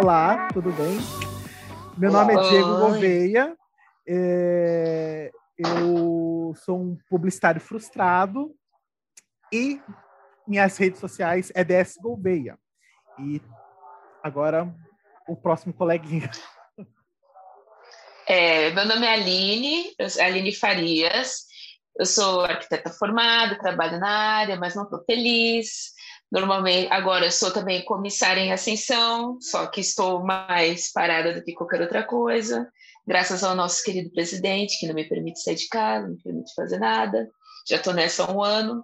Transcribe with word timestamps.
Olá, 0.00 0.46
tudo 0.52 0.70
bem? 0.70 0.96
Meu 1.96 2.12
nome 2.12 2.32
é 2.32 2.48
Diego 2.48 2.76
Gouveia. 2.76 3.56
É... 4.06 5.32
Eu 5.58 6.54
sou 6.64 6.80
um 6.80 6.96
publicitário 7.10 7.60
frustrado 7.60 8.54
e 9.52 9.82
minhas 10.46 10.76
redes 10.78 11.00
sociais 11.00 11.50
é 11.52 11.64
DS 11.64 11.96
Gouveia. 12.00 12.56
E 13.18 13.42
agora 14.22 14.72
o 15.26 15.34
próximo 15.34 15.74
coleguinha. 15.74 16.30
É, 18.24 18.70
meu 18.70 18.84
nome 18.84 19.04
é 19.04 19.14
Aline, 19.14 19.94
Aline 20.20 20.54
Farias. 20.54 21.44
Eu 21.98 22.06
sou 22.06 22.42
arquiteta 22.42 22.90
formada, 22.90 23.58
trabalho 23.58 23.98
na 23.98 24.10
área, 24.10 24.54
mas 24.54 24.76
não 24.76 24.84
estou 24.84 25.02
feliz. 25.04 25.92
Normalmente, 26.30 26.92
agora 26.92 27.26
eu 27.26 27.32
sou 27.32 27.50
também 27.50 27.84
comissária 27.84 28.40
em 28.40 28.52
ascensão, 28.52 29.38
só 29.40 29.66
que 29.66 29.80
estou 29.80 30.22
mais 30.22 30.92
parada 30.92 31.32
do 31.32 31.42
que 31.42 31.54
qualquer 31.54 31.80
outra 31.80 32.02
coisa, 32.02 32.70
graças 33.06 33.42
ao 33.42 33.54
nosso 33.54 33.82
querido 33.82 34.10
presidente, 34.10 34.78
que 34.78 34.86
não 34.86 34.94
me 34.94 35.08
permite 35.08 35.42
sair 35.42 35.54
de 35.54 35.68
casa, 35.68 36.06
não 36.06 36.14
me 36.14 36.22
permite 36.22 36.54
fazer 36.54 36.78
nada. 36.78 37.28
Já 37.66 37.76
estou 37.76 37.94
nessa 37.94 38.24
há 38.24 38.30
um 38.30 38.42
ano. 38.42 38.82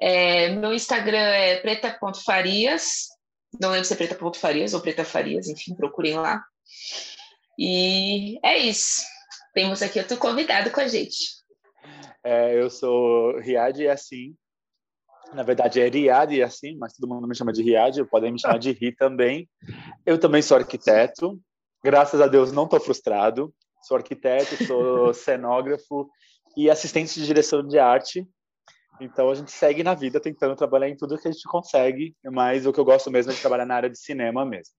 É, 0.00 0.48
meu 0.50 0.74
Instagram 0.74 1.16
é 1.16 1.56
preta.farias, 1.56 3.06
não 3.60 3.70
lembro 3.70 3.86
se 3.86 3.94
é 3.94 3.96
preta.farias 3.96 4.74
ou 4.74 4.80
preta 4.80 5.04
farias, 5.04 5.48
enfim, 5.48 5.74
procurem 5.74 6.14
lá. 6.14 6.42
E 7.58 8.38
é 8.44 8.58
isso. 8.58 9.02
Temos 9.54 9.80
aqui 9.80 9.98
outro 9.98 10.18
convidado 10.18 10.70
com 10.70 10.80
a 10.80 10.88
gente. 10.88 11.16
É, 12.22 12.60
eu 12.60 12.68
sou 12.68 13.38
Riad 13.38 13.80
Yassin. 13.80 14.36
Na 15.32 15.42
verdade 15.42 15.80
é 15.80 15.88
Riad 15.88 16.32
Yassin, 16.32 16.76
mas 16.78 16.94
todo 16.94 17.08
mundo 17.08 17.26
me 17.26 17.34
chama 17.34 17.52
de 17.52 17.62
Riad, 17.62 18.04
podem 18.06 18.32
me 18.32 18.40
chamar 18.40 18.58
de 18.58 18.72
Ri 18.72 18.92
também. 18.94 19.48
Eu 20.04 20.18
também 20.18 20.40
sou 20.40 20.56
arquiteto. 20.56 21.38
Graças 21.84 22.20
a 22.20 22.26
Deus 22.26 22.52
não 22.52 22.64
estou 22.64 22.80
frustrado. 22.80 23.52
Sou 23.82 23.96
arquiteto, 23.96 24.64
sou 24.64 25.12
cenógrafo 25.14 26.08
e 26.56 26.70
assistente 26.70 27.20
de 27.20 27.26
direção 27.26 27.66
de 27.66 27.78
arte. 27.78 28.26
Então 29.00 29.30
a 29.30 29.34
gente 29.34 29.50
segue 29.50 29.82
na 29.82 29.94
vida 29.94 30.18
tentando 30.18 30.56
trabalhar 30.56 30.88
em 30.88 30.96
tudo 30.96 31.18
que 31.18 31.28
a 31.28 31.30
gente 31.30 31.46
consegue, 31.48 32.16
mas 32.24 32.64
o 32.66 32.72
que 32.72 32.80
eu 32.80 32.84
gosto 32.84 33.10
mesmo 33.10 33.30
é 33.30 33.34
de 33.34 33.40
trabalhar 33.40 33.66
na 33.66 33.74
área 33.74 33.90
de 33.90 33.98
cinema 33.98 34.44
mesmo. 34.44 34.72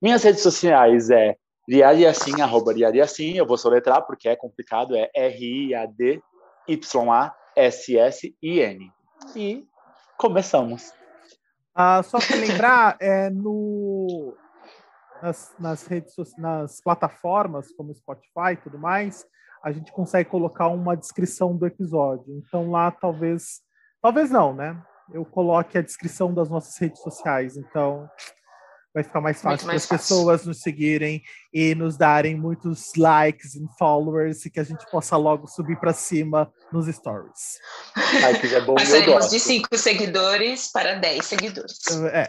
Minhas 0.00 0.22
redes 0.22 0.42
sociais 0.42 1.10
é 1.10 1.36
Riad 1.68 2.00
Yassin, 2.00 2.40
arroba 2.40 2.72
Riad 2.72 2.96
Yassin, 2.96 3.36
eu 3.36 3.46
vou 3.46 3.58
soletrar 3.58 4.06
porque 4.06 4.28
é 4.28 4.34
complicado, 4.34 4.96
é 4.96 5.10
R-I-A-D 5.14 6.22
Y-A-S-S-I-N. 6.68 8.12
E 9.36 9.64
começamos. 10.22 10.94
Ah, 11.74 12.00
só 12.04 12.18
para 12.18 12.36
lembrar, 12.36 12.96
é, 13.02 13.28
no, 13.28 14.36
nas, 15.20 15.52
nas 15.58 15.86
redes 15.86 16.14
nas 16.38 16.80
plataformas 16.80 17.72
como 17.72 17.94
Spotify 17.94 18.52
e 18.52 18.56
tudo 18.56 18.78
mais, 18.78 19.26
a 19.64 19.72
gente 19.72 19.90
consegue 19.92 20.30
colocar 20.30 20.68
uma 20.68 20.96
descrição 20.96 21.56
do 21.56 21.66
episódio. 21.66 22.38
Então 22.38 22.70
lá 22.70 22.90
talvez, 22.92 23.60
talvez 24.00 24.30
não, 24.30 24.54
né? 24.54 24.80
Eu 25.12 25.24
coloque 25.24 25.76
a 25.76 25.82
descrição 25.82 26.32
das 26.32 26.48
nossas 26.48 26.78
redes 26.78 27.00
sociais. 27.02 27.56
Então 27.56 28.08
vai 28.94 29.02
ficar 29.02 29.20
mais 29.20 29.40
fácil 29.40 29.66
para 29.66 29.76
as 29.76 29.86
pessoas 29.86 30.44
nos 30.44 30.60
seguirem 30.60 31.22
e 31.52 31.74
nos 31.74 31.96
darem 31.96 32.36
muitos 32.36 32.92
likes 32.96 33.54
e 33.54 33.64
followers 33.78 34.44
e 34.44 34.50
que 34.50 34.60
a 34.60 34.64
gente 34.64 34.84
possa 34.90 35.16
logo 35.16 35.46
subir 35.46 35.78
para 35.78 35.92
cima 35.92 36.52
nos 36.70 36.86
stories. 36.86 37.58
Likes 38.22 38.52
é 38.52 38.60
bom, 38.60 38.74
Passaremos 38.74 39.30
de 39.30 39.40
5 39.40 39.76
seguidores 39.78 40.70
para 40.70 40.94
10 40.94 41.24
seguidores. 41.24 41.78
É. 42.12 42.28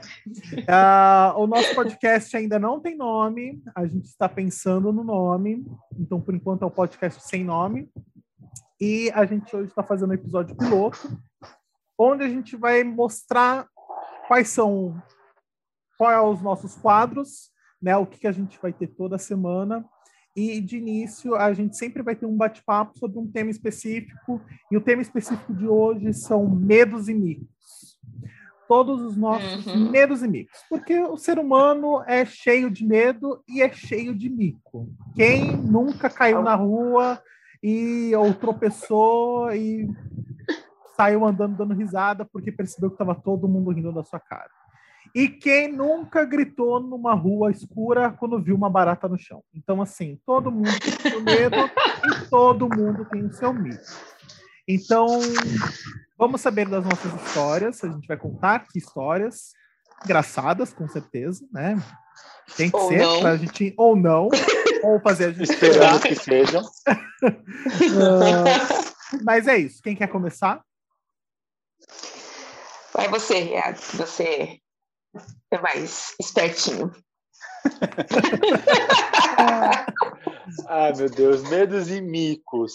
Uh, 0.59 1.39
o 1.41 1.47
nosso 1.47 1.75
podcast 1.75 2.35
ainda 2.37 2.57
não 2.57 2.79
tem 2.79 2.95
nome, 2.95 3.61
a 3.75 3.85
gente 3.85 4.05
está 4.05 4.29
pensando 4.29 4.93
no 4.93 5.03
nome, 5.03 5.65
então 5.99 6.21
por 6.21 6.33
enquanto 6.33 6.61
é 6.61 6.65
o 6.65 6.69
um 6.69 6.71
podcast 6.71 7.21
sem 7.27 7.43
nome. 7.43 7.89
E 8.79 9.11
a 9.13 9.25
gente 9.25 9.55
hoje 9.55 9.69
está 9.69 9.83
fazendo 9.83 10.11
um 10.11 10.13
episódio 10.13 10.55
piloto, 10.55 11.17
onde 11.97 12.23
a 12.23 12.27
gente 12.27 12.55
vai 12.55 12.83
mostrar 12.83 13.65
quais 14.27 14.49
são 14.49 15.01
qual 16.03 16.11
é 16.11 16.21
os 16.21 16.41
nossos 16.41 16.75
quadros, 16.75 17.49
né? 17.81 17.95
O 17.95 18.05
que, 18.05 18.19
que 18.19 18.27
a 18.27 18.31
gente 18.33 18.59
vai 18.61 18.73
ter 18.73 18.87
toda 18.87 19.17
semana. 19.17 19.85
E 20.35 20.59
de 20.59 20.77
início 20.77 21.33
a 21.35 21.53
gente 21.53 21.77
sempre 21.77 22.03
vai 22.03 22.13
ter 22.13 22.25
um 22.25 22.35
bate-papo 22.35 22.99
sobre 22.99 23.17
um 23.19 23.31
tema 23.31 23.49
específico. 23.49 24.41
E 24.69 24.75
o 24.75 24.81
tema 24.81 25.01
específico 25.01 25.53
de 25.53 25.65
hoje 25.65 26.13
são 26.13 26.45
medos 26.49 27.07
e 27.07 27.13
micos. 27.13 27.47
Todos 28.67 29.01
os 29.01 29.15
nossos 29.15 29.65
uhum. 29.65 29.91
medos 29.91 30.21
e 30.23 30.27
micos. 30.27 30.59
Porque 30.69 30.99
o 30.99 31.15
ser 31.15 31.39
humano 31.39 32.03
é 32.05 32.25
cheio 32.25 32.69
de 32.69 32.85
medo 32.85 33.41
e 33.47 33.61
é 33.61 33.71
cheio 33.71 34.13
de 34.13 34.29
mico. 34.29 34.89
Quem 35.15 35.55
nunca 35.55 36.09
caiu 36.09 36.41
na 36.41 36.55
rua 36.55 37.21
e 37.63 38.13
ou 38.13 38.33
tropeçou 38.33 39.53
e 39.53 39.87
saiu 40.97 41.25
andando 41.25 41.55
dando 41.55 41.73
risada 41.73 42.25
porque 42.25 42.51
percebeu 42.51 42.89
que 42.89 42.95
estava 42.95 43.15
todo 43.15 43.47
mundo 43.47 43.71
rindo 43.71 43.93
da 43.93 44.03
sua 44.03 44.19
cara. 44.19 44.51
E 45.13 45.29
quem 45.29 45.71
nunca 45.71 46.25
gritou 46.25 46.79
numa 46.79 47.13
rua 47.13 47.51
escura 47.51 48.11
quando 48.11 48.41
viu 48.41 48.55
uma 48.55 48.69
barata 48.69 49.07
no 49.07 49.17
chão? 49.17 49.43
Então, 49.53 49.79
assim, 49.79 50.19
todo 50.25 50.51
mundo 50.51 50.71
tem 50.79 50.91
o 50.91 51.01
seu 51.01 51.21
medo 51.21 51.55
e 52.05 52.29
todo 52.29 52.67
mundo 52.67 53.05
tem 53.05 53.23
o 53.23 53.31
seu 53.31 53.53
medo. 53.53 53.83
Então, 54.67 55.19
vamos 56.17 56.41
saber 56.41 56.67
das 56.67 56.83
nossas 56.83 57.13
histórias. 57.21 57.83
A 57.83 57.89
gente 57.89 58.07
vai 58.07 58.17
contar 58.17 58.67
que 58.67 58.79
histórias 58.79 59.51
engraçadas, 60.03 60.73
com 60.73 60.87
certeza, 60.87 61.45
né? 61.51 61.75
Tem 62.57 62.71
que 62.71 62.75
ou 62.75 62.89
ser 62.89 63.05
para 63.19 63.31
a 63.31 63.37
gente 63.37 63.71
ou 63.77 63.95
não, 63.95 64.29
ou 64.81 64.99
fazer 64.99 65.25
a 65.25 65.31
gente 65.31 65.43
esperando 65.43 66.01
que 66.01 66.15
sejam. 66.15 66.63
uh, 66.63 66.73
mas 69.23 69.47
é 69.47 69.57
isso. 69.57 69.79
Quem 69.81 69.95
quer 69.95 70.07
começar? 70.07 70.59
Vai 72.93 73.07
você, 73.09 73.51
você 73.93 74.59
é 75.51 75.59
mais 75.59 76.15
espertinho. 76.19 76.91
Ai, 80.67 80.93
meu 80.95 81.09
Deus, 81.09 81.41
medos 81.49 81.89
e 81.89 82.01
micos. 82.01 82.73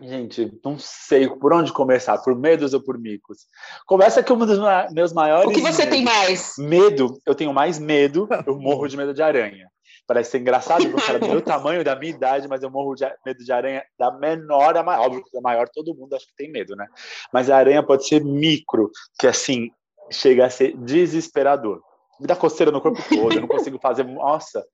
Gente, 0.00 0.52
não 0.62 0.78
sei 0.78 1.26
por 1.26 1.54
onde 1.54 1.72
começar, 1.72 2.18
por 2.18 2.38
medos 2.38 2.74
ou 2.74 2.82
por 2.82 2.98
micos. 2.98 3.46
Começa 3.86 4.22
que 4.22 4.30
um 4.30 4.38
dos 4.38 4.58
meus 4.92 5.14
maiores. 5.14 5.48
O 5.48 5.54
que 5.54 5.60
você 5.60 5.86
medos. 5.86 5.96
tem 5.96 6.04
mais? 6.04 6.52
Medo, 6.58 7.18
eu 7.24 7.34
tenho 7.34 7.54
mais 7.54 7.78
medo, 7.78 8.28
eu 8.46 8.58
morro 8.58 8.86
de 8.88 8.96
medo 8.96 9.14
de 9.14 9.22
aranha. 9.22 9.70
Parece 10.06 10.32
ser 10.32 10.38
engraçado, 10.38 10.88
porque 10.88 11.06
cara 11.06 11.18
do 11.18 11.28
meu 11.28 11.40
tamanho, 11.42 11.82
da 11.82 11.96
minha 11.96 12.12
idade, 12.12 12.46
mas 12.46 12.62
eu 12.62 12.70
morro 12.70 12.94
de 12.94 13.10
medo 13.24 13.42
de 13.42 13.50
aranha 13.50 13.82
da 13.98 14.12
menor 14.12 14.76
a 14.76 14.82
maior. 14.82 15.06
Óbvio 15.06 15.24
que 15.24 15.32
da 15.32 15.40
maior 15.40 15.66
todo 15.68 15.94
mundo 15.94 16.14
acho 16.14 16.26
que 16.26 16.36
tem 16.36 16.52
medo, 16.52 16.76
né? 16.76 16.86
Mas 17.32 17.48
a 17.48 17.56
aranha 17.56 17.82
pode 17.82 18.06
ser 18.06 18.22
micro, 18.22 18.90
que 19.18 19.26
assim, 19.26 19.70
chega 20.10 20.46
a 20.46 20.50
ser 20.50 20.76
desesperador. 20.76 21.80
Me 22.20 22.26
dá 22.26 22.34
coceira 22.34 22.72
no 22.72 22.80
corpo 22.80 23.02
todo, 23.08 23.34
eu 23.34 23.40
não 23.40 23.48
consigo 23.48 23.78
fazer. 23.78 24.04
Nossa, 24.04 24.64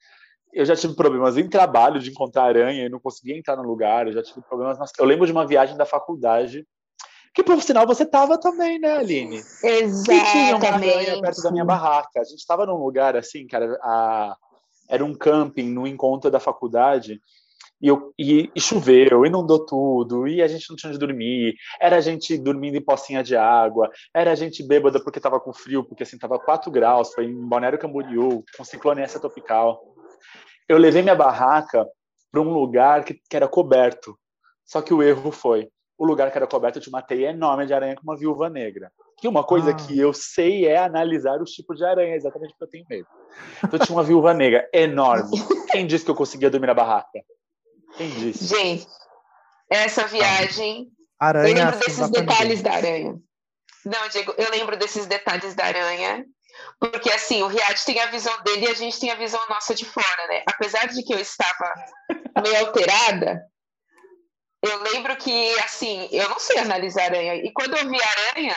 eu 0.52 0.64
já 0.64 0.76
tive 0.76 0.94
problemas 0.94 1.36
em 1.36 1.48
trabalho 1.48 1.98
de 1.98 2.10
encontrar 2.10 2.44
aranha 2.44 2.86
e 2.86 2.88
não 2.88 3.00
conseguia 3.00 3.36
entrar 3.36 3.56
no 3.56 3.62
lugar. 3.62 4.06
Eu 4.06 4.12
já 4.12 4.22
tive 4.22 4.40
problemas. 4.42 4.78
Eu 4.98 5.04
lembro 5.04 5.26
de 5.26 5.32
uma 5.32 5.46
viagem 5.46 5.76
da 5.76 5.86
faculdade 5.86 6.66
que 7.34 7.42
por 7.42 7.60
sinal 7.62 7.86
você 7.86 8.02
estava 8.02 8.38
também, 8.38 8.78
né, 8.78 8.98
Aline? 8.98 9.42
Exatamente. 9.64 10.30
Tinha 10.30 10.56
uma 10.56 10.68
aranha 10.68 11.20
perto 11.20 11.42
da 11.42 11.50
minha 11.50 11.64
barraca. 11.64 12.20
A 12.20 12.24
gente 12.24 12.38
estava 12.38 12.66
num 12.66 12.76
lugar 12.76 13.16
assim, 13.16 13.46
cara, 13.46 13.78
a... 13.82 14.36
era 14.88 15.04
um 15.04 15.14
camping 15.14 15.70
no 15.70 15.86
encontro 15.86 16.30
da 16.30 16.38
faculdade 16.38 17.20
e, 17.82 17.88
eu, 17.88 18.14
e, 18.16 18.48
e, 18.54 18.60
choveu, 18.60 19.26
inundou 19.26 19.66
tudo, 19.66 20.28
e 20.28 20.40
a 20.40 20.46
gente 20.46 20.70
não 20.70 20.76
tinha 20.76 20.90
onde 20.90 20.98
dormir, 20.98 21.56
era 21.80 21.96
a 21.96 22.00
gente 22.00 22.38
dormindo 22.38 22.76
em 22.76 22.84
pocinha 22.84 23.22
de 23.22 23.36
água, 23.36 23.90
era 24.14 24.30
a 24.30 24.34
gente 24.36 24.62
bêbada 24.62 25.02
porque 25.02 25.18
estava 25.18 25.40
com 25.40 25.52
frio, 25.52 25.82
porque 25.82 26.04
assim, 26.04 26.16
estava 26.16 26.38
4 26.38 26.70
graus, 26.70 27.12
foi 27.12 27.24
em 27.24 27.48
Balneário 27.48 27.78
Camboriú, 27.78 28.44
com 28.56 28.64
ciclone 28.64 29.02
essa 29.02 29.18
tropical. 29.18 29.82
Eu 30.68 30.78
levei 30.78 31.02
minha 31.02 31.16
barraca 31.16 31.84
para 32.30 32.40
um 32.40 32.52
lugar 32.52 33.04
que, 33.04 33.14
que 33.14 33.36
era 33.36 33.48
coberto, 33.48 34.16
só 34.64 34.80
que 34.80 34.94
o 34.94 35.02
erro 35.02 35.32
foi, 35.32 35.68
o 35.98 36.06
lugar 36.06 36.30
que 36.30 36.38
era 36.38 36.46
coberto 36.46 36.80
tinha 36.80 36.92
uma 36.92 37.02
teia 37.02 37.30
enorme 37.30 37.66
de 37.66 37.74
aranha 37.74 37.94
com 37.96 38.02
uma 38.02 38.16
viúva 38.16 38.48
negra. 38.48 38.90
Que 39.18 39.28
uma 39.28 39.44
coisa 39.44 39.70
ah. 39.70 39.74
que 39.74 39.96
eu 39.98 40.12
sei 40.12 40.66
é 40.66 40.76
analisar 40.76 41.40
os 41.40 41.50
tipos 41.50 41.78
de 41.78 41.84
aranha, 41.84 42.16
exatamente 42.16 42.50
porque 42.50 42.64
eu 42.64 42.68
tenho 42.68 42.84
medo. 42.88 43.06
Então 43.62 43.78
tinha 43.78 43.96
uma 43.96 44.02
viúva 44.02 44.34
negra 44.34 44.68
enorme. 44.72 45.30
Quem 45.70 45.86
disse 45.86 46.04
que 46.04 46.10
eu 46.10 46.14
conseguia 46.16 46.50
dormir 46.50 46.66
na 46.66 46.74
barraca? 46.74 47.20
Disse? 47.98 48.46
Gente, 48.46 48.86
essa 49.70 50.06
viagem. 50.06 50.88
Aranha, 51.18 51.48
eu 51.48 51.54
lembro 51.54 51.78
desses 51.78 52.10
detalhes 52.10 52.62
da 52.62 52.72
aranha. 52.72 53.14
Não, 53.84 54.08
Diego, 54.08 54.34
eu 54.38 54.50
lembro 54.50 54.76
desses 54.76 55.06
detalhes 55.06 55.54
da 55.54 55.64
aranha, 55.64 56.24
porque 56.78 57.10
assim, 57.10 57.42
o 57.42 57.48
Riad 57.48 57.84
tem 57.84 58.00
a 58.00 58.06
visão 58.06 58.42
dele 58.42 58.66
e 58.66 58.70
a 58.70 58.74
gente 58.74 58.98
tem 58.98 59.10
a 59.10 59.16
visão 59.16 59.40
nossa 59.48 59.74
de 59.74 59.84
fora, 59.84 60.26
né? 60.28 60.42
Apesar 60.46 60.86
de 60.86 61.02
que 61.02 61.12
eu 61.12 61.18
estava 61.18 61.74
meio 62.42 62.58
alterada, 62.66 63.42
eu 64.62 64.82
lembro 64.82 65.16
que, 65.16 65.58
assim, 65.60 66.08
eu 66.12 66.28
não 66.28 66.38
sei 66.38 66.58
analisar 66.58 67.04
aranha. 67.04 67.34
E 67.34 67.52
quando 67.52 67.76
eu 67.76 67.88
vi 67.88 67.98
aranha, 68.00 68.56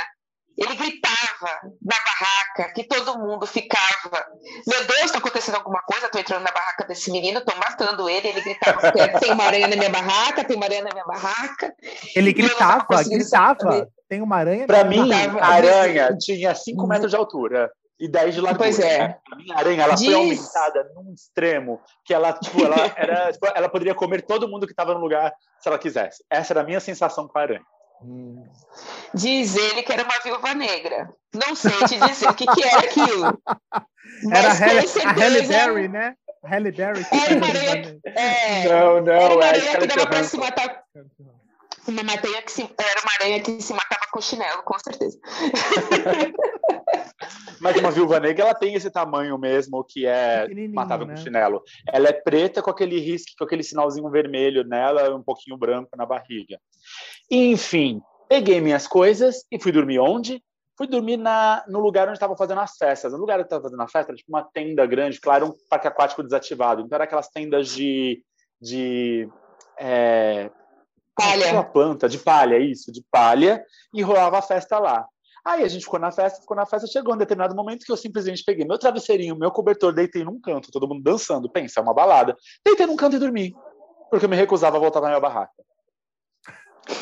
ele 0.58 0.76
gritava 0.76 1.60
na 1.82 1.98
barraca, 1.98 2.74
que 2.74 2.84
todo 2.84 3.20
mundo 3.20 3.46
ficava. 3.46 4.26
Meu 4.66 4.86
Deus, 4.86 5.02
está 5.04 5.18
acontecendo 5.18 5.56
alguma 5.56 5.82
coisa? 5.82 6.06
Estou 6.06 6.22
entrando 6.22 6.44
na 6.44 6.52
barraca 6.52 6.86
desse 6.86 7.12
menino, 7.12 7.40
estou 7.40 7.56
matando 7.58 8.10
ele. 8.10 8.30
Ele 8.30 8.42
gritava: 8.42 8.92
tem 9.20 9.32
uma 9.34 9.44
aranha 9.44 9.68
na 9.68 9.76
minha 9.76 9.90
barraca, 9.90 10.44
tem 10.46 10.56
uma 10.56 10.66
aranha 10.66 10.84
na 10.84 10.92
minha 10.92 11.06
barraca. 11.06 11.74
Ele 12.16 12.32
gritava, 12.32 13.04
gritava. 13.04 13.90
Tem 14.08 14.22
uma 14.22 14.38
aranha. 14.38 14.66
Para 14.66 14.84
mim, 14.84 15.10
a 15.12 15.48
aranha 15.48 16.16
tinha 16.18 16.56
5 16.56 16.82
uhum. 16.82 16.88
metros 16.88 17.12
de 17.12 17.18
altura 17.18 17.72
e 18.00 18.08
10 18.08 18.36
de 18.36 18.42
largura. 18.42 18.64
Pois 18.66 18.80
é. 18.80 19.20
A 19.32 19.36
minha 19.36 19.58
aranha 19.58 19.84
ela 19.84 19.96
Diz... 19.96 20.06
foi 20.06 20.16
aumentada 20.16 20.92
num 20.96 21.14
extremo 21.14 21.82
que 22.04 22.14
ela, 22.14 22.34
tipo, 22.34 22.64
ela, 22.64 22.76
era, 22.96 23.32
tipo, 23.32 23.48
ela 23.54 23.70
poderia 23.70 23.96
comer 23.96 24.22
todo 24.22 24.48
mundo 24.48 24.66
que 24.66 24.74
estava 24.74 24.94
no 24.94 25.00
lugar 25.00 25.34
se 25.60 25.68
ela 25.68 25.80
quisesse. 25.80 26.24
Essa 26.30 26.54
era 26.54 26.62
a 26.62 26.64
minha 26.64 26.80
sensação 26.80 27.28
com 27.28 27.38
a 27.38 27.42
aranha. 27.42 27.66
Diz 29.14 29.56
ele 29.56 29.84
que 29.84 29.92
era 29.92 30.04
uma 30.04 30.20
viúva 30.20 30.54
negra. 30.54 31.10
Não 31.34 31.56
sei 31.56 31.72
te 31.88 32.00
dizer 32.00 32.30
o 32.30 32.34
que, 32.34 32.46
que 32.46 32.64
era 32.64 32.80
aquilo. 32.80 33.42
Era 34.32 34.52
a 34.52 35.14
Halle, 35.14 35.42
Berry, 35.42 35.88
né? 35.88 36.16
Halle 36.44 36.72
Berry. 36.72 37.04
Era 37.12 37.34
é, 38.06 38.70
não, 38.70 39.02
não. 39.02 39.14
Era 39.14 39.36
uma 39.36 39.46
aranha 39.46 39.80
que 39.80 39.88
dava 39.88 40.08
para 40.08 40.24
se 40.24 40.38
matar. 40.38 40.84
Uma 41.88 42.02
aranha 42.02 42.42
que 42.42 42.52
se, 42.52 42.62
era 42.62 43.02
uma 43.02 43.12
aranha 43.20 43.42
que 43.42 43.62
se 43.62 43.74
matava 43.74 44.06
com 44.12 44.22
chinelo, 44.22 44.64
com 44.64 44.78
certeza. 44.80 45.20
Mas 47.60 47.76
uma 47.78 47.92
viúva 47.92 48.20
negra, 48.20 48.46
ela 48.46 48.56
tem 48.56 48.76
esse 48.76 48.90
tamanho 48.90 49.38
mesmo, 49.38 49.84
que 49.84 50.06
é 50.06 50.48
matável 50.74 51.06
né? 51.06 51.16
com 51.16 51.22
chinelo. 51.22 51.64
Ela 51.88 52.10
é 52.10 52.14
preta 52.14 52.62
com 52.62 52.70
aquele 52.70 53.00
risco, 53.00 53.32
com 53.38 53.44
aquele 53.44 53.64
sinalzinho 53.64 54.10
vermelho 54.10 54.64
nela, 54.64 55.16
um 55.16 55.24
pouquinho 55.24 55.58
branco 55.58 55.90
na 55.96 56.06
barriga. 56.06 56.60
Enfim, 57.30 58.02
peguei 58.28 58.62
minhas 58.62 58.88
coisas 58.88 59.46
e 59.52 59.60
fui 59.60 59.72
dormir 59.72 60.00
onde? 60.00 60.44
Fui 60.78 60.88
dormir 60.88 61.18
na, 61.18 61.64
no 61.68 61.80
lugar 61.80 62.08
onde 62.08 62.18
estavam 62.18 62.36
fazendo 62.36 62.60
as 62.60 62.76
festas. 62.78 63.14
No 63.14 63.20
lugar 63.20 63.36
onde 63.36 63.46
estavam 63.46 63.64
fazendo 63.64 63.82
a 63.82 63.88
festa 63.88 64.12
era 64.12 64.18
tipo 64.18 64.30
uma 64.30 64.44
tenda 64.44 64.86
grande, 64.86 65.22
claro, 65.22 65.48
um 65.48 65.54
parque 65.70 65.88
aquático 65.88 66.22
desativado. 66.22 66.82
Então 66.82 66.96
era 66.96 67.06
aquelas 67.06 67.30
tendas 67.30 67.70
de. 67.70 68.22
de 68.62 69.30
é, 69.78 70.50
palha. 71.16 71.54
Uma 71.54 71.64
planta, 71.64 72.10
de 72.10 72.18
palha, 72.18 72.60
isso, 72.60 72.92
de 72.92 73.02
palha, 73.10 73.64
e 73.94 74.02
rolava 74.02 74.38
a 74.38 74.42
festa 74.42 74.78
lá. 74.78 75.08
Aí 75.46 75.64
a 75.64 75.68
gente 75.68 75.84
ficou 75.84 76.00
na 76.00 76.12
festa, 76.12 76.42
ficou 76.42 76.58
na 76.58 76.66
festa, 76.66 76.88
chegou 76.88 77.14
um 77.14 77.18
determinado 77.18 77.56
momento 77.56 77.86
que 77.86 77.92
eu 77.92 77.98
simplesmente 77.98 78.44
peguei 78.44 78.66
meu 78.66 78.80
travesseirinho, 78.80 79.38
meu 79.38 79.52
cobertor, 79.52 79.94
deitei 79.94 80.24
num 80.24 80.42
canto, 80.42 80.72
todo 80.72 80.88
mundo 80.88 81.04
dançando, 81.04 81.50
pensa, 81.50 81.80
é 81.80 81.84
uma 81.84 81.94
balada. 81.94 82.36
Deitei 82.66 82.88
num 82.88 82.96
canto 82.96 83.16
e 83.16 83.20
dormi, 83.20 83.56
porque 84.10 84.26
eu 84.26 84.30
me 84.30 84.36
recusava 84.36 84.78
a 84.78 84.80
voltar 84.80 85.02
na 85.02 85.10
minha 85.10 85.20
barraca. 85.20 85.54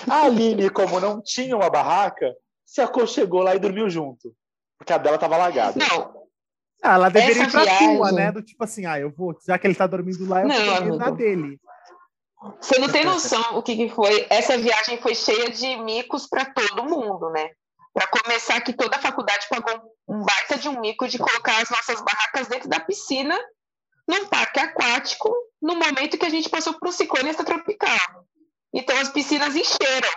A 0.09 0.23
Aline, 0.23 0.69
como 0.69 0.99
não 0.99 1.21
tinha 1.21 1.55
uma 1.55 1.69
barraca, 1.69 2.33
se 2.65 2.81
aconchegou 2.81 3.41
lá 3.41 3.55
e 3.55 3.59
dormiu 3.59 3.89
junto, 3.89 4.33
porque 4.77 4.93
a 4.93 4.97
dela 4.97 5.15
estava 5.15 5.35
alagada. 5.35 5.77
Não. 5.77 6.23
Ah, 6.81 6.95
ela 6.95 7.09
deveria 7.09 7.43
Essa 7.43 7.49
ir 7.49 7.51
pra 7.51 7.63
viagem... 7.63 7.95
tua, 7.95 8.11
né? 8.11 8.31
Do 8.31 8.41
tipo 8.41 8.63
assim, 8.63 8.85
ah, 8.85 8.99
eu 8.99 9.11
vou, 9.11 9.37
já 9.45 9.57
que 9.57 9.67
ele 9.67 9.75
tá 9.75 9.87
dormindo 9.87 10.27
lá, 10.27 10.41
eu 10.41 10.47
não, 10.47 10.87
vou 10.87 10.97
na 10.97 11.09
dele. 11.09 11.59
Você 12.59 12.77
não 12.77 12.89
tem 12.89 13.05
noção 13.05 13.57
o 13.57 13.63
que, 13.63 13.75
que 13.75 13.89
foi. 13.89 14.27
Essa 14.29 14.57
viagem 14.57 14.97
foi 15.01 15.15
cheia 15.15 15.49
de 15.49 15.77
micos 15.77 16.27
para 16.27 16.45
todo 16.45 16.83
mundo, 16.83 17.29
né? 17.29 17.51
Para 17.93 18.07
começar, 18.07 18.59
que 18.61 18.73
toda 18.73 18.97
a 18.97 19.01
faculdade 19.01 19.47
pagou 19.49 19.81
um 20.07 20.23
baita 20.23 20.57
de 20.57 20.67
um 20.67 20.81
mico 20.81 21.07
de 21.07 21.17
colocar 21.17 21.61
as 21.61 21.69
nossas 21.69 22.01
barracas 22.01 22.47
dentro 22.47 22.67
da 22.67 22.79
piscina, 22.79 23.39
num 24.07 24.25
parque 24.25 24.59
aquático, 24.59 25.33
no 25.61 25.75
momento 25.75 26.17
que 26.17 26.25
a 26.25 26.29
gente 26.29 26.49
passou 26.49 26.73
por 26.73 26.89
um 26.89 26.91
ciclone 26.91 27.33
tropical. 27.33 28.25
Então 28.73 28.97
as 28.97 29.09
piscinas 29.09 29.55
encheram. 29.55 30.09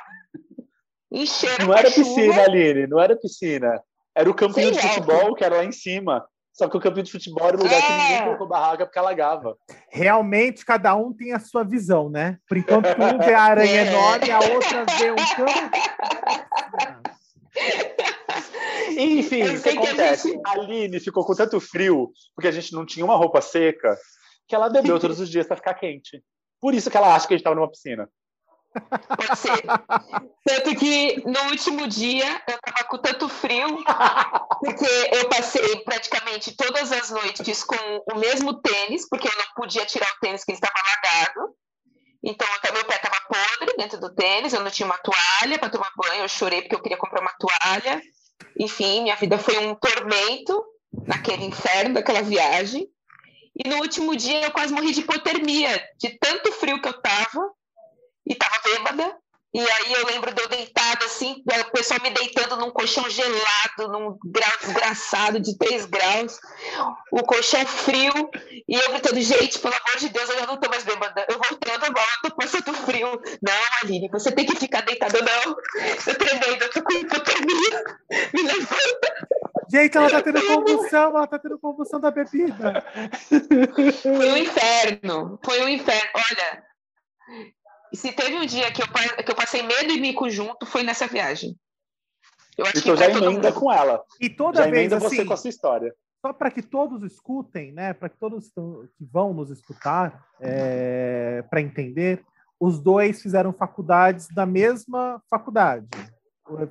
Encheram. 1.10 1.66
Não 1.66 1.74
era 1.74 1.90
chuva. 1.90 2.08
piscina, 2.08 2.42
Aline, 2.42 2.86
não 2.86 3.00
era 3.00 3.16
piscina. 3.16 3.82
Era 4.14 4.30
o 4.30 4.34
campinho 4.34 4.74
Sei 4.74 4.82
de 4.82 4.88
futebol 4.88 5.34
que 5.34 5.44
era 5.44 5.56
lá 5.56 5.64
em 5.64 5.72
cima. 5.72 6.26
Só 6.52 6.66
que 6.70 6.76
o 6.76 6.80
campinho 6.80 7.04
de 7.04 7.12
futebol 7.12 7.46
era 7.46 7.56
um 7.58 7.62
lugar 7.62 7.78
é. 7.78 7.82
que 7.82 7.92
ninguém 7.92 8.24
colocou 8.24 8.48
barraca 8.48 8.86
porque 8.86 8.98
alagava. 8.98 9.58
Realmente, 9.90 10.64
cada 10.64 10.94
um 10.96 11.12
tem 11.12 11.34
a 11.34 11.38
sua 11.38 11.62
visão, 11.62 12.08
né? 12.08 12.38
Por 12.48 12.56
enquanto, 12.56 12.86
um 12.86 13.18
vê 13.18 13.34
a 13.34 13.42
aranha 13.42 13.82
é. 13.84 13.86
enorme, 13.86 14.30
a 14.30 14.38
outra 14.38 14.86
vê 14.98 15.10
um 15.10 15.16
campo. 15.16 15.76
Enfim, 18.98 19.42
o 19.42 19.62
que 19.62 19.68
acontece? 19.68 20.28
A, 20.28 20.32
gente... 20.32 20.42
a 20.46 20.50
Aline 20.52 20.98
ficou 20.98 21.26
com 21.26 21.34
tanto 21.34 21.60
frio, 21.60 22.10
porque 22.34 22.48
a 22.48 22.52
gente 22.52 22.72
não 22.72 22.86
tinha 22.86 23.04
uma 23.04 23.16
roupa 23.16 23.42
seca, 23.42 23.94
que 24.48 24.54
ela 24.54 24.70
bebeu 24.70 24.98
todos 25.00 25.20
os 25.20 25.28
dias 25.28 25.46
para 25.46 25.56
ficar 25.56 25.74
quente. 25.74 26.24
Por 26.58 26.72
isso 26.72 26.90
que 26.90 26.96
ela 26.96 27.14
acha 27.14 27.28
que 27.28 27.34
a 27.34 27.36
gente 27.36 27.42
estava 27.42 27.56
numa 27.56 27.70
piscina. 27.70 28.08
Pode 28.80 29.38
ser. 29.38 29.62
Tanto 30.44 30.76
que 30.76 31.22
no 31.24 31.50
último 31.50 31.86
dia 31.88 32.42
eu 32.48 32.58
tava 32.60 32.88
com 32.88 32.98
tanto 32.98 33.28
frio, 33.28 33.82
porque 34.60 34.86
eu 35.12 35.28
passei 35.28 35.76
praticamente 35.80 36.56
todas 36.56 36.92
as 36.92 37.10
noites 37.10 37.64
com 37.64 38.04
o 38.12 38.18
mesmo 38.18 38.60
tênis, 38.60 39.08
porque 39.08 39.28
eu 39.28 39.36
não 39.36 39.46
podia 39.54 39.84
tirar 39.86 40.10
o 40.12 40.20
tênis 40.20 40.44
que 40.44 40.52
estava 40.52 40.74
alagado. 40.74 41.54
Então, 42.22 42.46
até 42.54 42.72
meu 42.72 42.84
pé 42.84 42.96
estava 42.96 43.20
podre 43.28 43.76
dentro 43.76 44.00
do 44.00 44.14
tênis, 44.14 44.52
eu 44.52 44.60
não 44.60 44.70
tinha 44.70 44.86
uma 44.86 44.98
toalha 44.98 45.58
para 45.58 45.70
tomar 45.70 45.90
banho, 45.96 46.22
eu 46.22 46.28
chorei 46.28 46.62
porque 46.62 46.74
eu 46.74 46.82
queria 46.82 46.98
comprar 46.98 47.20
uma 47.20 47.34
toalha. 47.38 48.02
Enfim, 48.58 49.02
minha 49.02 49.16
vida 49.16 49.38
foi 49.38 49.58
um 49.58 49.74
tormento 49.74 50.64
naquele 51.06 51.44
inferno 51.44 51.94
daquela 51.94 52.22
viagem. 52.22 52.88
E 53.54 53.68
no 53.68 53.76
último 53.76 54.14
dia 54.14 54.42
eu 54.42 54.50
quase 54.50 54.72
morri 54.72 54.92
de 54.92 55.00
hipotermia, 55.00 55.82
de 55.98 56.18
tanto 56.18 56.52
frio 56.52 56.80
que 56.80 56.88
eu 56.88 57.00
tava, 57.00 57.50
e 58.26 58.34
tava 58.34 58.60
bêbada, 58.64 59.16
e 59.54 59.60
aí 59.60 59.92
eu 59.94 60.06
lembro 60.06 60.34
de 60.34 60.42
eu 60.42 60.48
deitada 60.48 61.06
assim, 61.06 61.42
o 61.46 61.70
pessoal 61.70 61.98
me 62.02 62.10
deitando 62.10 62.56
num 62.56 62.70
colchão 62.70 63.08
gelado, 63.08 63.88
num 63.88 64.18
grau 64.22 64.52
desgraçado 64.60 65.40
de 65.40 65.56
3 65.56 65.86
graus, 65.86 66.38
o 67.10 67.22
colchão 67.22 67.64
frio, 67.64 68.12
e 68.68 68.74
eu 68.74 68.90
gritando, 68.90 69.18
gente, 69.22 69.58
pelo 69.58 69.74
amor 69.74 69.96
de 69.98 70.10
Deus, 70.10 70.28
eu 70.28 70.38
já 70.40 70.46
não 70.46 70.58
tô 70.58 70.68
mais 70.68 70.84
bêbada, 70.84 71.24
eu 71.30 71.38
voltando 71.38 71.84
agora, 71.84 72.06
eu 72.24 72.30
tô 72.30 72.36
passando 72.36 72.74
frio. 72.74 73.08
Não, 73.40 73.54
Aline, 73.82 74.10
você 74.10 74.30
tem 74.30 74.44
que 74.44 74.56
ficar 74.56 74.82
deitada, 74.82 75.20
não. 75.22 75.56
Eu 76.06 76.18
tremendo, 76.18 76.62
eu 76.62 76.70
tô 76.70 76.82
com 76.82 76.92
hipotermia, 76.92 77.84
me 78.34 78.42
levanta. 78.42 79.28
Gente, 79.70 79.96
ela 79.96 80.10
tá 80.10 80.22
tendo 80.22 80.46
convulsão, 80.46 81.16
ela 81.16 81.26
tá 81.26 81.38
tendo 81.38 81.58
convulsão 81.58 81.98
da 81.98 82.10
bebida. 82.10 82.84
Foi 84.02 84.30
um 84.32 84.36
inferno, 84.36 85.40
foi 85.42 85.62
um 85.62 85.68
inferno. 85.68 86.10
Olha, 86.14 86.62
e 87.96 87.98
se 87.98 88.12
teve 88.12 88.36
um 88.36 88.44
dia 88.44 88.70
que 88.70 88.82
eu, 88.82 88.86
que 88.88 89.30
eu 89.30 89.34
passei 89.34 89.62
medo 89.62 89.90
e 89.90 89.98
mico 89.98 90.28
junto, 90.28 90.66
foi 90.66 90.82
nessa 90.82 91.06
viagem. 91.06 91.56
Eu 92.58 92.66
acho 92.66 92.78
então 92.78 92.94
que 92.94 93.00
já 93.00 93.10
emenda 93.10 93.50
com 93.50 93.72
ela. 93.72 94.04
E 94.20 94.28
toda 94.28 94.64
já 94.64 94.70
vez 94.70 94.92
assim, 94.92 95.08
você 95.08 95.24
com 95.24 95.32
a 95.32 95.36
sua 95.36 95.48
história. 95.48 95.94
Só 96.20 96.32
para 96.32 96.50
que 96.50 96.60
todos 96.60 97.02
escutem, 97.02 97.72
né? 97.72 97.94
Para 97.94 98.10
que 98.10 98.18
todos 98.18 98.48
que 98.48 99.04
vão 99.10 99.32
nos 99.32 99.50
escutar, 99.50 100.26
é, 100.38 101.42
para 101.48 101.62
entender, 101.62 102.22
os 102.60 102.78
dois 102.78 103.22
fizeram 103.22 103.50
faculdades 103.50 104.28
da 104.28 104.44
mesma 104.44 105.22
faculdade. 105.30 105.88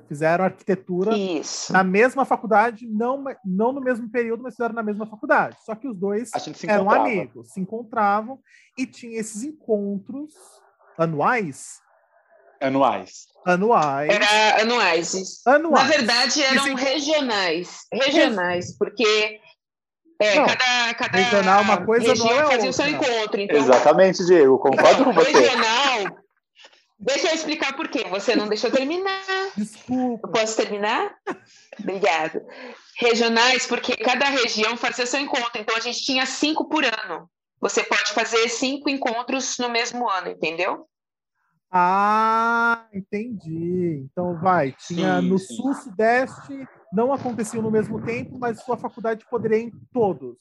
Fizeram 0.06 0.44
arquitetura 0.44 1.16
Isso. 1.16 1.72
na 1.72 1.82
mesma 1.84 2.24
faculdade, 2.24 2.86
não, 2.86 3.24
não 3.44 3.72
no 3.72 3.80
mesmo 3.80 4.08
período, 4.08 4.44
mas 4.44 4.54
fizeram 4.54 4.74
na 4.74 4.82
mesma 4.82 5.06
faculdade. 5.06 5.56
Só 5.64 5.74
que 5.74 5.88
os 5.88 5.96
dois 5.96 6.30
eram 6.66 6.88
amigos, 6.88 7.52
se 7.52 7.60
encontravam 7.60 8.38
e 8.78 8.86
tinham 8.86 9.20
esses 9.20 9.42
encontros 9.42 10.32
anuais? 10.98 11.80
Anuais. 12.60 13.26
Anuais. 13.44 14.10
Era 14.12 14.62
anuais. 14.62 15.42
anuais. 15.46 15.84
Na 15.84 15.90
verdade, 15.90 16.42
eram 16.42 16.74
regionais. 16.74 17.86
Regionais, 17.92 18.76
porque 18.76 19.40
é, 20.20 20.34
não, 20.36 20.46
cada, 20.46 20.94
cada 20.94 21.18
regional 21.18 21.62
uma 21.62 21.84
coisa 21.84 22.14
não 22.14 22.30
é 22.30 22.46
fazia 22.46 22.70
o 22.70 22.72
seu 22.72 22.88
encontro. 22.88 23.40
Então, 23.40 23.56
Exatamente, 23.56 24.24
Diego. 24.24 24.58
Concordo 24.58 25.04
com 25.04 25.12
você. 25.12 25.30
Regional. 25.30 26.18
Deixa 26.98 27.28
eu 27.28 27.34
explicar 27.34 27.76
por 27.76 27.88
quê. 27.88 28.06
Você 28.08 28.34
não 28.34 28.48
deixou 28.48 28.70
terminar. 28.70 29.22
Desculpa. 29.54 30.26
Eu 30.26 30.32
posso 30.32 30.56
terminar? 30.56 31.14
Obrigada. 31.78 32.42
Regionais, 32.98 33.66
porque 33.66 33.94
cada 33.96 34.24
região 34.26 34.76
fazia 34.78 35.04
seu 35.04 35.20
encontro. 35.20 35.60
Então 35.60 35.76
a 35.76 35.80
gente 35.80 36.02
tinha 36.02 36.24
cinco 36.24 36.66
por 36.66 36.84
ano. 36.84 37.28
Você 37.60 37.82
pode 37.82 38.12
fazer 38.12 38.48
cinco 38.48 38.88
encontros 38.88 39.58
no 39.58 39.68
mesmo 39.68 40.08
ano, 40.08 40.28
entendeu? 40.28 40.86
Ah, 41.70 42.86
entendi. 42.92 44.06
Então 44.10 44.38
vai, 44.40 44.74
tinha 44.86 45.20
sim, 45.20 45.28
no 45.28 45.38
sim. 45.38 45.56
sul, 45.56 45.74
sudeste, 45.74 46.66
não 46.92 47.12
aconteciam 47.12 47.62
no 47.62 47.70
mesmo 47.70 48.00
tempo, 48.02 48.38
mas 48.38 48.62
sua 48.62 48.76
faculdade 48.76 49.24
poderia 49.28 49.58
ir 49.58 49.64
em 49.66 49.72
todos. 49.92 50.36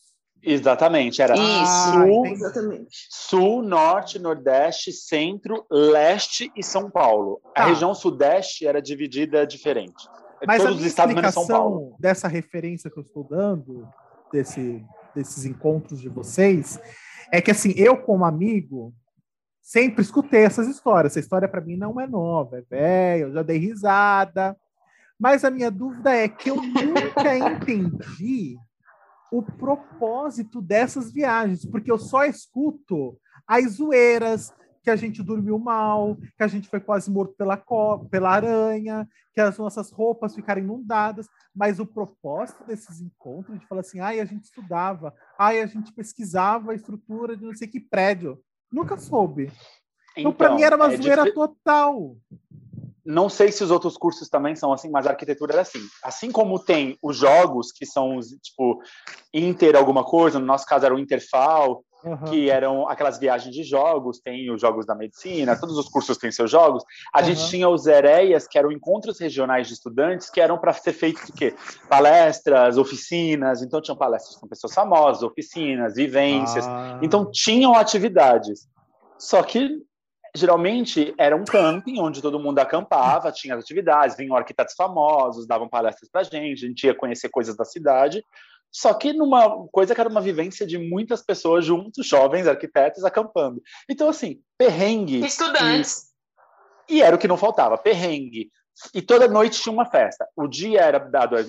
Exatamente, 0.48 1.22
era 1.24 1.34
Isso, 1.34 1.92
sul, 1.92 2.26
exatamente. 2.28 3.08
sul, 3.10 3.64
norte, 3.64 4.20
nordeste, 4.20 4.92
centro, 4.92 5.66
leste 5.72 6.52
e 6.56 6.62
São 6.62 6.92
Paulo. 6.92 7.42
A 7.56 7.62
tá. 7.62 7.66
região 7.66 7.96
sudeste 7.96 8.68
era 8.68 8.80
dividida 8.80 9.48
diferente. 9.48 10.08
Mas 10.46 10.58
Todos 10.58 10.74
a 10.74 10.76
minha 10.76 10.82
os 10.82 10.86
estados 10.86 11.16
menos 11.16 11.34
São 11.34 11.48
Paulo. 11.48 11.96
dessa 12.00 12.28
referência 12.28 12.92
que 12.92 13.00
eu 13.00 13.04
estou 13.04 13.24
dando, 13.24 13.88
desse, 14.32 14.86
desses 15.16 15.46
encontros 15.46 16.00
de 16.00 16.10
vocês, 16.10 16.80
é 17.36 17.42
que 17.42 17.52
assim, 17.52 17.74
eu 17.76 17.98
como 17.98 18.26
amigo, 18.26 18.94
sempre 19.62 20.02
escutei 20.02 20.44
essas 20.44 20.68
histórias. 20.68 21.14
Essa 21.14 21.20
história 21.20 21.48
para 21.48 21.62
mim 21.62 21.76
não 21.76 22.00
é 22.00 22.08
nova, 22.08 22.60
é 22.60 22.62
velha, 22.62 23.24
eu 23.24 23.34
já 23.34 23.44
dei 23.44 23.58
risada. 23.58 24.56
Mas 25.20 25.44
a 25.44 25.52
minha 25.52 25.72
dúvida 25.72 26.14
é 26.14 26.28
que 26.28 26.50
eu 26.50 26.56
nunca 26.56 27.36
entendi 27.36 28.58
o 29.32 29.42
propósito 29.42 30.62
dessas 30.62 31.12
viagens, 31.12 31.66
porque 31.66 31.92
eu 31.92 31.98
só 31.98 32.26
escuto 32.26 33.18
as 33.48 33.74
zoeiras, 33.74 34.54
que 34.86 34.92
a 34.92 34.96
gente 34.96 35.24
dormiu 35.24 35.58
mal, 35.58 36.16
que 36.38 36.44
a 36.44 36.48
gente 36.48 36.70
foi 36.70 36.80
quase 36.80 37.10
morto 37.10 37.34
pela, 37.34 37.58
pela 38.08 38.30
aranha, 38.30 39.10
que 39.34 39.42
as 39.42 39.58
nossas 39.58 39.90
roupas 39.90 40.36
ficaram 40.36 40.62
inundadas, 40.62 41.28
mas 41.54 41.80
o 41.80 41.88
propósito 41.88 42.64
desses 42.66 43.02
encontros 43.02 43.60
de 43.60 43.66
falar 43.66 43.82
assim, 43.82 44.00
ai, 44.00 44.20
a 44.20 44.26
gente 44.26 44.44
estudava, 44.44 45.12
ai, 45.40 45.60
a 45.60 45.66
gente 45.66 45.92
pesquisava 45.92 46.72
a 46.72 46.76
estrutura 46.76 47.36
de 47.36 47.44
não 47.44 47.56
sei 47.56 47.68
que 47.68 47.80
prédio, 47.80 48.40
nunca 48.72 48.96
soube. 48.96 49.52
Então, 50.12 50.30
então 50.30 50.34
para 50.34 50.54
mim 50.54 50.62
era 50.62 50.76
uma 50.76 50.94
é 50.94 50.98
zoeira 50.98 51.34
total. 51.34 52.16
Não 53.04 53.28
sei 53.28 53.52
se 53.52 53.64
os 53.64 53.72
outros 53.72 53.98
cursos 53.98 54.30
também 54.30 54.56
são 54.56 54.72
assim, 54.72 54.90
mas 54.90 55.08
a 55.08 55.12
arquitetura 55.12 55.56
é 55.56 55.60
assim. 55.62 55.82
Assim 56.04 56.32
como 56.32 56.60
tem 56.60 56.96
os 57.02 57.18
jogos, 57.18 57.72
que 57.72 57.88
são 57.88 58.18
os, 58.18 58.28
tipo, 58.28 58.80
Inter 59.34 59.76
alguma 59.76 60.04
coisa, 60.04 60.38
no 60.38 60.46
nosso 60.46 60.66
caso 60.68 60.86
era 60.86 60.94
o 60.94 61.00
Interfal, 61.00 61.84
uhum. 62.06 62.18
que 62.26 62.50
eram 62.50 62.88
aquelas 62.88 63.18
viagens 63.18 63.54
de 63.54 63.64
jogos, 63.64 64.20
tem 64.20 64.52
os 64.52 64.62
jogos 64.62 64.86
da 64.86 64.94
medicina, 64.94 65.60
todos 65.60 65.78
os 65.78 65.90
cursos 65.90 66.18
têm 66.18 66.32
seus 66.32 66.52
jogos. 66.52 66.84
A 67.12 67.20
uhum. 67.20 67.26
gente 67.26 67.50
tinha 67.50 67.68
os 67.68 67.88
EREIAS, 67.88 68.48
que 68.48 68.58
eram 68.58 68.72
encontros 68.72 69.20
regionais 69.20 69.68
de 69.68 69.74
estudantes, 69.74 70.30
que 70.30 70.40
eram 70.40 70.58
para 70.58 70.74
ser 70.74 70.94
feitos 70.94 71.30
o 71.30 71.34
quê? 71.34 71.56
Palestras, 71.90 72.78
oficinas, 72.78 73.62
então 73.62 73.82
tinham 73.82 73.98
palestras 73.98 74.36
com 74.36 74.48
pessoas 74.48 74.74
famosas, 74.74 75.24
oficinas, 75.24 75.96
vivências. 75.96 76.66
Ah. 76.68 77.00
Então 77.02 77.30
tinham 77.32 77.74
atividades. 77.74 78.68
Só 79.18 79.42
que 79.42 79.82
geralmente 80.36 81.16
era 81.18 81.36
um 81.36 81.46
camping 81.46 82.00
onde 82.00 82.22
todo 82.22 82.40
mundo 82.40 82.60
acampava, 82.60 83.32
tinha 83.32 83.56
atividades, 83.56 84.18
vinham 84.18 84.36
arquitetos 84.36 84.76
famosos, 84.76 85.48
davam 85.48 85.70
palestras 85.70 86.10
para 86.10 86.24
gente, 86.24 86.66
a 86.66 86.68
gente 86.68 86.86
ia 86.86 86.94
conhecer 86.94 87.30
coisas 87.30 87.56
da 87.56 87.64
cidade. 87.64 88.24
Só 88.76 88.94
que 88.94 89.14
numa 89.14 89.66
coisa 89.70 89.96
que 89.96 90.02
era 90.02 90.10
uma 90.10 90.20
vivência 90.20 90.68
de 90.68 90.78
muitas 90.78 91.22
pessoas 91.22 91.64
juntos, 91.64 92.06
jovens 92.06 92.46
arquitetos 92.46 93.06
acampando. 93.06 93.64
Então 93.90 94.10
assim, 94.10 94.42
perrengue. 94.58 95.26
Estudantes. 95.26 96.08
E, 96.90 96.98
e 96.98 97.02
era 97.02 97.16
o 97.16 97.18
que 97.18 97.26
não 97.26 97.38
faltava, 97.38 97.78
perrengue. 97.78 98.52
E 98.94 99.02
toda 99.02 99.30
noite 99.30 99.62
tinha 99.62 99.72
uma 99.72 99.86
festa. 99.86 100.28
O 100.36 100.46
dia 100.46 100.82
era 100.82 101.00
dado 101.00 101.38
a 101.38 101.46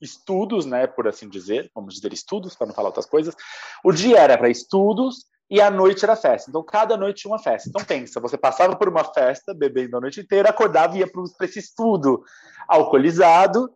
estudos, 0.00 0.66
né, 0.66 0.86
por 0.86 1.08
assim 1.08 1.28
dizer, 1.28 1.68
vamos 1.74 1.94
dizer 1.94 2.12
estudos 2.12 2.54
para 2.54 2.68
não 2.68 2.74
falar 2.74 2.90
outras 2.90 3.06
coisas. 3.06 3.34
O 3.82 3.90
dia 3.90 4.16
era 4.16 4.38
para 4.38 4.48
estudos 4.48 5.26
e 5.50 5.60
a 5.60 5.72
noite 5.72 6.04
era 6.04 6.14
festa. 6.14 6.48
Então, 6.48 6.62
cada 6.62 6.96
noite 6.96 7.22
tinha 7.22 7.32
uma 7.32 7.40
festa. 7.40 7.68
Então, 7.68 7.84
pensa, 7.84 8.20
você 8.20 8.38
passava 8.38 8.76
por 8.76 8.88
uma 8.88 9.02
festa, 9.02 9.52
bebendo 9.52 9.96
a 9.96 10.00
noite 10.00 10.20
inteira, 10.20 10.50
acordava 10.50 10.96
e 10.96 11.00
ia 11.00 11.10
para 11.10 11.44
esse 11.44 11.58
estudo 11.58 12.22
alcoolizado, 12.68 13.68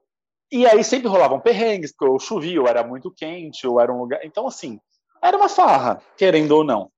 e 0.52 0.66
aí 0.66 0.84
sempre 0.84 1.08
rolavam 1.08 1.40
perrengues, 1.40 1.92
porque 1.92 2.12
ou 2.12 2.20
chovia, 2.20 2.60
ou 2.60 2.68
era 2.68 2.86
muito 2.86 3.10
quente, 3.10 3.66
ou 3.66 3.80
era 3.80 3.92
um 3.92 3.98
lugar... 3.98 4.20
Então, 4.22 4.46
assim, 4.46 4.78
era 5.22 5.36
uma 5.36 5.48
farra, 5.48 6.02
querendo 6.16 6.52
ou 6.52 6.62
não. 6.62 6.90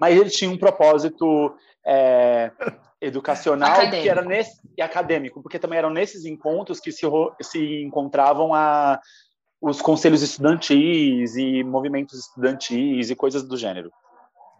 Mas 0.00 0.16
ele 0.16 0.30
tinha 0.30 0.50
um 0.50 0.56
propósito 0.56 1.54
é, 1.86 2.50
educacional 3.00 3.72
acadêmico. 3.72 4.02
que 4.02 4.08
era 4.08 4.22
nesse, 4.22 4.60
e 4.78 4.82
acadêmico, 4.82 5.42
porque 5.42 5.58
também 5.58 5.78
eram 5.78 5.90
nesses 5.90 6.24
encontros 6.24 6.80
que 6.80 6.90
se, 6.90 7.06
se 7.42 7.82
encontravam 7.82 8.54
a, 8.54 8.98
os 9.60 9.82
conselhos 9.82 10.22
estudantis 10.22 11.36
e 11.36 11.62
movimentos 11.62 12.18
estudantis 12.18 13.10
e 13.10 13.14
coisas 13.14 13.42
do 13.42 13.56
gênero. 13.56 13.92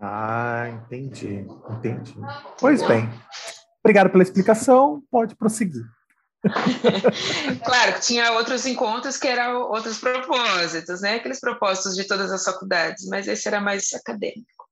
Ah, 0.00 0.68
entendi, 0.68 1.46
entendi. 1.70 2.14
Pois 2.60 2.86
bem. 2.86 3.08
Obrigado 3.80 4.10
pela 4.10 4.22
explicação. 4.22 5.02
Pode 5.10 5.34
prosseguir. 5.36 5.84
claro, 7.64 8.00
tinha 8.00 8.32
outros 8.32 8.66
encontros 8.66 9.16
que 9.16 9.28
eram 9.28 9.62
outros 9.70 9.98
propósitos, 9.98 11.00
né? 11.00 11.14
Aqueles 11.14 11.40
propósitos 11.40 11.94
de 11.94 12.04
todas 12.04 12.32
as 12.32 12.44
faculdades, 12.44 13.06
mas 13.06 13.28
esse 13.28 13.46
era 13.46 13.60
mais 13.60 13.92
acadêmico. 13.94 14.62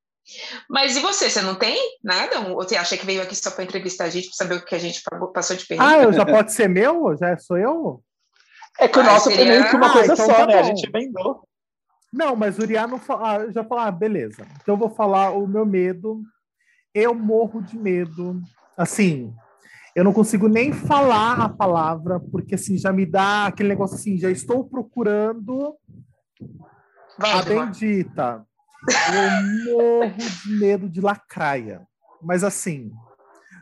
Mas 0.69 0.97
e 0.97 1.01
você, 1.01 1.29
você 1.29 1.43
não 1.43 1.55
tem 1.55 1.77
nada? 2.03 2.41
Ou 2.41 2.57
você 2.57 2.77
acha 2.77 2.97
que 2.97 3.07
veio 3.07 3.23
aqui 3.23 3.35
só 3.35 3.51
para 3.51 3.65
entrevistar 3.65 4.05
a 4.05 4.11
gente, 4.11 4.29
para 4.29 4.37
saber 4.37 4.55
o 4.57 4.65
que 4.65 4.75
a 4.75 4.79
gente 4.79 5.03
passou 5.33 5.57
de 5.57 5.67
pergunta? 5.67 5.91
Ah, 5.91 6.03
eu 6.03 6.13
já 6.13 6.25
pode 6.25 6.53
ser 6.53 6.69
meu? 6.69 7.17
Já 7.17 7.37
sou 7.39 7.57
eu? 7.57 8.03
É 8.79 8.89
que 8.89 8.99
o 8.99 9.03
ah, 9.03 9.05
nosso 9.05 9.31
seria... 9.31 9.45
foi 9.45 9.47
meio 9.47 9.69
que 9.69 9.77
uma 9.77 9.89
ah, 9.89 9.93
coisa 9.93 10.13
então 10.13 10.27
só, 10.27 10.35
tá 10.35 10.47
né? 10.47 10.55
Bom. 10.55 10.61
A 10.61 10.63
gente 10.63 10.89
emendou. 10.89 11.49
Não, 12.13 12.35
mas 12.35 12.59
o 12.59 12.63
Uriah 12.63 12.87
não 12.87 13.01
ah, 13.09 13.51
já 13.51 13.65
falou, 13.65 13.85
ah, 13.85 13.91
beleza. 13.91 14.47
Então 14.63 14.75
eu 14.75 14.79
vou 14.79 14.91
falar 14.91 15.31
o 15.31 15.47
meu 15.47 15.65
medo. 15.65 16.23
Eu 16.95 17.15
morro 17.15 17.63
de 17.63 17.79
medo. 17.79 18.41
Assim, 18.77 19.33
eu 19.95 20.05
não 20.05 20.13
consigo 20.13 20.49
nem 20.49 20.73
falar 20.73 21.41
a 21.41 21.49
palavra, 21.49 22.21
porque 22.21 22.55
assim, 22.55 22.79
já 22.79 22.93
me 22.93 23.05
dá 23.05 23.47
aquele 23.47 23.69
negócio 23.69 23.97
assim, 23.97 24.17
já 24.17 24.31
estou 24.31 24.65
procurando 24.65 25.75
Vai, 27.19 27.33
a 27.33 27.43
bendita. 27.43 28.47
Eu 29.13 29.75
morro 29.75 30.17
de 30.17 30.59
medo 30.59 30.89
de 30.89 31.01
lacraia. 31.01 31.87
Mas 32.23 32.45
assim, 32.45 32.91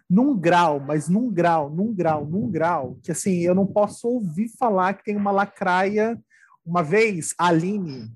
num 0.09 0.37
grau, 0.37 0.81
mas 0.81 1.09
num 1.09 1.33
grau, 1.33 1.71
num 1.71 1.95
grau, 1.95 2.25
num 2.25 2.51
grau, 2.51 2.99
que 3.03 3.11
assim, 3.11 3.41
eu 3.41 3.55
não 3.55 3.67
posso 3.67 4.09
ouvir 4.09 4.49
falar 4.59 4.95
que 4.95 5.05
tem 5.05 5.17
uma 5.17 5.31
lacraia 5.31 6.19
uma 6.65 6.83
vez, 6.83 7.35
a 7.39 7.49
Aline, 7.49 8.11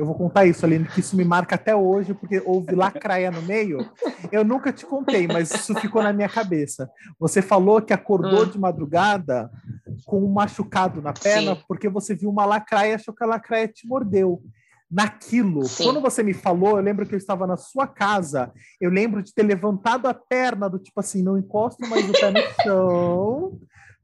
eu 0.00 0.06
vou 0.06 0.14
contar 0.14 0.46
isso, 0.46 0.64
Aline, 0.64 0.86
que 0.86 1.00
isso 1.00 1.14
me 1.14 1.26
marca 1.26 1.56
até 1.56 1.76
hoje, 1.76 2.14
porque 2.14 2.42
houve 2.46 2.74
lacraia 2.74 3.30
no 3.30 3.42
meio. 3.42 3.86
Eu 4.32 4.42
nunca 4.42 4.72
te 4.72 4.86
contei, 4.86 5.26
mas 5.26 5.50
isso 5.50 5.74
ficou 5.74 6.02
na 6.02 6.10
minha 6.10 6.28
cabeça. 6.28 6.90
Você 7.18 7.42
falou 7.42 7.82
que 7.82 7.92
acordou 7.92 8.44
hum. 8.44 8.48
de 8.48 8.58
madrugada 8.58 9.50
com 10.06 10.24
um 10.24 10.32
machucado 10.32 11.02
na 11.02 11.12
perna, 11.12 11.54
Sim. 11.54 11.62
porque 11.68 11.86
você 11.86 12.14
viu 12.14 12.30
uma 12.30 12.46
lacraia 12.46 12.92
e 12.92 12.94
achou 12.94 13.12
que 13.12 13.22
a 13.22 13.26
lacraia 13.26 13.68
te 13.68 13.86
mordeu. 13.86 14.42
Naquilo, 14.90 15.64
Sim. 15.66 15.84
quando 15.84 16.00
você 16.00 16.22
me 16.22 16.32
falou, 16.32 16.78
eu 16.78 16.82
lembro 16.82 17.06
que 17.06 17.14
eu 17.14 17.18
estava 17.18 17.46
na 17.46 17.58
sua 17.58 17.86
casa, 17.86 18.50
eu 18.80 18.88
lembro 18.90 19.22
de 19.22 19.34
ter 19.34 19.42
levantado 19.42 20.06
a 20.06 20.14
perna, 20.14 20.68
do 20.68 20.78
tipo 20.78 20.98
assim, 20.98 21.22
não 21.22 21.36
encosto 21.36 21.86
mais 21.86 22.08
o 22.08 22.12
pé 22.12 22.30
no 22.30 22.40
chão, 22.64 23.60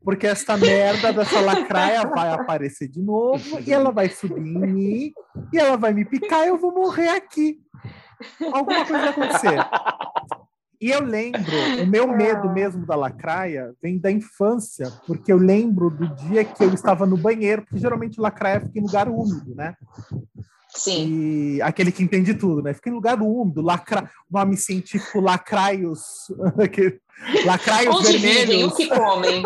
porque 0.07 0.29
esta 0.29 0.57
merda 0.57 1.13
dessa 1.13 1.41
lacraia 1.41 2.07
vai 2.07 2.31
aparecer 2.31 2.87
de 2.87 3.03
novo 3.03 3.59
e 3.67 3.73
ela 3.73 3.91
vai 3.91 4.09
subir 4.09 4.41
em 4.41 4.73
mim 4.73 5.13
e 5.53 5.59
ela 5.59 5.77
vai 5.77 5.93
me 5.93 6.05
picar 6.05 6.45
e 6.45 6.49
eu 6.49 6.57
vou 6.57 6.73
morrer 6.73 7.09
aqui. 7.09 7.59
Alguma 8.53 8.87
coisa 8.87 9.03
vai 9.03 9.09
acontecer. 9.09 9.59
E 10.81 10.91
eu 10.91 11.03
lembro, 11.03 11.41
o 11.83 11.87
meu 11.89 12.07
medo 12.07 12.49
mesmo 12.53 12.87
da 12.87 12.95
lacraia 12.95 13.75
vem 13.83 13.99
da 13.99 14.09
infância, 14.09 14.93
porque 15.09 15.33
eu 15.33 15.39
lembro 15.39 15.91
do 15.91 16.15
dia 16.15 16.45
que 16.45 16.63
eu 16.63 16.73
estava 16.73 17.05
no 17.05 17.17
banheiro, 17.17 17.63
porque 17.63 17.81
geralmente 17.81 18.21
lacraia 18.21 18.61
fica 18.61 18.79
em 18.79 18.83
lugar 18.83 19.09
úmido, 19.09 19.57
né? 19.57 19.75
Sim. 20.69 21.57
E 21.57 21.63
aquele 21.63 21.91
que 21.91 22.05
entende 22.05 22.33
tudo, 22.35 22.63
né? 22.63 22.75
Fica 22.75 22.91
em 22.91 22.93
lugar 22.93 23.21
úmido, 23.21 23.61
lacra... 23.61 24.09
nome 24.31 24.57
científico 24.57 25.19
lacraios, 25.19 26.01
lacraios 27.45 27.97
Onde 27.97 28.19
vermelhos. 28.19 28.47
Vivem, 28.47 28.65
o 28.65 28.71
que 28.71 28.87
comem? 28.87 29.43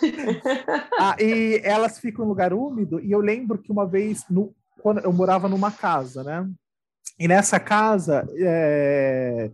ah, 0.98 1.16
e 1.20 1.60
elas 1.64 1.98
ficam 1.98 2.24
em 2.24 2.28
lugar 2.28 2.52
úmido, 2.52 3.00
e 3.00 3.10
eu 3.10 3.20
lembro 3.20 3.58
que 3.58 3.70
uma 3.70 3.86
vez, 3.86 4.24
no, 4.30 4.54
quando 4.80 5.00
eu 5.00 5.12
morava 5.12 5.48
numa 5.48 5.70
casa, 5.70 6.22
né? 6.22 6.48
E 7.18 7.28
nessa 7.28 7.60
casa, 7.60 8.26
é, 8.36 9.50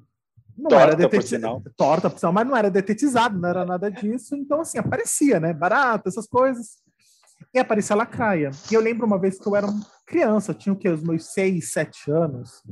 não 0.56 0.68
torta, 0.68 0.86
era 0.86 0.96
detetizado, 0.96 1.72
torta, 1.76 2.10
por 2.10 2.18
sinal, 2.18 2.32
mas 2.32 2.46
não 2.46 2.56
era 2.56 2.70
detetizado, 2.70 3.38
não 3.38 3.48
era 3.48 3.64
nada 3.64 3.90
disso, 3.90 4.34
então 4.34 4.60
assim, 4.60 4.78
aparecia, 4.78 5.38
né? 5.38 5.52
Barato, 5.52 6.08
essas 6.08 6.26
coisas. 6.26 6.78
E 7.54 7.58
aparecia 7.58 7.94
a 7.94 7.98
lacraia. 7.98 8.50
E 8.70 8.74
eu 8.74 8.80
lembro 8.80 9.06
uma 9.06 9.18
vez 9.18 9.38
que 9.38 9.46
eu 9.46 9.54
era 9.54 9.68
criança, 10.04 10.50
eu 10.50 10.54
tinha 10.56 10.72
o 10.72 10.76
quê? 10.76 10.88
Os 10.88 11.02
meus 11.02 11.32
seis, 11.32 11.72
sete 11.72 12.10
anos, 12.10 12.62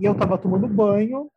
e 0.00 0.04
eu 0.04 0.14
tava 0.14 0.36
tomando 0.36 0.66
banho, 0.66 1.30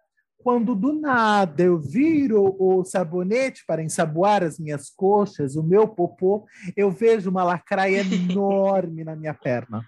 quando 0.43 0.75
do 0.75 0.91
nada 0.91 1.63
eu 1.63 1.79
viro 1.79 2.55
o 2.59 2.83
sabonete 2.83 3.63
para 3.65 3.81
ensaboar 3.81 4.43
as 4.43 4.59
minhas 4.59 4.89
coxas, 4.89 5.55
o 5.55 5.63
meu 5.63 5.88
popô, 5.88 6.45
eu 6.75 6.91
vejo 6.91 7.29
uma 7.29 7.43
lacraia 7.43 8.01
enorme 8.13 9.03
na 9.03 9.15
minha 9.15 9.33
perna. 9.33 9.83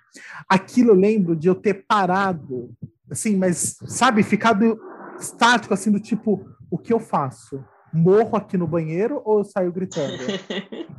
Aquilo 0.48 0.92
eu 0.92 0.96
lembro 0.96 1.36
de 1.36 1.48
eu 1.48 1.56
ter 1.56 1.86
parado, 1.86 2.72
assim, 3.12 3.36
mas, 3.36 3.78
sabe, 3.86 4.24
ficado 4.24 4.80
estático, 5.20 5.74
assim, 5.74 5.92
do 5.92 6.00
tipo, 6.00 6.46
o 6.72 6.78
que 6.78 6.94
eu 6.94 7.00
faço? 7.00 7.64
Morro 7.96 8.36
aqui 8.36 8.58
no 8.58 8.68
banheiro 8.68 9.22
ou 9.24 9.38
eu 9.38 9.44
saio 9.46 9.72
gritando? 9.72 10.18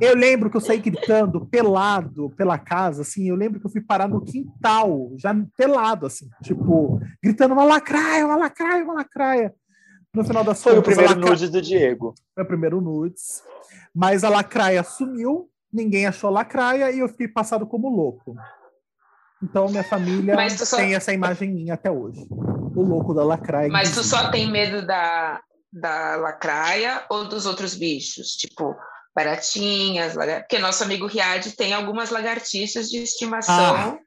Eu 0.01 0.15
lembro 0.15 0.49
que 0.49 0.57
eu 0.57 0.61
saí 0.61 0.79
gritando 0.79 1.45
pelado 1.45 2.31
pela 2.31 2.57
casa, 2.57 3.03
assim. 3.03 3.29
Eu 3.29 3.35
lembro 3.35 3.59
que 3.59 3.67
eu 3.67 3.69
fui 3.69 3.81
parar 3.81 4.07
no 4.07 4.21
quintal, 4.21 5.11
já 5.15 5.35
pelado, 5.55 6.07
assim, 6.07 6.27
tipo, 6.41 6.99
gritando 7.21 7.53
uma 7.53 7.63
lacraia, 7.63 8.25
uma 8.25 8.35
lacraia, 8.35 8.83
uma 8.83 8.95
lacraia. 8.95 9.53
No 10.13 10.23
final 10.23 10.43
das 10.43 10.63
Foi 10.63 10.73
contas, 10.73 10.87
o 10.87 10.95
primeiro 10.95 11.13
lacra... 11.13 11.29
nudes 11.29 11.49
do 11.51 11.61
Diego. 11.61 12.15
Foi 12.33 12.43
o 12.43 12.47
primeiro 12.47 12.81
nudes. 12.81 13.43
Mas 13.93 14.23
a 14.23 14.29
lacraia 14.29 14.83
sumiu, 14.83 15.49
ninguém 15.71 16.07
achou 16.07 16.29
a 16.29 16.33
lacraia 16.33 16.91
e 16.91 16.99
eu 16.99 17.09
fiquei 17.09 17.27
passado 17.27 17.67
como 17.67 17.89
louco. 17.89 18.35
Então, 19.43 19.67
minha 19.67 19.83
família 19.83 20.35
só... 20.49 20.77
tem 20.77 20.95
essa 20.95 21.13
imagem 21.13 21.53
minha 21.53 21.75
até 21.75 21.91
hoje. 21.91 22.25
O 22.29 22.81
louco 22.81 23.13
da 23.13 23.23
lacraia. 23.23 23.69
Mas 23.69 23.93
tu 23.93 24.03
só 24.03 24.31
tem 24.31 24.49
medo 24.51 24.85
da, 24.85 25.39
da 25.71 26.15
lacraia 26.15 27.05
ou 27.09 27.27
dos 27.27 27.45
outros 27.45 27.75
bichos? 27.75 28.29
Tipo, 28.35 28.75
baratinhas, 29.15 30.13
porque 30.13 30.59
nosso 30.59 30.83
amigo 30.83 31.07
Riad 31.07 31.51
tem 31.55 31.73
algumas 31.73 32.11
lagartixas 32.11 32.89
de 32.89 32.97
estimação. 32.97 33.75
Ah, 33.75 33.97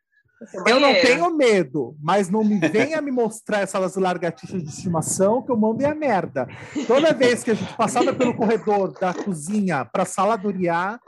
eu 0.67 0.81
não 0.81 0.93
tenho 0.95 1.37
medo, 1.37 1.97
mas 2.01 2.31
não 2.31 2.43
me 2.43 2.59
venha 2.59 3.01
me 3.03 3.11
mostrar 3.11 3.61
essas 3.61 3.97
lagartixas 3.97 4.63
de 4.63 4.71
estimação 4.71 5.43
que 5.43 5.53
eu 5.53 5.57
mando 5.57 5.83
é 5.83 5.87
a 5.87 5.95
merda. 5.95 6.49
Toda 6.87 7.13
vez 7.13 7.43
que 7.45 7.51
a 7.51 7.55
gente 7.55 7.77
passava 7.77 8.15
pelo 8.15 8.35
corredor 8.35 8.93
da 8.99 9.13
cozinha 9.13 9.85
para 9.85 10.05
a 10.05 10.07
sala 10.07 10.37
do 10.37 10.51
Riá, 10.51 10.99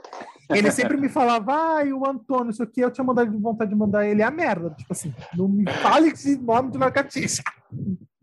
ele 0.49 0.69
sempre 0.69 0.97
me 0.97 1.09
falava, 1.09 1.77
ai, 1.77 1.91
o 1.91 2.07
Antônio, 2.07 2.51
isso 2.51 2.61
aqui, 2.61 2.81
eu 2.81 2.91
tinha 2.91 3.03
mandado 3.03 3.31
de 3.31 3.37
vontade 3.37 3.71
de 3.71 3.77
mandar 3.77 4.05
ele 4.05 4.21
a 4.21 4.29
merda. 4.29 4.69
Tipo 4.71 4.93
assim, 4.93 5.15
não 5.33 5.47
me 5.47 5.65
fale 5.81 6.09
esse 6.09 6.37
nome 6.37 6.71
de 6.71 6.77
lagartixa. 6.77 7.41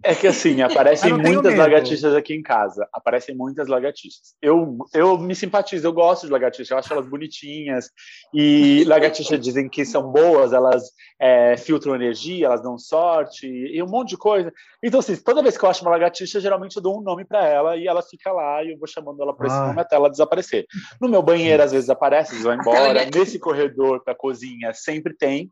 É 0.03 0.15
que 0.15 0.27
assim, 0.27 0.61
aparecem 0.63 1.13
muitas 1.13 1.57
lagartixas 1.57 2.15
aqui 2.15 2.35
em 2.35 2.43
casa. 2.43 2.89
Aparecem 2.93 3.35
muitas 3.35 3.69
lagartixas. 3.69 4.35
Eu, 4.41 4.79
eu 4.95 5.19
me 5.19 5.35
simpatizo, 5.35 5.87
eu 5.87 5.93
gosto 5.93 6.27
de 6.27 6.33
lagartixas, 6.33 6.71
eu 6.71 6.79
acho 6.79 6.93
elas 6.93 7.09
bonitinhas. 7.09 7.91
E 8.33 8.85
lagartixas 8.85 9.41
dizem 9.41 9.69
que 9.69 9.85
são 9.85 10.11
boas, 10.11 10.53
elas 10.53 10.91
é, 11.19 11.57
filtram 11.57 11.95
energia, 11.95 12.47
elas 12.47 12.63
dão 12.63 12.79
sorte 12.79 13.47
e 13.47 13.83
um 13.83 13.87
monte 13.87 14.11
de 14.11 14.17
coisa. 14.17 14.53
Então, 14.83 15.01
assim, 15.01 15.17
toda 15.17 15.43
vez 15.43 15.57
que 15.59 15.65
eu 15.65 15.69
acho 15.69 15.83
uma 15.83 15.91
lagartixa, 15.91 16.41
geralmente 16.41 16.77
eu 16.77 16.83
dou 16.83 16.99
um 16.99 17.03
nome 17.03 17.25
para 17.25 17.47
ela 17.47 17.77
e 17.77 17.87
ela 17.87 18.03
fica 18.03 18.33
lá 18.33 18.63
e 18.65 18.73
eu 18.73 18.79
vou 18.79 18.89
chamando 18.89 19.23
ela 19.23 19.35
por 19.35 19.47
esse 19.47 19.55
ah. 19.55 19.67
nome 19.67 19.81
até 19.81 19.97
ela 19.97 20.11
desaparecer. 20.11 20.67
No 21.01 21.09
meu 21.09 21.23
banheiro, 21.23 21.63
às 21.63 21.73
vezes 21.73 21.91
aparece, 21.91 22.35
eles 22.35 22.45
vão 22.45 22.55
embora. 22.55 23.07
Nesse 23.15 23.39
corredor 23.39 24.03
para 24.03 24.15
cozinha, 24.15 24.73
sempre 24.73 25.15
tem. 25.15 25.51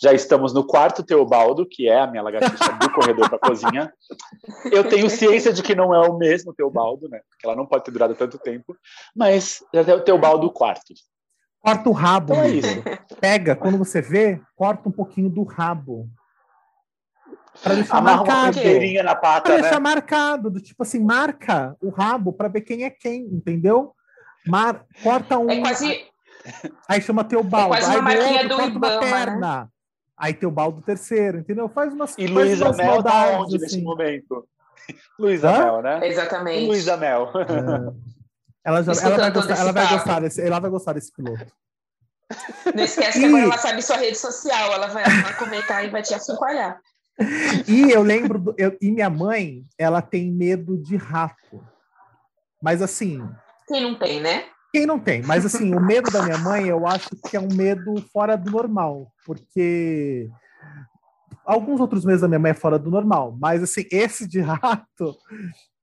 Já 0.00 0.12
estamos 0.12 0.54
no 0.54 0.66
quarto 0.66 1.02
Teobaldo, 1.02 1.66
que 1.66 1.88
é 1.88 2.00
a 2.00 2.06
minha 2.06 2.22
lagartixa 2.22 2.72
do 2.80 2.90
corredor 2.92 3.28
para 3.28 3.38
cozinha. 3.38 3.89
Eu 4.70 4.88
tenho 4.88 5.08
ciência 5.10 5.52
de 5.52 5.62
que 5.62 5.74
não 5.74 5.94
é 5.94 6.08
o 6.08 6.16
mesmo 6.16 6.54
Teobaldo, 6.54 7.08
né? 7.08 7.20
Que 7.38 7.46
ela 7.46 7.56
não 7.56 7.66
pode 7.66 7.84
ter 7.84 7.90
durado 7.90 8.14
tanto 8.14 8.38
tempo, 8.38 8.76
mas 9.14 9.62
já 9.72 9.84
tem 9.84 9.94
o 9.94 10.00
Teobaldo 10.00 10.50
quarto. 10.50 10.94
Corta 11.60 11.88
o 11.88 11.92
rabo. 11.92 12.32
Então 12.32 12.44
é 12.44 12.50
isso. 12.50 12.82
Pega, 13.20 13.54
quando 13.54 13.76
você 13.76 14.00
vê, 14.00 14.40
corta 14.56 14.88
um 14.88 14.92
pouquinho 14.92 15.28
do 15.28 15.44
rabo. 15.44 16.08
Para 17.62 17.74
deixar 17.74 17.98
Amarra 17.98 18.24
marcado. 18.24 18.60
Uma 18.60 19.02
na 19.02 19.14
pata, 19.14 19.42
pra 19.42 19.56
né? 19.56 19.62
deixar 19.62 19.80
marcado, 19.80 20.50
do 20.50 20.60
tipo 20.60 20.82
assim, 20.82 21.00
marca 21.00 21.76
o 21.82 21.90
rabo 21.90 22.32
para 22.32 22.48
ver 22.48 22.62
quem 22.62 22.84
é 22.84 22.90
quem, 22.90 23.24
entendeu? 23.24 23.94
Mar... 24.46 24.86
Corta 25.02 25.38
um. 25.38 25.50
É 25.50 25.60
quase. 25.60 26.06
Aí 26.88 27.02
chama 27.02 27.24
Teobaldo. 27.24 27.74
É 27.74 27.78
quase 27.80 27.96
uma 27.96 28.10
aí 28.10 28.18
marquinha 28.18 28.48
do 28.48 28.56
corta 28.56 28.70
Ibama, 28.70 28.94
uma 28.94 29.00
né? 29.00 29.10
perna. 29.10 29.60
Né? 29.62 29.68
Aí 30.20 30.34
Teobaldo 30.34 30.82
terceiro, 30.82 31.38
entendeu? 31.38 31.66
Faz 31.66 31.94
umas 31.94 32.14
E 32.18 32.26
Luísa 32.26 32.70
Mel 32.72 33.02
tá 33.02 33.40
onde 33.40 33.56
assim. 33.56 33.64
nesse 33.64 33.82
momento? 33.82 34.46
Luísa 35.18 35.50
Mel, 35.50 35.80
né? 35.80 36.06
Exatamente. 36.06 36.66
Luísa 36.66 36.96
Mel. 36.98 37.32
É. 37.34 38.10
Ela, 38.62 38.82
já, 38.82 38.92
ela, 38.92 39.16
vai 39.16 39.30
gostar, 39.30 39.56
ela, 39.56 39.72
vai 39.72 39.88
gostar 39.88 40.20
desse, 40.20 40.42
ela 40.42 40.60
vai 40.60 40.70
gostar 40.70 40.92
desse 40.92 41.10
piloto. 41.10 41.46
Não 42.76 42.84
esquece 42.84 43.18
que 43.18 43.24
agora 43.24 43.44
ela 43.44 43.56
sabe 43.56 43.80
sua 43.80 43.96
rede 43.96 44.18
social, 44.18 44.74
ela 44.74 44.86
vai, 44.88 45.02
vai 45.02 45.34
comentar 45.38 45.82
e 45.82 45.88
vai 45.88 46.02
te 46.02 46.12
acompanhar. 46.12 46.78
E 47.66 47.90
eu 47.90 48.02
lembro, 48.02 48.38
do, 48.38 48.54
eu, 48.58 48.76
e 48.78 48.92
minha 48.92 49.08
mãe, 49.08 49.64
ela 49.78 50.02
tem 50.02 50.30
medo 50.30 50.76
de 50.76 50.94
rato. 50.94 51.64
Mas 52.62 52.82
assim. 52.82 53.26
Quem 53.66 53.80
não 53.80 53.98
tem, 53.98 54.20
né? 54.20 54.44
Quem 54.72 54.86
não 54.86 55.00
tem, 55.00 55.22
mas 55.22 55.44
assim, 55.44 55.74
o 55.74 55.80
medo 55.80 56.10
da 56.10 56.22
minha 56.22 56.38
mãe, 56.38 56.68
eu 56.68 56.86
acho 56.86 57.10
que 57.28 57.36
é 57.36 57.40
um 57.40 57.52
medo 57.52 57.94
fora 58.12 58.36
do 58.36 58.50
normal, 58.50 59.12
porque 59.26 60.30
alguns 61.44 61.80
outros 61.80 62.04
medos 62.04 62.20
da 62.20 62.28
minha 62.28 62.38
mãe 62.38 62.52
é 62.52 62.54
fora 62.54 62.78
do 62.78 62.90
normal, 62.90 63.36
mas 63.40 63.62
assim, 63.62 63.84
esse 63.90 64.28
de 64.28 64.40
rato 64.40 65.16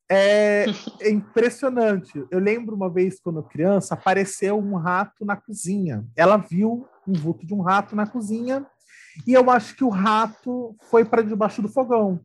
é, 0.09 0.65
é 1.01 1.09
impressionante. 1.09 2.25
Eu 2.31 2.39
lembro 2.39 2.75
uma 2.75 2.89
vez, 2.89 3.19
quando 3.19 3.43
criança, 3.43 3.93
apareceu 3.93 4.57
um 4.57 4.75
rato 4.75 5.25
na 5.25 5.35
cozinha. 5.35 6.05
Ela 6.15 6.37
viu 6.37 6.87
um 7.05 7.13
vulto 7.13 7.45
de 7.45 7.53
um 7.53 7.61
rato 7.61 7.95
na 7.95 8.07
cozinha 8.07 8.65
e 9.25 9.33
eu 9.33 9.49
acho 9.49 9.75
que 9.75 9.83
o 9.83 9.89
rato 9.89 10.75
foi 10.89 11.03
para 11.03 11.21
debaixo 11.21 11.61
do 11.61 11.67
fogão. 11.67 12.19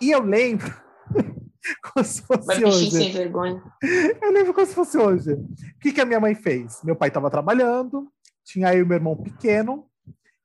E 0.00 0.10
eu 0.10 0.22
lembro 0.22 0.74
como 1.82 2.04
se 2.04 2.22
fosse 2.22 2.64
hoje. 2.64 2.90
sem 2.90 3.12
vergonha. 3.12 3.62
Eu 4.20 4.32
lembro 4.32 4.54
como 4.54 4.66
se 4.66 4.74
fosse 4.74 4.98
hoje. 4.98 5.32
O 5.32 5.78
que, 5.80 5.92
que 5.92 6.00
a 6.00 6.04
minha 6.04 6.20
mãe 6.20 6.34
fez? 6.34 6.80
Meu 6.82 6.96
pai 6.96 7.08
estava 7.08 7.30
trabalhando, 7.30 8.08
tinha 8.44 8.74
eu 8.74 8.84
e 8.84 8.86
meu 8.86 8.96
irmão 8.96 9.16
pequeno. 9.16 9.86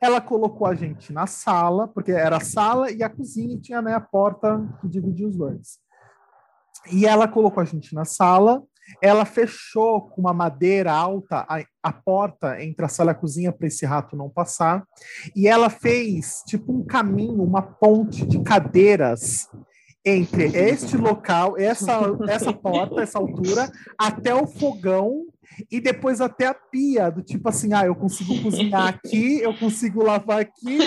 Ela 0.02 0.20
colocou 0.20 0.68
a 0.68 0.76
gente 0.76 1.14
na 1.14 1.26
sala, 1.26 1.88
porque 1.88 2.12
era 2.12 2.38
a 2.38 2.42
sala 2.42 2.92
e 2.92 3.02
a 3.02 3.10
cozinha, 3.10 3.56
e 3.56 3.62
tinha 3.62 3.82
né, 3.82 3.94
a 3.94 4.02
porta 4.02 4.62
que 4.82 4.88
dividia 4.88 5.28
os 5.28 5.38
dois. 5.38 5.80
E 6.92 7.06
ela 7.06 7.28
colocou 7.28 7.62
a 7.62 7.66
gente 7.66 7.96
na 7.96 8.04
sala, 8.04 8.62
ela 9.02 9.24
fechou 9.24 10.02
com 10.10 10.20
uma 10.20 10.34
madeira 10.34 10.92
alta 10.92 11.46
a, 11.48 11.64
a 11.82 11.94
porta 11.94 12.62
entre 12.62 12.84
a 12.84 12.90
sala 12.90 13.12
e 13.12 13.14
a 13.14 13.16
cozinha 13.16 13.52
para 13.54 13.68
esse 13.68 13.86
rato 13.86 14.18
não 14.18 14.30
passar, 14.30 14.84
e 15.34 15.48
ela 15.48 15.70
fez 15.70 16.44
tipo 16.46 16.74
um 16.74 16.84
caminho, 16.84 17.42
uma 17.42 17.62
ponte 17.62 18.26
de 18.26 18.44
cadeiras 18.44 19.48
entre 20.06 20.46
este 20.58 20.98
local, 20.98 21.58
essa, 21.58 22.00
essa 22.28 22.52
porta, 22.52 23.02
essa 23.02 23.18
altura, 23.18 23.72
até 23.98 24.36
o 24.36 24.46
fogão 24.46 25.26
e 25.72 25.80
depois 25.80 26.20
até 26.20 26.48
a 26.48 26.54
pia, 26.54 27.10
do 27.10 27.22
tipo 27.22 27.48
assim, 27.48 27.74
ah, 27.74 27.86
eu 27.86 27.96
consigo 27.96 28.42
cozinhar 28.42 28.88
aqui, 28.88 29.40
eu 29.40 29.56
consigo 29.58 30.04
lavar 30.04 30.40
aqui. 30.40 30.80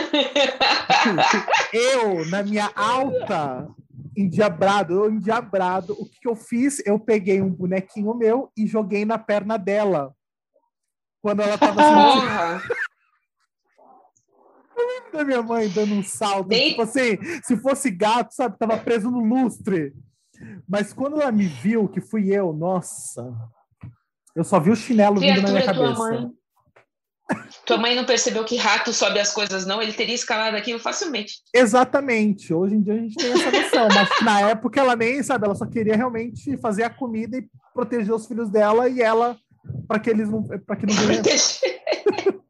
eu, 1.72 2.28
na 2.28 2.42
minha 2.42 2.70
alta 2.74 3.68
endiabrado, 4.16 4.94
eu 4.94 5.10
endiabrado. 5.10 5.92
O 5.98 6.06
que, 6.06 6.20
que, 6.20 6.28
eu 6.28 6.34
fiz? 6.34 6.82
Eu 6.86 6.98
peguei 6.98 7.40
um 7.40 7.50
bonequinho 7.50 8.14
meu 8.14 8.50
e 8.56 8.66
joguei 8.66 9.04
na 9.04 9.18
perna 9.18 9.56
dela. 9.56 10.12
Quando 11.22 11.40
ela 11.42 11.58
tava 11.58 11.80
assim. 11.80 12.68
Da 15.12 15.24
minha 15.24 15.42
mãe 15.42 15.68
dando 15.68 15.94
um 15.94 16.02
salto. 16.02 16.48
Bem... 16.48 16.70
Tipo 16.70 16.82
assim, 16.82 17.18
se 17.42 17.56
fosse 17.56 17.90
gato, 17.90 18.34
sabe, 18.34 18.58
tava 18.58 18.76
preso 18.78 19.10
no 19.10 19.20
lustre. 19.20 19.92
Mas 20.68 20.92
quando 20.92 21.20
ela 21.20 21.32
me 21.32 21.46
viu, 21.46 21.88
que 21.88 22.00
fui 22.00 22.34
eu, 22.34 22.52
nossa, 22.52 23.34
eu 24.34 24.44
só 24.44 24.60
vi 24.60 24.70
o 24.70 24.76
chinelo 24.76 25.18
vindo 25.18 25.42
na 25.42 25.50
minha 25.50 25.64
cabeça. 25.64 26.30
Tua 27.64 27.78
mãe 27.78 27.96
não 27.96 28.04
percebeu 28.04 28.44
que 28.44 28.56
rato 28.56 28.92
sobe 28.92 29.18
as 29.18 29.32
coisas, 29.32 29.66
não? 29.66 29.82
Ele 29.82 29.92
teria 29.92 30.14
escalado 30.14 30.56
aquilo 30.56 30.78
facilmente. 30.78 31.40
Exatamente. 31.52 32.54
Hoje 32.54 32.76
em 32.76 32.82
dia 32.82 32.94
a 32.94 32.98
gente 32.98 33.16
tem 33.16 33.32
essa 33.32 33.50
noção, 33.50 33.88
mas 33.92 34.08
na 34.22 34.50
época 34.50 34.80
ela 34.80 34.94
nem 34.94 35.22
sabe, 35.22 35.46
ela 35.46 35.54
só 35.54 35.66
queria 35.66 35.96
realmente 35.96 36.56
fazer 36.58 36.84
a 36.84 36.90
comida 36.90 37.36
e 37.36 37.48
proteger 37.74 38.14
os 38.14 38.26
filhos 38.26 38.48
dela 38.48 38.88
e 38.88 39.02
ela 39.02 39.36
para 39.88 39.98
que 39.98 40.08
eles 40.08 40.30
não 40.30 40.44
para 40.44 40.76
que 40.76 40.86
não 40.86 40.94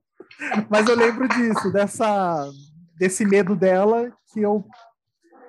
Mas 0.68 0.88
eu 0.88 0.96
lembro 0.96 1.28
disso, 1.28 1.72
dessa 1.72 2.50
desse 2.98 3.24
medo 3.24 3.54
dela 3.54 4.10
que 4.32 4.40
eu 4.40 4.64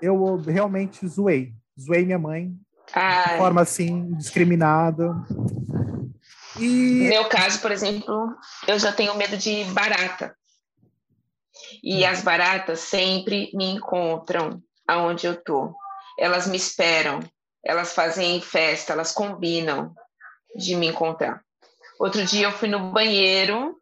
eu 0.01 0.35
realmente 0.37 1.07
zoei, 1.07 1.53
zoei 1.79 2.05
minha 2.05 2.19
mãe 2.19 2.53
Ai. 2.93 3.31
de 3.31 3.37
forma 3.37 3.61
assim 3.61 4.13
discriminada. 4.13 5.15
E... 6.59 7.03
No 7.03 7.09
meu 7.09 7.25
caso, 7.25 7.59
por 7.61 7.71
exemplo, 7.71 8.35
eu 8.67 8.77
já 8.79 8.91
tenho 8.91 9.15
medo 9.15 9.37
de 9.37 9.63
barata. 9.65 10.35
E 11.83 12.03
hum. 12.03 12.09
as 12.09 12.21
baratas 12.21 12.79
sempre 12.79 13.51
me 13.53 13.65
encontram 13.65 14.61
aonde 14.87 15.25
eu 15.25 15.35
tô. 15.35 15.73
Elas 16.19 16.47
me 16.47 16.57
esperam, 16.57 17.19
elas 17.63 17.93
fazem 17.93 18.41
festa, 18.41 18.93
elas 18.93 19.11
combinam 19.11 19.93
de 20.55 20.75
me 20.75 20.87
encontrar. 20.87 21.41
Outro 21.99 22.23
dia 22.25 22.47
eu 22.47 22.51
fui 22.51 22.67
no 22.67 22.91
banheiro 22.91 23.75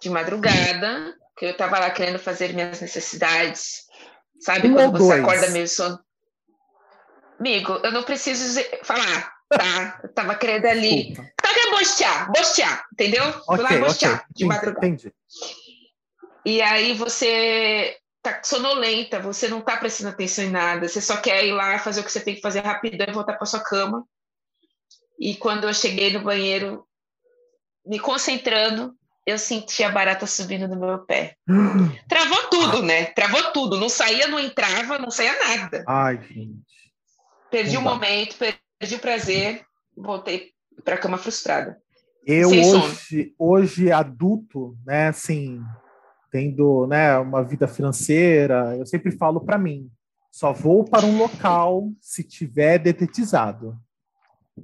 de 0.00 0.10
madrugada, 0.10 1.14
que 1.36 1.46
eu 1.46 1.50
estava 1.50 1.78
lá 1.78 1.90
querendo 1.90 2.18
fazer 2.18 2.52
minhas 2.52 2.80
necessidades. 2.80 3.86
Sabe 4.40 4.68
um 4.68 4.74
quando 4.74 4.98
você 4.98 5.08
dois. 5.08 5.22
acorda 5.22 5.50
meio 5.50 5.68
sono? 5.68 5.98
Amigo, 7.38 7.72
eu 7.82 7.92
não 7.92 8.02
preciso 8.02 8.60
falar, 8.82 9.32
tá? 9.48 10.00
Eu 10.02 10.12
tava 10.12 10.34
querendo 10.34 10.66
ali. 10.66 11.08
Desculpa 11.08 11.36
é 11.66 11.70
bostear, 11.70 12.32
bostear, 12.32 12.86
entendeu? 12.92 13.24
Okay, 13.48 13.62
lá 13.62 13.78
bostear 13.78 14.14
okay. 14.14 14.26
de 14.34 14.44
madrugada. 14.44 14.86
Entendi. 14.86 15.12
E 16.44 16.62
aí 16.62 16.94
você 16.94 17.96
tá 18.22 18.40
sonolenta, 18.42 19.20
você 19.20 19.48
não 19.48 19.60
tá 19.60 19.76
prestando 19.76 20.10
atenção 20.10 20.44
em 20.44 20.50
nada, 20.50 20.88
você 20.88 21.00
só 21.00 21.16
quer 21.16 21.44
ir 21.44 21.52
lá 21.52 21.78
fazer 21.78 22.00
o 22.00 22.04
que 22.04 22.12
você 22.12 22.20
tem 22.20 22.34
que 22.34 22.40
fazer 22.40 22.60
rapidão 22.60 23.06
e 23.08 23.12
voltar 23.12 23.34
para 23.34 23.46
sua 23.46 23.60
cama. 23.60 24.06
E 25.18 25.34
quando 25.36 25.64
eu 25.64 25.74
cheguei 25.74 26.12
no 26.12 26.20
banheiro, 26.20 26.86
me 27.84 27.98
concentrando, 27.98 28.94
eu 29.26 29.38
senti 29.38 29.82
a 29.82 29.90
barata 29.90 30.24
subindo 30.24 30.68
no 30.68 30.78
meu 30.78 31.00
pé. 31.00 31.36
Travou 32.08 32.48
tudo, 32.48 32.82
né? 32.82 33.06
Travou 33.06 33.42
tudo. 33.52 33.76
Não 33.76 33.88
saía, 33.88 34.28
não 34.28 34.38
entrava, 34.38 34.98
não 34.98 35.10
saía 35.10 35.36
nada. 35.38 35.84
Ai, 35.86 36.22
gente. 36.22 36.62
Perdi 37.50 37.76
o 37.76 37.80
um 37.80 37.82
momento, 37.82 38.36
perdi 38.36 38.94
o 38.94 39.00
prazer, 39.00 39.62
voltei 39.96 40.52
para 40.84 40.94
a 40.94 40.98
cama 40.98 41.18
frustrada. 41.18 41.76
Eu 42.24 42.50
hoje, 42.50 43.34
hoje 43.38 43.92
adulto, 43.92 44.76
né, 44.84 45.08
assim, 45.08 45.62
tendo, 46.30 46.86
né, 46.88 47.16
uma 47.18 47.42
vida 47.44 47.68
financeira, 47.68 48.76
eu 48.76 48.84
sempre 48.84 49.12
falo 49.12 49.40
para 49.40 49.56
mim, 49.56 49.88
só 50.30 50.52
vou 50.52 50.84
para 50.84 51.06
um 51.06 51.16
local 51.16 51.88
se 52.00 52.24
tiver 52.24 52.78
detetizado. 52.78 53.78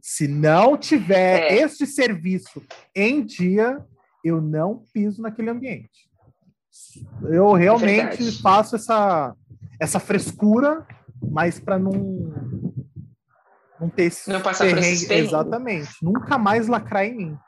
Se 0.01 0.27
não 0.27 0.77
tiver 0.77 1.53
é. 1.53 1.55
este 1.62 1.87
serviço 1.87 2.62
em 2.94 3.25
dia, 3.25 3.85
eu 4.24 4.40
não 4.40 4.85
piso 4.92 5.22
naquele 5.22 5.50
ambiente. 5.50 6.11
Eu 7.28 7.52
realmente 7.52 8.28
é 8.28 8.32
faço 8.32 8.76
essa, 8.76 9.35
essa 9.78 10.00
frescura, 10.00 10.87
mas 11.20 11.61
para 11.61 11.78
não 11.78 11.92
não 13.78 13.90
ter 13.90 14.04
esse 14.04 14.30
não 14.30 14.40
passar. 14.40 14.68
Por 14.68 14.78
Exatamente. 14.78 15.90
Nunca 16.00 16.38
mais 16.38 16.68
lacrar 16.68 17.04
em 17.04 17.16
mim. 17.16 17.38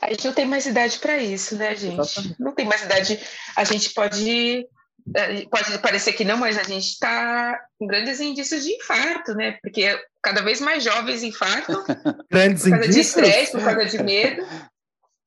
A 0.00 0.10
gente 0.10 0.26
não 0.26 0.32
tem 0.32 0.46
mais 0.46 0.64
idade 0.64 0.98
para 0.98 1.18
isso, 1.18 1.56
né, 1.56 1.76
gente? 1.76 2.00
Exatamente. 2.00 2.40
Não 2.40 2.54
tem 2.54 2.66
mais 2.66 2.82
idade. 2.82 3.20
A 3.54 3.64
gente 3.64 3.92
pode 3.92 4.66
é, 5.14 5.46
pode 5.46 5.78
parecer 5.78 6.12
que 6.12 6.24
não, 6.24 6.36
mas 6.36 6.58
a 6.58 6.62
gente 6.62 6.88
está 6.88 7.58
com 7.78 7.86
grandes 7.86 8.20
indícios 8.20 8.64
de 8.64 8.72
infarto, 8.72 9.34
né? 9.34 9.58
Porque 9.62 9.98
cada 10.22 10.42
vez 10.42 10.60
mais 10.60 10.82
jovens 10.82 11.22
infartam 11.22 11.84
grandes 12.30 12.62
por 12.64 12.70
causa 12.70 12.86
indícios? 12.86 12.94
de 12.94 13.00
estresse, 13.00 13.52
por 13.52 13.62
causa 13.62 13.84
de 13.84 14.02
medo. 14.02 14.46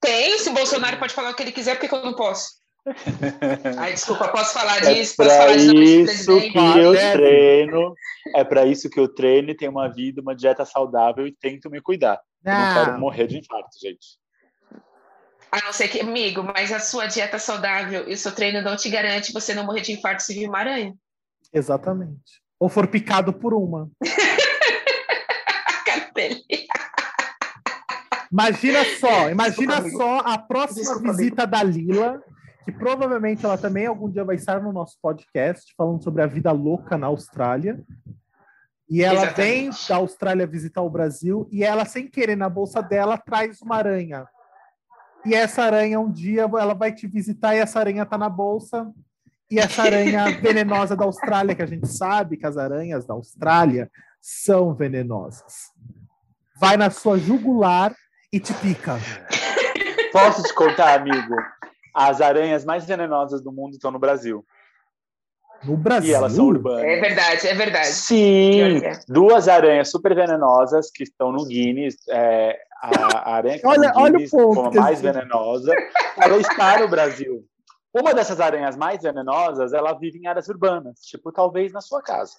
Tem, 0.01 0.37
se 0.39 0.49
o 0.49 0.53
Bolsonaro 0.53 0.97
pode 0.97 1.13
falar 1.13 1.29
o 1.29 1.35
que 1.35 1.43
ele 1.43 1.51
quiser, 1.51 1.77
porque 1.77 1.93
eu 1.93 2.03
não 2.03 2.15
posso. 2.15 2.59
Ai, 3.77 3.93
desculpa, 3.93 4.27
posso 4.29 4.53
falar 4.53 4.77
é 4.79 4.93
disso? 4.93 5.15
Posso 5.15 5.29
falar 5.29 5.55
isso 5.55 6.25
que 6.51 6.79
eu 6.79 6.93
treino. 7.11 7.93
É 8.35 8.43
para 8.43 8.65
isso 8.65 8.89
que 8.89 8.99
eu 8.99 9.07
treino 9.07 9.51
e 9.51 9.55
tenho 9.55 9.71
uma 9.71 9.87
vida, 9.87 10.19
uma 10.19 10.35
dieta 10.35 10.65
saudável 10.65 11.27
e 11.27 11.31
tento 11.31 11.69
me 11.69 11.79
cuidar. 11.79 12.19
Não. 12.43 12.51
Eu 12.51 12.59
não 12.59 12.73
quero 12.73 12.99
morrer 12.99 13.27
de 13.27 13.37
infarto, 13.37 13.69
gente. 13.79 14.19
A 15.51 15.61
não 15.65 15.73
ser 15.73 15.89
que, 15.89 15.99
amigo, 15.99 16.41
mas 16.41 16.71
a 16.71 16.79
sua 16.79 17.05
dieta 17.05 17.37
saudável 17.37 18.09
e 18.09 18.13
o 18.13 18.17
seu 18.17 18.31
treino 18.31 18.61
não 18.61 18.75
te 18.75 18.89
garante 18.89 19.33
você 19.33 19.53
não 19.53 19.65
morrer 19.65 19.81
de 19.81 19.91
infarto 19.91 20.23
se 20.23 20.33
vir 20.33 20.47
uma 20.47 20.59
aranha. 20.59 20.95
Exatamente. 21.53 22.41
Ou 22.59 22.69
for 22.69 22.87
picado 22.87 23.33
por 23.33 23.53
uma. 23.53 23.89
imagina 28.31 28.79
só, 28.99 29.29
imagina 29.29 29.81
Desculpa, 29.81 29.97
só 29.97 30.19
a 30.19 30.37
próxima 30.37 30.81
Desculpa, 30.81 31.11
visita 31.11 31.43
amigo. 31.43 31.57
da 31.57 31.63
Lila, 31.63 32.23
que 32.63 32.71
provavelmente 32.71 33.45
ela 33.45 33.57
também 33.57 33.85
algum 33.85 34.09
dia 34.09 34.23
vai 34.23 34.35
estar 34.35 34.61
no 34.61 34.71
nosso 34.71 34.97
podcast, 35.01 35.73
falando 35.75 36.03
sobre 36.03 36.21
a 36.21 36.27
vida 36.27 36.51
louca 36.51 36.97
na 36.97 37.07
Austrália. 37.07 37.83
E 38.89 39.01
ela 39.03 39.23
Exatamente. 39.23 39.35
vem 39.37 39.69
da 39.87 39.95
Austrália 39.95 40.45
visitar 40.45 40.81
o 40.81 40.89
Brasil 40.89 41.47
e 41.51 41.63
ela, 41.63 41.85
sem 41.85 42.07
querer, 42.07 42.35
na 42.35 42.49
bolsa 42.49 42.81
dela, 42.81 43.17
traz 43.17 43.61
uma 43.61 43.77
aranha. 43.77 44.27
E 45.25 45.33
essa 45.33 45.63
aranha, 45.63 45.99
um 45.99 46.11
dia, 46.11 46.41
ela 46.41 46.73
vai 46.73 46.91
te 46.91 47.07
visitar 47.07 47.55
e 47.55 47.59
essa 47.59 47.79
aranha 47.79 48.05
tá 48.05 48.17
na 48.17 48.29
bolsa. 48.29 48.91
E 49.49 49.59
essa 49.59 49.83
aranha 49.83 50.25
venenosa 50.41 50.95
da 50.95 51.05
Austrália, 51.05 51.55
que 51.55 51.61
a 51.61 51.67
gente 51.67 51.87
sabe 51.87 52.37
que 52.37 52.45
as 52.45 52.57
aranhas 52.57 53.05
da 53.05 53.13
Austrália 53.13 53.89
são 54.19 54.73
venenosas. 54.73 55.71
Vai 56.59 56.75
na 56.75 56.89
sua 56.89 57.17
jugular 57.17 57.95
e 58.31 58.39
te 58.39 58.53
pica. 58.55 58.97
Posso 60.11 60.43
te 60.43 60.53
contar, 60.53 60.99
amigo? 60.99 61.35
As 61.93 62.21
aranhas 62.21 62.63
mais 62.63 62.85
venenosas 62.85 63.41
do 63.41 63.51
mundo 63.51 63.73
estão 63.73 63.91
no 63.91 63.99
Brasil. 63.99 64.45
No 65.63 65.77
Brasil? 65.77 66.09
E 66.09 66.13
elas 66.13 66.33
são 66.33 66.47
urbanas. 66.47 66.83
É 66.83 66.99
verdade, 66.99 67.47
é 67.47 67.53
verdade. 67.53 67.87
Sim, 67.87 68.81
duas 69.07 69.47
aranhas 69.47 69.91
super 69.91 70.15
venenosas 70.15 70.89
que 70.89 71.03
estão 71.03 71.31
no 71.31 71.45
Guinness. 71.45 71.97
É, 72.09 72.57
a, 72.81 73.35
aranha 73.35 73.59
que 73.59 73.67
olha, 73.67 73.91
olha 73.95 74.17
o 74.17 74.29
ponto, 74.29 74.55
como 74.55 74.79
a 74.79 74.81
mais 74.81 75.01
venenosa, 75.01 75.73
ela 76.17 76.37
está 76.37 76.79
no 76.79 76.87
Brasil. 76.87 77.45
Uma 77.93 78.13
dessas 78.13 78.39
aranhas 78.39 78.75
mais 78.75 79.03
venenosas, 79.03 79.73
ela 79.73 79.93
vive 79.93 80.17
em 80.17 80.25
áreas 80.25 80.47
urbanas, 80.47 81.01
tipo 81.01 81.31
talvez 81.31 81.71
na 81.73 81.81
sua 81.81 82.01
casa 82.01 82.37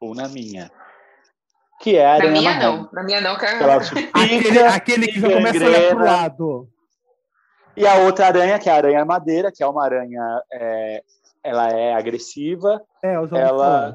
ou 0.00 0.14
na 0.14 0.28
minha. 0.28 0.70
Que 1.82 1.96
é 1.96 2.14
a 2.14 2.18
Na 2.18 2.30
minha 2.30 2.58
não, 2.60 2.88
na 2.92 3.02
minha 3.02 3.20
não, 3.20 3.36
cara. 3.36 3.60
Ela 3.60 3.76
aquele, 4.14 4.58
aquele 4.60 5.06
que 5.08 5.20
já 5.20 5.32
começa 5.32 5.64
a 5.64 5.66
olhar 5.66 5.88
pro 5.88 6.04
lado. 6.04 6.68
E 7.76 7.84
a 7.84 7.96
outra 7.96 8.26
aranha, 8.26 8.58
que 8.60 8.68
é 8.68 8.72
a 8.72 8.76
aranha 8.76 9.04
madeira, 9.04 9.50
que 9.50 9.64
é 9.64 9.66
uma 9.66 9.84
aranha, 9.84 10.42
é, 10.52 11.02
ela 11.42 11.68
é 11.70 11.92
agressiva. 11.92 12.80
É, 13.02 13.14
já 13.26 13.36
ela, 13.36 13.94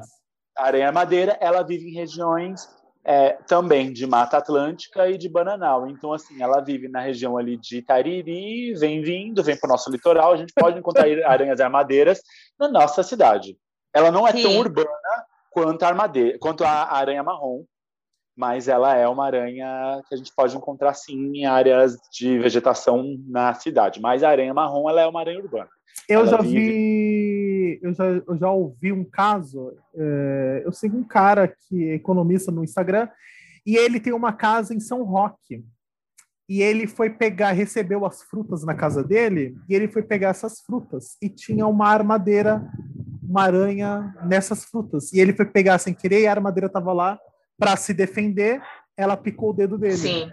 a 0.56 0.66
aranha 0.66 0.92
madeira, 0.92 1.38
ela 1.40 1.62
vive 1.62 1.88
em 1.88 1.94
regiões 1.94 2.68
é, 3.02 3.38
também 3.46 3.90
de 3.90 4.06
Mata 4.06 4.36
Atlântica 4.36 5.08
e 5.08 5.16
de 5.16 5.26
Bananal. 5.26 5.88
Então, 5.88 6.12
assim, 6.12 6.42
ela 6.42 6.60
vive 6.60 6.88
na 6.88 7.00
região 7.00 7.38
ali 7.38 7.56
de 7.56 7.78
Itariri, 7.78 8.74
vem 8.74 9.00
vindo, 9.00 9.42
vem 9.42 9.58
para 9.58 9.66
o 9.66 9.70
nosso 9.70 9.90
litoral, 9.90 10.34
a 10.34 10.36
gente 10.36 10.52
pode 10.52 10.78
encontrar 10.78 11.06
aranhas 11.24 11.58
armadeiras 11.58 12.20
na 12.60 12.68
nossa 12.68 13.02
cidade. 13.02 13.56
Ela 13.94 14.10
não 14.10 14.28
é 14.28 14.32
Sim. 14.32 14.42
tão 14.42 14.58
urbana 14.58 14.88
quanto 15.50 15.82
a, 15.84 15.88
armadeira, 15.88 16.38
quanto 16.38 16.64
a 16.64 16.92
aranha 16.92 17.22
marrom, 17.22 17.64
mas 18.38 18.68
ela 18.68 18.94
é 18.94 19.08
uma 19.08 19.26
aranha 19.26 20.00
que 20.08 20.14
a 20.14 20.16
gente 20.16 20.32
pode 20.32 20.56
encontrar, 20.56 20.94
sim, 20.94 21.32
em 21.34 21.44
áreas 21.44 21.98
de 22.12 22.38
vegetação 22.38 23.18
na 23.26 23.52
cidade. 23.52 24.00
Mas 24.00 24.22
a 24.22 24.28
aranha 24.28 24.54
marrom, 24.54 24.88
ela 24.88 25.00
é 25.00 25.06
uma 25.08 25.18
aranha 25.18 25.40
urbana. 25.40 25.68
Eu 26.08 26.20
ela 26.20 26.28
já 26.28 26.36
vive... 26.40 26.54
vi, 26.54 27.80
eu 27.82 27.92
já, 27.92 28.04
eu 28.04 28.38
já 28.38 28.50
ouvi 28.52 28.92
um 28.92 29.04
caso. 29.04 29.76
É, 29.92 30.62
eu 30.64 30.70
sigo 30.70 30.96
um 30.96 31.02
cara 31.02 31.48
que 31.48 31.90
é 31.90 31.94
economista 31.94 32.52
no 32.52 32.62
Instagram 32.62 33.08
e 33.66 33.76
ele 33.76 33.98
tem 33.98 34.12
uma 34.12 34.32
casa 34.32 34.72
em 34.72 34.78
São 34.78 35.02
Roque. 35.02 35.64
E 36.48 36.62
ele 36.62 36.86
foi 36.86 37.10
pegar, 37.10 37.50
recebeu 37.50 38.06
as 38.06 38.22
frutas 38.22 38.62
na 38.62 38.72
casa 38.72 39.02
dele 39.02 39.56
e 39.68 39.74
ele 39.74 39.88
foi 39.88 40.02
pegar 40.02 40.28
essas 40.28 40.60
frutas 40.60 41.16
e 41.20 41.28
tinha 41.28 41.66
uma 41.66 41.88
armadeira, 41.88 42.64
uma 43.20 43.42
aranha 43.42 44.14
nessas 44.24 44.64
frutas. 44.64 45.12
E 45.12 45.18
ele 45.18 45.32
foi 45.32 45.44
pegar 45.44 45.78
sem 45.78 45.92
querer 45.92 46.20
e 46.20 46.26
a 46.28 46.30
armadeira 46.30 46.68
estava 46.68 46.92
lá 46.92 47.18
para 47.58 47.76
se 47.76 47.92
defender. 47.92 48.62
Ela 48.96 49.16
picou 49.16 49.50
o 49.50 49.54
dedo 49.54 49.76
dele. 49.76 49.96
Sim. 49.96 50.30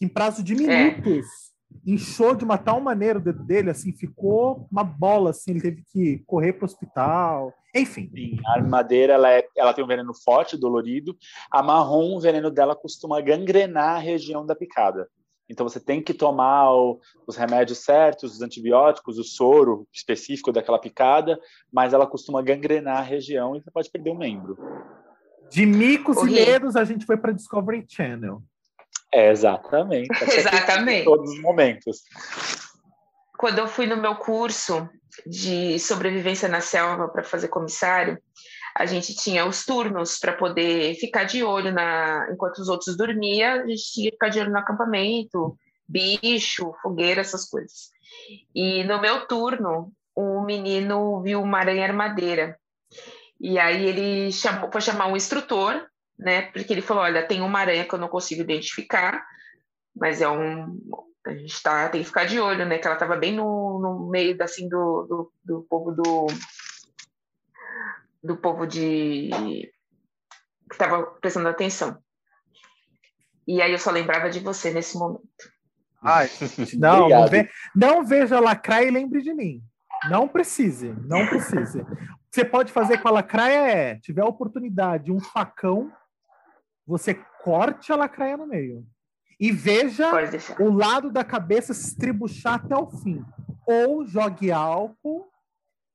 Em 0.00 0.08
prazo 0.08 0.42
de 0.42 0.54
minutos. 0.54 1.24
É 1.24 1.46
inchou 1.84 2.34
de 2.34 2.44
uma 2.44 2.58
tal 2.58 2.80
maneira 2.80 3.18
o 3.18 3.22
dedo 3.22 3.42
dele, 3.42 3.70
assim, 3.70 3.92
ficou 3.92 4.66
uma 4.70 4.84
bola, 4.84 5.30
assim, 5.30 5.50
ele 5.50 5.60
teve 5.60 5.82
que 5.92 6.18
correr 6.26 6.52
para 6.52 6.62
o 6.62 6.66
hospital, 6.66 7.52
enfim. 7.74 8.10
Sim, 8.14 8.38
a 8.46 8.52
armadeira, 8.52 9.14
ela, 9.14 9.32
é, 9.32 9.46
ela 9.56 9.74
tem 9.74 9.84
um 9.84 9.88
veneno 9.88 10.12
forte, 10.14 10.56
dolorido, 10.56 11.16
a 11.50 11.62
marrom, 11.62 12.16
o 12.16 12.20
veneno 12.20 12.50
dela 12.50 12.74
costuma 12.74 13.20
gangrenar 13.20 13.96
a 13.96 13.98
região 13.98 14.44
da 14.46 14.54
picada. 14.54 15.08
Então 15.48 15.68
você 15.68 15.78
tem 15.78 16.02
que 16.02 16.12
tomar 16.12 16.72
o, 16.72 17.00
os 17.26 17.36
remédios 17.36 17.78
certos, 17.78 18.34
os 18.34 18.42
antibióticos, 18.42 19.16
o 19.16 19.24
soro 19.24 19.86
específico 19.92 20.50
daquela 20.50 20.78
picada, 20.78 21.38
mas 21.72 21.92
ela 21.92 22.06
costuma 22.06 22.42
gangrenar 22.42 22.98
a 22.98 23.02
região 23.02 23.54
e 23.54 23.60
você 23.60 23.70
pode 23.70 23.90
perder 23.90 24.10
um 24.10 24.18
membro. 24.18 24.56
De 25.50 25.64
micos 25.64 26.18
e 26.18 26.30
medos, 26.30 26.76
a 26.76 26.84
gente 26.84 27.06
foi 27.06 27.16
para 27.16 27.32
Discovery 27.32 27.84
Channel. 27.88 28.42
É, 29.12 29.30
exatamente. 29.30 30.08
exatamente. 30.22 31.02
Em 31.02 31.04
todos 31.04 31.30
os 31.30 31.40
momentos. 31.40 32.02
Quando 33.38 33.58
eu 33.58 33.68
fui 33.68 33.86
no 33.86 33.96
meu 33.96 34.16
curso 34.16 34.88
de 35.26 35.78
sobrevivência 35.78 36.48
na 36.48 36.60
selva 36.60 37.08
para 37.08 37.22
fazer 37.22 37.48
comissário, 37.48 38.18
a 38.74 38.84
gente 38.84 39.14
tinha 39.14 39.46
os 39.46 39.64
turnos 39.64 40.18
para 40.18 40.34
poder 40.34 40.94
ficar 40.96 41.24
de 41.24 41.42
olho 41.42 41.72
na 41.72 42.28
enquanto 42.30 42.58
os 42.58 42.68
outros 42.68 42.96
dormiam, 42.96 43.62
a 43.62 43.66
gente 43.66 43.92
tinha 43.92 44.10
que 44.10 44.16
ficar 44.16 44.28
de 44.28 44.40
olho 44.40 44.50
no 44.50 44.58
acampamento, 44.58 45.56
bicho, 45.88 46.74
fogueira, 46.82 47.22
essas 47.22 47.48
coisas. 47.48 47.90
E 48.54 48.84
no 48.84 49.00
meu 49.00 49.26
turno, 49.26 49.92
um 50.16 50.44
menino 50.44 51.22
viu 51.22 51.42
uma 51.42 51.58
aranha 51.58 51.84
armadeira. 51.84 52.58
E 53.40 53.58
aí 53.58 53.86
ele 53.86 54.32
chamou, 54.32 54.70
foi 54.70 54.80
chamar 54.80 55.06
um 55.06 55.16
instrutor 55.16 55.86
né? 56.18 56.42
Porque 56.42 56.72
ele 56.72 56.82
falou, 56.82 57.02
olha, 57.02 57.26
tem 57.26 57.40
uma 57.42 57.60
aranha 57.60 57.84
que 57.84 57.94
eu 57.94 57.98
não 57.98 58.08
consigo 58.08 58.40
identificar, 58.40 59.24
mas 59.94 60.20
é 60.20 60.28
um 60.28 60.80
a 61.26 61.34
gente 61.34 61.60
tá, 61.60 61.88
tem 61.88 62.02
que 62.02 62.06
ficar 62.06 62.24
de 62.24 62.38
olho, 62.38 62.64
né? 62.64 62.78
Que 62.78 62.86
ela 62.86 62.94
estava 62.94 63.16
bem 63.16 63.34
no, 63.34 63.80
no 63.80 64.08
meio 64.08 64.40
assim 64.42 64.68
do, 64.68 65.06
do, 65.08 65.32
do 65.44 65.66
povo 65.68 65.90
do 65.90 66.26
do 68.22 68.36
povo 68.36 68.66
de 68.66 69.30
que 70.68 70.72
estava 70.72 71.04
prestando 71.04 71.48
atenção. 71.48 71.98
E 73.46 73.60
aí 73.60 73.72
eu 73.72 73.78
só 73.78 73.90
lembrava 73.90 74.30
de 74.30 74.40
você 74.40 74.70
nesse 74.70 74.96
momento. 74.96 75.24
Ai, 76.02 76.28
não, 76.74 77.08
não, 77.08 77.28
ve, 77.28 77.48
não 77.74 78.04
veja 78.04 78.40
lacraia 78.40 78.86
e 78.86 78.90
lembre 78.90 79.22
de 79.22 79.34
mim. 79.34 79.62
Não 80.08 80.28
precise, 80.28 80.94
não 81.04 81.26
precise. 81.26 81.84
Você 82.36 82.44
pode 82.44 82.70
fazer 82.70 82.98
com 82.98 83.08
a 83.08 83.12
lacraia 83.12 83.66
é, 83.66 83.98
tiver 83.98 84.20
a 84.20 84.26
oportunidade, 84.26 85.10
um 85.10 85.18
facão 85.18 85.90
você 86.86 87.14
corte 87.42 87.90
a 87.90 87.96
lacraia 87.96 88.36
no 88.36 88.46
meio. 88.46 88.86
E 89.40 89.50
veja 89.50 90.10
o 90.60 90.70
lado 90.70 91.10
da 91.10 91.24
cabeça 91.24 91.72
se 91.72 91.88
estribuchar 91.88 92.56
até 92.56 92.76
o 92.76 92.90
fim. 92.90 93.24
Ou 93.66 94.04
jogue 94.04 94.52
álcool 94.52 95.26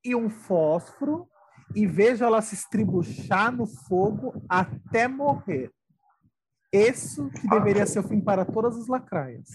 e 0.04 0.16
um 0.16 0.28
fósforo 0.28 1.28
e 1.76 1.86
veja 1.86 2.26
ela 2.26 2.42
se 2.42 2.56
estribuchar 2.56 3.52
no 3.52 3.64
fogo 3.64 4.34
até 4.48 5.06
morrer. 5.06 5.70
Isso 6.72 7.30
que 7.30 7.48
deveria 7.48 7.86
ser 7.86 8.00
o 8.00 8.08
fim 8.08 8.20
para 8.20 8.44
todas 8.44 8.76
as 8.76 8.88
lacraias. 8.88 9.48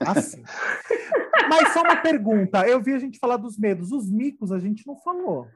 Assim. 0.00 0.44
Mas 1.50 1.72
só 1.72 1.82
uma 1.82 1.96
pergunta. 1.96 2.64
Eu 2.68 2.80
vi 2.80 2.94
a 2.94 3.00
gente 3.00 3.18
falar 3.18 3.36
dos 3.36 3.58
medos. 3.58 3.90
Os 3.90 4.08
micos 4.08 4.52
a 4.52 4.60
gente 4.60 4.86
não 4.86 4.96
falou. 5.00 5.48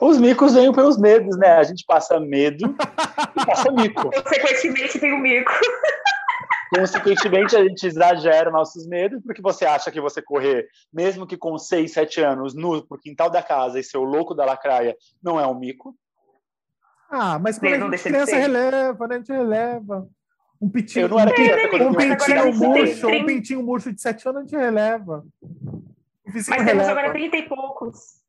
Os 0.00 0.18
micos 0.18 0.54
vêm 0.54 0.72
pelos 0.72 0.98
medos, 0.98 1.36
né? 1.36 1.56
A 1.56 1.62
gente 1.62 1.84
passa 1.86 2.18
medo 2.18 2.74
e 3.36 3.46
passa 3.46 3.70
mico. 3.70 4.10
Consequentemente, 4.22 4.98
tem 4.98 5.12
o 5.12 5.18
mico. 5.18 5.52
Consequentemente, 6.74 7.56
a 7.56 7.64
gente 7.64 7.84
exagera 7.84 8.50
nossos 8.50 8.86
medos, 8.86 9.20
porque 9.24 9.42
você 9.42 9.66
acha 9.66 9.90
que 9.90 10.00
você 10.00 10.22
correr, 10.22 10.68
mesmo 10.92 11.26
que 11.26 11.36
com 11.36 11.58
6, 11.58 11.92
7 11.92 12.20
anos, 12.20 12.54
nu 12.54 12.86
pro 12.86 12.98
quintal 12.98 13.28
da 13.28 13.42
casa 13.42 13.80
e 13.80 13.82
ser 13.82 13.98
o 13.98 14.04
louco 14.04 14.34
da 14.34 14.44
lacraia, 14.44 14.96
não 15.20 15.40
é 15.40 15.46
um 15.46 15.58
mico. 15.58 15.96
Ah, 17.10 17.40
mas 17.40 17.58
quando 17.58 17.74
a 17.74 17.96
gente 17.96 18.02
criança 18.04 18.36
releva, 18.36 19.08
né? 19.08 19.16
A 19.16 19.18
gente 19.18 19.32
releva. 19.32 20.08
Um 20.62 20.68
pitinho, 20.68 21.06
eu 21.06 21.08
não 21.08 21.18
era 21.18 21.32
criança, 21.32 21.76
um, 21.76 21.88
um 21.88 21.94
pintinho 21.94 22.54
murcho, 22.54 23.08
um 23.08 23.26
pintinho 23.26 23.62
murcho 23.62 23.92
de 23.92 24.00
7 24.00 24.28
anos 24.28 24.38
a 24.38 24.44
gente 24.44 24.56
releva. 24.56 25.24
Mas 26.24 26.46
temos 26.46 26.64
releva. 26.64 26.90
agora 26.90 27.12
30 27.12 27.36
e 27.36 27.48
poucos. 27.48 28.19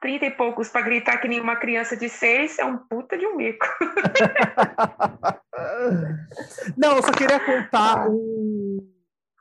30 0.00 0.26
e 0.26 0.30
poucos 0.30 0.68
para 0.68 0.82
gritar 0.82 1.18
que 1.18 1.28
nenhuma 1.28 1.56
criança 1.56 1.96
de 1.96 2.08
6 2.08 2.58
é 2.58 2.64
um 2.64 2.78
puta 2.78 3.18
de 3.18 3.26
um 3.26 3.36
mico. 3.36 3.66
Não, 6.76 6.96
eu 6.96 7.02
só 7.02 7.12
queria 7.12 7.38
contar 7.38 8.08
um, 8.08 8.78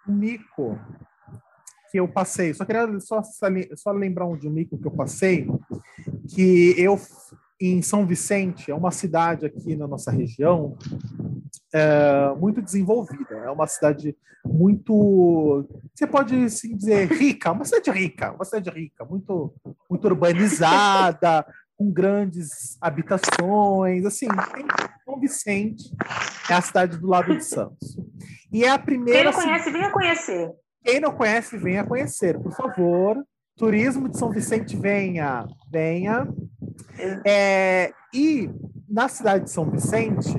um 0.07 0.13
mico 0.13 0.77
que 1.91 1.99
eu 1.99 2.07
passei. 2.07 2.53
Só 2.53 2.65
queria 2.65 2.99
só, 2.99 3.23
só 3.23 3.91
lembrar 3.91 4.25
um 4.25 4.37
de 4.37 4.47
um 4.47 4.51
mico 4.51 4.77
que 4.77 4.85
eu 4.85 4.91
passei, 4.91 5.47
que 6.27 6.75
eu 6.77 6.99
em 7.61 7.81
São 7.81 8.05
Vicente, 8.05 8.71
é 8.71 8.75
uma 8.75 8.91
cidade 8.91 9.45
aqui 9.45 9.75
na 9.75 9.85
nossa 9.85 10.11
região 10.11 10.77
é, 11.73 12.33
muito 12.37 12.61
desenvolvida. 12.61 13.35
É 13.35 13.49
uma 13.49 13.67
cidade 13.67 14.15
muito, 14.45 15.67
você 15.93 16.07
pode 16.07 16.35
dizer, 16.45 17.11
rica, 17.11 17.51
uma 17.51 17.65
cidade 17.65 17.91
rica, 17.91 18.31
uma 18.31 18.45
cidade 18.45 18.69
rica, 18.69 19.03
muito, 19.05 19.53
muito 19.89 20.05
urbanizada, 20.05 21.45
com 21.77 21.91
grandes 21.91 22.77
habitações, 22.81 24.05
assim, 24.05 24.27
tem 24.53 24.65
São 25.05 25.19
Vicente, 25.19 25.95
é 26.49 26.53
a 26.53 26.61
cidade 26.61 26.97
do 26.97 27.07
lado 27.07 27.35
de 27.35 27.43
Santos. 27.43 27.97
E 28.51 28.63
é 28.65 28.69
a 28.69 28.79
primeira. 28.79 29.31
Quem 29.31 29.31
não 29.31 29.41
conhece, 29.41 29.71
venha 29.71 29.91
conhecer. 29.91 30.51
Quem 30.83 30.99
não 30.99 31.11
conhece, 31.11 31.57
venha 31.57 31.83
conhecer, 31.83 32.39
por 32.39 32.51
favor. 32.53 33.23
Turismo 33.55 34.09
de 34.09 34.17
São 34.17 34.29
Vicente, 34.29 34.75
venha, 34.75 35.45
venha. 35.71 36.27
É, 37.25 37.93
e 38.13 38.49
na 38.87 39.07
cidade 39.07 39.45
de 39.45 39.51
São 39.51 39.69
Vicente, 39.69 40.33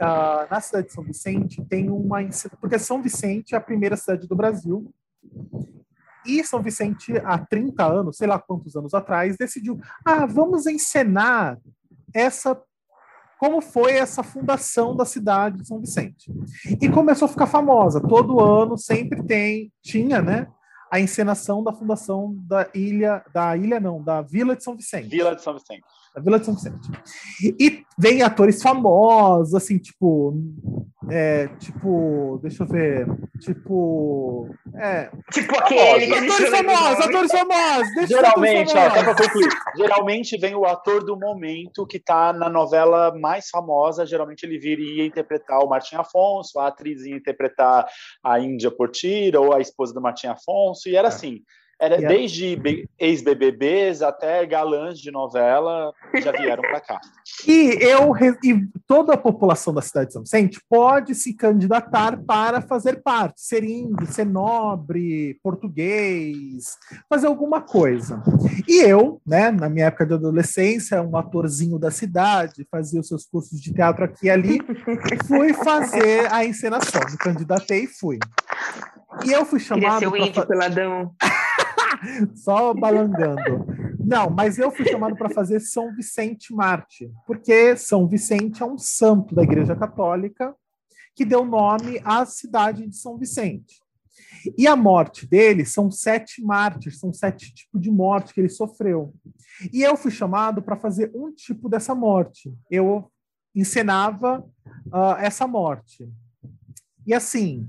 uh, 0.00 0.50
na 0.50 0.60
cidade 0.60 0.88
de 0.88 0.92
São 0.92 1.04
Vicente 1.04 1.64
tem 1.66 1.90
uma 1.90 2.18
porque 2.60 2.78
São 2.78 3.02
Vicente 3.02 3.54
é 3.54 3.58
a 3.58 3.60
primeira 3.60 3.96
cidade 3.96 4.26
do 4.26 4.34
Brasil 4.34 4.92
e 6.26 6.44
São 6.44 6.62
Vicente 6.62 7.12
há 7.24 7.38
30 7.38 7.84
anos, 7.84 8.16
sei 8.16 8.26
lá 8.26 8.38
quantos 8.38 8.76
anos 8.76 8.94
atrás, 8.94 9.36
decidiu, 9.36 9.80
ah, 10.04 10.26
vamos 10.26 10.66
encenar 10.66 11.58
essa 12.14 12.60
como 13.38 13.62
foi 13.62 13.92
essa 13.92 14.22
fundação 14.22 14.94
da 14.94 15.06
cidade 15.06 15.56
de 15.56 15.66
São 15.66 15.80
Vicente. 15.80 16.30
E 16.78 16.90
começou 16.90 17.24
a 17.24 17.28
ficar 17.28 17.46
famosa. 17.46 17.98
Todo 17.98 18.38
ano 18.38 18.76
sempre 18.76 19.22
tem, 19.22 19.72
tinha, 19.82 20.20
né, 20.20 20.46
a 20.90 21.00
encenação 21.00 21.64
da 21.64 21.72
fundação 21.72 22.36
da 22.46 22.68
ilha, 22.74 23.24
da 23.32 23.56
ilha 23.56 23.80
não, 23.80 24.02
da 24.02 24.20
Vila 24.20 24.54
de 24.54 24.62
São 24.62 24.76
Vicente. 24.76 25.08
Vila 25.08 25.34
de 25.34 25.42
São 25.42 25.54
Vicente. 25.54 25.82
Da 26.14 26.20
Vila 26.20 26.38
de 26.40 26.44
São 26.44 26.54
Vicente. 26.54 26.88
E 27.58 27.84
vem 27.96 28.22
atores 28.22 28.62
famosos, 28.62 29.54
assim, 29.54 29.78
tipo, 29.78 30.34
é, 31.08 31.48
tipo, 31.58 32.40
deixa 32.42 32.64
eu 32.64 32.66
ver, 32.66 33.06
tipo, 33.38 34.48
é, 34.74 35.10
tipo 35.32 35.56
aquele 35.56 36.14
atores 36.14 36.50
famosos, 36.50 37.04
atores 37.04 37.30
famosos. 37.32 38.08
Geralmente, 38.08 38.76
ó, 38.76 38.90
só 38.90 39.04
para 39.04 39.14
concluir, 39.14 39.48
geralmente 39.76 40.38
vem 40.38 40.54
o 40.54 40.64
ator 40.64 41.04
do 41.04 41.16
momento 41.16 41.86
que 41.86 41.98
está 41.98 42.32
na 42.32 42.48
novela 42.48 43.16
mais 43.18 43.48
famosa, 43.48 44.06
geralmente 44.06 44.44
ele 44.44 44.58
viria 44.58 45.06
interpretar 45.06 45.60
o 45.60 45.68
Martim 45.68 45.96
Afonso, 45.96 46.58
a 46.58 46.68
atriz 46.68 47.04
ia 47.04 47.16
interpretar 47.16 47.86
a 48.24 48.40
Índia 48.40 48.70
Portira 48.70 49.40
ou 49.40 49.54
a 49.54 49.60
esposa 49.60 49.94
do 49.94 50.00
Martim 50.00 50.26
Afonso, 50.26 50.88
e 50.88 50.96
era 50.96 51.08
é. 51.08 51.10
assim, 51.10 51.42
era 51.80 51.96
yeah. 51.96 52.08
desde 52.08 52.86
ex-BBBs 52.98 54.02
até 54.02 54.44
galãs 54.44 54.98
de 54.98 55.10
novela 55.10 55.94
já 56.22 56.30
vieram 56.30 56.62
para 56.62 56.80
cá. 56.80 57.00
E 57.48 57.78
eu 57.80 58.14
e 58.44 58.68
toda 58.86 59.14
a 59.14 59.16
população 59.16 59.72
da 59.72 59.80
cidade 59.80 60.08
de 60.08 60.12
São 60.12 60.22
Vicente 60.22 60.60
pode 60.68 61.14
se 61.14 61.32
candidatar 61.32 62.18
para 62.18 62.60
fazer 62.60 63.02
parte, 63.02 63.40
ser 63.40 63.64
índio, 63.64 64.06
ser 64.06 64.26
nobre, 64.26 65.38
português, 65.42 66.76
fazer 67.08 67.28
alguma 67.28 67.62
coisa. 67.62 68.22
E 68.68 68.82
eu, 68.82 69.20
né, 69.26 69.50
na 69.50 69.70
minha 69.70 69.86
época 69.86 70.04
de 70.04 70.12
adolescência, 70.12 71.00
um 71.00 71.16
atorzinho 71.16 71.78
da 71.78 71.90
cidade, 71.90 72.66
fazia 72.70 73.00
os 73.00 73.08
seus 73.08 73.24
cursos 73.24 73.58
de 73.58 73.72
teatro 73.72 74.04
aqui 74.04 74.26
e 74.26 74.30
ali, 74.30 74.58
fui 75.26 75.54
fazer 75.54 76.30
a 76.30 76.44
encenação, 76.44 77.00
me 77.10 77.16
candidatei 77.16 77.84
e 77.84 77.86
fui. 77.86 78.18
E 79.24 79.32
eu 79.32 79.44
fui 79.44 79.58
chamado. 79.58 79.98
Queria 79.98 79.98
ser 79.98 80.08
o 80.08 80.16
índio 80.16 80.46
peladão. 80.46 81.14
Só 82.34 82.74
balangando. 82.74 83.66
Não, 83.98 84.30
mas 84.30 84.58
eu 84.58 84.70
fui 84.70 84.86
chamado 84.86 85.16
para 85.16 85.28
fazer 85.28 85.60
São 85.60 85.94
Vicente 85.94 86.52
Marte, 86.52 87.10
porque 87.26 87.76
São 87.76 88.08
Vicente 88.08 88.62
é 88.62 88.66
um 88.66 88.78
santo 88.78 89.34
da 89.34 89.42
Igreja 89.42 89.76
Católica 89.76 90.54
que 91.14 91.24
deu 91.24 91.44
nome 91.44 92.00
à 92.04 92.24
cidade 92.24 92.86
de 92.86 92.96
São 92.96 93.18
Vicente. 93.18 93.80
E 94.56 94.66
a 94.66 94.74
morte 94.74 95.26
dele 95.26 95.64
são 95.64 95.90
sete 95.90 96.42
mártires, 96.42 96.98
são 96.98 97.12
sete 97.12 97.52
tipos 97.52 97.80
de 97.80 97.90
morte 97.90 98.32
que 98.32 98.40
ele 98.40 98.48
sofreu. 98.48 99.14
E 99.72 99.82
eu 99.82 99.96
fui 99.96 100.10
chamado 100.10 100.62
para 100.62 100.76
fazer 100.76 101.10
um 101.14 101.30
tipo 101.32 101.68
dessa 101.68 101.94
morte. 101.94 102.52
Eu 102.70 103.10
encenava 103.54 104.40
uh, 104.86 105.16
essa 105.18 105.46
morte. 105.46 106.08
E 107.06 107.12
assim, 107.12 107.68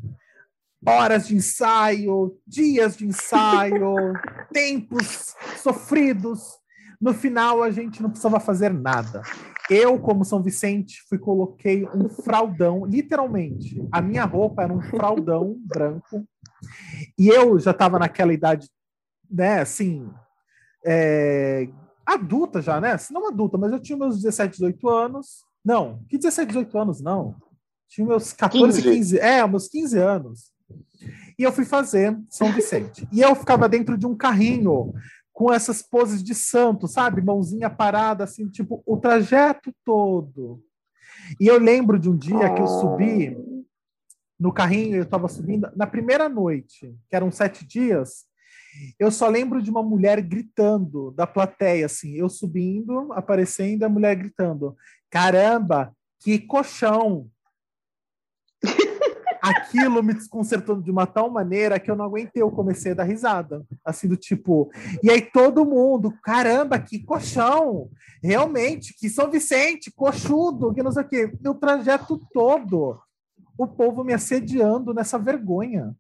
horas 0.86 1.28
de 1.28 1.36
ensaio, 1.36 2.38
dias 2.46 2.98
de 2.98 3.06
ensaio, 3.06 4.14
tempos 4.52 5.36
sofridos. 5.58 6.60
No 7.00 7.14
final, 7.14 7.64
a 7.64 7.72
gente 7.72 8.02
não 8.02 8.10
precisava 8.10 8.40
fazer 8.40 8.72
nada. 8.72 9.22
Eu, 9.70 10.00
como 10.00 10.26
São 10.26 10.44
Vicente, 10.44 11.02
fui 11.08 11.18
coloquei 11.18 11.88
um 11.96 12.10
fraldão, 12.10 12.86
literalmente. 12.86 13.82
A 13.92 14.02
minha 14.02 14.26
roupa 14.26 14.64
era 14.64 14.74
um 14.74 14.82
fraldão 14.82 15.56
branco. 15.66 16.24
E 17.18 17.28
eu 17.28 17.58
já 17.60 17.72
estava 17.72 17.98
naquela 17.98 18.34
idade, 18.34 18.70
né, 19.30 19.62
assim, 19.62 20.08
é, 20.86 21.68
adulta 22.06 22.62
já, 22.62 22.80
né? 22.80 22.96
Não 23.12 23.28
adulta, 23.28 23.58
mas 23.58 23.72
eu 23.72 23.80
tinha 23.80 23.98
meus 23.98 24.18
17, 24.18 24.54
18 24.54 24.90
anos. 24.90 25.44
Não, 25.64 26.04
que 26.10 26.18
17, 26.18 26.48
18 26.50 26.78
anos, 26.78 27.02
não. 27.02 27.36
Tinha 27.88 28.06
meus 28.06 28.34
14, 28.34 28.82
15. 28.82 28.96
15 28.96 29.20
é, 29.20 29.48
meus 29.48 29.68
15 29.68 29.98
anos. 29.98 30.52
E 31.42 31.44
eu 31.44 31.52
fui 31.52 31.66
fazer 31.66 32.16
São 32.30 32.52
Vicente. 32.52 33.08
E 33.12 33.20
eu 33.20 33.34
ficava 33.34 33.68
dentro 33.68 33.98
de 33.98 34.06
um 34.06 34.16
carrinho 34.16 34.94
com 35.34 35.52
essas 35.52 35.82
poses 35.82 36.24
de 36.24 36.36
santo, 36.36 36.88
sabe? 36.88 37.20
Mãozinha 37.20 37.68
parada, 37.68 38.26
assim, 38.26 38.48
tipo, 38.48 38.84
o 38.86 38.96
trajeto 38.96 39.74
todo. 39.84 40.64
E 41.40 41.48
eu 41.48 41.58
lembro 41.58 41.98
de 41.98 42.08
um 42.12 42.16
dia 42.16 42.54
que 42.54 42.62
eu 42.62 42.68
subi 42.68 43.36
no 44.40 44.54
carrinho, 44.54 44.98
eu 44.98 45.02
estava 45.02 45.28
subindo, 45.28 45.68
na 45.76 45.88
primeira 45.88 46.30
noite, 46.30 46.96
que 47.10 47.16
eram 47.16 47.32
sete 47.32 47.66
dias, 47.66 48.28
eu 49.00 49.10
só 49.10 49.28
lembro 49.28 49.64
de 49.64 49.72
uma 49.72 49.82
mulher 49.82 50.22
gritando 50.22 51.10
da 51.10 51.26
plateia, 51.26 51.88
assim, 51.88 52.14
eu 52.14 52.30
subindo, 52.30 53.12
aparecendo, 53.14 53.84
a 53.84 53.90
mulher 53.90 54.16
gritando: 54.16 54.78
Caramba, 55.10 55.92
que 56.20 56.38
colchão! 56.38 57.28
Aquilo 59.42 60.04
me 60.04 60.14
desconcertou 60.14 60.80
de 60.82 60.92
uma 60.92 61.08
tal 61.08 61.30
maneira 61.30 61.80
que 61.80 61.90
eu 61.90 61.96
não 61.96 62.06
aguentei, 62.06 62.42
eu 62.42 62.52
comecei 62.52 62.92
a 62.92 62.96
dar 62.96 63.04
risada. 63.04 63.66
Assim, 63.84 64.08
do 64.08 64.16
tipo. 64.16 64.72
E 65.04 65.10
aí 65.10 65.22
todo 65.22 65.66
mundo, 65.66 66.14
caramba, 66.24 66.80
que 66.80 67.00
colchão! 67.04 67.90
Realmente, 68.24 68.94
que 68.98 69.10
São 69.10 69.32
Vicente, 69.32 69.92
coxudo, 69.92 70.74
que 70.74 70.84
não 70.84 70.92
sei 70.92 71.04
o 71.04 71.08
quê. 71.08 71.34
E 71.44 71.50
o 71.50 71.56
trajeto 71.56 72.20
todo, 72.32 73.00
o 73.58 73.68
povo 73.68 74.04
me 74.04 74.14
assediando 74.14 74.94
nessa 74.94 75.18
vergonha. 75.18 75.96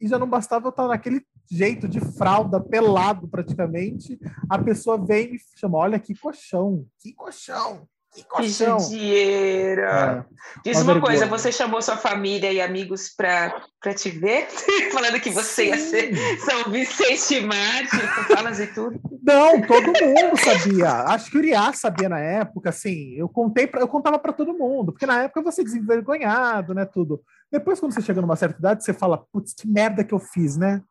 E 0.00 0.08
já 0.08 0.18
não 0.18 0.28
bastava 0.28 0.66
eu 0.66 0.70
estar 0.70 0.88
naquele 0.88 1.24
jeito 1.50 1.86
de 1.86 2.00
fralda, 2.00 2.60
pelado 2.60 3.28
praticamente. 3.28 4.18
A 4.48 4.58
pessoa 4.58 4.96
vem 4.98 5.26
e 5.26 5.32
me 5.32 5.38
chama: 5.56 5.78
olha 5.78 5.98
que 5.98 6.14
colchão, 6.14 6.86
que 6.98 7.12
colchão. 7.12 7.86
Que 8.14 8.48
judieira! 8.48 10.26
É, 10.30 10.34
Diz 10.64 10.80
uma, 10.80 10.92
uma 10.92 11.00
coisa, 11.00 11.26
você 11.26 11.50
chamou 11.50 11.82
sua 11.82 11.96
família 11.96 12.52
e 12.52 12.60
amigos 12.60 13.08
para 13.08 13.52
te 13.96 14.10
ver? 14.10 14.46
Falando 14.92 15.20
que 15.20 15.30
você 15.30 15.64
Sim. 15.64 15.68
ia 15.70 15.78
ser 15.78 16.38
São 16.38 16.70
Vicente 16.70 17.40
Mártir, 17.40 18.06
falas 18.28 18.60
e 18.60 18.68
tudo? 18.68 19.00
Não, 19.22 19.60
todo 19.62 19.86
mundo 19.86 20.36
sabia. 20.38 20.90
Acho 21.08 21.30
que 21.30 21.36
o 21.36 21.40
Uriá 21.40 21.72
sabia 21.72 22.08
na 22.08 22.20
época, 22.20 22.70
assim, 22.70 23.14
eu 23.14 23.28
contei 23.28 23.66
pra, 23.66 23.80
eu 23.80 23.88
contava 23.88 24.18
para 24.18 24.32
todo 24.32 24.56
mundo, 24.56 24.92
porque 24.92 25.06
na 25.06 25.24
época 25.24 25.42
você 25.42 25.64
desenvergonhado, 25.64 26.72
né, 26.72 26.84
tudo. 26.84 27.20
Depois, 27.50 27.80
quando 27.80 27.92
você 27.92 28.02
chega 28.02 28.20
numa 28.20 28.36
certa 28.36 28.58
idade, 28.58 28.84
você 28.84 28.92
fala, 28.92 29.24
putz, 29.32 29.54
que 29.54 29.66
merda 29.66 30.04
que 30.04 30.14
eu 30.14 30.20
fiz, 30.20 30.56
né? 30.56 30.82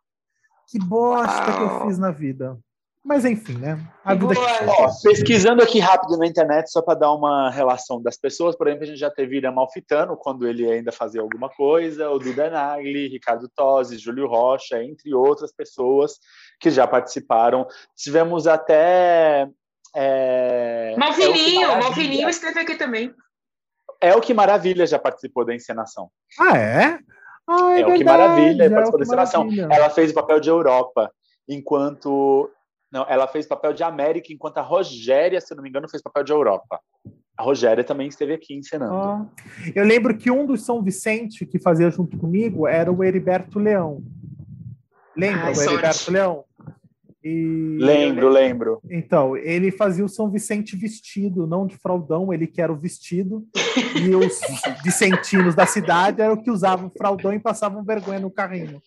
Que 0.67 0.77
bosta 0.79 1.51
oh. 1.51 1.57
que 1.57 1.61
eu 1.63 1.87
fiz 1.87 1.97
na 1.97 2.11
vida. 2.11 2.57
Mas 3.03 3.25
enfim, 3.25 3.57
né? 3.57 3.77
A 4.05 4.15
vida 4.15 4.33
Ó, 4.65 4.89
pesquisando 5.03 5.61
aqui 5.61 5.77
rápido 5.79 6.17
na 6.17 6.25
internet, 6.25 6.71
só 6.71 6.81
para 6.81 6.99
dar 6.99 7.11
uma 7.11 7.49
relação 7.49 8.01
das 8.01 8.17
pessoas, 8.17 8.55
por 8.55 8.67
exemplo, 8.67 8.85
a 8.85 8.87
gente 8.87 8.99
já 8.99 9.11
teve 9.11 9.37
Irã 9.37 9.51
Malfitano, 9.51 10.15
quando 10.15 10.47
ele 10.47 10.71
ainda 10.71 10.89
fazia 10.89 11.19
alguma 11.19 11.49
coisa, 11.49 12.09
o 12.09 12.17
Duda 12.17 12.49
Nagli, 12.49 13.09
Ricardo 13.09 13.49
Tosi, 13.53 13.97
Júlio 13.97 14.25
Rocha, 14.25 14.81
entre 14.81 15.13
outras 15.13 15.51
pessoas 15.51 16.13
que 16.61 16.71
já 16.71 16.87
participaram. 16.87 17.67
Tivemos 17.93 18.47
até. 18.47 19.49
É, 19.93 20.95
Malvininho, 20.97 21.69
é 21.69 21.79
Malvininho 21.81 22.29
esteve 22.29 22.61
aqui 22.61 22.75
também. 22.75 23.13
É 23.99 24.15
o 24.15 24.21
que 24.21 24.33
Maravilha 24.33 24.87
já 24.87 24.97
participou 24.97 25.45
da 25.45 25.53
encenação. 25.53 26.09
Ah, 26.39 26.57
é? 26.57 26.99
Ah, 27.45 27.73
é, 27.77 27.81
é 27.81 27.85
o 27.85 27.93
que 27.93 28.03
Maravilha 28.03 28.69
participou 28.69 28.99
da 28.99 29.05
encenação. 29.05 29.49
Ela 29.69 29.89
fez 29.89 30.11
o 30.11 30.13
papel 30.13 30.39
de 30.39 30.49
Europa, 30.49 31.11
enquanto 31.47 32.49
não, 32.93 33.03
ela 33.09 33.27
fez 33.27 33.47
papel 33.47 33.73
de 33.73 33.81
América, 33.83 34.31
enquanto 34.31 34.59
a 34.59 34.61
Rogéria, 34.61 35.41
se 35.41 35.55
não 35.55 35.63
me 35.63 35.69
engano, 35.69 35.89
fez 35.89 35.99
papel 36.03 36.23
de 36.23 36.31
Europa. 36.31 36.79
A 37.35 37.41
Rogéria 37.41 37.83
também 37.83 38.07
esteve 38.07 38.33
aqui 38.33 38.53
encenando. 38.53 38.93
Ah, 38.93 39.25
eu 39.73 39.83
lembro 39.83 40.15
que 40.15 40.29
um 40.29 40.45
dos 40.45 40.63
São 40.63 40.83
Vicente 40.83 41.43
que 41.43 41.57
fazia 41.57 41.89
junto 41.89 42.15
comigo 42.19 42.67
era 42.67 42.91
o 42.91 43.03
Heriberto 43.03 43.57
Leão. 43.57 44.03
Lembra 45.17 45.47
Ai, 45.47 45.53
o 45.53 45.61
Heriberto 45.61 46.11
Leão? 46.11 46.45
E... 47.23 47.77
Lembro, 47.79 48.27
lembro. 48.27 48.81
Então, 48.89 49.37
ele 49.37 49.71
fazia 49.71 50.03
o 50.03 50.09
São 50.09 50.29
Vicente 50.29 50.75
vestido, 50.75 51.47
não 51.47 51.65
de 51.65 51.77
fraldão, 51.77 52.33
ele 52.33 52.45
que 52.45 52.61
era 52.61 52.71
o 52.71 52.77
vestido. 52.77 53.47
e 53.95 54.13
os 54.13 54.41
vicentinos 54.83 55.55
da 55.55 55.65
cidade 55.65 56.21
eram 56.21 56.35
que 56.35 56.51
usavam 56.51 56.91
fraldão 56.97 57.33
e 57.33 57.39
passavam 57.39 57.83
vergonha 57.83 58.19
no 58.19 58.29
carrinho. 58.29 58.81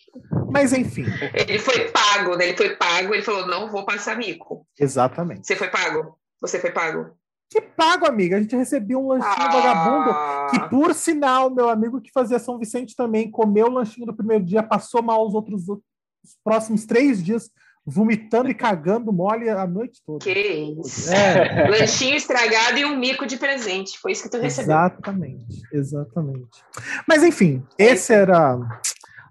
Mas, 0.51 0.73
enfim. 0.73 1.07
Ele 1.33 1.59
foi 1.59 1.89
pago, 1.89 2.37
né? 2.37 2.49
Ele 2.49 2.57
foi 2.57 2.77
pago, 2.77 3.15
ele 3.15 3.23
falou: 3.23 3.47
não 3.47 3.71
vou 3.71 3.87
passar 3.87 4.19
mico. 4.19 4.67
Exatamente. 4.79 5.47
Você 5.47 5.57
foi 5.57 5.69
pago? 5.69 6.19
Você 6.41 6.61
foi 6.61 6.71
pago? 6.71 7.17
Que 7.49 7.61
pago, 7.61 8.07
amiga. 8.07 8.37
A 8.37 8.41
gente 8.41 8.57
recebia 8.57 8.99
um 8.99 9.09
lanchinho 9.09 9.33
ah. 9.35 9.49
vagabundo, 9.49 10.51
que, 10.51 10.69
por 10.69 10.95
sinal, 10.95 11.49
meu 11.49 11.69
amigo 11.71 12.01
que 12.01 12.11
fazia 12.13 12.39
São 12.39 12.59
Vicente 12.59 12.95
também 12.95 13.31
comeu 13.31 13.67
o 13.67 13.71
lanchinho 13.71 14.07
no 14.07 14.17
primeiro 14.17 14.45
dia, 14.45 14.63
passou 14.63 15.03
mal 15.03 15.27
os 15.27 15.35
outros 15.35 15.65
os 15.69 16.37
próximos 16.43 16.85
três 16.85 17.23
dias 17.23 17.51
vomitando 17.87 18.51
e 18.51 18.55
cagando 18.55 19.13
mole 19.13 19.49
a 19.49 19.65
noite 19.65 20.03
toda. 20.05 20.25
Que 20.25 20.33
isso. 20.33 21.13
É. 21.13 21.71
Lanchinho 21.71 22.17
estragado 22.17 22.79
e 22.79 22.85
um 22.85 22.99
mico 22.99 23.25
de 23.25 23.37
presente. 23.37 23.97
Foi 23.99 24.11
isso 24.11 24.25
que 24.25 24.29
tu 24.29 24.39
recebeu. 24.39 24.73
Exatamente, 24.73 25.63
exatamente. 25.73 26.65
Mas 27.07 27.23
enfim, 27.23 27.63
esse 27.79 28.13
era. 28.13 28.57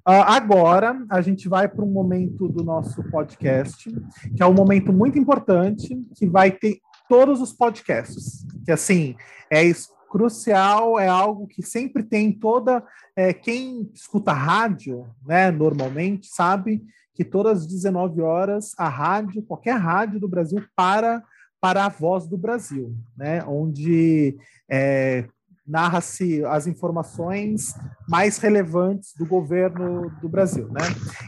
Uh, 0.08 0.22
agora 0.28 1.04
a 1.10 1.20
gente 1.20 1.50
vai 1.50 1.68
para 1.68 1.84
um 1.84 1.92
momento 1.92 2.48
do 2.48 2.64
nosso 2.64 3.04
podcast, 3.10 3.90
que 4.36 4.42
é 4.42 4.46
um 4.46 4.54
momento 4.54 4.94
muito 4.94 5.18
importante, 5.20 6.00
que 6.16 6.28
vai 6.28 6.52
ter 6.52 6.80
todos 7.10 7.42
os 7.42 7.52
podcasts. 7.52 8.46
Que 8.64 8.72
assim, 8.72 9.16
é 9.52 9.64
crucial, 10.10 10.98
é 10.98 11.08
algo 11.08 11.46
que 11.48 11.62
sempre 11.62 12.04
tem 12.04 12.32
toda. 12.32 12.82
É, 13.18 13.34
quem 13.34 13.90
escuta 13.94 14.32
rádio, 14.32 15.08
né, 15.26 15.52
normalmente, 15.52 16.28
sabe 16.28 16.82
que 17.16 17.24
todas 17.24 17.62
as 17.62 17.68
19 17.68 18.22
horas 18.22 18.74
a 18.78 18.88
rádio, 18.88 19.42
qualquer 19.42 19.78
rádio 19.78 20.20
do 20.20 20.28
Brasil, 20.28 20.64
para 20.76 21.24
para 21.60 21.86
a 21.86 21.90
voz 21.90 22.28
do 22.28 22.38
Brasil, 22.38 22.96
né? 23.18 23.44
onde 23.48 24.38
é, 24.70 25.26
narra-se 25.66 26.46
as 26.46 26.68
informações 26.68 27.74
mais 28.08 28.38
relevantes 28.38 29.16
do 29.18 29.26
governo 29.26 30.12
do 30.22 30.30
Brasil. 30.30 30.68
Né? 30.68 30.82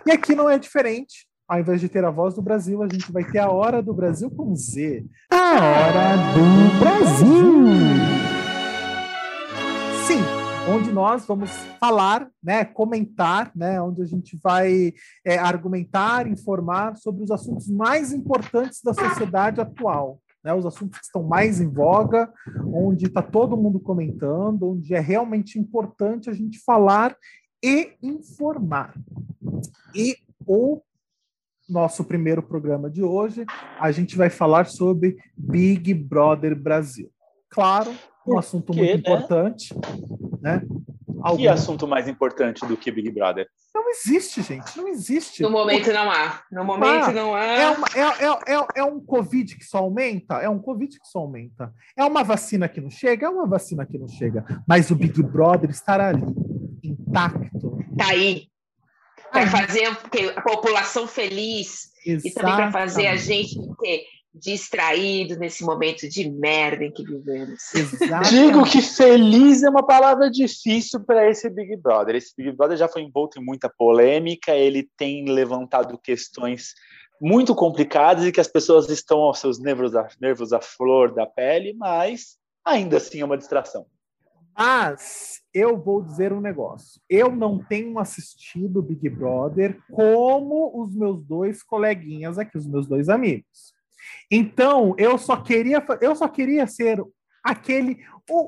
E 0.05 0.11
aqui 0.11 0.35
não 0.35 0.47
é 0.47 0.59
diferente. 0.59 1.25
Ao 1.47 1.59
invés 1.59 1.81
de 1.81 1.89
ter 1.89 2.05
a 2.05 2.11
voz 2.11 2.35
do 2.35 2.41
Brasil, 2.43 2.83
a 2.83 2.87
gente 2.87 3.11
vai 3.11 3.23
ter 3.23 3.39
a 3.39 3.49
hora 3.49 3.81
do 3.81 3.95
Brasil 3.95 4.29
com 4.29 4.55
Z. 4.55 5.05
A 5.31 5.55
hora 5.55 6.17
do 6.35 6.79
Brasil! 6.79 8.26
Onde 10.69 10.91
nós 10.91 11.25
vamos 11.25 11.49
falar, 11.79 12.29
né, 12.43 12.65
comentar, 12.65 13.51
né, 13.55 13.81
onde 13.81 14.01
a 14.01 14.05
gente 14.05 14.37
vai 14.43 14.93
é, 15.25 15.37
argumentar, 15.37 16.27
informar 16.27 16.97
sobre 16.97 17.23
os 17.23 17.31
assuntos 17.31 17.69
mais 17.69 18.11
importantes 18.11 18.81
da 18.83 18.93
sociedade 18.93 19.61
atual. 19.61 20.19
Né, 20.43 20.53
os 20.53 20.65
assuntos 20.65 20.99
que 20.99 21.05
estão 21.05 21.23
mais 21.23 21.59
em 21.59 21.69
voga, 21.69 22.31
onde 22.73 23.07
está 23.07 23.21
todo 23.21 23.57
mundo 23.57 23.79
comentando, 23.79 24.71
onde 24.71 24.93
é 24.93 24.99
realmente 24.99 25.59
importante 25.59 26.29
a 26.29 26.33
gente 26.33 26.59
falar 26.63 27.15
e 27.63 27.93
informar. 28.01 28.93
E 29.95 30.15
o 30.45 30.81
nosso 31.67 32.03
primeiro 32.03 32.41
programa 32.41 32.89
de 32.89 33.03
hoje, 33.03 33.45
a 33.79 33.91
gente 33.91 34.15
vai 34.15 34.29
falar 34.29 34.67
sobre 34.67 35.17
Big 35.35 35.93
Brother 35.93 36.55
Brasil. 36.55 37.11
Claro, 37.57 37.91
um 38.27 38.37
assunto 38.37 38.71
muito 38.71 38.87
né? 38.87 38.99
importante, 38.99 39.73
né? 40.39 40.61
Algum... 41.23 41.37
Que 41.37 41.47
assunto 41.47 41.87
mais 41.87 42.07
importante 42.07 42.63
do 42.67 42.77
que 42.77 42.91
Big 42.91 43.09
Brother? 43.09 43.47
Não 43.73 43.89
existe, 43.89 44.43
gente. 44.43 44.77
Não 44.77 44.87
existe. 44.87 45.41
No 45.41 45.49
momento 45.49 45.91
não 45.91 46.11
há. 46.11 46.43
No 46.51 46.63
momento 46.63 47.05
ah, 47.05 47.11
não 47.11 47.33
há. 47.33 47.43
É, 47.43 47.69
uma, 47.71 47.87
é, 47.95 48.01
é, 48.01 48.55
é, 48.55 48.67
é, 48.75 48.83
um 48.83 48.99
Covid 48.99 49.57
que 49.57 49.65
só 49.65 49.79
aumenta? 49.79 50.35
É 50.35 50.47
um 50.47 50.59
Covid 50.59 50.99
que 50.99 51.07
só 51.07 51.17
aumenta. 51.17 51.73
É 51.97 52.05
uma 52.05 52.23
vacina 52.23 52.69
que 52.69 52.79
não 52.79 52.91
chega? 52.91 53.25
É 53.25 53.29
uma 53.29 53.47
vacina 53.47 53.87
que 53.87 53.97
não 53.97 54.07
chega. 54.07 54.45
Mas 54.67 54.91
o 54.91 54.95
Big 54.95 55.19
Brother 55.23 55.71
estará 55.71 56.09
ali, 56.09 56.21
intacto. 56.83 57.79
Tá 57.97 58.09
aí. 58.09 58.49
Para 59.31 59.47
fazer 59.47 59.85
a 60.35 60.41
população 60.43 61.07
feliz. 61.07 61.87
Exatamente. 62.05 62.27
E 62.27 62.33
também 62.33 62.55
para 62.55 62.71
fazer 62.71 63.07
a 63.07 63.15
gente 63.15 63.55
ter 63.81 64.03
distraído 64.37 65.37
nesse 65.37 65.63
momento 65.63 66.07
de 66.07 66.29
merda 66.29 66.83
em 66.83 66.91
que 66.91 67.03
vivemos. 67.03 67.73
Exatamente. 67.73 68.29
Digo 68.29 68.63
que 68.63 68.81
feliz 68.81 69.63
é 69.63 69.69
uma 69.69 69.85
palavra 69.85 70.29
difícil 70.29 71.03
para 71.03 71.29
esse 71.29 71.49
Big 71.49 71.75
Brother. 71.77 72.15
Esse 72.15 72.33
Big 72.35 72.51
Brother 72.51 72.77
já 72.77 72.87
foi 72.87 73.01
envolto 73.01 73.39
em 73.39 73.43
muita 73.43 73.69
polêmica, 73.69 74.53
ele 74.53 74.89
tem 74.97 75.25
levantado 75.25 75.97
questões 75.97 76.73
muito 77.19 77.55
complicadas 77.55 78.25
e 78.25 78.31
que 78.31 78.41
as 78.41 78.47
pessoas 78.47 78.89
estão 78.89 79.19
aos 79.19 79.39
seus 79.39 79.59
nervos 79.59 79.95
a, 79.95 80.07
nervos 80.21 80.53
à 80.53 80.61
flor 80.61 81.13
da 81.13 81.25
pele, 81.25 81.73
mas 81.73 82.37
ainda 82.63 82.97
assim 82.97 83.21
é 83.21 83.25
uma 83.25 83.37
distração. 83.37 83.85
Mas 84.57 85.39
eu 85.53 85.77
vou 85.77 86.01
dizer 86.01 86.33
um 86.33 86.41
negócio. 86.41 86.99
Eu 87.07 87.31
não 87.31 87.63
tenho 87.63 87.99
assistido 87.99 88.81
Big 88.81 89.07
Brother 89.07 89.79
como 89.91 90.81
os 90.81 90.95
meus 90.95 91.23
dois 91.23 91.61
coleguinhas 91.61 92.39
aqui, 92.39 92.57
os 92.57 92.67
meus 92.67 92.87
dois 92.87 93.07
amigos. 93.07 93.76
Então, 94.29 94.93
eu 94.97 95.17
só 95.17 95.37
queria, 95.37 95.85
eu 96.01 96.15
só 96.15 96.27
queria 96.27 96.67
ser 96.67 97.01
aquele. 97.43 98.05
O, 98.29 98.45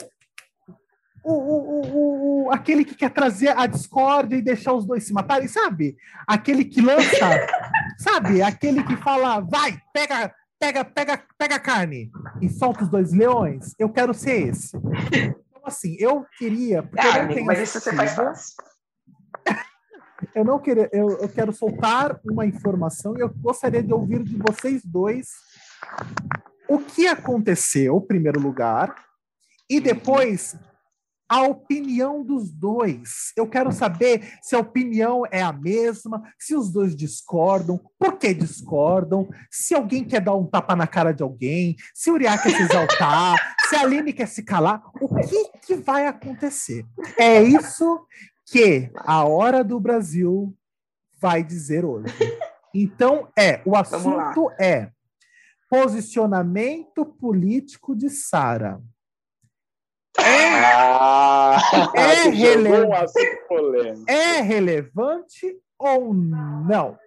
o, 1.23 1.33
o, 1.33 2.45
o, 2.45 2.51
aquele 2.51 2.85
que 2.85 2.95
quer 2.95 3.11
trazer 3.11 3.57
a 3.57 3.67
discórdia 3.67 4.37
e 4.37 4.41
deixar 4.41 4.73
os 4.73 4.85
dois 4.85 5.03
se 5.03 5.13
matarem, 5.13 5.47
sabe? 5.47 5.95
Aquele 6.27 6.65
que 6.65 6.81
lança, 6.81 7.47
sabe? 7.99 8.41
Aquele 8.41 8.83
que 8.83 8.95
fala, 8.97 9.39
vai, 9.39 9.77
pega, 9.93 10.33
pega, 10.59 10.85
pega, 10.85 11.23
pega 11.37 11.59
carne 11.59 12.11
e 12.41 12.49
solta 12.49 12.83
os 12.83 12.89
dois 12.89 13.11
leões. 13.11 13.73
Eu 13.77 13.89
quero 13.89 14.13
ser 14.13 14.49
esse. 14.49 14.77
Então, 14.77 15.61
assim, 15.65 15.95
eu 15.99 16.25
queria. 16.37 16.89
Ah, 16.97 17.31
eu 17.31 17.45
mas 17.45 17.59
isso 17.59 17.79
você 17.79 17.93
faz 17.93 18.13
fácil. 18.13 18.55
eu 20.33 20.43
não 20.43 20.59
queria, 20.59 20.89
eu, 20.91 21.09
eu 21.19 21.29
quero 21.29 21.51
soltar 21.51 22.19
uma 22.29 22.45
informação 22.45 23.17
e 23.17 23.21
eu 23.21 23.29
gostaria 23.29 23.83
de 23.83 23.93
ouvir 23.93 24.23
de 24.23 24.37
vocês 24.37 24.83
dois 24.83 25.27
o 26.67 26.79
que 26.79 27.07
aconteceu, 27.07 27.97
em 27.97 28.07
primeiro 28.07 28.39
lugar, 28.39 28.95
e 29.69 29.77
uhum. 29.77 29.83
depois 29.83 30.55
a 31.29 31.43
opinião 31.43 32.23
dos 32.23 32.51
dois. 32.51 33.31
Eu 33.37 33.47
quero 33.47 33.71
saber 33.71 34.33
se 34.41 34.55
a 34.55 34.59
opinião 34.59 35.23
é 35.29 35.43
a 35.43 35.53
mesma, 35.53 36.23
se 36.39 36.55
os 36.55 36.71
dois 36.71 36.95
discordam, 36.95 37.79
por 37.99 38.17
que 38.17 38.33
discordam, 38.33 39.29
se 39.51 39.75
alguém 39.75 40.03
quer 40.03 40.21
dar 40.21 40.33
um 40.33 40.47
tapa 40.47 40.75
na 40.75 40.87
cara 40.87 41.13
de 41.13 41.21
alguém, 41.21 41.75
se 41.93 42.09
o 42.09 42.15
Uriah 42.15 42.41
quer 42.41 42.55
se 42.55 42.63
exaltar, 42.63 43.37
se 43.69 43.75
a 43.75 43.81
Aline 43.81 44.11
quer 44.11 44.27
se 44.27 44.41
calar. 44.41 44.81
O 44.99 45.15
que, 45.15 45.51
que 45.67 45.75
vai 45.75 46.07
acontecer? 46.07 46.83
É 47.15 47.43
isso 47.43 48.03
que 48.47 48.89
a 48.95 49.23
hora 49.23 49.63
do 49.63 49.79
Brasil 49.79 50.55
vai 51.21 51.43
dizer 51.43 51.85
hoje. 51.85 52.13
Então, 52.71 53.27
é, 53.35 53.61
o 53.65 53.75
assunto 53.75 54.51
é 54.59 54.91
posicionamento 55.69 57.05
político 57.05 57.95
de 57.95 58.09
Sara. 58.09 58.81
É, 60.17 60.49
ah, 60.65 61.57
é, 61.95 62.23
rele... 62.29 62.69
é 64.07 64.41
relevante 64.41 65.55
ou 65.77 66.13
não? 66.13 66.97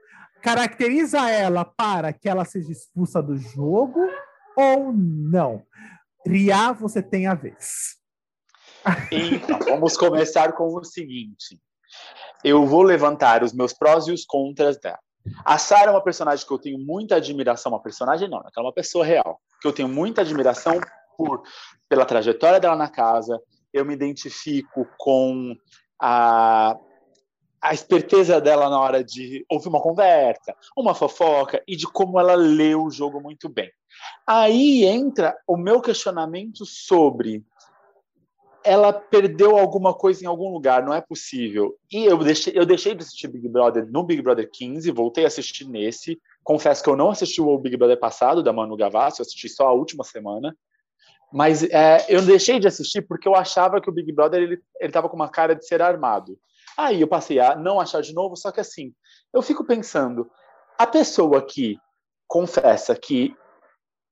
Caracteriza 0.40 1.28
ela 1.30 1.64
para 1.64 2.12
que 2.12 2.28
ela 2.28 2.44
seja 2.44 2.72
expulsa 2.72 3.22
do 3.22 3.36
jogo 3.36 4.00
ou 4.56 4.92
não? 4.92 5.62
Ria, 6.26 6.72
você 6.72 7.02
tem 7.02 7.26
a 7.26 7.34
vez. 7.34 7.96
Então, 9.10 9.58
vamos 9.58 9.96
começar 9.96 10.52
com 10.52 10.74
o 10.74 10.84
seguinte. 10.84 11.60
Eu 12.42 12.66
vou 12.66 12.82
levantar 12.82 13.42
os 13.42 13.52
meus 13.52 13.72
prós 13.72 14.06
e 14.08 14.12
os 14.12 14.24
contras 14.24 14.78
dela. 14.78 14.98
A 15.44 15.58
Sarah 15.58 15.90
é 15.90 15.94
uma 15.94 16.02
personagem 16.02 16.46
que 16.46 16.52
eu 16.52 16.58
tenho 16.58 16.78
muita 16.78 17.16
admiração, 17.16 17.72
uma 17.72 17.82
personagem 17.82 18.28
não, 18.28 18.38
ela 18.38 18.50
é 18.56 18.60
uma 18.60 18.72
pessoa 18.72 19.04
real, 19.04 19.40
que 19.60 19.68
eu 19.68 19.72
tenho 19.72 19.88
muita 19.88 20.22
admiração 20.22 20.80
por 21.16 21.42
pela 21.88 22.04
trajetória 22.04 22.58
dela 22.58 22.74
na 22.74 22.88
casa. 22.88 23.40
Eu 23.72 23.84
me 23.84 23.92
identifico 23.92 24.86
com 24.98 25.54
a 26.00 26.76
a 27.62 27.72
esperteza 27.72 28.40
dela 28.40 28.68
na 28.68 28.80
hora 28.80 29.04
de 29.04 29.46
ouvir 29.48 29.68
uma 29.68 29.80
conversa, 29.80 30.52
uma 30.76 30.96
fofoca 30.96 31.62
e 31.68 31.76
de 31.76 31.86
como 31.86 32.18
ela 32.18 32.34
lê 32.34 32.74
o 32.74 32.90
jogo 32.90 33.20
muito 33.20 33.48
bem. 33.48 33.70
Aí 34.26 34.84
entra 34.84 35.38
o 35.46 35.56
meu 35.56 35.80
questionamento 35.80 36.66
sobre 36.66 37.44
ela 38.64 38.92
perdeu 38.92 39.56
alguma 39.56 39.94
coisa 39.94 40.24
em 40.24 40.26
algum 40.26 40.52
lugar, 40.52 40.84
não 40.84 40.94
é 40.94 41.00
possível. 41.00 41.76
E 41.90 42.04
eu 42.04 42.16
deixei, 42.18 42.52
eu 42.56 42.64
deixei 42.64 42.94
de 42.94 43.02
assistir 43.02 43.28
Big 43.28 43.48
Brother 43.48 43.86
no 43.90 44.02
Big 44.04 44.22
Brother 44.22 44.48
15, 44.50 44.90
voltei 44.90 45.24
a 45.24 45.26
assistir 45.26 45.68
nesse. 45.68 46.20
Confesso 46.44 46.82
que 46.82 46.90
eu 46.90 46.96
não 46.96 47.10
assisti 47.10 47.40
o 47.40 47.58
Big 47.58 47.76
Brother 47.76 47.98
passado, 47.98 48.42
da 48.42 48.52
Manu 48.52 48.76
Gavassi, 48.76 49.20
eu 49.20 49.24
assisti 49.24 49.48
só 49.48 49.68
a 49.68 49.72
última 49.72 50.04
semana. 50.04 50.56
Mas 51.32 51.62
é, 51.62 52.04
eu 52.08 52.22
deixei 52.22 52.60
de 52.60 52.68
assistir 52.68 53.02
porque 53.02 53.26
eu 53.26 53.34
achava 53.34 53.80
que 53.80 53.88
o 53.88 53.92
Big 53.92 54.12
Brother 54.12 54.42
ele 54.42 54.62
estava 54.80 55.08
com 55.08 55.16
uma 55.16 55.28
cara 55.28 55.54
de 55.54 55.66
ser 55.66 55.80
armado. 55.80 56.38
Aí 56.76 57.00
eu 57.00 57.08
passei 57.08 57.38
a 57.38 57.56
não 57.56 57.80
achar 57.80 58.02
de 58.02 58.14
novo, 58.14 58.36
só 58.36 58.50
que 58.50 58.60
assim, 58.60 58.92
eu 59.32 59.42
fico 59.42 59.64
pensando, 59.64 60.30
a 60.78 60.86
pessoa 60.86 61.40
que 61.42 61.78
confessa 62.26 62.94
que 62.94 63.34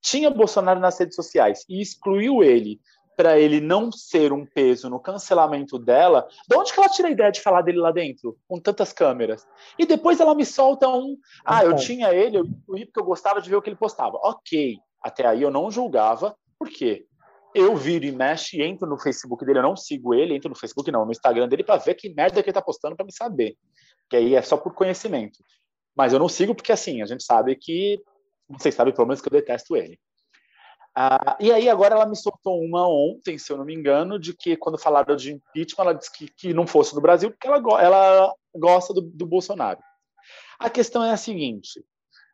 tinha 0.01 0.29
Bolsonaro 0.31 0.79
nas 0.79 0.97
redes 0.97 1.15
sociais 1.15 1.63
e 1.69 1.81
excluiu 1.81 2.43
ele 2.43 2.79
para 3.21 3.37
ele 3.37 3.61
não 3.61 3.91
ser 3.91 4.33
um 4.33 4.43
peso 4.43 4.89
no 4.89 4.99
cancelamento 4.99 5.77
dela, 5.77 6.27
de 6.49 6.57
onde 6.57 6.73
que 6.73 6.79
ela 6.79 6.89
tira 6.89 7.07
a 7.07 7.11
ideia 7.11 7.31
de 7.31 7.39
falar 7.39 7.61
dele 7.61 7.77
lá 7.77 7.91
dentro, 7.91 8.35
com 8.47 8.59
tantas 8.59 8.91
câmeras? 8.91 9.47
E 9.77 9.85
depois 9.85 10.19
ela 10.19 10.33
me 10.33 10.43
solta 10.43 10.89
um, 10.89 11.15
ah, 11.45 11.63
eu 11.63 11.75
tinha 11.75 12.11
ele, 12.11 12.37
eu 12.37 12.45
excluí 12.45 12.85
porque 12.87 12.99
eu 12.99 13.05
gostava 13.05 13.39
de 13.39 13.47
ver 13.47 13.57
o 13.57 13.61
que 13.61 13.69
ele 13.69 13.75
postava. 13.75 14.17
Ok, 14.23 14.79
até 15.03 15.27
aí 15.27 15.43
eu 15.43 15.51
não 15.51 15.69
julgava, 15.69 16.35
por 16.57 16.67
quê? 16.67 17.05
eu 17.53 17.75
viro 17.75 18.05
e 18.05 18.11
mexo 18.11 18.55
e 18.55 18.63
entro 18.63 18.89
no 18.89 18.97
Facebook 18.97 19.45
dele, 19.45 19.59
eu 19.59 19.63
não 19.63 19.77
sigo 19.77 20.15
ele, 20.15 20.33
entro 20.33 20.49
no 20.49 20.55
Facebook, 20.55 20.89
não, 20.89 21.05
no 21.05 21.11
Instagram 21.11 21.47
dele 21.47 21.63
para 21.63 21.77
ver 21.77 21.93
que 21.93 22.09
merda 22.09 22.41
que 22.41 22.49
ele 22.49 22.53
tá 22.53 22.61
postando 22.61 22.95
para 22.95 23.05
me 23.05 23.13
saber. 23.13 23.55
Que 24.09 24.15
aí 24.15 24.35
é 24.35 24.41
só 24.41 24.57
por 24.57 24.73
conhecimento. 24.73 25.43
Mas 25.95 26.11
eu 26.11 26.17
não 26.17 26.29
sigo 26.29 26.55
porque, 26.55 26.71
assim, 26.71 27.03
a 27.03 27.05
gente 27.05 27.23
sabe 27.23 27.55
que, 27.55 28.01
vocês 28.49 28.73
sabem 28.73 28.93
pelo 28.93 29.05
menos 29.05 29.21
que 29.21 29.27
eu 29.27 29.31
detesto 29.31 29.75
ele. 29.75 29.99
Ah, 30.93 31.37
e 31.39 31.51
aí 31.51 31.69
agora 31.69 31.95
ela 31.95 32.05
me 32.05 32.15
soltou 32.15 32.59
uma 32.61 32.87
ontem, 32.87 33.37
se 33.37 33.51
eu 33.51 33.57
não 33.57 33.63
me 33.63 33.73
engano, 33.73 34.19
de 34.19 34.33
que 34.35 34.57
quando 34.57 34.77
falaram 34.77 35.15
de 35.15 35.33
impeachment, 35.33 35.83
ela 35.85 35.93
disse 35.93 36.11
que, 36.11 36.27
que 36.27 36.53
não 36.53 36.67
fosse 36.67 36.93
no 36.93 37.01
Brasil 37.01 37.31
porque 37.31 37.47
ela, 37.47 37.57
ela 37.81 38.33
gosta 38.53 38.93
do, 38.93 39.01
do 39.01 39.25
Bolsonaro. 39.25 39.79
A 40.59 40.69
questão 40.69 41.03
é 41.03 41.11
a 41.11 41.17
seguinte, 41.17 41.83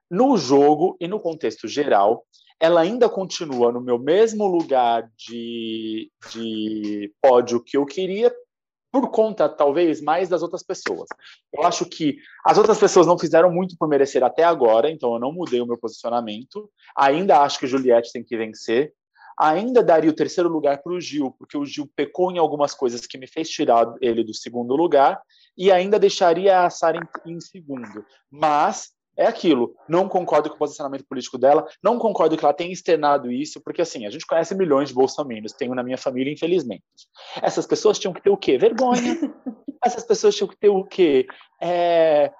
no 0.09 0.37
jogo 0.37 0.97
e 0.99 1.07
no 1.07 1.19
contexto 1.19 1.67
geral, 1.67 2.25
ela 2.59 2.81
ainda 2.81 3.07
continua 3.07 3.71
no 3.71 3.79
meu 3.79 3.99
mesmo 3.99 4.47
lugar 4.47 5.09
de, 5.15 6.11
de 6.31 7.13
pódio 7.21 7.63
que 7.63 7.77
eu 7.77 7.85
queria, 7.85 8.33
por 8.91 9.09
conta, 9.09 9.49
talvez, 9.49 10.01
mais 10.01 10.29
das 10.29 10.41
outras 10.41 10.63
pessoas. 10.63 11.07
Eu 11.53 11.63
acho 11.63 11.85
que 11.85 12.17
as 12.45 12.57
outras 12.57 12.79
pessoas 12.79 13.05
não 13.05 13.17
fizeram 13.17 13.51
muito 13.51 13.75
por 13.77 13.87
merecer 13.87 14.23
até 14.23 14.43
agora, 14.43 14.89
então 14.89 15.13
eu 15.13 15.19
não 15.19 15.31
mudei 15.31 15.61
o 15.61 15.65
meu 15.65 15.77
posicionamento. 15.77 16.69
Ainda 16.95 17.41
acho 17.41 17.59
que 17.59 17.67
Juliette 17.67 18.11
tem 18.11 18.23
que 18.23 18.37
vencer. 18.37 18.93
Ainda 19.39 19.83
daria 19.83 20.09
o 20.09 20.15
terceiro 20.15 20.49
lugar 20.49 20.81
para 20.81 20.91
o 20.91 20.99
Gil, 20.99 21.31
porque 21.37 21.57
o 21.57 21.65
Gil 21.65 21.87
pecou 21.95 22.31
em 22.31 22.39
algumas 22.39 22.73
coisas 22.73 23.05
que 23.05 23.19
me 23.19 23.27
fez 23.27 23.49
tirar 23.49 23.93
ele 24.01 24.23
do 24.23 24.33
segundo 24.33 24.75
lugar, 24.75 25.21
e 25.55 25.71
ainda 25.71 25.99
deixaria 25.99 26.65
a 26.65 26.69
Sara 26.69 26.97
em, 27.25 27.33
em 27.33 27.39
segundo. 27.39 28.03
Mas 28.31 28.96
é 29.17 29.25
aquilo. 29.25 29.75
Não 29.89 30.07
concordo 30.07 30.49
com 30.49 30.55
o 30.55 30.59
posicionamento 30.59 31.05
político 31.05 31.37
dela, 31.37 31.67
não 31.83 31.97
concordo 31.97 32.37
que 32.37 32.45
ela 32.45 32.53
tenha 32.53 32.71
externado 32.71 33.31
isso, 33.31 33.59
porque 33.61 33.81
assim, 33.81 34.05
a 34.05 34.09
gente 34.09 34.25
conhece 34.25 34.55
milhões 34.55 34.89
de 34.89 34.95
bolsominions, 34.95 35.53
tenho 35.53 35.73
na 35.73 35.83
minha 35.83 35.97
família, 35.97 36.31
infelizmente. 36.31 36.83
Essas 37.41 37.65
pessoas 37.65 37.97
tinham 37.97 38.13
que 38.13 38.21
ter 38.21 38.29
o 38.29 38.37
quê? 38.37 38.57
Vergonha. 38.57 39.17
Essas 39.83 40.03
pessoas 40.03 40.35
tinham 40.35 40.47
que 40.47 40.57
ter 40.57 40.69
o 40.69 40.83
quê? 40.83 41.25
É... 41.61 42.31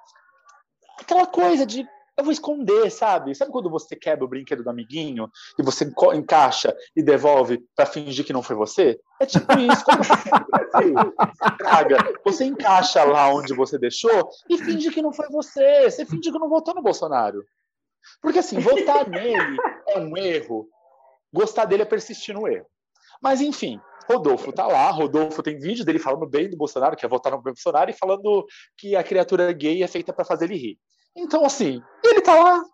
Aquela 1.00 1.26
coisa 1.26 1.66
de 1.66 1.86
eu 2.18 2.24
vou 2.24 2.32
esconder, 2.32 2.90
sabe? 2.90 3.32
Sabe 3.32 3.52
quando 3.52 3.70
você 3.70 3.94
quebra 3.94 4.24
o 4.24 4.28
brinquedo 4.28 4.64
do 4.64 4.70
amiguinho 4.70 5.30
e 5.56 5.62
você 5.62 5.88
encaixa 6.14 6.76
e 6.96 7.00
devolve 7.00 7.64
para 7.76 7.86
fingir 7.86 8.26
que 8.26 8.32
não 8.32 8.42
foi 8.42 8.56
você? 8.56 8.98
É 9.20 9.24
tipo 9.24 9.46
isso. 9.56 9.84
Quando 9.84 10.02
você 10.02 11.54
traga, 11.58 11.98
você 12.24 12.44
encaixa 12.44 13.04
lá 13.04 13.32
onde 13.32 13.54
você 13.54 13.78
deixou 13.78 14.28
e 14.50 14.58
finge 14.58 14.90
que 14.90 15.00
não 15.00 15.12
foi 15.12 15.28
você. 15.28 15.88
Você 15.88 16.04
finge 16.04 16.32
que 16.32 16.38
não 16.38 16.48
votou 16.48 16.74
no 16.74 16.82
Bolsonaro. 16.82 17.44
Porque 18.20 18.40
assim, 18.40 18.58
votar 18.58 19.06
nele 19.08 19.56
é 19.86 20.00
um 20.00 20.16
erro. 20.16 20.68
Gostar 21.32 21.66
dele 21.66 21.82
é 21.82 21.86
persistir 21.86 22.34
no 22.34 22.48
erro. 22.48 22.66
Mas 23.22 23.40
enfim, 23.40 23.80
Rodolfo 24.08 24.52
tá 24.52 24.66
lá, 24.66 24.90
Rodolfo 24.90 25.42
tem 25.42 25.58
vídeo 25.58 25.84
dele 25.84 25.98
falando 26.00 26.26
bem 26.26 26.50
do 26.50 26.56
Bolsonaro, 26.56 26.96
que 26.96 27.06
é 27.06 27.08
votar 27.08 27.30
no 27.30 27.42
Bolsonaro, 27.42 27.90
e 27.90 27.94
falando 27.94 28.44
que 28.76 28.96
a 28.96 29.04
criatura 29.04 29.52
gay 29.52 29.84
é 29.84 29.86
feita 29.86 30.12
para 30.12 30.24
fazer 30.24 30.46
ele 30.46 30.56
rir. 30.56 30.78
Então, 31.18 31.44
assim, 31.44 31.82
ele 32.04 32.20
tá 32.20 32.34
lá. 32.34 32.64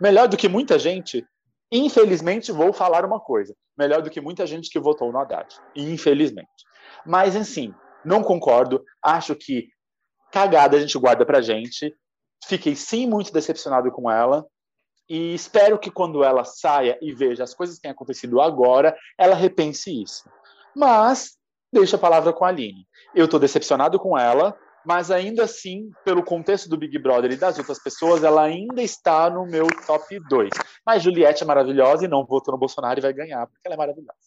Melhor 0.00 0.26
do 0.26 0.36
que 0.36 0.48
muita 0.48 0.78
gente. 0.78 1.24
Infelizmente, 1.70 2.50
vou 2.50 2.72
falar 2.72 3.04
uma 3.04 3.20
coisa. 3.20 3.54
Melhor 3.76 4.00
do 4.00 4.10
que 4.10 4.20
muita 4.20 4.46
gente 4.46 4.70
que 4.70 4.80
votou 4.80 5.12
no 5.12 5.18
Haddad. 5.18 5.54
Infelizmente. 5.76 6.48
Mas, 7.04 7.36
assim, 7.36 7.74
não 8.04 8.22
concordo. 8.22 8.82
Acho 9.02 9.36
que 9.36 9.68
cagada 10.32 10.76
a 10.76 10.80
gente 10.80 10.98
guarda 10.98 11.26
pra 11.26 11.42
gente. 11.42 11.94
Fiquei, 12.46 12.74
sim, 12.74 13.06
muito 13.06 13.32
decepcionado 13.32 13.90
com 13.92 14.10
ela. 14.10 14.46
E 15.08 15.34
espero 15.34 15.78
que 15.78 15.90
quando 15.90 16.24
ela 16.24 16.44
saia 16.44 16.98
e 17.02 17.12
veja 17.12 17.44
as 17.44 17.52
coisas 17.52 17.76
que 17.76 17.82
têm 17.82 17.90
acontecido 17.90 18.40
agora, 18.40 18.96
ela 19.18 19.34
repense 19.34 20.02
isso. 20.02 20.28
Mas, 20.74 21.36
deixa 21.70 21.96
a 21.96 22.00
palavra 22.00 22.32
com 22.32 22.44
a 22.44 22.48
Aline. 22.48 22.86
Eu 23.14 23.28
tô 23.28 23.38
decepcionado 23.38 23.98
com 23.98 24.16
ela, 24.16 24.56
mas 24.84 25.10
ainda 25.10 25.44
assim, 25.44 25.90
pelo 26.04 26.22
contexto 26.22 26.68
do 26.68 26.76
Big 26.76 26.98
Brother 26.98 27.30
e 27.32 27.36
das 27.36 27.58
outras 27.58 27.82
pessoas, 27.82 28.24
ela 28.24 28.42
ainda 28.42 28.82
está 28.82 29.28
no 29.28 29.46
meu 29.46 29.66
top 29.86 30.18
2. 30.28 30.50
Mas 30.84 31.02
Juliette 31.02 31.42
é 31.42 31.46
maravilhosa 31.46 32.04
e 32.04 32.08
não 32.08 32.24
votou 32.24 32.52
no 32.52 32.58
Bolsonaro 32.58 32.98
e 32.98 33.02
vai 33.02 33.12
ganhar, 33.12 33.46
porque 33.46 33.66
ela 33.66 33.74
é 33.74 33.78
maravilhosa. 33.78 34.18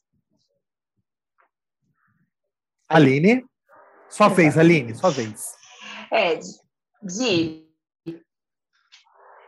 Aline? 2.88 3.46
Sua 4.10 4.28
vez, 4.28 4.58
Aline, 4.58 4.94
sua 4.94 5.10
vez. 5.10 5.56
É, 6.12 6.40
Di, 7.02 7.68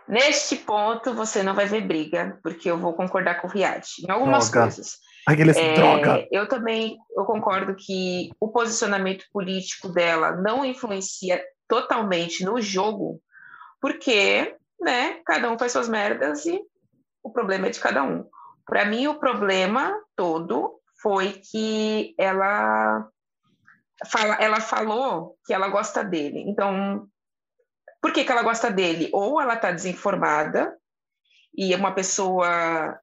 neste 0.07 0.55
ponto 0.55 1.13
você 1.13 1.43
não 1.43 1.53
vai 1.53 1.67
ver 1.67 1.81
briga, 1.81 2.39
porque 2.41 2.69
eu 2.69 2.77
vou 2.77 2.93
concordar 2.93 3.39
com 3.41 3.47
o 3.47 3.49
Riad 3.49 3.85
em 4.03 4.11
algumas 4.11 4.49
Droga. 4.49 4.67
coisas. 4.67 4.97
Aqueles 5.25 5.57
é, 5.57 5.73
droga. 5.73 6.27
Eu 6.31 6.47
também 6.47 6.97
eu 7.15 7.25
concordo 7.25 7.75
que 7.75 8.31
o 8.39 8.49
posicionamento 8.49 9.25
político 9.31 9.89
dela 9.89 10.31
não 10.33 10.63
influencia 10.63 11.43
totalmente 11.67 12.43
no 12.45 12.61
jogo, 12.61 13.19
porque, 13.81 14.55
né, 14.79 15.21
cada 15.25 15.51
um 15.51 15.57
faz 15.57 15.71
suas 15.71 15.89
merdas 15.89 16.45
e 16.45 16.61
o 17.23 17.31
problema 17.31 17.67
é 17.67 17.69
de 17.71 17.79
cada 17.79 18.03
um. 18.03 18.27
Para 18.65 18.85
mim, 18.85 19.07
o 19.07 19.19
problema 19.19 19.95
todo 20.15 20.79
foi 21.01 21.41
que 21.51 22.13
ela 22.17 23.07
fala, 24.07 24.35
ela 24.35 24.59
falou 24.59 25.35
que 25.45 25.53
ela 25.53 25.69
gosta 25.69 26.03
dele. 26.03 26.43
Então, 26.47 27.07
por 28.01 28.11
que, 28.11 28.23
que 28.23 28.31
ela 28.31 28.43
gosta 28.43 28.69
dele? 28.69 29.09
Ou 29.11 29.41
ela 29.41 29.55
está 29.55 29.71
desinformada 29.71 30.75
e 31.55 31.73
é 31.73 31.77
uma 31.77 31.93
pessoa 31.93 32.99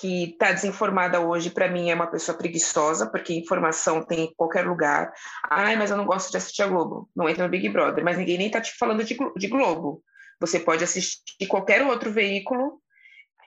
que 0.00 0.30
está 0.30 0.52
desinformada 0.52 1.20
hoje, 1.20 1.50
para 1.50 1.68
mim, 1.68 1.90
é 1.90 1.94
uma 1.94 2.08
pessoa 2.08 2.36
preguiçosa, 2.36 3.08
porque 3.08 3.32
informação 3.32 4.02
tem 4.02 4.24
em 4.24 4.34
qualquer 4.34 4.66
lugar. 4.66 5.12
Ai, 5.48 5.76
mas 5.76 5.90
eu 5.90 5.96
não 5.96 6.04
gosto 6.04 6.30
de 6.30 6.36
assistir 6.36 6.62
a 6.62 6.66
Globo. 6.66 7.08
Não 7.14 7.28
entra 7.28 7.44
no 7.44 7.50
Big 7.50 7.68
Brother. 7.68 8.02
Mas 8.02 8.18
ninguém 8.18 8.36
nem 8.36 8.48
está 8.48 8.60
te 8.60 8.76
falando 8.76 9.04
de, 9.04 9.48
Globo. 9.48 10.02
Você 10.40 10.58
pode 10.58 10.82
assistir 10.82 11.46
qualquer 11.48 11.82
outro 11.82 12.10
veículo 12.10 12.80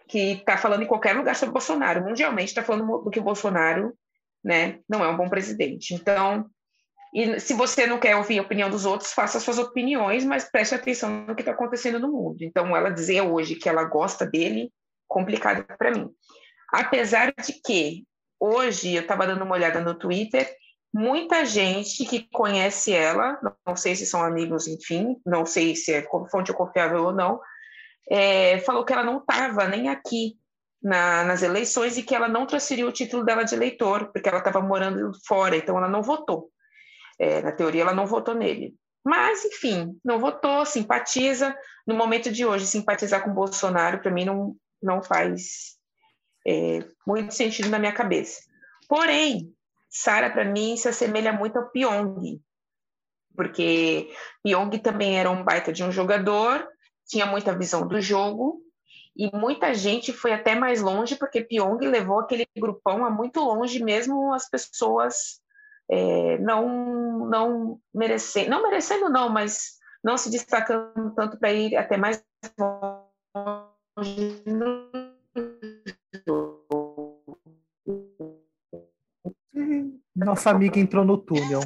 que 0.07 0.33
está 0.33 0.57
falando 0.57 0.83
em 0.83 0.87
qualquer 0.87 1.15
lugar 1.15 1.35
sobre 1.35 1.51
Bolsonaro. 1.51 2.05
Mundialmente 2.05 2.49
está 2.49 2.63
falando 2.63 3.03
do 3.03 3.09
que 3.09 3.19
o 3.19 3.23
Bolsonaro 3.23 3.93
né, 4.41 4.79
não 4.87 5.03
é 5.03 5.09
um 5.09 5.17
bom 5.17 5.27
presidente. 5.27 5.93
Então, 5.93 6.49
e 7.13 7.39
se 7.41 7.53
você 7.53 7.85
não 7.85 7.99
quer 7.99 8.15
ouvir 8.15 8.39
a 8.39 8.41
opinião 8.41 8.69
dos 8.69 8.85
outros, 8.85 9.11
faça 9.11 9.39
suas 9.39 9.57
opiniões, 9.57 10.23
mas 10.23 10.49
preste 10.49 10.75
atenção 10.75 11.25
no 11.25 11.35
que 11.35 11.41
está 11.41 11.51
acontecendo 11.51 11.99
no 11.99 12.09
mundo. 12.09 12.37
Então, 12.41 12.73
ela 12.73 12.89
dizer 12.89 13.21
hoje 13.21 13.55
que 13.55 13.67
ela 13.67 13.83
gosta 13.83 14.25
dele, 14.25 14.71
complicado 15.07 15.65
para 15.77 15.91
mim. 15.91 16.09
Apesar 16.71 17.33
de 17.33 17.53
que 17.53 18.05
hoje 18.39 18.93
eu 18.93 19.01
estava 19.01 19.25
dando 19.25 19.43
uma 19.43 19.55
olhada 19.55 19.81
no 19.81 19.95
Twitter, 19.95 20.53
muita 20.93 21.45
gente 21.45 22.05
que 22.05 22.27
conhece 22.31 22.93
ela, 22.93 23.39
não 23.65 23.75
sei 23.75 23.95
se 23.95 24.05
são 24.05 24.23
amigos, 24.23 24.67
enfim, 24.67 25.15
não 25.25 25.45
sei 25.45 25.75
se 25.75 25.93
é 25.93 26.07
fonte 26.31 26.53
confiável 26.53 27.05
ou 27.05 27.13
não, 27.13 27.39
é, 28.09 28.59
falou 28.59 28.85
que 28.85 28.93
ela 28.93 29.03
não 29.03 29.19
estava 29.19 29.67
nem 29.67 29.89
aqui 29.89 30.37
na, 30.81 31.23
nas 31.23 31.41
eleições 31.41 31.97
e 31.97 32.03
que 32.03 32.15
ela 32.15 32.27
não 32.27 32.45
transferiu 32.45 32.87
o 32.87 32.91
título 32.91 33.23
dela 33.23 33.43
de 33.43 33.55
eleitor, 33.55 34.11
porque 34.11 34.29
ela 34.29 34.39
estava 34.39 34.61
morando 34.61 35.11
fora, 35.27 35.55
então 35.55 35.77
ela 35.77 35.89
não 35.89 36.01
votou. 36.01 36.49
É, 37.19 37.41
na 37.41 37.51
teoria, 37.51 37.81
ela 37.81 37.93
não 37.93 38.05
votou 38.05 38.35
nele. 38.35 38.75
Mas, 39.03 39.43
enfim, 39.45 39.97
não 40.03 40.19
votou, 40.19 40.65
simpatiza. 40.65 41.57
No 41.85 41.95
momento 41.95 42.31
de 42.31 42.45
hoje, 42.45 42.67
simpatizar 42.67 43.23
com 43.23 43.33
Bolsonaro, 43.33 43.99
para 44.01 44.11
mim, 44.11 44.25
não, 44.25 44.55
não 44.81 45.01
faz 45.01 45.76
é, 46.47 46.79
muito 47.05 47.33
sentido 47.33 47.69
na 47.69 47.77
minha 47.77 47.91
cabeça. 47.91 48.41
Porém, 48.87 49.53
Sara, 49.89 50.29
para 50.29 50.45
mim, 50.45 50.77
se 50.77 50.87
assemelha 50.87 51.33
muito 51.33 51.57
ao 51.57 51.69
Pyong, 51.69 52.41
porque 53.35 54.09
Pyong 54.43 54.69
também 54.79 55.19
era 55.19 55.29
um 55.29 55.43
baita 55.43 55.73
de 55.73 55.83
um 55.83 55.91
jogador, 55.91 56.67
tinha 57.05 57.25
muita 57.25 57.57
visão 57.57 57.87
do 57.87 57.99
jogo, 57.99 58.61
e 59.15 59.35
muita 59.35 59.73
gente 59.73 60.13
foi 60.13 60.31
até 60.31 60.55
mais 60.55 60.81
longe, 60.81 61.15
porque 61.15 61.43
Pyong 61.43 61.79
levou 61.81 62.19
aquele 62.19 62.47
grupão 62.57 63.03
a 63.03 63.09
muito 63.09 63.39
longe, 63.39 63.83
mesmo 63.83 64.33
as 64.33 64.49
pessoas 64.49 65.41
é, 65.89 66.37
não, 66.37 67.27
não 67.27 67.79
merecendo, 67.93 68.49
não 68.49 68.63
merecendo 68.63 69.09
não, 69.09 69.29
mas 69.29 69.77
não 70.03 70.17
se 70.17 70.29
destacando 70.29 71.13
tanto 71.15 71.37
para 71.37 71.51
ir 71.51 71.75
até 71.75 71.97
mais 71.97 72.23
longe 72.59 74.43
no 74.45 74.87
Nossa 80.15 80.49
amiga 80.49 80.79
entrou 80.79 81.05
no 81.05 81.17
túnel. 81.17 81.59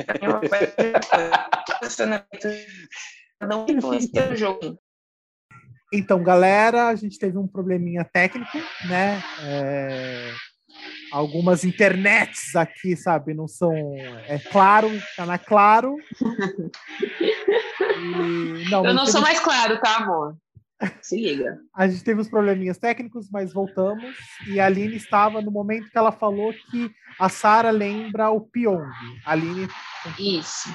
Então, 5.94 6.24
galera, 6.24 6.88
a 6.88 6.96
gente 6.96 7.20
teve 7.20 7.38
um 7.38 7.46
probleminha 7.48 8.06
técnico, 8.06 8.58
né? 8.88 9.22
É, 9.44 10.32
algumas 11.12 11.66
internets 11.66 12.56
aqui, 12.56 12.96
sabe, 12.96 13.34
não 13.34 13.46
são. 13.48 13.74
É 14.28 14.40
claro, 14.40 14.90
tá 15.16 15.26
na 15.26 15.38
claro. 15.38 15.96
E, 18.04 18.70
não, 18.70 18.86
Eu 18.86 18.94
não 18.94 19.06
sou 19.06 19.22
mais 19.22 19.40
claro, 19.40 19.80
tá, 19.80 19.98
amor? 19.98 20.36
Se 21.02 21.16
liga. 21.16 21.60
A 21.76 21.88
gente 21.88 22.04
teve 22.04 22.22
uns 22.22 22.30
probleminhas 22.30 22.78
técnicos, 22.78 23.30
mas 23.30 23.54
voltamos. 23.54 24.16
E 24.48 24.60
a 24.60 24.66
Aline 24.66 24.96
estava 24.96 25.42
no 25.42 25.52
momento 25.52 25.90
que 25.90 25.98
ela 25.98 26.12
falou 26.12 26.54
que 26.72 26.92
a 27.20 27.30
Sara 27.30 27.72
lembra 27.72 28.30
o 28.30 28.42
Pyong. 28.42 28.84
A 29.26 29.32
Aline. 29.32 29.68
Isso. 30.20 30.70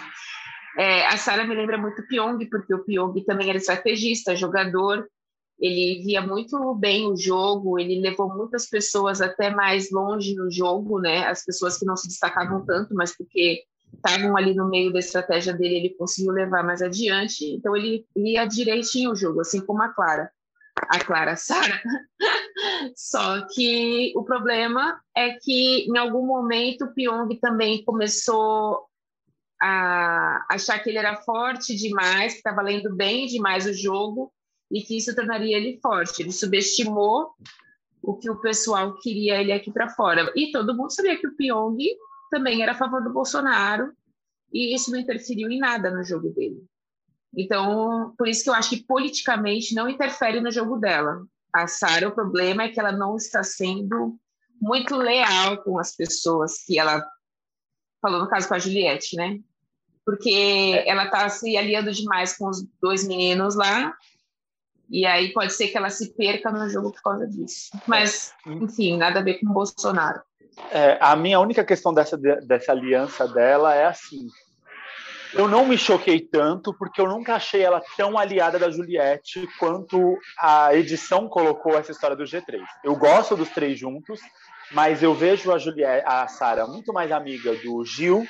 É, 0.78 1.06
a 1.06 1.16
Sara 1.16 1.46
me 1.46 1.54
lembra 1.54 1.78
muito 1.78 2.02
o 2.02 2.06
Pyong, 2.06 2.38
porque 2.50 2.74
o 2.74 2.84
Pyong 2.84 3.24
também 3.24 3.48
era 3.48 3.58
estrategista, 3.58 4.36
jogador. 4.36 5.08
Ele 5.58 6.02
via 6.04 6.20
muito 6.20 6.74
bem 6.74 7.10
o 7.10 7.16
jogo, 7.16 7.78
ele 7.78 7.98
levou 8.00 8.28
muitas 8.28 8.68
pessoas 8.68 9.22
até 9.22 9.48
mais 9.48 9.90
longe 9.90 10.34
no 10.34 10.50
jogo, 10.50 11.00
né? 11.00 11.26
As 11.26 11.42
pessoas 11.44 11.78
que 11.78 11.86
não 11.86 11.96
se 11.96 12.08
destacavam 12.08 12.64
tanto, 12.66 12.94
mas 12.94 13.16
porque 13.16 13.62
estavam 13.96 14.36
ali 14.36 14.54
no 14.54 14.68
meio 14.68 14.92
da 14.92 14.98
estratégia 14.98 15.52
dele, 15.52 15.76
ele 15.76 15.90
conseguiu 15.90 16.32
levar 16.32 16.62
mais 16.62 16.82
adiante. 16.82 17.44
Então 17.44 17.76
ele 17.76 18.06
ia 18.14 18.44
direitinho 18.46 19.10
o 19.10 19.16
jogo, 19.16 19.40
assim 19.40 19.60
como 19.60 19.82
a 19.82 19.88
Clara. 19.88 20.30
A 20.88 20.98
Clara 20.98 21.36
Sara. 21.36 21.80
Só 22.94 23.46
que 23.48 24.12
o 24.14 24.22
problema 24.22 25.00
é 25.16 25.30
que 25.32 25.86
em 25.88 25.96
algum 25.96 26.26
momento 26.26 26.84
o 26.84 26.94
Pyong 26.94 27.34
também 27.40 27.84
começou 27.84 28.86
a 29.60 30.44
achar 30.50 30.78
que 30.78 30.90
ele 30.90 30.98
era 30.98 31.16
forte 31.22 31.74
demais, 31.74 32.32
que 32.32 32.38
estava 32.38 32.60
lendo 32.60 32.94
bem 32.94 33.26
demais 33.26 33.66
o 33.66 33.72
jogo 33.72 34.30
e 34.70 34.82
que 34.82 34.96
isso 34.98 35.14
tornaria 35.14 35.56
ele 35.56 35.78
forte. 35.80 36.22
Ele 36.22 36.32
subestimou 36.32 37.30
o 38.02 38.14
que 38.14 38.30
o 38.30 38.40
pessoal 38.40 38.94
queria 39.00 39.40
ele 39.40 39.52
aqui 39.52 39.72
para 39.72 39.88
fora. 39.88 40.30
E 40.36 40.52
todo 40.52 40.76
mundo 40.76 40.92
sabia 40.92 41.16
que 41.16 41.26
o 41.26 41.34
Pyong 41.34 41.78
também 42.30 42.62
era 42.62 42.72
a 42.72 42.76
favor 42.76 43.02
do 43.02 43.12
Bolsonaro 43.12 43.92
e 44.52 44.74
isso 44.74 44.90
não 44.90 44.98
interferiu 44.98 45.50
em 45.50 45.58
nada 45.58 45.90
no 45.90 46.02
jogo 46.02 46.30
dele. 46.30 46.64
Então, 47.36 48.14
por 48.16 48.28
isso 48.28 48.44
que 48.44 48.50
eu 48.50 48.54
acho 48.54 48.70
que 48.70 48.84
politicamente 48.84 49.74
não 49.74 49.88
interfere 49.88 50.40
no 50.40 50.50
jogo 50.50 50.78
dela. 50.78 51.26
A 51.52 51.66
Sara, 51.66 52.08
o 52.08 52.14
problema 52.14 52.64
é 52.64 52.68
que 52.68 52.80
ela 52.80 52.92
não 52.92 53.16
está 53.16 53.42
sendo 53.42 54.18
muito 54.60 54.96
leal 54.96 55.62
com 55.62 55.78
as 55.78 55.94
pessoas 55.94 56.64
que 56.64 56.78
ela 56.78 57.06
falou 58.00 58.20
no 58.20 58.28
caso 58.28 58.48
com 58.48 58.54
a 58.54 58.58
Juliette, 58.58 59.16
né? 59.16 59.38
Porque 60.04 60.82
ela 60.86 61.04
está 61.04 61.28
se 61.28 61.56
aliando 61.56 61.92
demais 61.92 62.36
com 62.36 62.48
os 62.48 62.64
dois 62.80 63.06
meninos 63.06 63.54
lá 63.54 63.94
e 64.88 65.04
aí 65.04 65.32
pode 65.32 65.52
ser 65.52 65.68
que 65.68 65.76
ela 65.76 65.90
se 65.90 66.14
perca 66.14 66.50
no 66.50 66.68
jogo 66.68 66.92
por 66.92 67.02
causa 67.02 67.26
disso. 67.26 67.70
Mas, 67.86 68.32
enfim, 68.46 68.96
nada 68.96 69.20
a 69.20 69.22
ver 69.22 69.40
com 69.40 69.50
o 69.50 69.52
Bolsonaro. 69.52 70.22
É, 70.70 70.98
a 71.00 71.14
minha 71.14 71.38
única 71.38 71.64
questão 71.64 71.92
dessa, 71.92 72.16
dessa 72.16 72.72
aliança 72.72 73.28
dela 73.28 73.74
é 73.74 73.86
assim. 73.86 74.28
Eu 75.34 75.48
não 75.48 75.66
me 75.66 75.76
choquei 75.76 76.20
tanto 76.20 76.72
porque 76.78 77.00
eu 77.00 77.06
nunca 77.06 77.34
achei 77.34 77.60
ela 77.62 77.82
tão 77.96 78.16
aliada 78.16 78.58
da 78.58 78.70
Juliette 78.70 79.46
quanto 79.58 80.18
a 80.38 80.74
edição 80.74 81.28
colocou 81.28 81.76
essa 81.76 81.92
história 81.92 82.16
do 82.16 82.24
G3. 82.24 82.60
Eu 82.82 82.96
gosto 82.96 83.36
dos 83.36 83.50
três 83.50 83.78
juntos, 83.78 84.20
mas 84.72 85.02
eu 85.02 85.14
vejo 85.14 85.52
a 85.52 85.58
Juliette, 85.58 86.06
a 86.06 86.26
Sara 86.26 86.66
muito 86.66 86.92
mais 86.92 87.12
amiga 87.12 87.54
do 87.56 87.84
Gil 87.84 88.26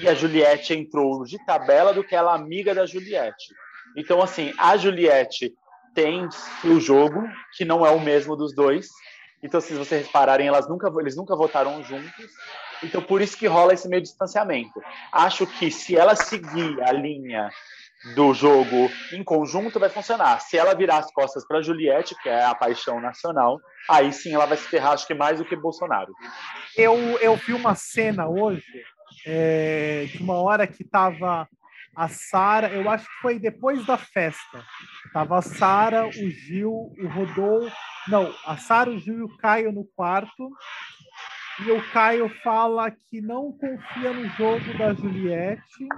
e 0.00 0.08
a 0.08 0.14
Juliette 0.14 0.74
entrou 0.74 1.24
de 1.24 1.38
tabela 1.44 1.94
do 1.94 2.02
que 2.02 2.14
ela 2.14 2.34
amiga 2.34 2.74
da 2.74 2.86
Juliette. 2.86 3.54
Então, 3.96 4.20
assim, 4.20 4.52
a 4.58 4.76
Juliette 4.76 5.54
tem 5.94 6.28
o 6.64 6.78
jogo, 6.78 7.22
que 7.56 7.64
não 7.64 7.86
é 7.86 7.90
o 7.90 8.00
mesmo 8.00 8.36
dos 8.36 8.54
dois, 8.54 8.88
então, 9.46 9.60
se 9.60 9.74
vocês 9.74 10.04
repararem, 10.04 10.48
elas 10.48 10.68
nunca, 10.68 10.92
eles 10.98 11.16
nunca 11.16 11.36
votaram 11.36 11.82
juntos. 11.84 12.30
Então, 12.82 13.00
por 13.00 13.22
isso 13.22 13.38
que 13.38 13.46
rola 13.46 13.72
esse 13.72 13.88
meio 13.88 14.02
distanciamento. 14.02 14.82
Acho 15.12 15.46
que 15.46 15.70
se 15.70 15.96
ela 15.96 16.16
seguir 16.16 16.82
a 16.82 16.92
linha 16.92 17.48
do 18.14 18.34
jogo 18.34 18.90
em 19.12 19.22
conjunto, 19.22 19.78
vai 19.78 19.88
funcionar. 19.88 20.40
Se 20.40 20.58
ela 20.58 20.74
virar 20.74 20.98
as 20.98 21.12
costas 21.12 21.46
para 21.46 21.62
Juliette, 21.62 22.14
que 22.22 22.28
é 22.28 22.44
a 22.44 22.54
paixão 22.54 23.00
nacional, 23.00 23.60
aí 23.88 24.12
sim 24.12 24.34
ela 24.34 24.46
vai 24.46 24.56
se 24.56 24.68
ferrar, 24.68 24.92
acho 24.92 25.06
que 25.06 25.14
mais 25.14 25.38
do 25.38 25.44
que 25.44 25.54
Bolsonaro. 25.54 26.12
Eu, 26.76 26.94
eu 27.18 27.36
vi 27.36 27.52
uma 27.52 27.74
cena 27.74 28.28
hoje, 28.28 28.84
é, 29.24 30.06
de 30.10 30.22
uma 30.22 30.34
hora 30.34 30.66
que 30.66 30.82
estava 30.82 31.48
a 31.96 32.08
Sara, 32.08 32.68
eu 32.68 32.90
acho 32.90 33.06
que 33.06 33.22
foi 33.22 33.38
depois 33.38 33.84
da 33.86 33.96
festa. 33.96 34.62
Tava 35.14 35.38
a 35.38 35.42
Sara, 35.42 36.06
o 36.06 36.30
Gil, 36.30 36.70
o 36.70 37.06
Rodolfo. 37.08 37.74
Não, 38.06 38.30
a 38.44 38.58
Sara, 38.58 38.90
o 38.90 38.98
Gil 38.98 39.18
e 39.18 39.22
o 39.22 39.36
Caio 39.38 39.72
no 39.72 39.84
quarto. 39.96 40.50
E 41.66 41.70
o 41.70 41.82
Caio 41.92 42.28
fala 42.44 42.90
que 42.90 43.22
não 43.22 43.50
confia 43.50 44.12
no 44.12 44.28
jogo 44.28 44.76
da 44.76 44.92
Juliette, 44.92 45.88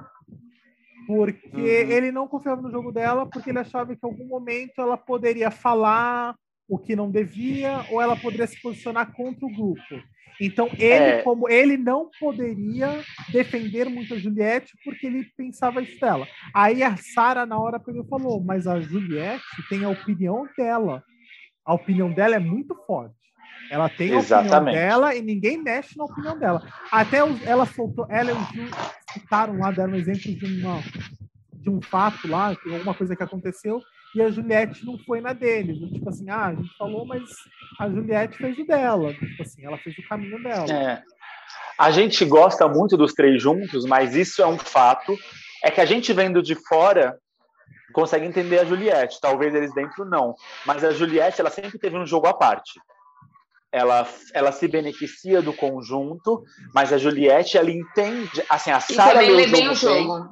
porque 1.04 1.50
uhum. 1.52 1.90
ele 1.90 2.12
não 2.12 2.28
confiava 2.28 2.62
no 2.62 2.70
jogo 2.70 2.92
dela, 2.92 3.26
porque 3.26 3.50
ele 3.50 3.58
achava 3.58 3.96
que 3.96 4.06
em 4.06 4.08
algum 4.08 4.28
momento 4.28 4.80
ela 4.80 4.96
poderia 4.96 5.50
falar 5.50 6.36
o 6.68 6.78
que 6.78 6.94
não 6.94 7.10
devia, 7.10 7.84
ou 7.90 8.00
ela 8.00 8.14
poderia 8.14 8.46
se 8.46 8.60
posicionar 8.62 9.12
contra 9.12 9.44
o 9.44 9.52
grupo. 9.52 9.82
Então, 10.40 10.68
ele, 10.74 11.04
é... 11.04 11.22
como 11.22 11.48
ele 11.48 11.76
não 11.76 12.08
poderia 12.18 13.02
defender 13.30 13.88
muito 13.88 14.14
a 14.14 14.18
Juliette 14.18 14.72
porque 14.84 15.06
ele 15.06 15.24
pensava 15.36 15.82
isso 15.82 16.00
dela. 16.00 16.26
Aí 16.54 16.82
a 16.82 16.96
Sara, 16.96 17.44
na 17.44 17.58
hora, 17.58 17.80
pegou 17.80 18.04
e 18.04 18.08
falou: 18.08 18.42
Mas 18.42 18.66
a 18.66 18.80
Juliette 18.80 19.44
tem 19.68 19.84
a 19.84 19.88
opinião 19.88 20.48
dela. 20.56 21.02
A 21.64 21.74
opinião 21.74 22.12
dela 22.12 22.36
é 22.36 22.38
muito 22.38 22.74
forte. 22.86 23.14
Ela 23.70 23.88
tem 23.88 24.14
a 24.14 24.18
Exatamente. 24.18 24.54
opinião 24.54 24.72
dela 24.72 25.14
e 25.14 25.20
ninguém 25.20 25.62
mexe 25.62 25.96
na 25.98 26.04
opinião 26.04 26.38
dela. 26.38 26.66
Até 26.90 27.18
ela 27.44 27.66
soltou, 27.66 28.06
ela 28.08 28.30
e 28.30 28.34
o 28.34 28.44
Gil 28.52 28.70
citaram 29.12 29.58
lá, 29.58 29.70
deram 29.70 29.92
um 29.92 29.96
exemplo 29.96 30.34
de, 30.34 30.62
uma, 30.62 30.80
de 31.52 31.68
um 31.68 31.80
fato 31.82 32.26
lá, 32.26 32.56
alguma 32.64 32.94
coisa 32.94 33.14
que 33.14 33.22
aconteceu, 33.22 33.82
e 34.14 34.22
a 34.22 34.30
Juliette 34.30 34.84
não 34.84 34.98
foi 34.98 35.20
na 35.20 35.32
dele. 35.32 35.88
Tipo 35.92 36.08
assim, 36.08 36.28
ah, 36.30 36.46
a 36.46 36.54
gente 36.54 36.76
falou, 36.76 37.04
mas 37.06 37.22
a 37.78 37.88
Juliette 37.88 38.36
fez 38.36 38.58
o 38.58 38.66
dela. 38.66 39.12
Tipo 39.14 39.42
assim, 39.42 39.64
ela 39.64 39.78
fez 39.78 39.96
o 39.98 40.08
caminho 40.08 40.42
dela. 40.42 40.72
É. 40.72 41.02
A 41.78 41.90
gente 41.90 42.24
gosta 42.24 42.66
muito 42.66 42.96
dos 42.96 43.14
três 43.14 43.40
juntos, 43.40 43.84
mas 43.84 44.14
isso 44.14 44.42
é 44.42 44.46
um 44.46 44.58
fato. 44.58 45.16
É 45.62 45.70
que 45.70 45.80
a 45.80 45.84
gente 45.84 46.12
vendo 46.12 46.42
de 46.42 46.54
fora 46.54 47.16
consegue 47.92 48.26
entender 48.26 48.58
a 48.58 48.64
Juliette. 48.64 49.20
Talvez 49.20 49.54
eles 49.54 49.72
dentro 49.74 50.04
não. 50.04 50.34
Mas 50.66 50.82
a 50.84 50.90
Juliette, 50.90 51.40
ela 51.40 51.50
sempre 51.50 51.78
teve 51.78 51.96
um 51.96 52.06
jogo 52.06 52.26
à 52.26 52.34
parte. 52.34 52.80
Ela, 53.70 54.08
ela 54.32 54.50
se 54.50 54.66
beneficia 54.66 55.42
do 55.42 55.52
conjunto, 55.52 56.42
mas 56.74 56.92
a 56.92 56.98
Juliette, 56.98 57.58
ela 57.58 57.70
entende. 57.70 58.42
Assim, 58.48 58.70
a 58.70 58.80
Sara 58.80 59.20
leu 59.20 59.36
o 59.36 59.44
jogo 59.44 59.52
bem. 59.52 59.68
O 59.68 59.74
jogo. 59.74 60.28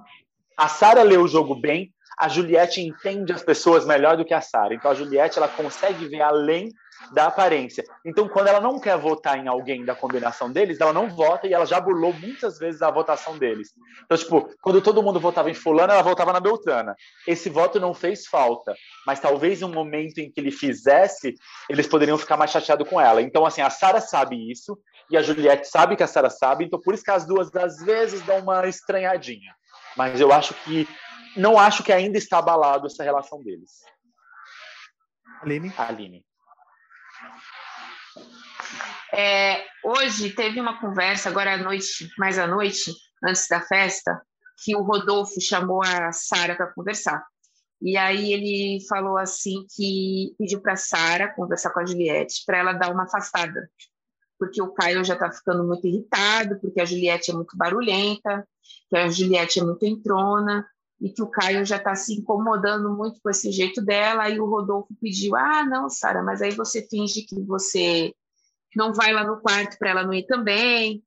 A 0.57 0.69
Sara 0.69 1.03
leu 1.03 1.23
o 1.23 1.29
jogo 1.29 1.55
bem, 1.55 1.93
a 2.19 2.29
Juliette 2.29 2.81
entende 2.81 3.33
as 3.33 3.43
pessoas 3.43 3.85
melhor 3.85 4.17
do 4.17 4.25
que 4.25 4.33
a 4.33 4.41
Sara. 4.41 4.75
Então 4.75 4.91
a 4.91 4.95
Juliette 4.95 5.39
ela 5.39 5.49
consegue 5.49 6.07
ver 6.09 6.23
além 6.23 6.73
da 7.13 7.27
aparência. 7.27 7.85
Então 8.05 8.27
quando 8.27 8.49
ela 8.49 8.61
não 8.61 8.81
quer 8.81 8.97
votar 8.97 9.39
em 9.39 9.47
alguém 9.47 9.85
da 9.85 9.95
combinação 9.95 10.51
deles, 10.51 10.81
ela 10.81 10.95
não 10.95 11.11
vota 11.11 11.47
e 11.47 11.53
ela 11.53 11.67
já 11.67 11.79
burlou 11.79 12.15
muitas 12.15 12.59
vezes 12.59 12.81
a 12.81 12.91
votação 12.91 13.37
deles. 13.37 13.69
Então 14.05 14.17
tipo, 14.17 14.51
quando 14.63 14.81
todo 14.81 15.03
mundo 15.03 15.21
votava 15.21 15.51
em 15.51 15.55
fulano, 15.55 15.93
ela 15.93 16.03
votava 16.03 16.33
na 16.33 16.41
Beltrana. 16.41 16.97
Esse 17.27 17.51
voto 17.51 17.79
não 17.79 17.93
fez 17.93 18.27
falta, 18.27 18.75
mas 19.07 19.21
talvez 19.21 19.63
um 19.63 19.69
momento 19.71 20.19
em 20.19 20.31
que 20.31 20.41
ele 20.41 20.51
fizesse, 20.51 21.35
eles 21.69 21.87
poderiam 21.87 22.17
ficar 22.17 22.39
mais 22.39 22.51
chateados 22.51 22.89
com 22.89 22.99
ela. 22.99 23.21
Então 23.21 23.45
assim, 23.45 23.61
a 23.61 23.69
Sara 23.69 24.01
sabe 24.01 24.51
isso 24.51 24.79
e 25.11 25.19
a 25.19 25.23
Juliette 25.23 25.69
sabe 25.69 25.97
que 25.97 26.03
a 26.03 26.07
Sara 26.07 26.31
sabe, 26.31 26.65
então 26.65 26.81
por 26.81 26.95
isso 26.95 27.05
que 27.05 27.11
as 27.11 27.27
duas 27.27 27.55
às 27.55 27.77
vezes 27.77 28.23
dão 28.23 28.39
uma 28.39 28.67
estranhadinha. 28.67 29.55
Mas 29.97 30.21
eu 30.21 30.33
acho 30.33 30.53
que 30.55 30.87
não 31.37 31.59
acho 31.59 31.83
que 31.83 31.93
ainda 31.93 32.19
está 32.19 32.39
abalado 32.39 32.87
essa 32.87 33.05
relação 33.05 33.43
deles. 33.43 33.83
Aline? 35.43 35.73
Aline. 35.77 36.27
É, 39.13 39.65
hoje 39.85 40.31
teve 40.31 40.61
uma 40.61 40.81
conversa, 40.81 41.29
agora 41.29 41.55
à 41.55 41.57
noite, 41.57 42.09
mais 42.19 42.39
à 42.39 42.47
noite, 42.47 42.93
antes 43.23 43.47
da 43.49 43.61
festa, 43.61 44.21
que 44.63 44.75
o 44.75 44.83
Rodolfo 44.83 45.41
chamou 45.41 45.83
a 45.83 46.13
Sara 46.13 46.57
para 46.57 46.73
conversar. 46.73 47.25
E 47.81 47.97
aí 47.97 48.33
ele 48.33 48.85
falou 48.89 49.19
assim 49.19 49.67
que 49.75 50.35
pediu 50.39 50.61
para 50.61 50.77
Sara 50.77 51.35
conversar 51.35 51.71
com 51.71 51.81
a 51.81 51.87
Juliette 51.87 52.43
para 52.47 52.59
ela 52.59 52.73
dar 52.73 52.91
uma 52.91 53.05
afastada, 53.05 53.71
porque 54.39 54.63
o 54.63 54.73
Caio 54.73 55.05
já 55.05 55.15
está 55.15 55.31
ficando 55.31 55.65
muito 55.65 55.87
irritado, 55.87 56.59
porque 56.61 56.81
a 56.81 56.85
Juliette 56.87 57.31
é 57.31 57.35
muito 57.35 57.57
barulhenta, 57.57 58.49
que 58.89 58.97
a 58.97 59.09
Juliette 59.09 59.61
é 59.61 59.63
muito 59.63 59.85
entrona 59.85 60.67
e 61.01 61.11
que 61.11 61.23
o 61.23 61.29
Caio 61.29 61.65
já 61.65 61.77
está 61.77 61.95
se 61.95 62.15
incomodando 62.15 62.97
muito 62.97 63.21
com 63.21 63.31
esse 63.31 63.51
jeito 63.53 63.83
dela. 63.83 64.29
E 64.31 64.41
o 64.41 64.47
Rodolfo 64.47 64.95
pediu: 65.01 65.37
Ah, 65.37 65.65
não, 65.65 65.89
Sara, 65.89 66.23
mas 66.23 66.41
aí 66.41 66.53
você 66.53 66.87
finge 66.89 67.23
que 67.23 67.41
você 67.43 68.15
não 68.75 68.93
vai 68.93 69.13
lá 69.13 69.25
no 69.25 69.41
quarto 69.41 69.79
para 69.79 69.91
ela 69.91 70.03
não 70.03 70.13
ir 70.13 70.27
também. 70.27 71.03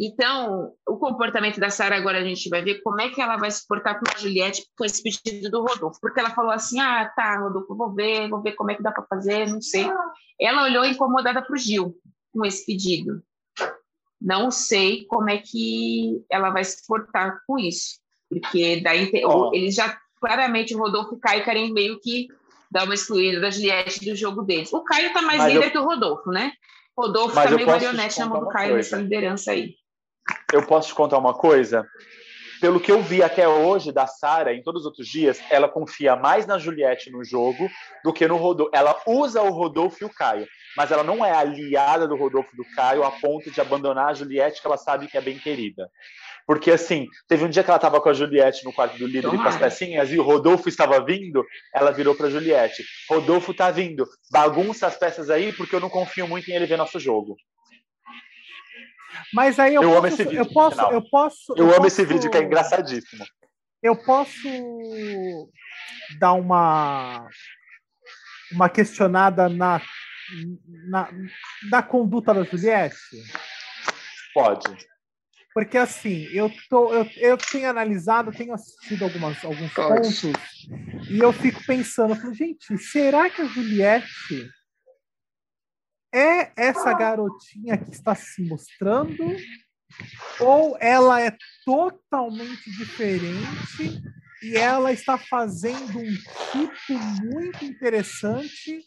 Então, 0.00 0.72
o 0.86 0.96
comportamento 0.96 1.58
da 1.58 1.70
Sara 1.70 1.96
agora 1.96 2.18
a 2.18 2.24
gente 2.24 2.48
vai 2.48 2.62
ver 2.62 2.80
como 2.82 3.00
é 3.00 3.08
que 3.10 3.20
ela 3.20 3.36
vai 3.36 3.50
se 3.50 3.66
portar 3.66 3.98
com 3.98 4.04
a 4.08 4.18
Juliette 4.18 4.64
com 4.76 4.84
esse 4.84 5.02
pedido 5.02 5.50
do 5.50 5.62
Rodolfo. 5.62 5.98
Porque 6.00 6.20
ela 6.20 6.30
falou 6.30 6.52
assim: 6.52 6.78
ah, 6.80 7.10
tá, 7.16 7.40
Rodolfo, 7.40 7.74
vou 7.74 7.92
ver, 7.92 8.28
vou 8.28 8.40
ver 8.40 8.52
como 8.52 8.70
é 8.70 8.76
que 8.76 8.82
dá 8.82 8.92
para 8.92 9.06
fazer, 9.06 9.48
não 9.48 9.60
sei. 9.60 9.90
Ela 10.40 10.64
olhou 10.64 10.84
incomodada 10.84 11.42
para 11.42 11.52
o 11.52 11.58
Gil 11.58 11.96
com 12.32 12.44
esse 12.44 12.64
pedido. 12.64 13.22
Não 14.20 14.50
sei 14.50 15.04
como 15.06 15.28
é 15.30 15.38
que 15.38 16.24
ela 16.30 16.50
vai 16.50 16.64
se 16.64 16.86
portar 16.86 17.40
com 17.46 17.58
isso. 17.58 18.00
Porque 18.28 18.80
daí 18.82 19.10
oh. 19.24 19.50
eles 19.54 19.74
já 19.74 19.98
claramente 20.20 20.74
o 20.74 20.78
Rodolfo 20.78 21.14
e 21.14 21.16
o 21.16 21.20
Caio 21.20 21.44
querem 21.44 21.72
meio 21.72 21.98
que 22.00 22.28
dar 22.70 22.84
uma 22.84 22.94
excluída 22.94 23.40
da 23.40 23.50
Juliette 23.50 24.04
do 24.04 24.14
jogo 24.14 24.42
deles. 24.42 24.72
O 24.72 24.82
Caio 24.82 25.12
tá 25.12 25.22
mais 25.22 25.38
Mas 25.38 25.52
líder 25.52 25.66
eu... 25.66 25.70
que 25.70 25.78
o 25.78 25.84
Rodolfo, 25.84 26.30
né? 26.30 26.52
Rodolfo 26.96 27.34
Mas 27.34 27.50
tá 27.50 27.56
meio 27.56 27.66
marionete 27.66 28.18
na 28.18 28.26
mão 28.26 28.40
do 28.40 28.48
Caio 28.48 28.76
nessa 28.76 28.96
liderança 28.96 29.52
aí. 29.52 29.74
Eu 30.52 30.66
posso 30.66 30.88
te 30.88 30.94
contar 30.94 31.16
uma 31.18 31.32
coisa? 31.32 31.86
Pelo 32.60 32.80
que 32.80 32.90
eu 32.90 33.00
vi 33.00 33.22
até 33.22 33.48
hoje 33.48 33.92
da 33.92 34.06
Sara, 34.06 34.52
em 34.52 34.62
todos 34.62 34.80
os 34.80 34.86
outros 34.86 35.06
dias, 35.06 35.40
ela 35.48 35.68
confia 35.68 36.16
mais 36.16 36.44
na 36.44 36.58
Juliette 36.58 37.10
no 37.10 37.24
jogo 37.24 37.70
do 38.02 38.12
que 38.12 38.26
no 38.26 38.36
Rodolfo. 38.36 38.72
Ela 38.74 39.00
usa 39.06 39.40
o 39.40 39.50
Rodolfo 39.50 39.98
e 40.02 40.04
o 40.04 40.12
Caio, 40.12 40.46
mas 40.76 40.90
ela 40.90 41.04
não 41.04 41.24
é 41.24 41.30
aliada 41.30 42.08
do 42.08 42.16
Rodolfo 42.16 42.50
e 42.52 42.56
do 42.56 42.64
Caio 42.74 43.04
a 43.04 43.12
ponto 43.12 43.48
de 43.48 43.60
abandonar 43.60 44.08
a 44.08 44.14
Juliette, 44.14 44.60
que 44.60 44.66
ela 44.66 44.76
sabe 44.76 45.06
que 45.06 45.16
é 45.16 45.20
bem 45.20 45.38
querida. 45.38 45.88
Porque, 46.48 46.70
assim, 46.70 47.06
teve 47.28 47.44
um 47.44 47.50
dia 47.50 47.62
que 47.62 47.68
ela 47.68 47.76
estava 47.76 48.00
com 48.00 48.08
a 48.08 48.14
Juliette 48.14 48.64
no 48.64 48.72
quarto 48.72 48.96
do 48.96 49.06
líder 49.06 49.28
com 49.28 49.42
as 49.42 49.58
pecinhas 49.58 50.10
e 50.10 50.18
o 50.18 50.22
Rodolfo 50.22 50.66
estava 50.66 50.98
vindo, 51.04 51.44
ela 51.74 51.90
virou 51.90 52.14
para 52.14 52.30
Juliette: 52.30 52.82
Rodolfo 53.06 53.52
tá 53.52 53.70
vindo, 53.70 54.08
bagunça 54.32 54.86
as 54.86 54.96
peças 54.96 55.28
aí 55.28 55.52
porque 55.52 55.76
eu 55.76 55.80
não 55.80 55.90
confio 55.90 56.26
muito 56.26 56.50
em 56.50 56.54
ele 56.54 56.64
ver 56.64 56.78
nosso 56.78 56.98
jogo. 56.98 57.36
Mas 59.30 59.58
aí 59.58 59.74
eu, 59.74 59.82
eu 59.82 59.90
posso, 59.90 59.98
amo 59.98 60.06
esse 60.06 60.24
vídeo. 60.24 60.38
Eu 60.38 60.46
posso, 60.46 60.80
eu 60.80 61.10
posso. 61.10 61.52
Eu, 61.54 61.56
eu 61.56 61.64
amo 61.66 61.74
posso, 61.74 61.86
esse 61.88 62.04
vídeo 62.06 62.30
que 62.30 62.38
é 62.38 62.42
engraçadíssimo. 62.42 63.26
Eu 63.82 63.94
posso 63.94 64.48
dar 66.18 66.32
uma 66.32 67.28
uma 68.50 68.70
questionada 68.70 69.50
na 69.50 69.82
na, 70.88 71.10
na 71.70 71.82
conduta 71.82 72.32
da 72.32 72.42
Juliette? 72.42 72.96
Pode. 74.32 74.88
Porque 75.58 75.76
assim, 75.76 76.22
eu, 76.32 76.48
tô, 76.70 76.94
eu, 76.94 77.04
eu 77.16 77.36
tenho 77.36 77.68
analisado, 77.68 78.30
tenho 78.30 78.54
assistido 78.54 79.02
algumas, 79.02 79.44
alguns 79.44 79.72
pontos, 79.72 80.22
e 81.10 81.18
eu 81.18 81.32
fico 81.32 81.60
pensando, 81.66 82.14
gente, 82.32 82.78
será 82.78 83.28
que 83.28 83.42
a 83.42 83.44
Juliette 83.44 84.48
é 86.14 86.52
essa 86.56 86.94
garotinha 86.94 87.76
que 87.76 87.90
está 87.90 88.14
se 88.14 88.40
mostrando? 88.40 89.18
Ou 90.38 90.78
ela 90.80 91.20
é 91.20 91.36
totalmente 91.64 92.70
diferente 92.70 94.00
e 94.44 94.56
ela 94.56 94.92
está 94.92 95.18
fazendo 95.18 95.98
um 95.98 96.14
tipo 96.52 97.00
muito 97.34 97.64
interessante 97.64 98.80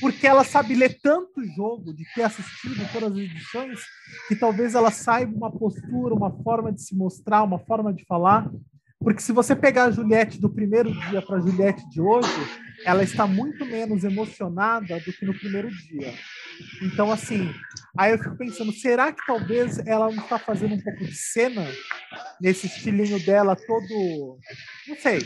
porque 0.00 0.26
ela 0.26 0.44
sabe 0.44 0.74
ler 0.74 0.98
tanto 1.00 1.44
jogo, 1.54 1.92
de 1.92 2.04
ter 2.14 2.22
assistido 2.22 2.86
todas 2.92 3.12
as 3.12 3.18
edições, 3.18 3.80
que 4.28 4.36
talvez 4.36 4.74
ela 4.74 4.90
saiba 4.90 5.34
uma 5.34 5.50
postura, 5.50 6.14
uma 6.14 6.30
forma 6.42 6.72
de 6.72 6.82
se 6.82 6.94
mostrar, 6.94 7.42
uma 7.42 7.58
forma 7.58 7.92
de 7.92 8.04
falar. 8.04 8.50
Porque 8.98 9.20
se 9.20 9.32
você 9.32 9.54
pegar 9.54 9.84
a 9.84 9.90
Juliette 9.90 10.40
do 10.40 10.48
primeiro 10.48 10.90
dia 11.08 11.22
para 11.22 11.36
a 11.36 11.40
Juliette 11.40 11.88
de 11.90 12.00
hoje, 12.00 12.28
ela 12.84 13.02
está 13.02 13.26
muito 13.26 13.64
menos 13.64 14.04
emocionada 14.04 14.98
do 15.00 15.12
que 15.12 15.24
no 15.24 15.38
primeiro 15.38 15.68
dia. 15.68 16.14
Então, 16.82 17.12
assim, 17.12 17.52
aí 17.96 18.12
eu 18.12 18.18
fico 18.18 18.36
pensando, 18.36 18.72
será 18.72 19.12
que 19.12 19.24
talvez 19.26 19.78
ela 19.86 20.10
não 20.10 20.22
está 20.22 20.38
fazendo 20.38 20.74
um 20.74 20.80
pouco 20.80 21.04
de 21.04 21.14
cena 21.14 21.66
nesse 22.40 22.66
estilinho 22.66 23.24
dela 23.24 23.56
todo. 23.56 24.38
Não 24.88 24.96
sei. 24.96 25.20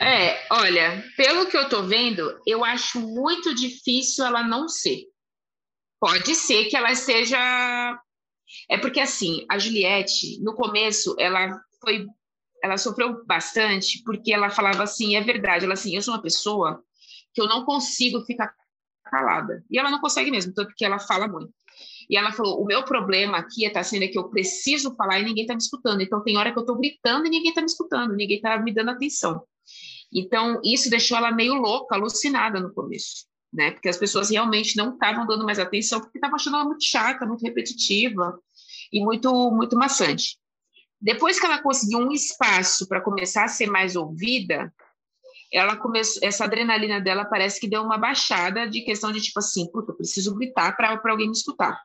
É, 0.00 0.46
olha, 0.50 1.04
pelo 1.16 1.46
que 1.46 1.56
eu 1.56 1.68
tô 1.68 1.82
vendo, 1.82 2.40
eu 2.46 2.64
acho 2.64 3.00
muito 3.00 3.54
difícil 3.54 4.24
ela 4.24 4.42
não 4.42 4.68
ser. 4.68 5.04
Pode 6.00 6.34
ser 6.34 6.66
que 6.66 6.76
ela 6.76 6.92
esteja. 6.92 7.38
É 8.68 8.76
porque 8.76 9.00
assim, 9.00 9.46
a 9.50 9.58
Juliette, 9.58 10.40
no 10.42 10.54
começo, 10.54 11.14
ela 11.18 11.60
foi. 11.80 12.06
Ela 12.62 12.76
sofreu 12.76 13.24
bastante 13.26 14.02
porque 14.04 14.32
ela 14.32 14.50
falava 14.50 14.82
assim, 14.82 15.16
é 15.16 15.20
verdade, 15.20 15.64
ela 15.64 15.74
assim, 15.74 15.94
eu 15.94 16.02
sou 16.02 16.14
uma 16.14 16.22
pessoa 16.22 16.82
que 17.34 17.40
eu 17.40 17.46
não 17.46 17.64
consigo 17.64 18.24
ficar 18.24 18.54
calada. 19.04 19.62
E 19.70 19.78
ela 19.78 19.90
não 19.90 20.00
consegue 20.00 20.30
mesmo, 20.30 20.54
tanto 20.54 20.74
que 20.74 20.84
ela 20.84 20.98
fala 20.98 21.28
muito. 21.28 21.52
E 22.08 22.16
ela 22.16 22.32
falou: 22.32 22.62
o 22.62 22.66
meu 22.66 22.84
problema 22.84 23.38
aqui 23.38 23.64
está 23.64 23.82
sendo 23.82 24.08
que 24.08 24.18
eu 24.18 24.28
preciso 24.28 24.94
falar 24.96 25.20
e 25.20 25.24
ninguém 25.24 25.44
está 25.44 25.54
me 25.54 25.60
escutando. 25.60 26.00
Então 26.00 26.22
tem 26.22 26.36
hora 26.36 26.52
que 26.52 26.58
eu 26.58 26.62
estou 26.62 26.78
gritando 26.78 27.26
e 27.26 27.30
ninguém 27.30 27.50
está 27.50 27.60
me 27.60 27.66
escutando, 27.66 28.14
ninguém 28.14 28.36
está 28.36 28.58
me 28.58 28.72
dando 28.72 28.90
atenção. 28.90 29.42
Então, 30.12 30.60
isso 30.64 30.90
deixou 30.90 31.16
ela 31.16 31.32
meio 31.32 31.54
louca, 31.54 31.94
alucinada 31.94 32.60
no 32.60 32.72
começo, 32.72 33.26
né? 33.52 33.72
Porque 33.72 33.88
as 33.88 33.96
pessoas 33.96 34.30
realmente 34.30 34.76
não 34.76 34.94
estavam 34.94 35.26
dando 35.26 35.44
mais 35.44 35.58
atenção, 35.58 36.00
porque 36.00 36.18
estavam 36.18 36.36
achando 36.36 36.56
ela 36.56 36.64
muito 36.64 36.84
chata, 36.84 37.26
muito 37.26 37.42
repetitiva 37.42 38.38
e 38.92 39.02
muito, 39.02 39.50
muito 39.50 39.76
maçante. 39.76 40.38
Depois 41.00 41.38
que 41.38 41.46
ela 41.46 41.62
conseguiu 41.62 41.98
um 41.98 42.12
espaço 42.12 42.88
para 42.88 43.00
começar 43.00 43.44
a 43.44 43.48
ser 43.48 43.66
mais 43.66 43.96
ouvida, 43.96 44.72
ela 45.52 45.76
começou, 45.76 46.20
essa 46.26 46.44
adrenalina 46.44 47.00
dela 47.00 47.24
parece 47.24 47.60
que 47.60 47.68
deu 47.68 47.82
uma 47.82 47.98
baixada 47.98 48.68
de 48.68 48.80
questão 48.82 49.12
de 49.12 49.20
tipo 49.20 49.38
assim, 49.38 49.70
puta, 49.70 49.92
eu 49.92 49.96
preciso 49.96 50.34
gritar 50.34 50.76
para 50.76 50.98
alguém 51.10 51.26
me 51.26 51.32
escutar. 51.32 51.80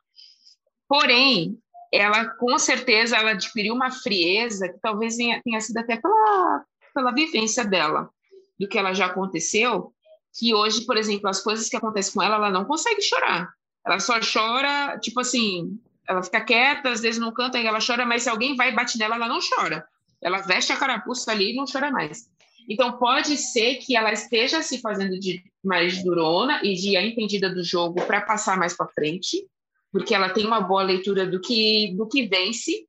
Porém, 0.88 1.56
ela 1.92 2.24
com 2.30 2.58
certeza 2.58 3.16
ela 3.16 3.30
adquiriu 3.30 3.74
uma 3.74 3.90
frieza 3.90 4.68
que 4.68 4.78
talvez 4.80 5.16
tenha, 5.16 5.40
tenha 5.42 5.60
sido 5.60 5.76
até 5.78 5.96
pela, 5.96 6.64
pela 7.00 7.12
vivência 7.12 7.64
dela 7.64 8.10
do 8.58 8.68
que 8.68 8.78
ela 8.78 8.92
já 8.92 9.06
aconteceu, 9.06 9.92
que 10.38 10.54
hoje, 10.54 10.84
por 10.84 10.96
exemplo, 10.96 11.28
as 11.28 11.42
coisas 11.42 11.68
que 11.68 11.76
acontecem 11.76 12.12
com 12.12 12.22
ela, 12.22 12.36
ela 12.36 12.50
não 12.50 12.66
consegue 12.66 13.00
chorar. 13.00 13.50
Ela 13.84 13.98
só 13.98 14.20
chora, 14.20 14.98
tipo 14.98 15.18
assim, 15.20 15.80
ela 16.06 16.22
fica 16.22 16.42
quieta, 16.42 16.90
às 16.90 17.00
vezes 17.00 17.18
não 17.18 17.32
canta, 17.32 17.58
ela 17.58 17.78
chora, 17.84 18.04
mas 18.04 18.24
se 18.24 18.28
alguém 18.28 18.54
vai 18.54 18.70
e 18.70 18.74
bate 18.74 18.98
nela, 18.98 19.16
ela 19.16 19.28
não 19.28 19.38
chora. 19.40 19.84
Ela 20.22 20.42
veste 20.42 20.72
a 20.72 20.76
carapuça 20.76 21.32
ali 21.32 21.52
e 21.52 21.56
não 21.56 21.64
chora 21.64 21.90
mais. 21.90 22.28
Então, 22.68 22.98
pode 22.98 23.36
ser 23.38 23.76
que 23.76 23.96
ela 23.96 24.12
esteja 24.12 24.62
se 24.62 24.78
fazendo 24.80 25.18
de 25.18 25.42
mais 25.64 26.04
durona 26.04 26.60
e 26.62 26.74
de 26.74 26.96
entendida 26.96 27.48
do 27.48 27.64
jogo 27.64 28.02
para 28.02 28.20
passar 28.20 28.58
mais 28.58 28.76
para 28.76 28.86
frente, 28.88 29.46
porque 29.90 30.14
ela 30.14 30.28
tem 30.28 30.46
uma 30.46 30.60
boa 30.60 30.82
leitura 30.82 31.26
do 31.26 31.40
que, 31.40 31.94
do 31.96 32.06
que 32.06 32.28
vence, 32.28 32.86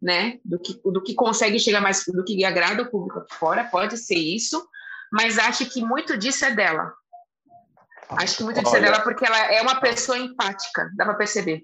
né? 0.00 0.38
Do 0.44 0.58
que, 0.58 0.80
do 0.84 1.02
que 1.02 1.14
consegue 1.14 1.58
chegar 1.58 1.80
mais, 1.80 2.04
do 2.04 2.24
que 2.24 2.44
agrada 2.44 2.82
o 2.82 2.90
público 2.90 3.24
fora, 3.30 3.64
pode 3.64 3.96
ser 3.96 4.18
isso, 4.18 4.66
mas 5.12 5.38
acho 5.38 5.66
que 5.66 5.82
muito 5.82 6.16
disso 6.16 6.44
é 6.44 6.54
dela. 6.54 6.92
Acho 8.10 8.36
que 8.36 8.44
muito 8.44 8.60
disso 8.62 8.76
é 8.76 8.78
Olha, 8.78 8.86
é 8.86 8.90
dela 8.90 9.02
porque 9.02 9.24
ela 9.24 9.52
é 9.52 9.60
uma 9.62 9.80
pessoa 9.80 10.18
empática, 10.18 10.90
dá 10.96 11.04
para 11.04 11.14
perceber. 11.14 11.62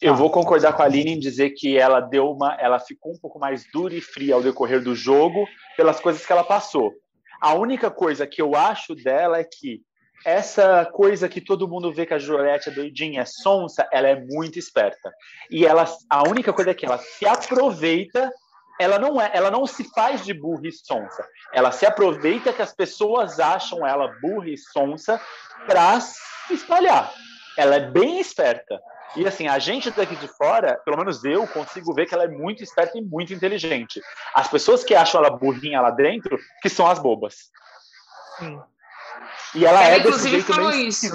Eu 0.00 0.14
vou 0.14 0.30
concordar 0.30 0.74
com 0.74 0.82
a 0.82 0.84
Aline 0.84 1.12
em 1.12 1.18
dizer 1.18 1.50
que 1.50 1.78
ela 1.78 2.00
deu 2.00 2.30
uma, 2.30 2.54
ela 2.56 2.78
ficou 2.78 3.12
um 3.12 3.18
pouco 3.18 3.38
mais 3.38 3.64
dura 3.72 3.94
e 3.94 4.00
fria 4.00 4.34
ao 4.34 4.42
decorrer 4.42 4.82
do 4.82 4.94
jogo 4.94 5.46
pelas 5.76 6.00
coisas 6.00 6.24
que 6.24 6.32
ela 6.32 6.44
passou. 6.44 6.92
A 7.40 7.54
única 7.54 7.90
coisa 7.90 8.26
que 8.26 8.40
eu 8.40 8.54
acho 8.54 8.94
dela 8.94 9.38
é 9.38 9.44
que 9.44 9.82
essa 10.24 10.84
coisa 10.86 11.28
que 11.28 11.40
todo 11.40 11.68
mundo 11.68 11.92
vê 11.92 12.06
que 12.06 12.14
a 12.14 12.18
Juliette 12.18 12.68
é 12.68 12.72
doidinha, 12.72 13.22
é 13.22 13.24
sonsa, 13.24 13.88
ela 13.92 14.08
é 14.08 14.20
muito 14.20 14.58
esperta. 14.58 15.12
E 15.50 15.64
ela, 15.64 15.84
a 16.10 16.28
única 16.28 16.52
coisa 16.52 16.70
é 16.70 16.74
que 16.74 16.86
ela 16.86 16.98
se 16.98 17.26
aproveita 17.26 18.32
ela 18.78 18.98
não 18.98 19.20
é, 19.20 19.30
ela 19.32 19.50
não 19.50 19.66
se 19.66 19.84
faz 19.84 20.24
de 20.24 20.34
burra 20.34 20.68
e 20.68 20.72
sonsa. 20.72 21.26
Ela 21.52 21.72
se 21.72 21.86
aproveita 21.86 22.52
que 22.52 22.62
as 22.62 22.74
pessoas 22.74 23.40
acham 23.40 23.86
ela 23.86 24.14
burra 24.20 24.50
e 24.50 24.58
sonsa 24.58 25.20
para 25.66 25.98
se 26.00 26.54
espalhar. 26.54 27.12
Ela 27.56 27.76
é 27.76 27.80
bem 27.80 28.20
esperta. 28.20 28.80
E 29.14 29.26
assim, 29.26 29.48
a 29.48 29.58
gente 29.58 29.90
daqui 29.90 30.14
de 30.16 30.28
fora, 30.28 30.78
pelo 30.84 30.98
menos 30.98 31.24
eu, 31.24 31.46
consigo 31.46 31.94
ver 31.94 32.06
que 32.06 32.14
ela 32.14 32.24
é 32.24 32.28
muito 32.28 32.62
esperta 32.62 32.98
e 32.98 33.02
muito 33.02 33.32
inteligente. 33.32 34.00
As 34.34 34.48
pessoas 34.48 34.84
que 34.84 34.94
acham 34.94 35.24
ela 35.24 35.34
burrinha 35.34 35.80
lá 35.80 35.90
dentro, 35.90 36.38
que 36.60 36.68
são 36.68 36.86
as 36.86 36.98
bobas. 36.98 37.50
Sim. 38.38 38.60
E 39.56 39.64
ela, 39.64 39.82
ela 39.82 39.96
é 39.96 40.00
desse 40.00 40.28
jeito 40.28 40.54
meio 40.54 40.70
isso. 40.86 41.06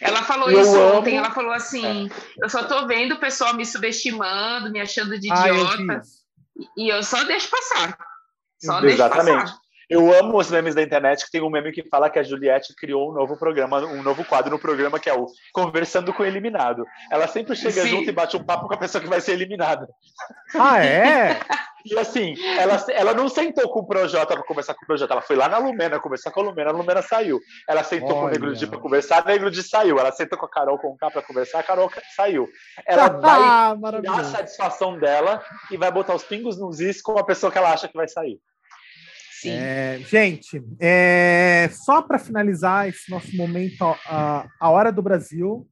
Ela 0.00 0.22
falou 0.24 0.50
eu 0.50 0.60
isso 0.60 0.76
amo. 0.76 0.98
ontem, 0.98 1.16
ela 1.16 1.30
falou 1.30 1.52
assim, 1.52 2.08
é. 2.08 2.44
eu 2.44 2.48
só 2.48 2.64
tô 2.64 2.86
vendo 2.88 3.12
o 3.12 3.20
pessoal 3.20 3.54
me 3.54 3.64
subestimando, 3.64 4.72
me 4.72 4.80
achando 4.80 5.16
de 5.18 5.28
idiota, 5.28 6.00
ah, 6.00 6.02
e 6.76 6.88
eu 6.88 7.02
só 7.04 7.22
deixo 7.22 7.48
passar. 7.48 7.96
Só 8.60 8.82
Exatamente. 8.82 9.26
deixo 9.26 9.44
passar. 9.44 9.62
Eu 9.88 10.12
amo 10.12 10.38
os 10.38 10.50
memes 10.50 10.74
da 10.74 10.82
internet, 10.82 11.24
que 11.24 11.30
tem 11.30 11.42
um 11.42 11.50
meme 11.50 11.70
que 11.70 11.86
fala 11.88 12.08
que 12.08 12.18
a 12.18 12.22
Juliette 12.22 12.74
criou 12.74 13.10
um 13.10 13.14
novo 13.14 13.36
programa, 13.36 13.78
um 13.78 14.02
novo 14.02 14.24
quadro 14.24 14.50
no 14.50 14.58
programa, 14.58 14.98
que 14.98 15.10
é 15.10 15.14
o 15.14 15.26
Conversando 15.52 16.14
com 16.14 16.22
o 16.22 16.26
Eliminado. 16.26 16.84
Ela 17.10 17.28
sempre 17.28 17.54
chega 17.54 17.82
Sim. 17.82 17.88
junto 17.88 18.08
e 18.08 18.12
bate 18.12 18.36
um 18.36 18.42
papo 18.42 18.66
com 18.66 18.74
a 18.74 18.78
pessoa 18.78 19.02
que 19.02 19.08
vai 19.08 19.20
ser 19.20 19.32
eliminada. 19.32 19.86
Ah, 20.54 20.82
é? 20.82 21.38
E 21.84 21.98
assim, 21.98 22.34
ela, 22.58 22.84
ela 22.90 23.14
não 23.14 23.28
sentou 23.28 23.68
com 23.70 23.80
o 23.80 23.86
Projota 23.86 24.34
para 24.34 24.44
conversar 24.44 24.74
com 24.74 24.84
o 24.84 24.86
Projota, 24.86 25.12
ela 25.12 25.22
foi 25.22 25.36
lá 25.36 25.48
na 25.48 25.58
Lumena 25.58 26.00
conversar 26.00 26.30
com 26.30 26.40
a 26.40 26.44
Lumena, 26.44 26.70
a 26.70 26.72
Lumena 26.72 27.02
saiu. 27.02 27.40
Ela 27.68 27.82
sentou 27.84 28.10
Olha. 28.10 28.20
com 28.20 28.26
o 28.26 28.30
Negro 28.30 28.54
Di 28.54 28.66
para 28.66 28.78
conversar, 28.78 29.24
o 29.24 29.26
Negro 29.26 29.50
Di 29.50 29.62
saiu. 29.62 29.98
Ela 29.98 30.12
sentou 30.12 30.38
com 30.38 30.46
a 30.46 30.50
Carol 30.50 30.78
com 30.78 30.88
o 30.88 30.96
K 30.96 31.10
para 31.10 31.22
conversar, 31.22 31.60
a 31.60 31.62
Carol 31.62 31.90
saiu. 32.16 32.48
Ela 32.86 33.06
ah, 33.06 33.74
vai 33.74 34.02
dar 34.02 34.20
a 34.20 34.24
satisfação 34.24 34.98
dela 34.98 35.42
e 35.70 35.76
vai 35.76 35.90
botar 35.90 36.14
os 36.14 36.24
pingos 36.24 36.58
nos 36.58 36.80
is 36.80 37.02
com 37.02 37.18
a 37.18 37.24
pessoa 37.24 37.50
que 37.50 37.58
ela 37.58 37.72
acha 37.72 37.88
que 37.88 37.96
vai 37.96 38.08
sair. 38.08 38.38
É, 39.44 39.98
gente, 40.08 40.62
é, 40.80 41.68
só 41.72 42.00
para 42.00 42.18
finalizar 42.18 42.88
esse 42.88 43.10
nosso 43.10 43.36
momento, 43.36 43.82
a, 44.06 44.46
a 44.60 44.70
Hora 44.70 44.92
do 44.92 45.02
Brasil, 45.02 45.66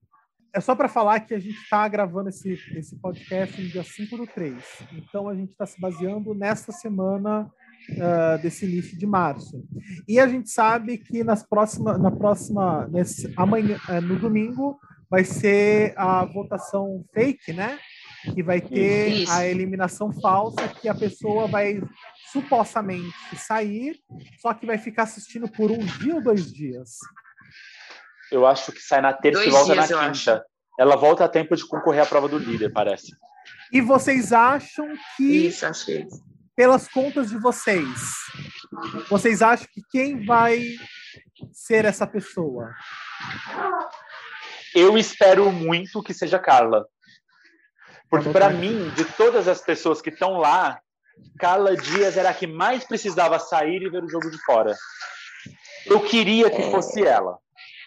é 0.52 0.60
só 0.60 0.74
para 0.74 0.88
falar 0.88 1.20
que 1.20 1.34
a 1.34 1.38
gente 1.38 1.56
está 1.56 1.86
gravando 1.88 2.28
esse, 2.28 2.52
esse 2.76 2.96
podcast 2.96 3.60
no 3.60 3.68
dia 3.68 3.84
5 3.84 4.16
do 4.16 4.26
3. 4.26 4.54
Então, 4.92 5.28
a 5.28 5.34
gente 5.34 5.50
está 5.50 5.66
se 5.66 5.80
baseando 5.80 6.34
nesta 6.34 6.72
semana 6.72 7.50
uh, 7.90 8.42
desse 8.42 8.66
início 8.66 8.98
de 8.98 9.06
março. 9.06 9.64
E 10.08 10.18
a 10.18 10.26
gente 10.26 10.50
sabe 10.50 10.98
que 10.98 11.22
nas 11.22 11.42
próxima, 11.42 11.96
na 11.96 12.10
próxima, 12.10 12.88
nesse, 12.88 13.32
amanhã, 13.36 13.78
uh, 13.88 14.00
no 14.00 14.18
domingo, 14.18 14.78
vai 15.10 15.24
ser 15.24 15.94
a 15.96 16.24
votação 16.24 17.04
fake, 17.12 17.52
né? 17.52 17.78
Que 18.34 18.42
vai 18.42 18.60
ter 18.60 19.22
Isso. 19.22 19.32
a 19.32 19.46
eliminação 19.46 20.12
falsa, 20.12 20.68
que 20.68 20.88
a 20.88 20.94
pessoa 20.94 21.46
vai 21.48 21.80
supostamente 22.32 23.36
sair, 23.36 23.98
só 24.38 24.54
que 24.54 24.66
vai 24.66 24.78
ficar 24.78 25.04
assistindo 25.04 25.48
por 25.48 25.70
um 25.70 25.78
dia 25.78 26.14
ou 26.14 26.22
dois 26.22 26.52
dias. 26.52 26.98
Eu 28.30 28.46
acho 28.46 28.72
que 28.72 28.80
sai 28.80 29.00
na 29.00 29.12
terça 29.12 29.40
dois 29.40 29.48
e 29.48 29.50
volta 29.50 29.72
dias, 29.72 29.90
na 29.90 30.10
quinta. 30.10 30.46
Ela 30.78 30.96
volta 30.96 31.24
a 31.24 31.28
tempo 31.28 31.54
de 31.56 31.66
concorrer 31.66 32.02
à 32.02 32.06
prova 32.06 32.28
do 32.28 32.38
líder, 32.38 32.72
parece. 32.72 33.12
E 33.72 33.80
vocês 33.80 34.32
acham 34.32 34.88
que, 35.16 35.46
Isso, 35.46 35.66
achei. 35.66 36.06
pelas 36.56 36.88
contas 36.88 37.28
de 37.30 37.38
vocês, 37.38 37.86
vocês 39.08 39.42
acham 39.42 39.66
que 39.72 39.82
quem 39.90 40.24
vai 40.24 40.64
ser 41.52 41.84
essa 41.84 42.06
pessoa? 42.06 42.70
Eu 44.74 44.96
espero 44.96 45.50
muito 45.50 46.02
que 46.02 46.14
seja 46.14 46.38
Carla. 46.38 46.86
Porque, 48.08 48.30
para 48.30 48.50
mim, 48.50 48.90
de 48.90 49.04
todas 49.04 49.46
as 49.46 49.60
pessoas 49.60 50.02
que 50.02 50.10
estão 50.10 50.38
lá, 50.38 50.80
Carla 51.38 51.76
Dias 51.76 52.16
era 52.16 52.30
a 52.30 52.34
que 52.34 52.46
mais 52.46 52.84
precisava 52.84 53.38
sair 53.38 53.82
e 53.82 53.88
ver 53.88 54.02
o 54.02 54.08
jogo 54.08 54.30
de 54.30 54.38
fora. 54.44 54.74
Eu 55.86 56.00
queria 56.00 56.50
que 56.50 56.70
fosse 56.70 57.04
ela. 57.04 57.38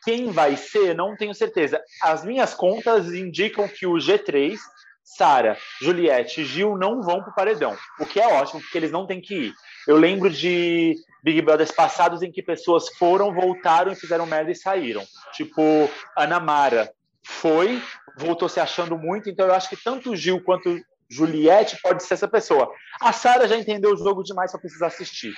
Quem 0.03 0.31
vai 0.31 0.57
ser, 0.57 0.95
não 0.95 1.15
tenho 1.15 1.33
certeza. 1.33 1.81
As 2.01 2.23
minhas 2.25 2.53
contas 2.53 3.07
indicam 3.13 3.67
que 3.67 3.85
o 3.85 3.93
G3, 3.93 4.57
Sara, 5.03 5.57
Juliette 5.81 6.41
e 6.41 6.45
Gil 6.45 6.77
não 6.77 7.01
vão 7.01 7.21
para 7.21 7.31
o 7.31 7.35
paredão, 7.35 7.77
o 7.99 8.05
que 8.05 8.19
é 8.19 8.27
ótimo, 8.27 8.61
porque 8.61 8.77
eles 8.77 8.91
não 8.91 9.05
têm 9.05 9.21
que 9.21 9.35
ir. 9.35 9.53
Eu 9.87 9.97
lembro 9.97 10.29
de 10.29 10.95
Big 11.23 11.41
Brothers 11.41 11.71
passados 11.71 12.21
em 12.21 12.31
que 12.31 12.41
pessoas 12.41 12.89
foram, 12.97 13.33
voltaram 13.33 13.91
e 13.91 13.95
fizeram 13.95 14.25
merda 14.25 14.51
e 14.51 14.55
saíram. 14.55 15.03
Tipo, 15.33 15.89
Ana 16.17 16.39
Mara 16.39 16.91
foi, 17.25 17.81
voltou 18.17 18.49
se 18.49 18.59
achando 18.59 18.97
muito, 18.97 19.29
então 19.29 19.47
eu 19.47 19.53
acho 19.53 19.69
que 19.69 19.77
tanto 19.81 20.15
Gil 20.15 20.41
quanto 20.41 20.81
Juliette 21.09 21.79
pode 21.81 22.03
ser 22.03 22.15
essa 22.15 22.27
pessoa. 22.27 22.69
A 22.99 23.13
Sara 23.13 23.47
já 23.47 23.57
entendeu 23.57 23.93
o 23.93 23.97
jogo 23.97 24.23
demais 24.23 24.51
para 24.51 24.61
precisar 24.61 24.87
assistir. 24.87 25.33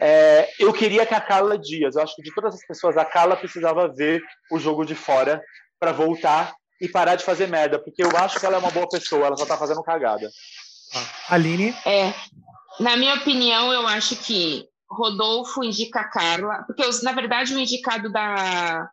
É, 0.00 0.48
eu 0.58 0.72
queria 0.72 1.06
que 1.06 1.14
a 1.14 1.20
Carla 1.20 1.56
Dias, 1.58 1.94
eu 1.94 2.02
acho 2.02 2.16
que 2.16 2.22
de 2.22 2.34
todas 2.34 2.54
as 2.54 2.66
pessoas, 2.66 2.96
a 2.96 3.04
Carla 3.04 3.36
precisava 3.36 3.88
ver 3.88 4.22
o 4.50 4.58
jogo 4.58 4.84
de 4.84 4.94
fora 4.94 5.42
para 5.78 5.92
voltar 5.92 6.54
e 6.80 6.88
parar 6.88 7.14
de 7.14 7.24
fazer 7.24 7.46
merda, 7.46 7.78
porque 7.78 8.02
eu 8.02 8.10
acho 8.16 8.40
que 8.40 8.46
ela 8.46 8.56
é 8.56 8.58
uma 8.58 8.70
boa 8.70 8.88
pessoa, 8.88 9.26
ela 9.26 9.36
só 9.36 9.46
tá 9.46 9.56
fazendo 9.56 9.82
cagada. 9.82 10.28
Aline? 11.28 11.74
É, 11.86 12.12
na 12.80 12.96
minha 12.96 13.14
opinião, 13.14 13.72
eu 13.72 13.86
acho 13.86 14.16
que 14.16 14.66
Rodolfo 14.90 15.62
indica 15.62 16.00
a 16.00 16.08
Carla, 16.08 16.64
porque 16.66 16.84
os, 16.84 17.02
na 17.02 17.12
verdade 17.12 17.54
o 17.54 17.60
indicado 17.60 18.10
da, 18.10 18.90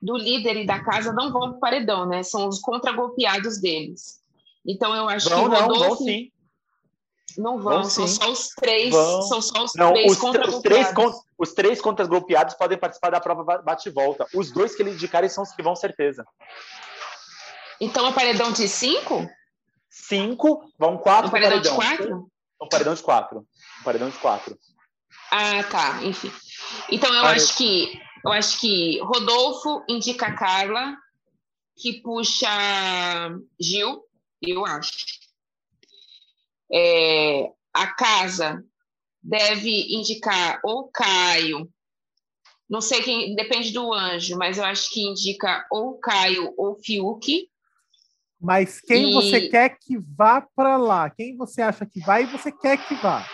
do 0.00 0.16
líder 0.16 0.56
e 0.56 0.66
da 0.66 0.82
casa 0.82 1.12
não 1.12 1.32
vão 1.32 1.50
para 1.50 1.56
o 1.56 1.60
paredão, 1.60 2.06
né? 2.06 2.22
São 2.22 2.48
os 2.48 2.58
contragolpeados 2.58 3.60
deles. 3.60 4.20
Então 4.66 4.94
eu 4.94 5.08
acho 5.08 5.28
vão, 5.28 5.48
que 5.48 5.56
Rodolfo... 5.56 5.80
Não, 5.80 5.88
vão 5.88 5.96
sim. 5.96 6.32
Não 7.36 7.58
vão, 7.58 7.82
vão 7.82 7.84
são 7.84 8.06
sim. 8.06 8.14
só 8.14 8.30
os 8.30 8.48
três. 8.48 8.90
Vão. 8.90 9.22
São 9.22 9.42
só 9.42 9.64
os 9.64 9.74
não, 9.74 9.92
três 9.92 10.12
os, 10.12 10.22
os 10.22 10.62
três 10.62 10.88
Os 11.38 11.52
três 11.52 11.80
contra 11.80 12.06
golpeados 12.06 12.54
podem 12.54 12.78
participar 12.78 13.10
da 13.10 13.20
prova 13.20 13.62
bate-volta. 13.62 14.26
Os 14.34 14.50
dois 14.50 14.74
que 14.74 14.82
ele 14.82 14.90
indicarem 14.90 15.28
são 15.28 15.44
os 15.44 15.52
que 15.52 15.62
vão, 15.62 15.76
certeza. 15.76 16.26
Então 17.80 18.06
é 18.06 18.12
paredão 18.12 18.52
de 18.52 18.68
cinco? 18.68 19.28
Cinco, 19.90 20.70
vão 20.78 20.96
quatro. 20.96 21.28
Um 21.28 21.30
paredão, 21.30 21.58
paredão, 21.58 21.78
de 21.78 21.96
quatro? 21.96 22.30
Um 22.62 22.68
paredão 22.68 22.94
de 22.94 23.02
quatro. 23.02 23.38
Um 23.80 23.84
paredão 23.84 24.10
de 24.10 24.18
quatro. 24.18 24.58
Ah, 25.30 25.62
tá. 25.64 26.02
Enfim. 26.04 26.32
Então 26.90 27.12
eu 27.12 27.24
acho 27.24 27.56
que 27.56 28.00
eu 28.24 28.32
acho 28.32 28.58
que 28.58 28.98
Rodolfo 29.02 29.84
indica 29.88 30.26
a 30.26 30.34
Carla, 30.34 30.96
que 31.76 32.00
puxa 32.00 32.48
Gil, 33.60 34.02
eu 34.42 34.64
acho. 34.64 35.25
É, 36.72 37.50
a 37.72 37.86
casa 37.88 38.62
deve 39.22 39.94
indicar 39.94 40.60
ou 40.62 40.88
Caio, 40.88 41.68
não 42.68 42.80
sei 42.80 43.02
quem, 43.02 43.34
depende 43.34 43.72
do 43.72 43.92
anjo, 43.92 44.36
mas 44.36 44.58
eu 44.58 44.64
acho 44.64 44.90
que 44.90 45.02
indica 45.02 45.64
ou 45.70 45.98
Caio 45.98 46.52
ou 46.56 46.76
Fiuk. 46.76 47.48
Mas 48.40 48.80
quem 48.80 49.10
e... 49.10 49.12
você 49.14 49.48
quer 49.48 49.76
que 49.80 49.96
vá 49.98 50.40
para 50.40 50.76
lá? 50.76 51.08
Quem 51.10 51.36
você 51.36 51.62
acha 51.62 51.86
que 51.86 52.00
vai 52.00 52.24
e 52.24 52.26
você 52.26 52.50
quer 52.50 52.76
que 52.76 52.94
vá? 52.96 53.24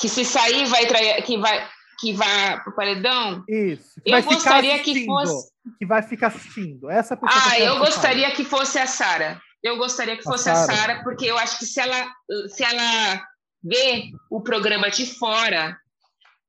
Que 0.00 0.08
se 0.08 0.24
sair 0.24 0.66
vai 0.66 0.86
trair, 0.86 1.22
que 1.22 1.38
vai 1.38 1.68
que 2.00 2.12
vá 2.12 2.60
pro 2.62 2.74
paredão? 2.74 3.44
Isso. 3.48 4.00
Eu 4.04 4.22
gostaria 4.22 4.78
que 4.80 5.06
fosse 5.06 5.52
que 5.78 5.86
vai 5.86 6.02
ficar 6.02 6.26
assistindo. 6.26 6.90
Essa 6.90 7.16
pessoa 7.16 7.42
Ah, 7.50 7.60
eu 7.60 7.78
gostaria 7.78 8.30
que 8.32 8.44
fosse 8.44 8.78
a 8.78 8.86
Sara. 8.86 9.40
Eu 9.64 9.78
gostaria 9.78 10.14
que 10.14 10.22
fosse 10.22 10.50
a 10.50 10.54
Sara, 10.54 11.02
porque 11.02 11.24
eu 11.24 11.38
acho 11.38 11.58
que 11.58 11.64
se 11.64 11.80
ela, 11.80 12.06
se 12.48 12.62
ela 12.62 13.26
vê 13.62 14.10
o 14.30 14.42
programa 14.42 14.90
de 14.90 15.06
fora, 15.06 15.74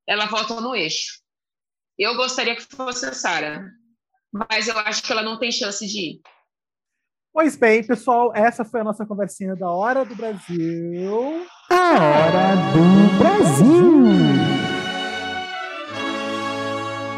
ela 0.06 0.26
volta 0.26 0.60
no 0.60 0.76
eixo. 0.76 1.22
Eu 1.98 2.14
gostaria 2.14 2.54
que 2.54 2.64
fosse 2.64 3.06
a 3.06 3.14
Sara, 3.14 3.70
mas 4.30 4.68
eu 4.68 4.78
acho 4.80 5.02
que 5.02 5.10
ela 5.10 5.22
não 5.22 5.38
tem 5.38 5.50
chance 5.50 5.86
de 5.86 5.98
ir. 5.98 6.20
Pois 7.32 7.56
bem, 7.56 7.82
pessoal, 7.82 8.32
essa 8.34 8.66
foi 8.66 8.82
a 8.82 8.84
nossa 8.84 9.06
conversinha 9.06 9.56
da 9.56 9.70
Hora 9.70 10.04
do 10.04 10.14
Brasil. 10.14 11.46
A 11.70 11.94
Hora 11.94 12.54
do 12.74 13.18
Brasil! 13.18 14.04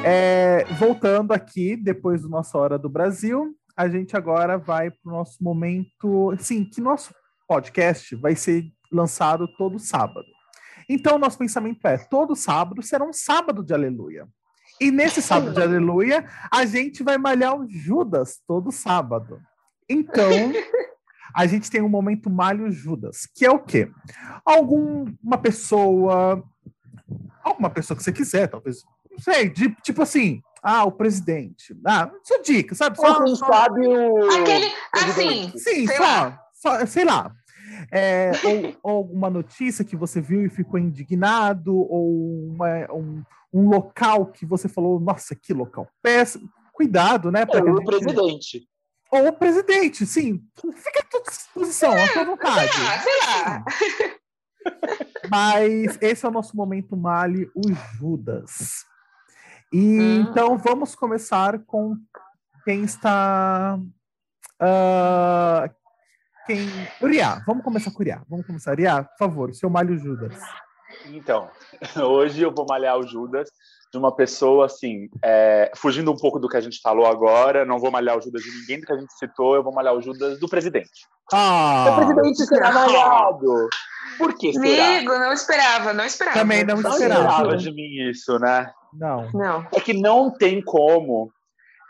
É, 0.06 0.64
voltando 0.78 1.32
aqui, 1.32 1.76
depois 1.76 2.22
do 2.22 2.28
nossa 2.28 2.56
Hora 2.56 2.78
do 2.78 2.88
Brasil, 2.88 3.57
a 3.78 3.88
gente 3.88 4.16
agora 4.16 4.58
vai 4.58 4.90
para 4.90 5.08
o 5.08 5.12
nosso 5.12 5.36
momento. 5.40 6.34
Sim, 6.40 6.64
que 6.64 6.80
nosso 6.80 7.14
podcast 7.46 8.16
vai 8.16 8.34
ser 8.34 8.64
lançado 8.90 9.46
todo 9.56 9.78
sábado. 9.78 10.26
Então, 10.88 11.16
nosso 11.16 11.38
pensamento 11.38 11.86
é: 11.86 11.96
todo 11.96 12.34
sábado 12.34 12.82
será 12.82 13.04
um 13.04 13.12
sábado 13.12 13.62
de 13.62 13.72
aleluia. 13.72 14.26
E 14.80 14.90
nesse 14.90 15.22
sábado 15.22 15.52
de 15.52 15.62
aleluia, 15.62 16.28
a 16.52 16.66
gente 16.66 17.04
vai 17.04 17.16
malhar 17.18 17.54
o 17.56 17.68
Judas 17.70 18.40
todo 18.48 18.72
sábado. 18.72 19.40
Então, 19.88 20.52
a 21.32 21.46
gente 21.46 21.70
tem 21.70 21.80
um 21.80 21.88
momento 21.88 22.28
malho 22.28 22.72
Judas, 22.72 23.28
que 23.32 23.46
é 23.46 23.50
o 23.50 23.60
quê? 23.60 23.88
Alguma 24.44 25.38
pessoa, 25.40 26.42
alguma 27.44 27.70
pessoa 27.70 27.96
que 27.96 28.02
você 28.02 28.12
quiser, 28.12 28.48
talvez, 28.48 28.82
não 29.08 29.20
sei, 29.20 29.48
de, 29.48 29.70
tipo 29.82 30.02
assim, 30.02 30.42
ah, 30.70 30.84
o 30.84 30.92
presidente. 30.92 31.74
Ah, 31.82 32.10
só 32.22 32.42
dica, 32.42 32.74
sabe? 32.74 32.98
Só, 32.98 33.26
só... 33.28 33.46
sabe 33.46 33.88
o. 33.88 34.30
Aquele. 34.30 34.70
Assim. 34.92 35.50
Sim, 35.56 35.86
sei 35.86 35.96
só, 35.96 36.02
lá. 36.02 36.44
só. 36.52 36.86
Sei 36.86 37.04
lá. 37.06 37.34
É, 37.90 38.32
ou, 38.44 38.76
ou, 38.82 38.96
alguma 38.98 39.30
notícia 39.30 39.82
que 39.82 39.96
você 39.96 40.20
viu 40.20 40.44
e 40.44 40.50
ficou 40.50 40.78
indignado, 40.78 41.74
ou 41.74 42.50
uma, 42.50 42.92
um, 42.92 43.22
um 43.50 43.70
local 43.70 44.26
que 44.26 44.44
você 44.44 44.68
falou, 44.68 45.00
nossa, 45.00 45.34
que 45.34 45.54
local 45.54 45.88
péssimo. 46.02 46.50
cuidado, 46.74 47.32
né? 47.32 47.46
Ou 47.48 47.76
o 47.76 47.84
presidente. 47.84 48.68
Ou 49.10 49.28
o 49.28 49.32
presidente, 49.32 50.04
sim. 50.04 50.42
Fica 50.54 51.00
à 51.00 51.04
tua 51.04 51.22
disposição, 51.22 51.92
à 51.92 52.08
tua 52.12 52.24
vontade. 52.24 52.72
Sei 52.74 52.84
lá, 52.84 52.98
sei 53.00 53.20
lá. 53.42 53.64
Mas 55.30 55.98
esse 56.02 56.26
é 56.26 56.28
o 56.28 56.32
nosso 56.32 56.54
momento 56.54 56.94
Mali, 56.94 57.50
o 57.54 57.72
Judas. 57.96 58.84
E 59.72 59.78
Hum. 60.00 60.20
então 60.22 60.56
vamos 60.58 60.94
começar 60.94 61.58
com 61.64 61.96
quem 62.64 62.82
está. 62.84 63.78
ah, 64.60 65.68
quem. 66.46 66.66
Uriá, 67.02 67.42
vamos 67.46 67.62
começar 67.62 67.90
com 67.90 68.00
Uriá. 68.00 68.22
Vamos 68.28 68.46
começar. 68.46 68.72
Uriá, 68.72 69.04
por 69.04 69.18
favor, 69.18 69.54
seu 69.54 69.68
Malho 69.68 69.96
Judas. 69.98 70.38
Então, 71.06 71.50
hoje 71.96 72.42
eu 72.42 72.52
vou 72.52 72.66
malhar 72.68 72.96
o 72.98 73.06
Judas 73.06 73.50
de 73.90 73.98
uma 73.98 74.14
pessoa 74.14 74.66
assim, 74.66 75.08
é, 75.24 75.70
fugindo 75.74 76.10
um 76.12 76.16
pouco 76.16 76.38
do 76.38 76.48
que 76.48 76.56
a 76.56 76.60
gente 76.60 76.80
falou 76.82 77.06
agora, 77.06 77.64
não 77.64 77.78
vou 77.78 77.90
malhar 77.90 78.16
o 78.16 78.20
Judas 78.20 78.42
de 78.42 78.50
ninguém 78.50 78.80
do 78.80 78.86
que 78.86 78.92
a 78.92 78.98
gente 78.98 79.12
citou, 79.18 79.54
eu 79.54 79.62
vou 79.62 79.72
malhar 79.72 79.94
o 79.94 80.02
Judas 80.02 80.38
do 80.38 80.48
presidente. 80.48 81.06
Ah, 81.32 81.86
o 81.90 81.96
presidente 81.96 82.46
será 82.46 82.72
malhado. 82.72 83.68
Por 84.18 84.34
que 84.36 84.52
será? 84.52 84.96
Amigo, 84.96 85.12
não 85.18 85.32
esperava, 85.32 85.92
não 85.92 86.04
esperava. 86.04 86.38
Também 86.38 86.64
não 86.64 86.80
Não 86.80 86.90
esperava. 86.90 87.30
esperava 87.30 87.56
de 87.56 87.72
mim 87.72 88.10
isso, 88.10 88.38
né? 88.38 88.70
não. 88.92 89.30
Não. 89.32 89.66
É 89.72 89.80
que 89.80 89.92
não 89.92 90.30
tem 90.30 90.62
como 90.62 91.30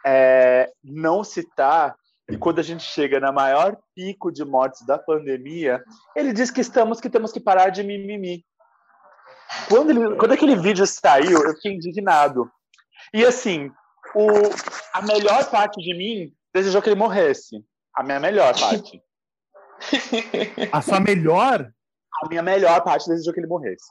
é, 0.05 0.70
não 0.84 1.24
citar 1.24 1.94
e 2.30 2.36
quando 2.36 2.59
a 2.59 2.62
gente 2.62 2.82
chega 2.82 3.18
na 3.18 3.32
maior 3.32 3.76
pico 3.94 4.30
de 4.30 4.44
mortes 4.44 4.84
da 4.84 4.99
pandemia, 4.99 5.82
ele 6.14 6.32
diz 6.32 6.51
que 6.51 6.61
estamos 6.61 7.01
que 7.01 7.09
temos 7.09 7.32
que 7.32 7.40
parar 7.40 7.70
de 7.70 7.82
mimimi. 7.82 8.44
Quando, 9.68 9.90
ele, 9.90 10.16
quando 10.16 10.32
aquele 10.32 10.57
vídeo 10.57 10.86
saiu, 10.86 11.42
eu 11.42 11.55
fiquei 11.55 11.72
indignado. 11.74 12.51
E 13.14 13.24
assim, 13.24 13.70
o, 14.14 14.28
a 14.94 15.03
melhor 15.03 15.49
parte 15.51 15.80
de 15.80 15.94
mim 15.96 16.32
desejou 16.55 16.82
que 16.82 16.88
ele 16.90 16.99
morresse. 16.99 17.57
A 17.94 18.03
minha 18.03 18.20
melhor 18.20 18.59
parte. 18.59 19.03
A 20.72 20.82
sua 20.82 21.01
melhor? 21.01 21.70
A 22.24 22.28
minha 22.28 22.42
melhor 22.42 22.82
parte 22.82 23.09
desejou 23.09 23.32
que 23.32 23.40
ele 23.40 23.46
morresse. 23.46 23.86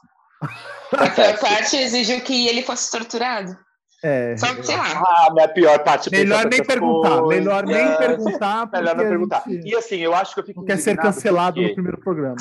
A 0.92 1.10
pior 1.10 1.38
parte 1.40 1.76
exigiu 1.76 2.20
que 2.20 2.46
ele 2.46 2.62
fosse 2.62 2.90
torturado. 2.90 3.56
É. 4.04 4.36
Só 4.36 4.54
que, 4.54 4.62
sei 4.62 4.76
lá. 4.76 4.84
Ah, 5.04 5.26
a 5.28 5.34
minha 5.34 5.48
pior 5.48 5.82
parte. 5.82 6.08
Melhor 6.10 6.44
nem 6.46 6.62
perguntar. 6.62 7.18
coisas. 7.20 7.44
Melhor 7.44 7.64
nem 7.66 7.76
É, 7.84 7.96
perguntar. 7.96 8.70
Melhor 8.70 8.94
não 8.96 9.04
perguntar. 9.04 9.42
gente 9.48 9.68
E 9.68 9.74
assim, 9.74 9.96
eu 9.96 10.14
acho 10.14 10.34
que 10.34 10.40
eu 10.40 10.44
fico 10.44 10.60
Não 10.60 10.66
quer 10.66 10.78
ser 10.78 10.96
cancelado 10.96 11.54
porque- 11.56 11.68
no 11.70 11.74
primeiro 11.74 11.98
programa. 12.00 12.36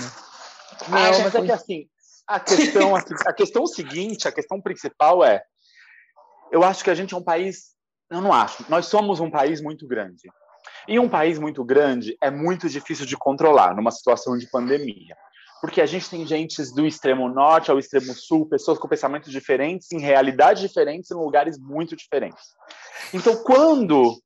Não, 0.88 0.98
Ah, 0.98 1.10
mas 1.24 1.34
é 1.34 1.42
que 1.42 1.52
assim, 1.52 1.88
a 2.28 2.40
questão, 2.40 2.96
a 2.96 3.34
questão 3.34 3.66
seguinte, 3.66 4.28
a 4.28 4.32
questão 4.32 4.62
principal 4.62 5.24
é, 5.24 5.42
eu 6.52 6.64
acho 6.64 6.84
que 6.84 6.90
a 6.90 6.96
gente 6.96 7.14
é 7.14 7.18
um 7.18 7.24
país, 7.24 7.76
eu 8.10 8.22
não 8.22 8.34
acho, 8.34 8.66
nós 8.70 8.88
somos 8.88 9.20
um 9.20 9.32
país 9.32 9.62
muito 9.62 9.88
grande. 9.88 10.30
E 10.88 11.00
um 11.00 11.10
país 11.10 11.40
muito 11.40 11.64
grande 11.64 12.18
é 12.22 12.30
muito 12.30 12.70
difícil 12.70 13.06
de 13.06 13.18
controlar 13.18 13.76
numa 13.76 13.92
situação 13.92 14.38
de 14.38 14.50
pandemia. 14.50 15.16
Porque 15.60 15.82
a 15.82 15.86
gente 15.86 16.10
tem 16.10 16.26
gente 16.26 16.62
do 16.74 16.86
extremo 16.86 17.28
norte 17.28 17.72
ao 17.72 17.80
extremo 17.80 18.14
sul, 18.14 18.48
pessoas 18.48 18.78
com 18.78 18.88
pensamentos 18.88 19.32
diferentes, 19.32 19.92
em 19.92 20.00
realidades 20.00 20.62
diferentes, 20.62 21.10
em 21.10 21.16
lugares 21.16 21.58
muito 21.58 21.96
diferentes. 21.96 22.44
Então, 23.14 23.44
quando 23.44 24.22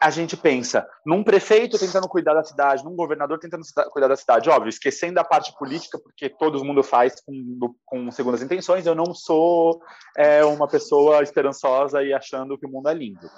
a 0.00 0.10
gente 0.10 0.36
pensa 0.36 0.86
num 1.04 1.22
prefeito 1.24 1.78
tentando 1.78 2.08
cuidar 2.08 2.34
da 2.34 2.44
cidade, 2.44 2.84
num 2.84 2.94
governador 2.94 3.38
tentando 3.38 3.64
cuidar 3.90 4.08
da 4.08 4.16
cidade, 4.16 4.50
óbvio, 4.50 4.68
esquecendo 4.68 5.18
a 5.18 5.24
parte 5.24 5.54
política, 5.58 5.98
porque 5.98 6.28
todo 6.28 6.64
mundo 6.64 6.82
faz 6.82 7.20
com, 7.20 7.74
com 7.84 8.10
segundas 8.10 8.42
intenções, 8.42 8.86
eu 8.86 8.94
não 8.94 9.14
sou 9.14 9.80
é, 10.16 10.44
uma 10.44 10.68
pessoa 10.68 11.22
esperançosa 11.22 12.02
e 12.02 12.12
achando 12.12 12.58
que 12.58 12.66
o 12.66 12.70
mundo 12.70 12.88
é 12.88 12.94
lindo. 12.94 13.30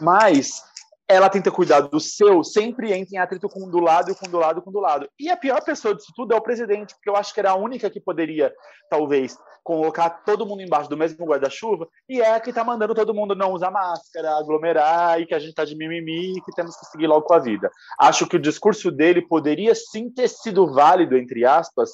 Mas 0.00 0.62
ela 1.08 1.30
tenta 1.30 1.50
cuidar 1.50 1.80
do 1.80 1.98
seu, 1.98 2.44
sempre 2.44 2.92
entra 2.92 3.16
em 3.16 3.18
atrito 3.18 3.48
com 3.48 3.64
um 3.64 3.70
do 3.70 3.80
lado 3.80 4.10
e 4.10 4.14
com 4.14 4.28
um 4.28 4.30
do 4.30 4.38
lado 4.38 4.60
com 4.60 4.68
um 4.68 4.72
do 4.72 4.78
lado. 4.78 5.08
E 5.18 5.30
a 5.30 5.36
pior 5.38 5.64
pessoa 5.64 5.94
disso 5.94 6.12
tudo 6.14 6.34
é 6.34 6.36
o 6.36 6.42
presidente, 6.42 6.94
porque 6.94 7.08
eu 7.08 7.16
acho 7.16 7.32
que 7.32 7.40
era 7.40 7.52
a 7.52 7.56
única 7.56 7.88
que 7.88 7.98
poderia, 7.98 8.52
talvez, 8.90 9.38
colocar 9.64 10.10
todo 10.10 10.44
mundo 10.44 10.60
embaixo 10.60 10.90
do 10.90 10.98
mesmo 10.98 11.24
guarda-chuva, 11.24 11.88
e 12.06 12.20
é 12.20 12.34
a 12.34 12.40
que 12.40 12.50
está 12.50 12.62
mandando 12.62 12.94
todo 12.94 13.14
mundo 13.14 13.34
não 13.34 13.52
usar 13.52 13.70
máscara, 13.70 14.36
aglomerar, 14.36 15.18
e 15.18 15.26
que 15.26 15.34
a 15.34 15.38
gente 15.38 15.50
está 15.50 15.64
de 15.64 15.74
mimimi, 15.74 16.36
e 16.36 16.42
que 16.42 16.52
temos 16.52 16.76
que 16.76 16.84
seguir 16.86 17.06
logo 17.06 17.22
com 17.22 17.34
a 17.34 17.38
vida. 17.38 17.70
Acho 17.98 18.26
que 18.26 18.36
o 18.36 18.40
discurso 18.40 18.90
dele 18.90 19.22
poderia 19.22 19.74
sim 19.74 20.10
ter 20.10 20.28
sido 20.28 20.72
válido, 20.74 21.16
entre 21.16 21.46
aspas, 21.46 21.90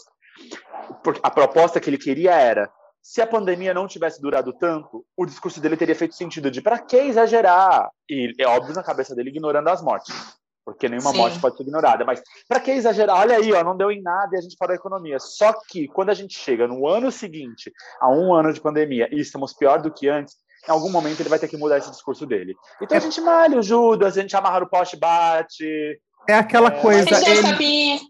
porque 1.05 1.21
a 1.23 1.31
proposta 1.31 1.79
que 1.79 1.89
ele 1.89 1.99
queria 1.99 2.33
era 2.33 2.69
se 3.05 3.21
a 3.21 3.27
pandemia 3.27 3.75
não 3.75 3.87
tivesse 3.87 4.19
durado 4.19 4.51
tanto, 4.55 5.05
o 5.15 5.27
discurso 5.27 5.61
dele 5.61 5.77
teria 5.77 5.95
feito 5.95 6.15
sentido 6.15 6.51
de 6.51 6.63
para 6.63 6.79
que 6.79 6.97
exagerar? 6.97 7.91
E 8.09 8.33
é 8.39 8.47
óbvio 8.47 8.75
na 8.75 8.83
cabeça 8.83 9.15
dele 9.15 9.29
ignorando 9.29 9.69
as 9.69 9.83
mortes, 9.83 10.15
porque 10.65 10.89
nenhuma 10.89 11.11
Sim. 11.11 11.19
morte 11.19 11.39
pode 11.39 11.55
ser 11.55 11.65
ignorada, 11.65 12.03
mas 12.03 12.23
para 12.49 12.61
que 12.61 12.71
exagerar? 12.71 13.21
Olha 13.21 13.37
aí, 13.37 13.53
ó, 13.53 13.63
não 13.63 13.77
deu 13.77 13.91
em 13.93 14.01
nada 14.01 14.31
e 14.35 14.39
a 14.39 14.41
gente 14.41 14.57
parou 14.57 14.73
a 14.73 14.77
economia. 14.77 15.19
Só 15.21 15.53
que 15.69 15.87
quando 15.87 16.09
a 16.09 16.15
gente 16.15 16.39
chega 16.39 16.67
no 16.67 16.89
ano 16.89 17.13
seguinte, 17.13 17.71
a 18.01 18.09
um 18.11 18.33
ano 18.33 18.51
de 18.51 18.61
pandemia, 18.61 19.07
e 19.13 19.21
estamos 19.21 19.53
pior 19.53 19.83
do 19.83 19.93
que 19.93 20.09
antes, 20.09 20.35
em 20.67 20.73
algum 20.73 20.89
momento 20.89 21.21
ele 21.21 21.29
vai 21.29 21.39
ter 21.39 21.49
que 21.49 21.59
mudar 21.59 21.77
esse 21.77 21.91
discurso 21.91 22.25
dele. 22.25 22.55
Então 22.81 22.97
a 22.97 23.01
gente 23.01 23.21
malha 23.21 23.59
o 23.59 23.63
Judas, 23.63 24.17
a 24.17 24.21
gente 24.23 24.35
amarra 24.35 24.61
no 24.61 24.71
poste, 24.71 24.97
bate. 24.97 26.01
É 26.27 26.33
aquela 26.33 26.69
É, 26.69 26.81
coisa. 26.81 27.07
Ele, 27.29 27.47
a 27.47 27.53
tapinha. 27.53 28.01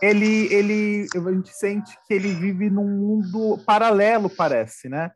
Ele, 0.00 0.52
ele, 0.52 1.06
a 1.14 1.32
gente 1.32 1.52
sente 1.54 1.98
que 2.06 2.14
ele 2.14 2.32
vive 2.32 2.70
num 2.70 2.88
mundo 2.88 3.58
paralelo, 3.66 4.28
parece, 4.30 4.88
né? 4.88 5.10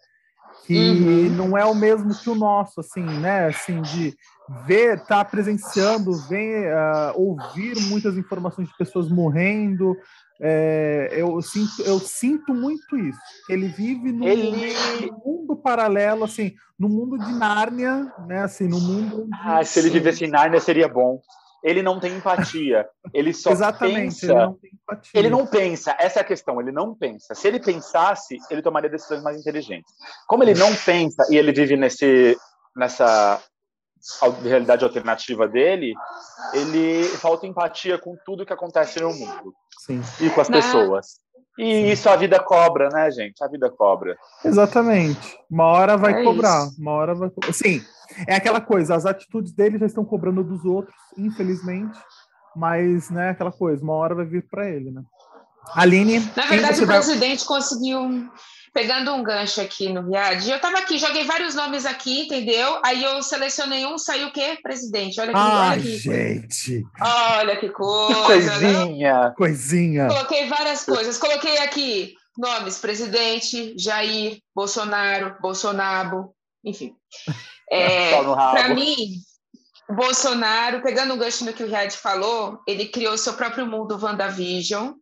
Que 0.66 0.74
Uhum. 0.74 1.30
não 1.37 1.59
é 1.59 1.64
o 1.64 1.74
mesmo 1.74 2.14
que 2.14 2.28
o 2.30 2.35
nosso, 2.35 2.80
assim, 2.80 3.03
né? 3.20 3.47
Assim, 3.47 3.82
de 3.82 4.14
ver, 4.49 4.99
estar 4.99 5.24
presenciando, 5.26 6.18
ver, 6.28 6.72
ah, 6.72 7.12
ouvir 7.16 7.78
muitas 7.80 8.16
informações 8.16 8.68
de 8.68 8.74
pessoas 8.76 9.09
morrendo. 9.09 9.99
É, 10.41 11.11
eu, 11.12 11.41
sinto, 11.41 11.82
eu 11.82 11.99
sinto 12.01 12.53
muito 12.55 12.97
isso. 12.97 13.20
Ele 13.49 13.68
vive 13.68 14.11
num, 14.12 14.26
Ele- 14.26 15.11
mundo 15.24 15.57
paralelo, 15.57 16.24
assim, 16.24 16.55
no 16.78 16.89
mundo 16.89 17.18
de 17.18 17.32
Nárnia, 17.32 18.07
né? 18.18 18.43
Assim, 18.43 18.66
no 18.66 18.80
mundo. 18.80 19.28
Ah, 19.45 19.62
se 19.64 19.78
ele 19.78 19.91
vivesse 19.91 20.24
em 20.24 20.30
Nárnia 20.30 20.61
seria 20.61 20.89
bom. 20.89 21.20
Ele 21.65 21.83
não 21.83 21.99
tem 21.99 22.15
empatia. 22.17 22.87
Ele 23.12 23.33
só 23.35 23.51
Exatamente, 23.51 24.21
pensa 24.21 24.27
ele 24.27 24.35
não 24.39 24.53
tem 24.55 24.71
empatia. 24.75 25.11
Ele 25.15 25.31
não 25.31 25.47
pensa, 25.47 25.97
essa 25.99 26.19
é 26.21 26.23
a 26.23 26.25
questão, 26.25 26.61
ele 26.61 26.71
não 26.71 26.95
pensa. 26.95 27.35
Se 27.35 27.49
ele 27.49 27.59
pensasse, 27.59 28.37
ele 28.51 28.61
tomaria 28.62 28.91
decisões 28.91 29.23
mais 29.23 29.37
inteligentes. 29.41 29.91
Como 30.29 30.43
ele 30.45 30.55
não 30.55 30.73
pensa 30.77 31.27
e 31.31 31.37
ele 31.37 31.53
vive 31.53 31.75
nesse, 31.77 32.37
nessa 32.77 33.41
al- 34.21 34.33
realidade 34.43 34.85
alternativa 34.85 35.49
dele, 35.49 35.95
ele 36.53 37.05
falta 37.19 37.47
empatia 37.47 37.97
com 37.99 38.15
tudo 38.27 38.45
que 38.45 38.53
acontece 38.53 39.01
no 39.01 39.15
mundo 39.15 39.55
Sim. 39.87 40.03
e 40.21 40.29
com 40.31 40.41
as 40.43 40.49
Não. 40.51 40.61
pessoas. 40.61 41.25
E 41.57 41.93
isso 41.93 42.09
a 42.11 42.17
vida 42.17 42.41
cobra, 42.41 42.89
né, 42.89 43.09
gente? 43.12 43.43
A 43.43 43.47
vida 43.47 43.71
cobra. 43.71 44.17
Exatamente. 44.45 45.39
Uma 45.49 45.67
hora 45.67 45.97
vai 45.97 46.21
É 46.21 46.25
cobrar. 46.25 46.67
isso. 46.67 46.81
Uma 46.83 46.93
hora 46.93 47.15
vai 47.15 47.31
cobrar. 47.31 47.53
Sim, 47.53 47.81
é 48.26 48.34
aquela 48.34 48.61
coisa, 48.61 48.94
as 48.94 49.07
atitudes 49.07 49.52
dele 49.52 49.78
já 49.78 49.86
estão 49.86 50.05
cobrando 50.05 50.42
dos 50.44 50.64
outros, 50.64 50.94
infelizmente. 51.16 51.98
Mas, 52.57 53.11
né, 53.11 53.30
aquela 53.30 53.50
coisa, 53.50 53.82
uma 53.82 53.94
hora 53.94 54.14
vai 54.14 54.24
vir 54.26 54.46
para 54.48 54.68
ele, 54.70 54.90
né? 54.90 55.02
Aline, 55.74 56.20
Na 56.36 56.46
verdade, 56.46 56.82
o 56.82 56.86
vai- 56.86 56.96
presidente 56.98 57.44
conseguiu, 57.44 58.28
pegando 58.72 59.12
um 59.14 59.22
gancho 59.24 59.61
aqui 59.61 59.92
no 59.92 60.05
Viad, 60.07 60.46
eu 60.48 60.57
estava 60.57 60.78
aqui, 60.78 60.98
joguei 60.98 61.24
vários 61.24 61.55
nomes 61.55 61.84
aqui, 61.86 62.26
entendeu? 62.26 62.80
Aí 62.84 63.02
eu 63.02 63.22
selecionei 63.22 63.84
um, 63.86 63.96
saiu 63.98 64.28
o 64.28 64.32
quê? 64.32 64.59
Presidente. 64.62 65.18
Olha 65.20 65.32
que, 65.32 65.38
Ah, 65.38 65.70
olha 65.72 65.80
que, 65.82 65.96
gente, 65.96 66.84
olha 67.00 67.57
que 67.57 67.68
Que 67.68 67.74
coisa. 67.74 68.59
né? 68.59 68.74
coisinha! 68.74 69.34
coisinha. 69.36 70.07
Coloquei 70.09 70.46
várias 70.48 70.84
coisas. 70.84 71.18
Coloquei 71.18 71.59
aqui 71.59 72.14
nomes: 72.38 72.78
presidente, 72.78 73.74
Jair, 73.78 74.38
Bolsonaro, 74.55 75.34
Bolsonaro, 75.40 76.30
enfim. 76.64 76.94
É. 77.71 78.11
Para 78.35 78.75
mim, 78.75 79.21
o 79.89 79.95
Bolsonaro, 79.95 80.83
pegando 80.83 81.15
o 81.15 81.17
gancho 81.17 81.45
no 81.45 81.53
que 81.53 81.62
o 81.62 81.67
Riad 81.67 81.93
falou, 81.93 82.61
ele 82.67 82.89
criou 82.89 83.19
seu 83.19 83.35
próprio 83.35 83.67
mundo 83.67 83.99
WandaVision, 84.01 84.93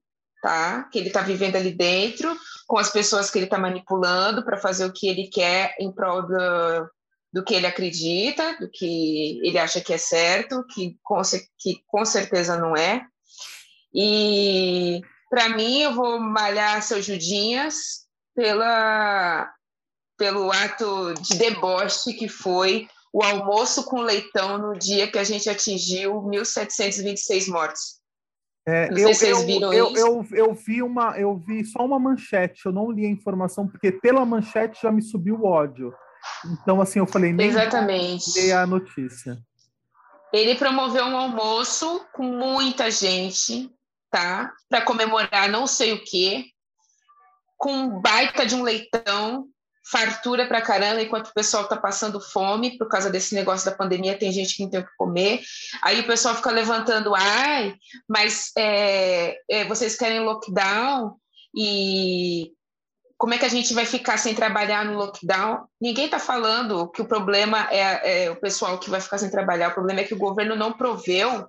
tá? 0.43 0.85
Que 0.85 0.99
ele 0.99 1.09
está 1.09 1.23
vivendo 1.23 1.57
ali 1.57 1.73
dentro, 1.73 2.37
com 2.67 2.79
as 2.79 2.91
pessoas 2.91 3.31
que 3.31 3.39
ele 3.39 3.47
está 3.47 3.59
manipulando 3.59 4.45
para 4.45 4.57
fazer 4.57 4.85
o 4.85 4.93
que 4.93 5.07
ele 5.07 5.29
quer 5.29 5.75
em 5.79 5.93
prol 5.93 6.23
do, 6.23 6.91
do 7.33 7.45
que 7.45 7.55
ele 7.55 7.67
acredita, 7.67 8.57
do 8.59 8.69
que 8.69 9.41
ele 9.47 9.59
acha 9.59 9.81
que 9.81 9.93
é 9.93 9.99
certo, 9.99 10.65
que 10.67 10.99
com, 11.03 11.21
que 11.59 11.83
com 11.87 12.05
certeza 12.05 12.57
não 12.57 12.77
é. 12.77 13.07
E 13.95 15.01
para 15.31 15.49
mim, 15.51 15.81
eu 15.81 15.95
vou 15.95 16.19
malhar 16.19 16.83
seu 16.83 17.01
Judinhas 17.01 18.07
pela, 18.35 19.51
pelo 20.23 20.53
ato 20.53 21.15
de 21.15 21.37
deboche 21.37 22.13
que 22.13 22.29
foi 22.29 22.87
o 23.13 23.25
almoço 23.25 23.85
com 23.87 24.03
leitão 24.03 24.57
no 24.57 24.79
dia 24.79 25.11
que 25.11 25.19
a 25.19 25.25
gente 25.25 25.51
atingiu 25.51 26.23
1.726 26.23 27.49
mortes. 27.49 28.01
É, 28.65 28.89
eu, 28.93 29.11
eu, 29.11 29.73
eu, 29.73 29.97
eu, 29.97 30.27
eu 30.31 30.55
vi 30.55 30.81
uma, 30.81 31.19
eu 31.19 31.37
vi 31.37 31.65
só 31.65 31.85
uma 31.85 31.99
manchete, 31.99 32.67
eu 32.67 32.71
não 32.71 32.93
li 32.93 33.05
a 33.05 33.11
informação, 33.11 33.67
porque 33.67 33.91
pela 33.91 34.25
manchete 34.25 34.79
já 34.81 34.93
me 34.93 35.03
subiu 35.03 35.41
o 35.41 35.45
ódio. 35.45 35.93
Então, 36.53 36.81
assim, 36.81 37.01
eu 37.01 37.07
falei, 37.07 37.33
nem 37.33 37.49
Exatamente. 37.49 38.53
a 38.53 38.65
notícia. 38.65 39.37
Ele 40.33 40.55
promoveu 40.55 41.05
um 41.05 41.17
almoço 41.17 42.07
com 42.13 42.23
muita 42.23 42.93
gente, 42.93 43.69
tá? 44.09 44.53
Para 44.69 44.83
comemorar 44.83 45.51
não 45.51 45.67
sei 45.67 45.95
o 45.95 46.05
quê, 46.05 46.45
com 47.59 47.73
um 47.73 48.01
baita 48.01 48.47
de 48.47 48.55
um 48.55 48.63
leitão, 48.63 49.49
fartura 49.85 50.47
para 50.47 50.63
caramba, 50.63 51.03
enquanto 51.03 51.29
o 51.29 51.35
pessoal 51.35 51.65
está 51.65 51.77
passando 51.77 52.21
fome 52.21 52.79
por 52.79 52.89
causa 52.89 53.11
desse 53.11 53.35
negócio 53.35 53.69
da 53.69 53.77
pandemia, 53.77 54.19
tem 54.19 54.33
gente 54.33 54.57
que 54.57 54.63
não 54.63 54.71
tem 54.71 54.81
o 54.81 54.85
que 54.85 54.97
comer. 54.97 55.43
Aí 55.83 56.01
o 56.01 56.07
pessoal 56.07 56.35
fica 56.35 56.51
levantando, 56.51 57.15
ai, 57.15 57.75
mas 58.09 58.51
é, 58.57 59.37
é, 59.51 59.65
vocês 59.65 59.97
querem 59.97 60.21
lockdown 60.21 61.17
e 61.55 62.53
como 63.19 63.35
é 63.35 63.39
que 63.39 63.45
a 63.45 63.49
gente 63.49 63.73
vai 63.73 63.87
ficar 63.87 64.19
sem 64.19 64.35
trabalhar 64.35 64.85
no 64.85 64.99
lockdown? 64.99 65.65
Ninguém 65.81 66.07
está 66.07 66.19
falando 66.19 66.91
que 66.91 67.03
o 67.03 67.07
problema 67.07 67.69
é, 67.71 68.25
é, 68.25 68.31
o 68.31 68.37
pessoal 68.37 68.79
que 68.79 68.91
vai 68.91 69.01
ficar 69.01 69.19
sem 69.19 69.31
trabalhar, 69.31 69.69
o 69.69 69.75
problema 69.75 70.01
é 70.01 70.05
que 70.05 70.15
o 70.15 70.19
governo 70.19 70.57
não 70.57 70.73
proveu 70.73 71.49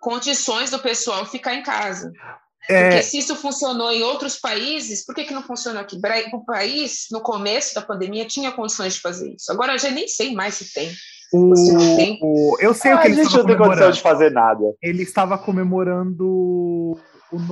condições 0.00 0.70
do 0.70 0.78
pessoal 0.78 1.26
ficar 1.26 1.54
em 1.54 1.62
casa. 1.62 2.10
É... 2.68 2.88
Porque 2.88 3.02
se 3.02 3.18
isso 3.18 3.36
funcionou 3.36 3.90
em 3.90 4.02
outros 4.02 4.36
países, 4.36 5.04
por 5.04 5.14
que, 5.14 5.24
que 5.24 5.34
não 5.34 5.42
funcionou 5.42 5.82
aqui? 5.82 6.00
O 6.32 6.44
país, 6.44 7.06
no 7.10 7.20
começo 7.20 7.74
da 7.74 7.82
pandemia, 7.82 8.26
tinha 8.26 8.52
condições 8.52 8.94
de 8.94 9.00
fazer 9.00 9.34
isso. 9.34 9.52
Agora 9.52 9.72
eu 9.72 9.78
já 9.78 9.90
nem 9.90 10.08
sei 10.08 10.34
mais 10.34 10.54
se 10.54 10.72
tem. 10.72 10.90
O... 11.32 11.52
o... 12.22 12.56
Eu 12.60 12.72
sei 12.72 12.92
ah, 12.92 12.96
o 12.96 13.00
que 13.00 13.08
ele 13.08 13.20
estava 13.20 13.38
não 13.38 13.46
tem 13.46 13.56
condição 13.56 13.90
de 13.90 14.00
fazer 14.00 14.30
nada. 14.30 14.62
Ele 14.82 15.02
estava 15.02 15.36
comemorando 15.36 16.96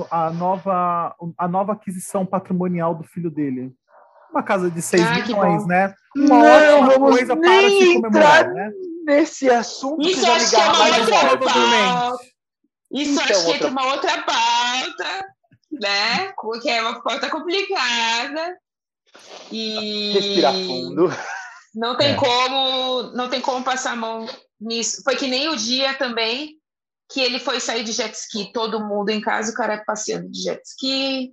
a 0.09 0.29
nova, 0.31 1.15
a 1.37 1.47
nova 1.47 1.73
aquisição 1.73 2.25
patrimonial 2.25 2.95
do 2.95 3.03
filho 3.03 3.29
dele. 3.29 3.71
Uma 4.31 4.41
casa 4.41 4.71
de 4.71 4.81
6 4.81 5.03
ah, 5.03 5.13
milhões, 5.13 5.67
né? 5.67 5.93
Uma 6.15 6.39
não, 6.39 6.81
ótima 6.81 6.99
coisa 6.99 7.37
para 7.37 7.69
se 7.69 7.93
comemorar, 7.93 8.51
né? 8.51 8.71
Nesse 9.05 9.49
assunto, 9.49 10.01
isso 10.07 10.25
acho 10.25 10.49
que 10.49 10.55
é 10.55 10.59
uma 10.59 10.85
outra 10.85 11.37
pauta. 11.37 12.32
Isso 12.93 13.13
então, 13.13 13.23
acho 13.23 13.45
que 13.45 13.51
outra... 13.51 13.67
uma 13.69 13.85
outra 13.87 14.21
pauta, 14.21 15.27
né? 15.71 16.31
Porque 16.39 16.69
é 16.69 16.81
uma 16.81 17.01
pauta 17.01 17.29
complicada. 17.29 18.57
E... 19.51 20.11
Respirar 20.13 20.53
fundo. 20.53 21.09
Não 21.73 21.97
tem 21.97 22.11
é. 22.11 22.15
como, 22.15 23.03
não 23.13 23.29
tem 23.29 23.41
como 23.41 23.63
passar 23.63 23.93
a 23.93 23.95
mão 23.95 24.27
nisso. 24.61 25.01
Foi 25.03 25.15
que 25.15 25.27
nem 25.27 25.49
o 25.49 25.55
dia 25.55 25.95
também 25.95 26.55
que 27.11 27.19
ele 27.19 27.39
foi 27.39 27.59
sair 27.59 27.83
de 27.83 27.91
jet 27.91 28.13
ski, 28.13 28.51
todo 28.53 28.85
mundo 28.85 29.09
em 29.09 29.21
casa, 29.21 29.51
o 29.51 29.55
cara 29.55 29.83
passeando 29.85 30.29
de 30.29 30.41
jet 30.41 30.61
ski, 30.63 31.31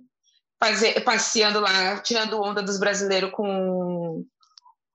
passeando 1.03 1.59
lá, 1.59 1.99
tirando 1.99 2.41
onda 2.41 2.61
dos 2.61 2.79
brasileiros 2.79 3.31
com, 3.31 4.25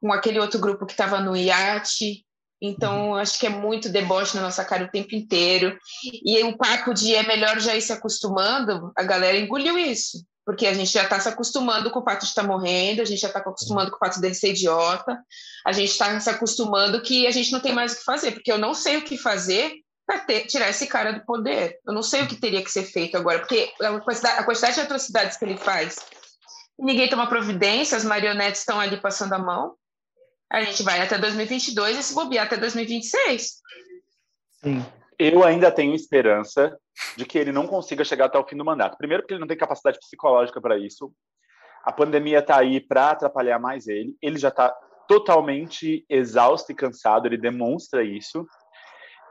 com 0.00 0.12
aquele 0.12 0.38
outro 0.38 0.60
grupo 0.60 0.86
que 0.86 0.92
estava 0.92 1.20
no 1.20 1.36
iate. 1.36 2.25
Então, 2.60 3.10
uhum. 3.10 3.14
acho 3.16 3.38
que 3.38 3.46
é 3.46 3.50
muito 3.50 3.88
deboche 3.88 4.34
na 4.36 4.42
nossa 4.42 4.64
cara 4.64 4.84
o 4.84 4.90
tempo 4.90 5.14
inteiro. 5.14 5.76
E 6.24 6.42
o 6.44 6.56
papo 6.56 6.94
de 6.94 7.14
é 7.14 7.22
melhor 7.22 7.60
já 7.60 7.76
ir 7.76 7.82
se 7.82 7.92
acostumando, 7.92 8.92
a 8.96 9.02
galera 9.02 9.36
engoliu 9.36 9.78
isso. 9.78 10.24
Porque 10.44 10.66
a 10.66 10.72
gente 10.72 10.92
já 10.92 11.02
está 11.02 11.18
se 11.18 11.28
acostumando 11.28 11.90
com 11.90 11.98
o 11.98 12.04
fato 12.04 12.20
de 12.20 12.28
estar 12.28 12.42
tá 12.42 12.48
morrendo, 12.48 13.02
a 13.02 13.04
gente 13.04 13.20
já 13.20 13.26
está 13.26 13.40
se 13.40 13.48
acostumando 13.48 13.90
com 13.90 13.96
o 13.96 13.98
fato 13.98 14.20
dele 14.20 14.34
ser 14.34 14.50
idiota, 14.50 15.18
a 15.66 15.72
gente 15.72 15.90
está 15.90 16.18
se 16.20 16.30
acostumando 16.30 17.02
que 17.02 17.26
a 17.26 17.32
gente 17.32 17.50
não 17.50 17.60
tem 17.60 17.72
mais 17.72 17.92
o 17.92 17.96
que 17.96 18.04
fazer, 18.04 18.30
porque 18.32 18.52
eu 18.52 18.58
não 18.58 18.72
sei 18.72 18.96
o 18.96 19.02
que 19.02 19.18
fazer 19.18 19.72
para 20.06 20.20
tirar 20.46 20.70
esse 20.70 20.86
cara 20.86 21.12
do 21.12 21.24
poder. 21.24 21.80
Eu 21.84 21.92
não 21.92 22.02
sei 22.02 22.22
o 22.22 22.28
que 22.28 22.36
teria 22.36 22.62
que 22.62 22.70
ser 22.70 22.84
feito 22.84 23.16
agora, 23.16 23.40
porque 23.40 23.72
a 23.82 24.00
quantidade, 24.00 24.38
a 24.38 24.44
quantidade 24.44 24.74
de 24.74 24.80
atrocidades 24.80 25.36
que 25.36 25.44
ele 25.44 25.56
faz, 25.56 25.96
ninguém 26.78 27.10
toma 27.10 27.28
providência, 27.28 27.96
as 27.96 28.04
marionetes 28.04 28.60
estão 28.60 28.78
ali 28.78 28.98
passando 28.98 29.32
a 29.32 29.38
mão. 29.38 29.74
A 30.50 30.62
gente 30.62 30.82
vai 30.82 31.00
até 31.00 31.18
2022 31.18 31.98
e 31.98 32.02
se 32.02 32.14
bobear 32.14 32.46
até 32.46 32.56
2026. 32.56 33.62
Sim. 34.62 34.84
Eu 35.18 35.42
ainda 35.42 35.70
tenho 35.70 35.94
esperança 35.94 36.78
de 37.16 37.24
que 37.24 37.38
ele 37.38 37.52
não 37.52 37.66
consiga 37.66 38.04
chegar 38.04 38.26
até 38.26 38.38
o 38.38 38.46
fim 38.46 38.56
do 38.56 38.64
mandato. 38.64 38.96
Primeiro, 38.96 39.22
porque 39.22 39.34
ele 39.34 39.40
não 39.40 39.46
tem 39.48 39.56
capacidade 39.56 39.98
psicológica 39.98 40.60
para 40.60 40.78
isso. 40.78 41.12
A 41.84 41.92
pandemia 41.92 42.40
está 42.40 42.58
aí 42.58 42.80
para 42.80 43.10
atrapalhar 43.10 43.58
mais 43.58 43.86
ele. 43.86 44.16
Ele 44.20 44.38
já 44.38 44.48
está 44.48 44.74
totalmente 45.08 46.04
exausto 46.08 46.72
e 46.72 46.74
cansado, 46.74 47.26
ele 47.26 47.38
demonstra 47.38 48.04
isso. 48.04 48.46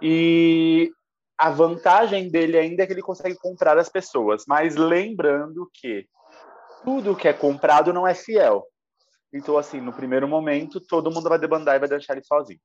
E 0.01 0.91
a 1.37 1.49
vantagem 1.49 2.29
dele 2.29 2.57
ainda 2.57 2.83
é 2.83 2.87
que 2.87 2.93
ele 2.93 3.01
consegue 3.01 3.35
comprar 3.35 3.77
as 3.77 3.89
pessoas, 3.89 4.43
mas 4.47 4.75
lembrando 4.75 5.69
que 5.73 6.07
tudo 6.83 7.15
que 7.15 7.27
é 7.27 7.33
comprado 7.33 7.91
não 7.91 8.07
é 8.07 8.13
fiel. 8.13 8.65
Então, 9.33 9.57
assim, 9.57 9.81
no 9.81 9.91
primeiro 9.91 10.27
momento, 10.27 10.79
todo 10.79 11.11
mundo 11.11 11.29
vai 11.29 11.37
debandar 11.37 11.75
e 11.75 11.79
vai 11.79 11.89
deixar 11.89 12.13
ele 12.13 12.23
sozinho. 12.23 12.59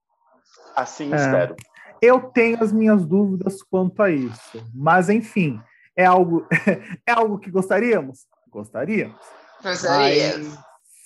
Assim 0.75 1.13
é. 1.13 1.17
espero. 1.17 1.57
Eu 2.01 2.21
tenho 2.31 2.63
as 2.63 2.73
minhas 2.73 3.05
dúvidas 3.05 3.63
quanto 3.63 4.03
a 4.03 4.11
isso, 4.11 4.65
mas 4.75 5.11
enfim, 5.11 5.61
é 5.95 6.07
algo, 6.07 6.47
é 7.07 7.13
algo 7.13 7.39
que 7.39 7.51
gostaríamos? 7.51 8.27
Gostaríamos. 8.49 9.21
Gostaríamos. 9.63 10.59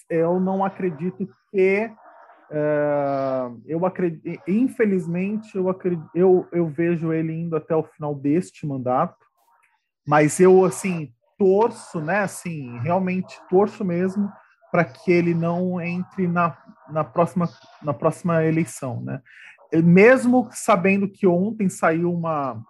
eu 0.08 0.38
não 0.38 0.64
acredito 0.64 1.28
que 1.50 1.90
Uh, 2.50 3.60
eu 3.66 3.84
acredito, 3.84 4.40
infelizmente, 4.46 5.56
eu, 5.56 5.68
acredito, 5.68 6.08
eu, 6.14 6.46
eu 6.52 6.68
vejo 6.68 7.12
ele 7.12 7.32
indo 7.32 7.56
até 7.56 7.74
o 7.74 7.82
final 7.82 8.14
deste 8.14 8.66
mandato, 8.66 9.26
mas 10.06 10.38
eu, 10.38 10.64
assim, 10.64 11.12
torço, 11.38 12.00
né, 12.00 12.18
assim, 12.20 12.78
realmente 12.80 13.40
torço 13.48 13.84
mesmo 13.84 14.30
para 14.74 14.84
que 14.84 15.12
ele 15.12 15.34
não 15.34 15.80
entre 15.80 16.26
na, 16.26 16.58
na, 16.90 17.04
próxima, 17.04 17.48
na 17.80 17.94
próxima 17.94 18.44
eleição, 18.44 19.00
né. 19.00 19.20
Mesmo 19.72 20.48
sabendo 20.50 21.08
que 21.08 21.28
ontem 21.28 21.68
saiu 21.68 22.12
uma, 22.12 22.60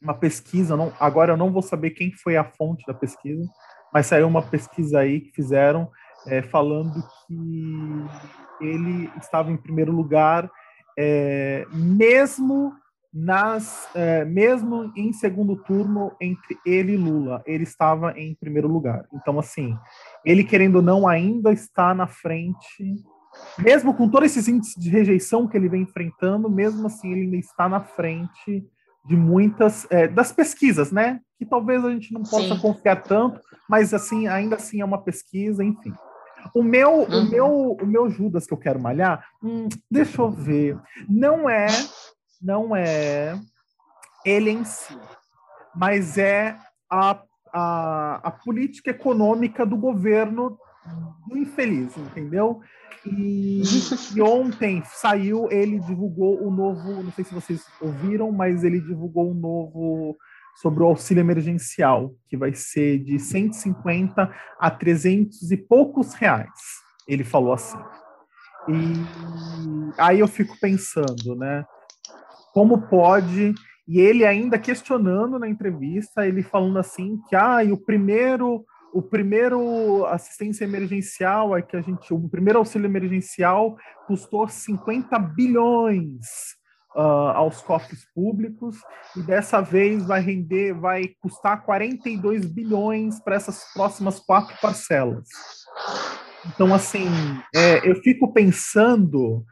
uma 0.00 0.14
pesquisa, 0.14 0.76
não, 0.76 0.92
agora 1.00 1.32
eu 1.32 1.36
não 1.36 1.50
vou 1.50 1.60
saber 1.60 1.90
quem 1.90 2.12
foi 2.12 2.36
a 2.36 2.44
fonte 2.44 2.86
da 2.86 2.94
pesquisa, 2.94 3.44
mas 3.92 4.06
saiu 4.06 4.28
uma 4.28 4.42
pesquisa 4.42 5.00
aí 5.00 5.22
que 5.22 5.32
fizeram 5.32 5.90
é, 6.28 6.40
falando 6.40 7.02
que 7.26 8.64
ele 8.64 9.10
estava 9.20 9.50
em 9.50 9.56
primeiro 9.56 9.90
lugar, 9.90 10.48
é, 10.96 11.66
mesmo 11.72 12.72
nas, 13.12 13.88
é, 13.94 14.24
mesmo 14.24 14.92
em 14.96 15.12
segundo 15.12 15.56
turno 15.56 16.12
entre 16.20 16.56
ele 16.64 16.92
e 16.92 16.96
Lula, 16.96 17.42
ele 17.44 17.64
estava 17.64 18.12
em 18.18 18.34
primeiro 18.34 18.68
lugar. 18.68 19.04
Então, 19.12 19.38
assim, 19.38 19.76
ele 20.24 20.44
querendo 20.44 20.76
ou 20.76 20.82
não 20.82 21.08
ainda 21.08 21.52
está 21.52 21.92
na 21.92 22.06
frente, 22.06 23.02
mesmo 23.58 23.94
com 23.94 24.08
todos 24.08 24.30
esses 24.30 24.46
índices 24.46 24.80
de 24.80 24.88
rejeição 24.88 25.48
que 25.48 25.56
ele 25.56 25.68
vem 25.68 25.82
enfrentando, 25.82 26.48
mesmo 26.48 26.86
assim 26.86 27.10
ele 27.10 27.22
ainda 27.22 27.36
está 27.36 27.68
na 27.68 27.80
frente 27.80 28.64
de 29.04 29.16
muitas 29.16 29.86
é, 29.90 30.06
das 30.06 30.30
pesquisas, 30.30 30.92
né? 30.92 31.20
Que 31.38 31.46
talvez 31.46 31.84
a 31.84 31.90
gente 31.90 32.12
não 32.12 32.22
possa 32.22 32.54
Sim. 32.54 32.60
confiar 32.60 33.02
tanto, 33.02 33.40
mas 33.68 33.92
assim 33.92 34.28
ainda 34.28 34.56
assim 34.56 34.80
é 34.80 34.84
uma 34.84 35.02
pesquisa, 35.02 35.64
enfim. 35.64 35.92
O 36.54 36.62
meu, 36.62 37.00
uhum. 37.00 37.04
o 37.04 37.30
meu, 37.30 37.76
o 37.82 37.86
meu 37.86 38.10
Judas 38.10 38.46
que 38.46 38.52
eu 38.52 38.58
quero 38.58 38.80
malhar, 38.80 39.24
hum, 39.42 39.68
deixa 39.90 40.22
eu 40.22 40.30
ver. 40.30 40.78
Não 41.08 41.48
é, 41.48 41.66
não 42.40 42.74
é 42.74 43.38
ele 44.24 44.50
em 44.50 44.64
si, 44.64 44.98
mas 45.74 46.18
é 46.18 46.56
a, 46.90 47.22
a, 47.52 48.20
a 48.22 48.30
política 48.30 48.90
econômica 48.90 49.64
do 49.64 49.76
governo 49.76 50.58
do 51.28 51.36
infeliz, 51.36 51.96
entendeu? 51.96 52.60
E, 53.06 53.62
e, 54.14 54.20
ontem 54.20 54.82
saiu, 54.84 55.48
ele 55.50 55.78
divulgou 55.80 56.46
o 56.46 56.50
novo, 56.50 57.02
não 57.02 57.12
sei 57.12 57.24
se 57.24 57.34
vocês 57.34 57.64
ouviram, 57.80 58.30
mas 58.30 58.62
ele 58.62 58.80
divulgou 58.80 59.30
um 59.30 59.34
novo 59.34 60.16
sobre 60.60 60.82
o 60.82 60.86
auxílio 60.86 61.20
emergencial, 61.20 62.14
que 62.28 62.36
vai 62.36 62.52
ser 62.54 62.98
de 62.98 63.18
150 63.18 64.30
a 64.58 64.70
300 64.70 65.50
e 65.50 65.56
poucos 65.56 66.12
reais. 66.14 66.50
Ele 67.08 67.24
falou 67.24 67.54
assim. 67.54 67.78
E 68.68 69.94
aí 69.96 70.20
eu 70.20 70.28
fico 70.28 70.54
pensando, 70.60 71.34
né? 71.34 71.64
Como 72.52 72.88
pode 72.88 73.54
e 73.86 74.00
ele 74.00 74.24
ainda 74.24 74.58
questionando 74.58 75.38
na 75.38 75.48
entrevista, 75.48 76.26
ele 76.26 76.42
falando 76.42 76.78
assim 76.78 77.18
que 77.28 77.34
ah, 77.34 77.58
o 77.70 77.76
primeiro 77.76 78.64
o 78.92 79.00
primeiro 79.00 80.04
assistência 80.06 80.64
emergencial 80.64 81.56
é 81.56 81.62
que 81.62 81.76
a 81.76 81.80
gente 81.80 82.12
o 82.12 82.28
primeiro 82.28 82.58
auxílio 82.58 82.86
emergencial 82.86 83.76
custou 84.06 84.48
50 84.48 85.16
bilhões 85.18 86.26
uh, 86.94 87.30
aos 87.34 87.62
cofres 87.62 88.04
públicos 88.14 88.76
e 89.16 89.22
dessa 89.22 89.60
vez 89.60 90.04
vai 90.06 90.20
render, 90.20 90.72
vai 90.72 91.14
custar 91.20 91.64
42 91.64 92.46
bilhões 92.46 93.20
para 93.20 93.36
essas 93.36 93.72
próximas 93.72 94.20
quatro 94.20 94.56
parcelas. 94.60 95.28
Então, 96.46 96.74
assim, 96.74 97.08
é, 97.54 97.88
eu 97.88 97.96
fico 97.96 98.32
pensando 98.32 99.44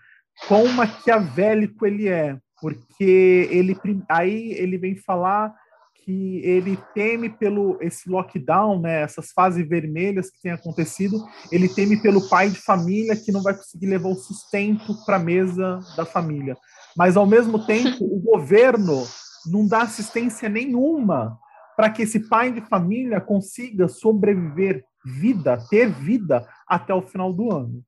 quão 0.46 0.68
maquiavélico 0.68 1.86
ele 1.86 2.08
é, 2.08 2.38
porque 2.60 3.48
ele 3.50 3.76
aí 4.08 4.52
ele 4.52 4.78
vem 4.78 4.96
falar 4.96 5.54
que 6.08 6.40
ele 6.42 6.78
teme 6.94 7.28
pelo 7.28 7.76
esse 7.82 8.08
lockdown, 8.08 8.80
né, 8.80 9.02
essas 9.02 9.30
fases 9.30 9.68
vermelhas 9.68 10.30
que 10.30 10.40
têm 10.40 10.52
acontecido, 10.52 11.22
ele 11.52 11.68
teme 11.68 12.00
pelo 12.00 12.26
pai 12.30 12.48
de 12.48 12.58
família 12.58 13.14
que 13.14 13.30
não 13.30 13.42
vai 13.42 13.54
conseguir 13.54 13.86
levar 13.86 14.08
o 14.08 14.14
sustento 14.14 14.94
para 15.04 15.16
a 15.16 15.20
mesa 15.20 15.80
da 15.98 16.06
família. 16.06 16.56
Mas 16.96 17.14
ao 17.14 17.26
mesmo 17.26 17.58
tempo, 17.66 18.04
o 18.04 18.18
governo 18.20 19.04
não 19.46 19.66
dá 19.66 19.82
assistência 19.82 20.48
nenhuma 20.48 21.38
para 21.76 21.90
que 21.90 22.02
esse 22.02 22.20
pai 22.28 22.50
de 22.52 22.62
família 22.62 23.20
consiga 23.20 23.86
sobreviver 23.86 24.84
vida, 25.04 25.58
ter 25.68 25.90
vida 25.90 26.48
até 26.66 26.94
o 26.94 27.02
final 27.02 27.34
do 27.34 27.52
ano. 27.54 27.84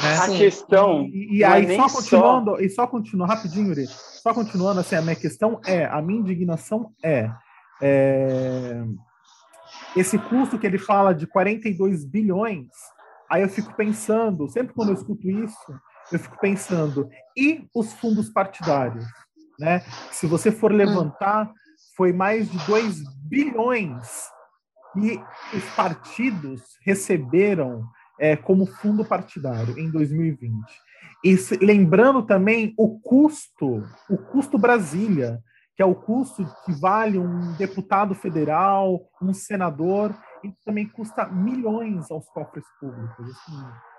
Né? 0.00 0.18
A 0.18 0.28
questão. 0.28 1.06
E, 1.06 1.38
e 1.38 1.44
aí, 1.44 1.66
é 1.66 1.76
só 1.76 1.88
continuando, 1.88 2.50
só... 2.52 2.60
e 2.60 2.70
só 2.70 2.86
continuando, 2.86 3.32
rapidinho, 3.32 3.68
Yuri, 3.68 3.86
só 3.86 4.32
continuando, 4.32 4.80
assim, 4.80 4.96
a 4.96 5.02
minha 5.02 5.16
questão 5.16 5.60
é, 5.66 5.84
a 5.86 6.00
minha 6.00 6.20
indignação 6.20 6.92
é, 7.02 7.30
é 7.80 8.84
esse 9.96 10.18
custo 10.18 10.58
que 10.58 10.66
ele 10.66 10.78
fala 10.78 11.14
de 11.14 11.26
42 11.26 12.04
bilhões, 12.04 12.68
aí 13.30 13.42
eu 13.42 13.48
fico 13.48 13.74
pensando, 13.74 14.48
sempre 14.48 14.74
quando 14.74 14.88
eu 14.88 14.94
escuto 14.94 15.28
isso, 15.28 15.80
eu 16.10 16.18
fico 16.18 16.38
pensando, 16.40 17.08
e 17.36 17.66
os 17.74 17.92
fundos 17.92 18.30
partidários? 18.30 19.04
Né? 19.58 19.80
Se 20.10 20.26
você 20.26 20.50
for 20.50 20.72
levantar, 20.72 21.52
foi 21.96 22.12
mais 22.12 22.50
de 22.50 22.58
2 22.66 23.02
bilhões 23.28 24.28
e 24.96 25.20
os 25.54 25.64
partidos 25.76 26.62
receberam 26.84 27.84
é, 28.22 28.36
como 28.36 28.66
fundo 28.66 29.04
partidário 29.04 29.76
em 29.76 29.90
2020. 29.90 30.54
E 31.24 31.36
se, 31.36 31.56
lembrando 31.56 32.22
também 32.22 32.72
o 32.78 33.00
custo, 33.00 33.82
o 34.08 34.16
custo 34.16 34.56
Brasília, 34.56 35.40
que 35.74 35.82
é 35.82 35.84
o 35.84 35.96
custo 35.96 36.46
que 36.64 36.72
vale 36.72 37.18
um 37.18 37.52
deputado 37.54 38.14
federal, 38.14 39.08
um 39.20 39.34
senador, 39.34 40.14
e 40.44 40.52
também 40.64 40.86
custa 40.86 41.26
milhões 41.26 42.12
aos 42.12 42.28
cofres 42.28 42.64
públicos. 42.78 43.26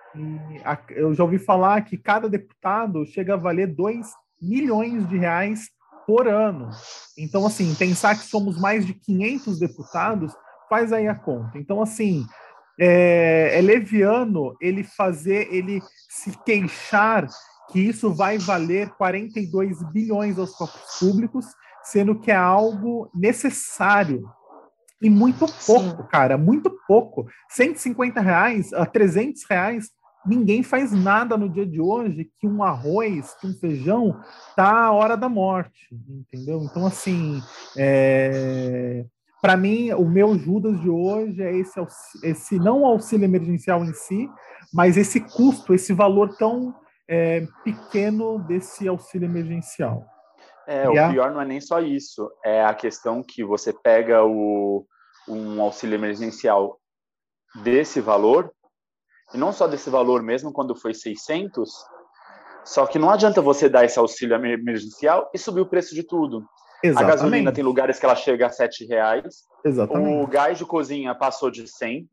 Assim, 0.09 0.39
a, 0.63 0.79
eu 0.91 1.13
já 1.13 1.23
ouvi 1.23 1.37
falar 1.37 1.81
que 1.81 1.97
cada 1.97 2.29
deputado 2.29 3.05
chega 3.05 3.33
a 3.33 3.37
valer 3.37 3.75
2 3.75 4.07
milhões 4.41 5.05
de 5.09 5.17
reais 5.17 5.69
por 6.07 6.29
ano. 6.29 6.69
Então, 7.17 7.45
assim, 7.45 7.75
pensar 7.75 8.15
que 8.15 8.23
somos 8.23 8.57
mais 8.57 8.85
de 8.85 8.93
500 8.93 9.59
deputados, 9.59 10.33
faz 10.69 10.93
aí 10.93 11.09
a 11.09 11.15
conta. 11.15 11.57
Então, 11.57 11.81
assim, 11.81 12.25
é, 12.79 13.57
é 13.57 13.61
leviano 13.61 14.55
ele 14.59 14.83
fazer, 14.83 15.53
ele 15.53 15.81
se 16.09 16.31
queixar 16.43 17.27
que 17.71 17.79
isso 17.79 18.13
vai 18.13 18.37
valer 18.37 18.89
42 18.91 19.81
bilhões 19.91 20.37
aos 20.37 20.55
cofres 20.55 20.99
públicos, 20.99 21.45
sendo 21.83 22.19
que 22.19 22.31
é 22.31 22.35
algo 22.35 23.09
necessário. 23.13 24.29
E 25.01 25.09
muito 25.09 25.45
pouco, 25.65 26.03
Sim. 26.03 26.07
cara, 26.09 26.37
muito 26.37 26.69
pouco. 26.87 27.27
150 27.49 28.21
reais 28.21 28.71
a 28.73 28.85
300 28.85 29.43
reais, 29.49 29.89
ninguém 30.25 30.63
faz 30.63 30.91
nada 30.91 31.37
no 31.37 31.49
dia 31.49 31.65
de 31.65 31.81
hoje 31.81 32.29
que 32.39 32.47
um 32.47 32.63
arroz, 32.63 33.33
que 33.39 33.47
um 33.47 33.53
feijão, 33.53 34.17
tá 34.55 34.85
à 34.85 34.91
hora 34.91 35.17
da 35.17 35.27
morte, 35.27 35.89
entendeu? 35.91 36.63
Então, 36.63 36.85
assim, 36.85 37.41
é 37.75 39.05
para 39.43 39.57
mim, 39.57 39.91
o 39.91 40.05
meu 40.05 40.39
Judas 40.39 40.79
de 40.79 40.89
hoje 40.89 41.43
é 41.43 41.53
esse, 41.57 41.77
esse 42.23 42.57
não 42.57 42.85
auxílio 42.85 43.25
emergencial 43.25 43.83
em 43.83 43.93
si, 43.93 44.29
mas 44.73 44.95
esse 44.95 45.19
custo, 45.19 45.73
esse 45.73 45.91
valor 45.91 46.33
tão 46.37 46.73
é, 47.09 47.45
pequeno 47.61 48.39
desse 48.39 48.87
auxílio 48.87 49.25
emergencial. 49.25 50.05
É, 50.65 50.85
e 50.85 50.87
o 50.87 51.05
a... 51.05 51.09
pior 51.09 51.31
não 51.33 51.41
é 51.41 51.45
nem 51.45 51.59
só 51.59 51.81
isso, 51.81 52.31
é 52.41 52.63
a 52.63 52.73
questão 52.73 53.21
que 53.21 53.43
você 53.43 53.73
pega 53.73 54.23
o, 54.23 54.87
um 55.27 55.61
auxílio 55.61 55.95
emergencial 55.95 56.79
desse 57.63 57.99
valor, 57.99 58.49
e 59.33 59.37
não 59.37 59.51
só 59.51 59.67
desse 59.67 59.89
valor, 59.89 60.23
mesmo 60.23 60.53
quando 60.53 60.73
foi 60.73 60.93
600, 60.93 61.69
só 62.63 62.85
que 62.85 62.97
não 62.97 63.09
adianta 63.09 63.41
você 63.41 63.67
dar 63.67 63.83
esse 63.83 63.99
auxílio 63.99 64.37
emergencial 64.37 65.29
e 65.33 65.37
subir 65.37 65.59
o 65.59 65.69
preço 65.69 65.93
de 65.93 66.03
tudo. 66.03 66.47
Exatamente. 66.83 67.11
A 67.11 67.15
gasolina 67.15 67.51
tem 67.53 67.63
lugares 67.63 67.97
que 67.97 68.05
ela 68.05 68.15
chega 68.15 68.47
a 68.47 68.49
sete 68.49 68.85
reais. 68.85 69.45
Exatamente. 69.63 70.23
O 70.23 70.27
gás 70.27 70.57
de 70.57 70.65
cozinha 70.65 71.15
passou 71.15 71.49
de 71.49 71.65
100. 71.65 72.09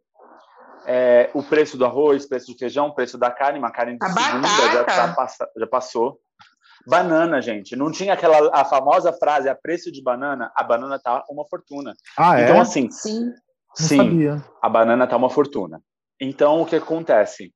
É, 0.86 1.28
o 1.34 1.42
preço 1.42 1.76
do 1.76 1.84
arroz, 1.84 2.26
preço 2.26 2.46
de 2.46 2.56
feijão, 2.56 2.92
preço 2.92 3.18
da 3.18 3.30
carne, 3.30 3.58
uma 3.58 3.72
carne 3.72 3.98
de 3.98 4.06
a 4.06 4.08
segunda 4.08 4.48
já, 4.72 4.84
tá, 4.84 5.26
já 5.56 5.66
passou. 5.66 6.18
Banana, 6.86 7.42
gente, 7.42 7.76
não 7.76 7.90
tinha 7.90 8.14
aquela 8.14 8.50
a 8.54 8.64
famosa 8.64 9.12
frase 9.12 9.48
a 9.48 9.54
preço 9.54 9.92
de 9.92 10.02
banana, 10.02 10.50
a 10.54 10.64
banana 10.64 10.98
tá 10.98 11.22
uma 11.28 11.44
fortuna. 11.46 11.92
Ah, 12.16 12.40
é? 12.40 12.44
Então 12.44 12.58
assim, 12.58 12.90
sim, 12.90 13.30
sim, 13.74 14.26
a 14.62 14.68
banana 14.68 15.06
tá 15.06 15.16
uma 15.16 15.28
fortuna. 15.28 15.82
Então 16.18 16.62
o 16.62 16.66
que 16.66 16.76
acontece? 16.76 17.52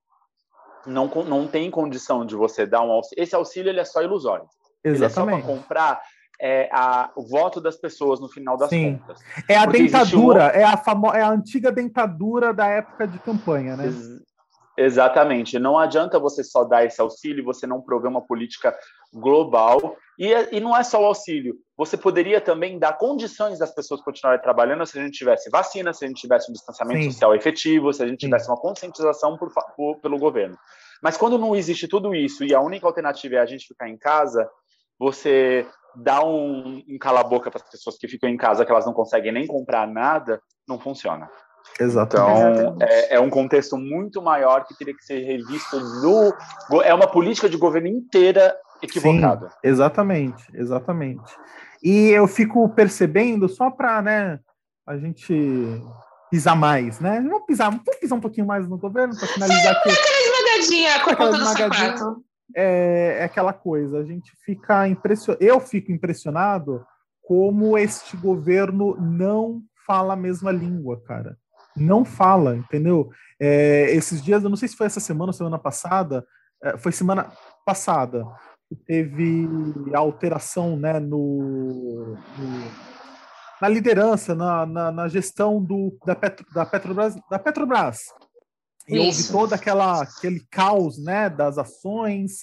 Não, 0.85 1.07
não 1.07 1.49
tem 1.49 1.71
condição 1.71 2.27
de 2.27 2.35
você 2.35 2.67
dar 2.67 2.83
um 2.83 2.91
auxílio. 2.91 3.23
Esse 3.23 3.35
auxílio 3.35 3.71
ele 3.71 3.81
é 3.81 3.85
só 3.85 4.03
ilusório. 4.03 4.47
Exatamente. 4.85 4.97
Ele 4.97 5.05
é 5.05 5.09
só 5.09 5.25
para 5.25 5.43
comprar 5.43 6.03
é, 6.41 6.69
a, 6.73 7.11
o 7.17 7.27
voto 7.27 7.61
das 7.61 7.77
pessoas 7.77 8.21
no 8.21 8.29
final 8.29 8.57
das 8.57 8.71
Sim. 8.71 8.99
contas. 8.99 9.21
É 9.49 9.57
a 9.57 9.65
Porque 9.65 9.83
dentadura, 9.83 10.45
é, 10.45 10.65
a 10.65 10.77
famo... 10.77 11.13
é 11.13 11.23
a 11.23 11.31
antiga 11.31 11.71
dentadura 11.71 12.53
da 12.53 12.67
época 12.67 13.07
de 13.07 13.19
campanha, 13.19 13.77
né? 13.77 13.87
Ex 13.87 14.25
exatamente. 14.77 15.59
Não 15.59 15.79
adianta 15.79 16.19
você 16.19 16.43
só 16.43 16.65
dar 16.65 16.85
esse 16.85 17.01
auxílio, 17.01 17.45
você 17.45 17.67
não 17.67 17.81
prover 17.81 18.11
uma 18.11 18.27
política 18.27 18.77
global. 19.13 19.97
E, 20.19 20.33
e 20.51 20.61
não 20.61 20.77
é 20.77 20.83
só 20.83 21.01
o 21.01 21.07
auxílio. 21.07 21.57
Você 21.77 21.97
poderia 21.97 22.41
também 22.41 22.79
dar 22.79 22.99
condições 22.99 23.59
das 23.59 23.73
pessoas 23.73 24.01
continuarem 24.01 24.43
trabalhando 24.43 24.85
se 24.87 24.99
a 24.99 25.03
gente 25.03 25.17
tivesse 25.17 25.51
vacina, 25.51 25.93
se 25.93 26.05
a 26.05 26.09
gente 26.09 26.21
tivesse 26.21 26.51
um 26.51 26.53
distanciamento 26.53 27.03
Sim. 27.03 27.11
social 27.11 27.35
efetivo, 27.35 27.93
se 27.93 28.03
a 28.03 28.07
gente 28.07 28.19
tivesse 28.19 28.47
Sim. 28.47 28.53
uma 28.53 28.61
conscientização 28.61 29.37
por, 29.37 29.53
por, 29.77 29.99
pelo 30.01 30.19
governo. 30.19 30.57
Mas 31.03 31.17
quando 31.17 31.39
não 31.39 31.55
existe 31.55 31.87
tudo 31.87 32.15
isso 32.15 32.45
e 32.45 32.55
a 32.55 32.61
única 32.61 32.87
alternativa 32.87 33.37
é 33.37 33.39
a 33.39 33.47
gente 33.47 33.67
ficar 33.67 33.89
em 33.89 33.97
casa, 33.97 34.49
você 34.99 35.67
dar 35.97 36.25
um, 36.25 36.83
um 36.89 36.99
cala-boca 36.99 37.51
para 37.51 37.63
as 37.63 37.71
pessoas 37.71 37.97
que 37.97 38.09
ficam 38.09 38.29
em 38.29 38.37
casa, 38.37 38.65
que 38.65 38.73
elas 38.73 38.87
não 38.87 38.93
conseguem 38.93 39.33
nem 39.33 39.47
comprar 39.47 39.87
nada, 39.87 40.41
não 40.67 40.79
funciona. 40.79 41.29
Exatamente. 41.79 42.61
Então, 42.61 42.77
é, 42.83 43.15
é, 43.15 43.21
um 43.21 43.31
contexto 43.31 43.77
muito 43.77 44.21
maior 44.23 44.65
que 44.65 44.77
teria 44.77 44.95
que 44.95 45.05
ser 45.05 45.21
revisto 45.21 45.81
no. 45.81 46.33
É 46.83 46.93
uma 46.93 47.07
política 47.07 47.49
de 47.49 47.57
governo 47.57 47.89
inteira 47.89 48.55
equivocada. 48.83 49.49
Sim, 49.49 49.55
exatamente, 49.63 50.45
exatamente. 50.55 51.35
E 51.83 52.11
eu 52.11 52.27
fico 52.27 52.69
percebendo, 52.69 53.49
só 53.49 53.71
para 53.71 54.03
né, 54.03 54.39
a 54.87 54.97
gente 54.97 55.83
pisar 56.31 56.57
mais, 56.57 57.01
né? 57.01 57.21
Vamos 57.21 57.47
pisar, 57.47 57.71
vamos 57.71 57.85
pisar 57.99 58.17
um 58.17 58.21
pouquinho 58.21 58.47
mais 58.47 58.69
no 58.69 58.79
governo 58.79 59.17
para 59.17 59.27
finalizar 59.29 59.77
aqui. 59.77 59.91
Aquela 59.91 60.21
esmagadinha 60.21 61.01
com 61.01 61.11
a 61.11 61.17
ponta 61.17 61.39
do 61.39 61.47
sapato 61.47 62.25
é, 62.55 63.19
é 63.21 63.25
aquela 63.25 63.53
coisa, 63.53 63.99
a 63.99 64.05
gente 64.05 64.33
fica 64.45 64.87
impressionado, 64.89 65.45
eu 65.45 65.61
fico 65.61 65.93
impressionado 65.93 66.85
como 67.23 67.79
este 67.79 68.17
governo 68.17 68.97
não 69.01 69.63
fala 69.87 70.15
a 70.15 70.17
mesma 70.17 70.53
língua, 70.53 71.01
cara. 71.03 71.37
Não 71.77 72.05
fala, 72.05 72.57
entendeu? 72.57 73.11
É, 73.41 73.91
esses 73.91 74.23
dias, 74.23 74.45
eu 74.45 74.51
não 74.51 74.57
sei 74.57 74.69
se 74.69 74.77
foi 74.77 74.87
essa 74.87 75.01
semana 75.01 75.31
ou 75.31 75.33
semana 75.33 75.59
passada, 75.59 76.25
é, 76.63 76.77
foi 76.79 76.93
semana 76.93 77.33
passada, 77.65 78.25
teve 78.87 79.49
alteração 79.95 80.77
né, 80.77 81.01
no, 81.01 82.17
no 82.39 82.95
na 83.61 83.69
liderança, 83.69 84.35
na, 84.35 84.67
na, 84.67 84.93
na, 84.93 85.09
gestão 85.09 85.63
do, 85.63 85.97
da, 86.05 86.15
Petro, 86.15 86.45
da, 86.53 86.67
Petrobras, 86.67 87.17
da 87.31 87.39
Petrobras. 87.39 88.01
E 88.89 88.99
houve 88.99 89.29
todo 89.29 89.53
aquela, 89.53 90.03
aquele 90.03 90.41
caos 90.51 91.03
né, 91.03 91.31
das 91.31 91.57
ações, 91.59 92.43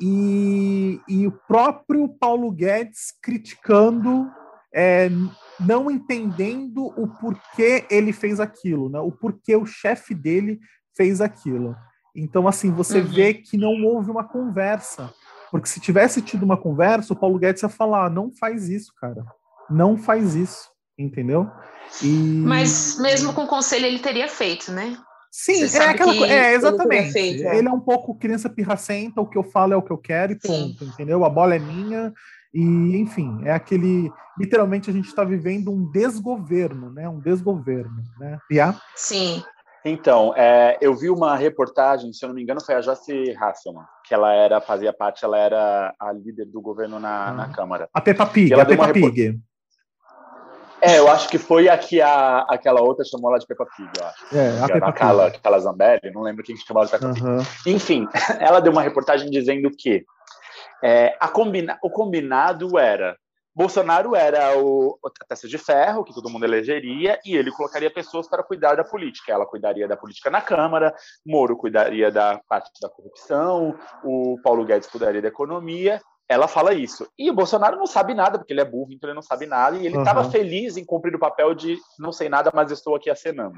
e, 0.00 1.00
e 1.08 1.26
o 1.26 1.32
próprio 1.32 2.08
Paulo 2.08 2.50
Guedes 2.50 3.14
criticando, 3.22 4.30
é, 4.74 5.08
não 5.58 5.90
entendendo 5.90 6.86
o 6.96 7.08
porquê 7.08 7.86
ele 7.90 8.12
fez 8.12 8.40
aquilo, 8.40 8.90
né? 8.90 8.98
o 9.00 9.10
porquê 9.10 9.56
o 9.56 9.64
chefe 9.64 10.14
dele 10.14 10.60
fez 10.94 11.20
aquilo. 11.20 11.74
Então, 12.14 12.48
assim, 12.48 12.70
você 12.70 13.00
uhum. 13.00 13.06
vê 13.06 13.34
que 13.34 13.56
não 13.56 13.84
houve 13.84 14.10
uma 14.10 14.24
conversa. 14.24 15.12
Porque 15.50 15.68
se 15.68 15.80
tivesse 15.80 16.20
tido 16.20 16.42
uma 16.42 16.56
conversa, 16.56 17.12
o 17.12 17.16
Paulo 17.16 17.38
Guedes 17.38 17.62
ia 17.62 17.68
falar: 17.68 18.10
não 18.10 18.32
faz 18.32 18.68
isso, 18.68 18.92
cara. 18.98 19.24
Não 19.70 19.96
faz 19.96 20.34
isso. 20.34 20.68
Entendeu? 20.98 21.50
E... 22.02 22.06
Mas 22.06 22.98
mesmo 22.98 23.34
com 23.34 23.44
o 23.44 23.46
conselho 23.46 23.84
ele 23.84 23.98
teria 23.98 24.28
feito, 24.28 24.72
né? 24.72 24.96
Sim, 25.38 25.64
é 25.64 25.88
aquela 25.90 26.16
coisa. 26.16 26.32
É, 26.32 26.54
exatamente. 26.54 27.12
Feito, 27.12 27.46
é. 27.46 27.58
Ele 27.58 27.68
é 27.68 27.70
um 27.70 27.78
pouco 27.78 28.14
criança 28.14 28.48
pirracenta, 28.48 29.20
o 29.20 29.26
que 29.26 29.36
eu 29.36 29.42
falo 29.42 29.74
é 29.74 29.76
o 29.76 29.82
que 29.82 29.92
eu 29.92 29.98
quero 29.98 30.32
e 30.32 30.38
pronto, 30.38 30.78
Sim. 30.78 30.90
entendeu? 30.90 31.26
A 31.26 31.28
bola 31.28 31.54
é 31.54 31.58
minha. 31.58 32.10
E, 32.54 32.96
enfim, 32.96 33.42
é 33.44 33.52
aquele. 33.52 34.10
Literalmente 34.38 34.88
a 34.88 34.92
gente 34.94 35.08
está 35.08 35.24
vivendo 35.24 35.70
um 35.70 35.90
desgoverno, 35.90 36.90
né? 36.90 37.06
Um 37.06 37.20
desgoverno, 37.20 38.02
né? 38.18 38.38
Yeah? 38.50 38.80
Sim. 38.94 39.44
Então, 39.84 40.32
é, 40.34 40.78
eu 40.80 40.94
vi 40.94 41.10
uma 41.10 41.36
reportagem, 41.36 42.14
se 42.14 42.24
eu 42.24 42.28
não 42.28 42.34
me 42.34 42.42
engano, 42.42 42.64
foi 42.64 42.74
a 42.74 42.80
Joyce 42.80 43.36
Hasselman, 43.38 43.84
que 44.06 44.14
ela 44.14 44.32
era, 44.32 44.58
fazia 44.58 44.92
parte, 44.92 45.22
ela 45.22 45.36
era 45.36 45.94
a 46.00 46.12
líder 46.12 46.46
do 46.46 46.62
governo 46.62 46.98
na, 46.98 47.28
ah. 47.28 47.32
na 47.34 47.48
Câmara. 47.50 47.90
A 47.92 48.00
Peppa 48.00 48.24
Pig, 48.24 48.54
a 48.54 48.64
Peppa 48.64 48.90
Pig. 48.90 49.38
É, 50.80 50.98
eu 50.98 51.10
acho 51.10 51.28
que 51.28 51.38
foi 51.38 51.68
a 51.68 51.78
que 51.78 52.00
a, 52.00 52.40
aquela 52.48 52.80
outra 52.80 53.04
chamou 53.04 53.30
lá 53.30 53.38
de 53.38 53.46
Peppa 53.46 53.66
Pig, 53.76 53.88
eu 53.98 54.06
acho. 54.06 54.36
É, 54.36 54.60
a 54.60 54.66
Peppa 54.66 54.88
aquela, 54.88 55.24
Pig. 55.26 55.36
aquela 55.38 55.58
Zambelli, 55.58 56.10
não 56.12 56.22
lembro 56.22 56.44
quem 56.44 56.56
chamou 56.56 56.82
ela 56.82 56.90
de 56.90 56.98
Peppa 56.98 57.26
uhum. 57.26 57.38
Pig. 57.38 57.74
Enfim, 57.74 58.06
ela 58.40 58.60
deu 58.60 58.72
uma 58.72 58.82
reportagem 58.82 59.30
dizendo 59.30 59.70
que 59.70 60.04
é, 60.82 61.16
a 61.18 61.28
combina, 61.28 61.78
o 61.82 61.90
combinado 61.90 62.78
era 62.78 63.16
Bolsonaro 63.56 64.14
era 64.14 64.58
o, 64.58 64.98
a 65.02 65.24
testa 65.24 65.48
de 65.48 65.56
ferro, 65.56 66.04
que 66.04 66.12
todo 66.12 66.28
mundo 66.28 66.44
elegeria, 66.44 67.18
e 67.24 67.34
ele 67.34 67.50
colocaria 67.50 67.90
pessoas 67.90 68.28
para 68.28 68.42
cuidar 68.42 68.74
da 68.74 68.84
política. 68.84 69.32
Ela 69.32 69.46
cuidaria 69.46 69.88
da 69.88 69.96
política 69.96 70.28
na 70.28 70.42
Câmara, 70.42 70.94
Moro 71.24 71.56
cuidaria 71.56 72.10
da 72.10 72.38
parte 72.46 72.70
da 72.82 72.90
corrupção, 72.90 73.74
o 74.04 74.38
Paulo 74.42 74.66
Guedes 74.66 74.90
cuidaria 74.90 75.22
da 75.22 75.28
economia. 75.28 76.02
Ela 76.28 76.48
fala 76.48 76.74
isso. 76.74 77.06
E 77.16 77.30
o 77.30 77.34
Bolsonaro 77.34 77.76
não 77.76 77.86
sabe 77.86 78.12
nada, 78.12 78.38
porque 78.38 78.52
ele 78.52 78.60
é 78.60 78.64
burro, 78.64 78.92
então 78.92 79.08
ele 79.08 79.14
não 79.14 79.22
sabe 79.22 79.46
nada, 79.46 79.76
e 79.76 79.86
ele 79.86 79.96
estava 79.96 80.22
uhum. 80.22 80.30
feliz 80.30 80.76
em 80.76 80.84
cumprir 80.84 81.14
o 81.14 81.20
papel 81.20 81.54
de 81.54 81.78
não 81.98 82.10
sei 82.10 82.28
nada, 82.28 82.50
mas 82.52 82.70
estou 82.70 82.96
aqui 82.96 83.08
acenando. 83.08 83.56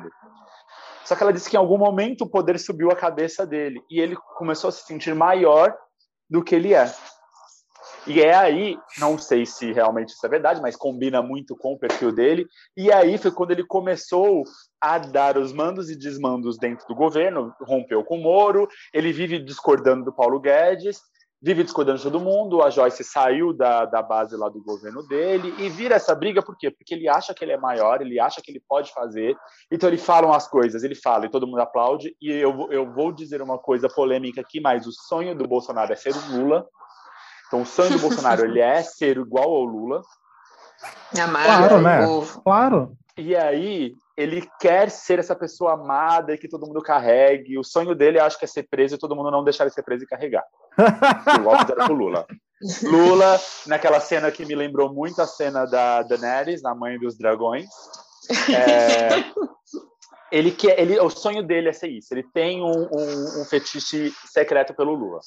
Só 1.04 1.16
que 1.16 1.22
ela 1.22 1.32
disse 1.32 1.48
que 1.48 1.56
em 1.56 1.58
algum 1.58 1.78
momento 1.78 2.24
o 2.24 2.30
poder 2.30 2.58
subiu 2.58 2.90
a 2.90 2.96
cabeça 2.96 3.46
dele, 3.46 3.82
e 3.90 4.00
ele 4.00 4.16
começou 4.36 4.68
a 4.68 4.72
se 4.72 4.84
sentir 4.84 5.14
maior 5.14 5.74
do 6.28 6.44
que 6.44 6.54
ele 6.54 6.74
é. 6.74 6.92
E 8.06 8.22
é 8.22 8.34
aí, 8.34 8.78
não 8.98 9.18
sei 9.18 9.44
se 9.44 9.70
realmente 9.70 10.10
isso 10.10 10.24
é 10.24 10.28
verdade, 10.28 10.62
mas 10.62 10.76
combina 10.76 11.20
muito 11.20 11.56
com 11.56 11.74
o 11.74 11.78
perfil 11.78 12.10
dele. 12.10 12.46
E 12.76 12.90
aí 12.90 13.18
foi 13.18 13.30
quando 13.30 13.50
ele 13.50 13.64
começou 13.64 14.44
a 14.80 14.98
dar 14.98 15.36
os 15.36 15.52
mandos 15.52 15.90
e 15.90 15.98
desmandos 15.98 16.58
dentro 16.58 16.86
do 16.86 16.94
governo, 16.94 17.52
rompeu 17.60 18.02
com 18.04 18.18
o 18.18 18.22
Moro, 18.22 18.66
ele 18.94 19.12
vive 19.12 19.38
discordando 19.38 20.04
do 20.04 20.12
Paulo 20.12 20.40
Guedes, 20.40 21.00
vive 21.40 21.62
discordando 21.62 21.98
de 21.98 22.04
todo 22.04 22.20
mundo. 22.20 22.62
A 22.62 22.70
Joyce 22.70 23.04
saiu 23.04 23.52
da, 23.52 23.84
da 23.84 24.02
base 24.02 24.36
lá 24.36 24.48
do 24.48 24.62
governo 24.62 25.02
dele 25.06 25.54
e 25.58 25.68
vira 25.68 25.94
essa 25.94 26.14
briga, 26.14 26.42
por 26.42 26.56
quê? 26.56 26.70
Porque 26.70 26.94
ele 26.94 27.08
acha 27.08 27.32
que 27.32 27.44
ele 27.44 27.52
é 27.52 27.56
maior, 27.56 28.00
ele 28.00 28.18
acha 28.18 28.40
que 28.42 28.50
ele 28.50 28.62
pode 28.68 28.92
fazer, 28.92 29.36
então 29.70 29.88
ele 29.88 29.98
fala 29.98 30.26
umas 30.26 30.48
coisas, 30.48 30.82
ele 30.82 30.94
fala 30.94 31.26
e 31.26 31.30
todo 31.30 31.46
mundo 31.46 31.60
aplaude. 31.60 32.16
E 32.20 32.30
eu, 32.30 32.68
eu 32.70 32.92
vou 32.92 33.12
dizer 33.12 33.40
uma 33.40 33.58
coisa 33.58 33.88
polêmica 33.88 34.40
aqui, 34.40 34.60
mas 34.60 34.86
o 34.86 34.92
sonho 34.92 35.34
do 35.34 35.46
Bolsonaro 35.46 35.92
é 35.92 35.96
ser 35.96 36.14
o 36.14 36.36
Lula. 36.36 36.66
Então, 37.46 37.62
o 37.62 37.66
sonho 37.66 37.90
do 37.90 37.98
Bolsonaro 37.98 38.44
ele 38.44 38.60
é 38.60 38.82
ser 38.82 39.16
igual 39.16 39.50
ao 39.50 39.64
Lula. 39.64 40.02
Amado, 41.18 41.46
claro, 41.46 41.80
né? 41.80 42.06
Claro. 42.44 42.96
E 43.16 43.34
aí, 43.34 43.96
ele 44.18 44.50
quer 44.58 44.90
ser 44.90 45.20
essa 45.20 45.36
pessoa 45.36 45.74
amada 45.74 46.34
e 46.34 46.38
que 46.38 46.48
todo 46.48 46.66
mundo 46.66 46.82
carregue. 46.82 47.56
O 47.56 47.62
sonho 47.62 47.94
dele, 47.94 48.18
acho 48.18 48.36
que 48.36 48.44
é 48.44 48.48
ser 48.48 48.64
preso 48.68 48.96
e 48.96 48.98
todo 48.98 49.14
mundo 49.14 49.30
não 49.30 49.44
deixar 49.44 49.62
ele 49.62 49.72
ser 49.72 49.84
preso 49.84 50.02
e 50.02 50.08
carregar. 50.08 50.44
Igual 51.38 51.60
fizeram 51.60 51.86
com 51.86 51.92
Lula. 51.92 52.26
Lula, 52.82 53.40
naquela 53.68 54.00
cena 54.00 54.32
que 54.32 54.44
me 54.44 54.56
lembrou 54.56 54.92
muito 54.92 55.22
a 55.22 55.26
cena 55.26 55.64
da 55.66 56.02
Daenerys, 56.02 56.62
na 56.62 56.74
Mãe 56.74 56.98
dos 56.98 57.16
Dragões. 57.16 57.68
É, 58.52 59.08
ele 60.32 60.50
quer, 60.50 60.80
ele, 60.80 60.98
o 60.98 61.10
sonho 61.10 61.44
dele 61.44 61.68
é 61.68 61.72
ser 61.72 61.88
isso. 61.88 62.12
Ele 62.12 62.24
tem 62.34 62.60
um, 62.60 62.88
um, 62.92 63.42
um 63.42 63.44
fetiche 63.44 64.12
secreto 64.26 64.74
pelo 64.74 64.94
Lula. 64.94 65.20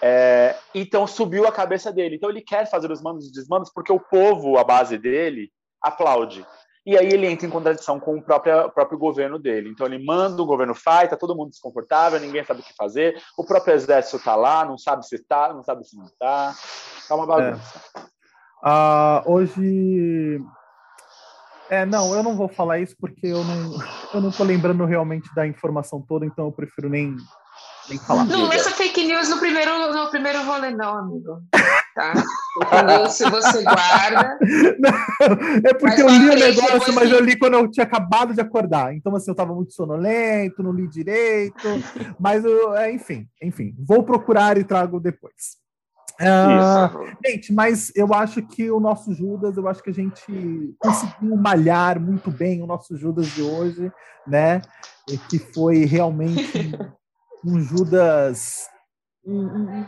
É, 0.00 0.56
então 0.74 1.06
subiu 1.06 1.46
a 1.46 1.52
cabeça 1.52 1.92
dele. 1.92 2.16
Então 2.16 2.30
ele 2.30 2.40
quer 2.40 2.70
fazer 2.70 2.90
os 2.90 3.02
mandos 3.02 3.28
e 3.28 3.32
desmandos 3.32 3.70
porque 3.70 3.92
o 3.92 4.00
povo, 4.00 4.56
a 4.56 4.64
base 4.64 4.96
dele, 4.96 5.52
aplaude. 5.82 6.46
E 6.84 6.98
aí 6.98 7.06
ele 7.06 7.26
entra 7.26 7.46
em 7.46 7.50
contradição 7.50 8.00
com 8.00 8.16
o 8.16 8.22
próprio, 8.22 8.68
próprio 8.70 8.98
governo 8.98 9.38
dele. 9.38 9.70
Então 9.70 9.86
ele 9.86 10.04
manda, 10.04 10.42
o 10.42 10.46
governo 10.46 10.74
faz, 10.74 11.08
tá 11.08 11.16
todo 11.16 11.36
mundo 11.36 11.50
desconfortável, 11.50 12.18
ninguém 12.18 12.44
sabe 12.44 12.60
o 12.60 12.64
que 12.64 12.74
fazer. 12.74 13.20
O 13.38 13.44
próprio 13.44 13.74
exército 13.74 14.18
tá 14.22 14.34
lá, 14.34 14.64
não 14.64 14.76
sabe 14.76 15.06
se 15.06 15.14
está, 15.14 15.52
não 15.52 15.62
sabe 15.62 15.84
se 15.84 15.96
não 15.96 16.06
está. 16.06 16.54
Tá 17.08 17.14
uma 17.14 17.26
bagunça. 17.26 17.80
É. 17.96 18.12
Uh, 18.64 19.32
hoje 19.32 20.40
é, 21.72 21.86
não, 21.86 22.14
eu 22.14 22.22
não 22.22 22.36
vou 22.36 22.48
falar 22.48 22.80
isso 22.80 22.94
porque 23.00 23.28
eu 23.28 23.42
não, 23.42 23.78
eu 24.12 24.20
não 24.20 24.30
tô 24.30 24.44
lembrando 24.44 24.84
realmente 24.84 25.34
da 25.34 25.46
informação 25.46 26.04
toda, 26.06 26.26
então 26.26 26.44
eu 26.44 26.52
prefiro 26.52 26.88
nem 26.90 27.16
que 27.88 27.98
falar. 28.06 28.24
Não 28.24 28.46
lança 28.46 28.70
fake 28.70 29.04
news 29.06 29.30
no 29.30 29.38
primeiro, 29.38 29.92
no 29.92 30.10
primeiro 30.10 30.44
rolê, 30.44 30.70
não, 30.70 30.98
amigo. 30.98 31.42
Tá? 31.94 32.14
News, 32.84 33.12
se 33.12 33.28
você 33.28 33.62
guarda. 33.62 34.38
Não, 34.80 35.70
é 35.70 35.74
porque 35.74 36.00
eu 36.00 36.08
li 36.08 36.30
o 36.30 36.34
negócio, 36.34 36.94
mas 36.94 37.10
eu 37.10 37.20
li 37.20 37.38
quando 37.38 37.54
eu 37.54 37.70
tinha 37.70 37.84
acabado 37.84 38.32
de 38.32 38.40
acordar. 38.40 38.94
Então, 38.94 39.14
assim, 39.14 39.30
eu 39.30 39.32
estava 39.32 39.54
muito 39.54 39.74
sonolento, 39.74 40.62
não 40.62 40.72
li 40.72 40.88
direito. 40.88 41.68
Mas, 42.18 42.44
eu, 42.44 42.74
é, 42.74 42.90
enfim, 42.92 43.26
enfim, 43.42 43.74
vou 43.78 44.02
procurar 44.02 44.56
e 44.56 44.64
trago 44.64 44.98
depois. 44.98 45.60
Uh, 46.20 47.16
gente, 47.26 47.52
mas 47.52 47.90
eu 47.96 48.12
acho 48.14 48.42
que 48.42 48.70
o 48.70 48.78
nosso 48.78 49.14
Judas, 49.14 49.56
eu 49.56 49.66
acho 49.66 49.82
que 49.82 49.90
a 49.90 49.94
gente 49.94 50.74
conseguiu 50.78 51.36
malhar 51.36 51.98
muito 51.98 52.30
bem 52.30 52.62
o 52.62 52.66
nosso 52.66 52.96
Judas 52.96 53.26
de 53.28 53.42
hoje, 53.42 53.90
né? 54.26 54.62
E 55.08 55.16
que 55.16 55.38
foi 55.38 55.84
realmente 55.84 56.72
um 57.44 57.60
Judas. 57.60 58.68
Um, 59.24 59.46
um, 59.46 59.86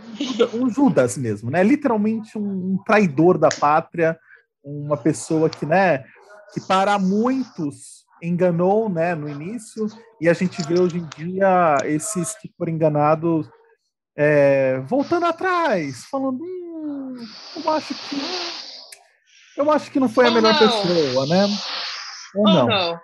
um, 0.55 0.71
Judas 0.71 1.17
mesmo, 1.17 1.51
né? 1.51 1.63
Literalmente 1.63 2.39
um, 2.39 2.79
traidor 2.87 3.37
da 3.37 3.49
pátria, 3.49 4.19
uma 4.63 4.97
pessoa 4.97 5.51
que, 5.51 5.67
né, 5.67 6.05
que 6.53 6.61
para 6.67 6.99
muitos 6.99 8.05
enganou, 8.23 8.89
né, 8.89 9.15
no 9.15 9.29
início, 9.29 9.87
e 10.21 10.29
a 10.29 10.33
gente 10.33 10.63
vê 10.63 10.81
hoje 10.81 10.99
em 10.99 11.09
dia 11.17 11.77
esses 11.85 12.35
que 12.39 12.51
foram 12.57 12.73
enganados 12.73 13.51
é, 14.17 14.79
voltando 14.87 15.27
atrás, 15.27 16.05
falando, 16.05 16.43
hum, 16.43 17.17
eu 17.57 17.71
acho 17.71 17.95
que 17.95 18.17
eu 19.57 19.71
acho 19.71 19.91
que 19.91 20.01
não 20.01 20.09
foi 20.09 20.27
a 20.27 20.31
melhor 20.31 20.59
pessoa, 20.59 21.27
né? 21.27 21.47
Ou 22.35 22.45
não. 22.45 22.67
não. 22.67 23.01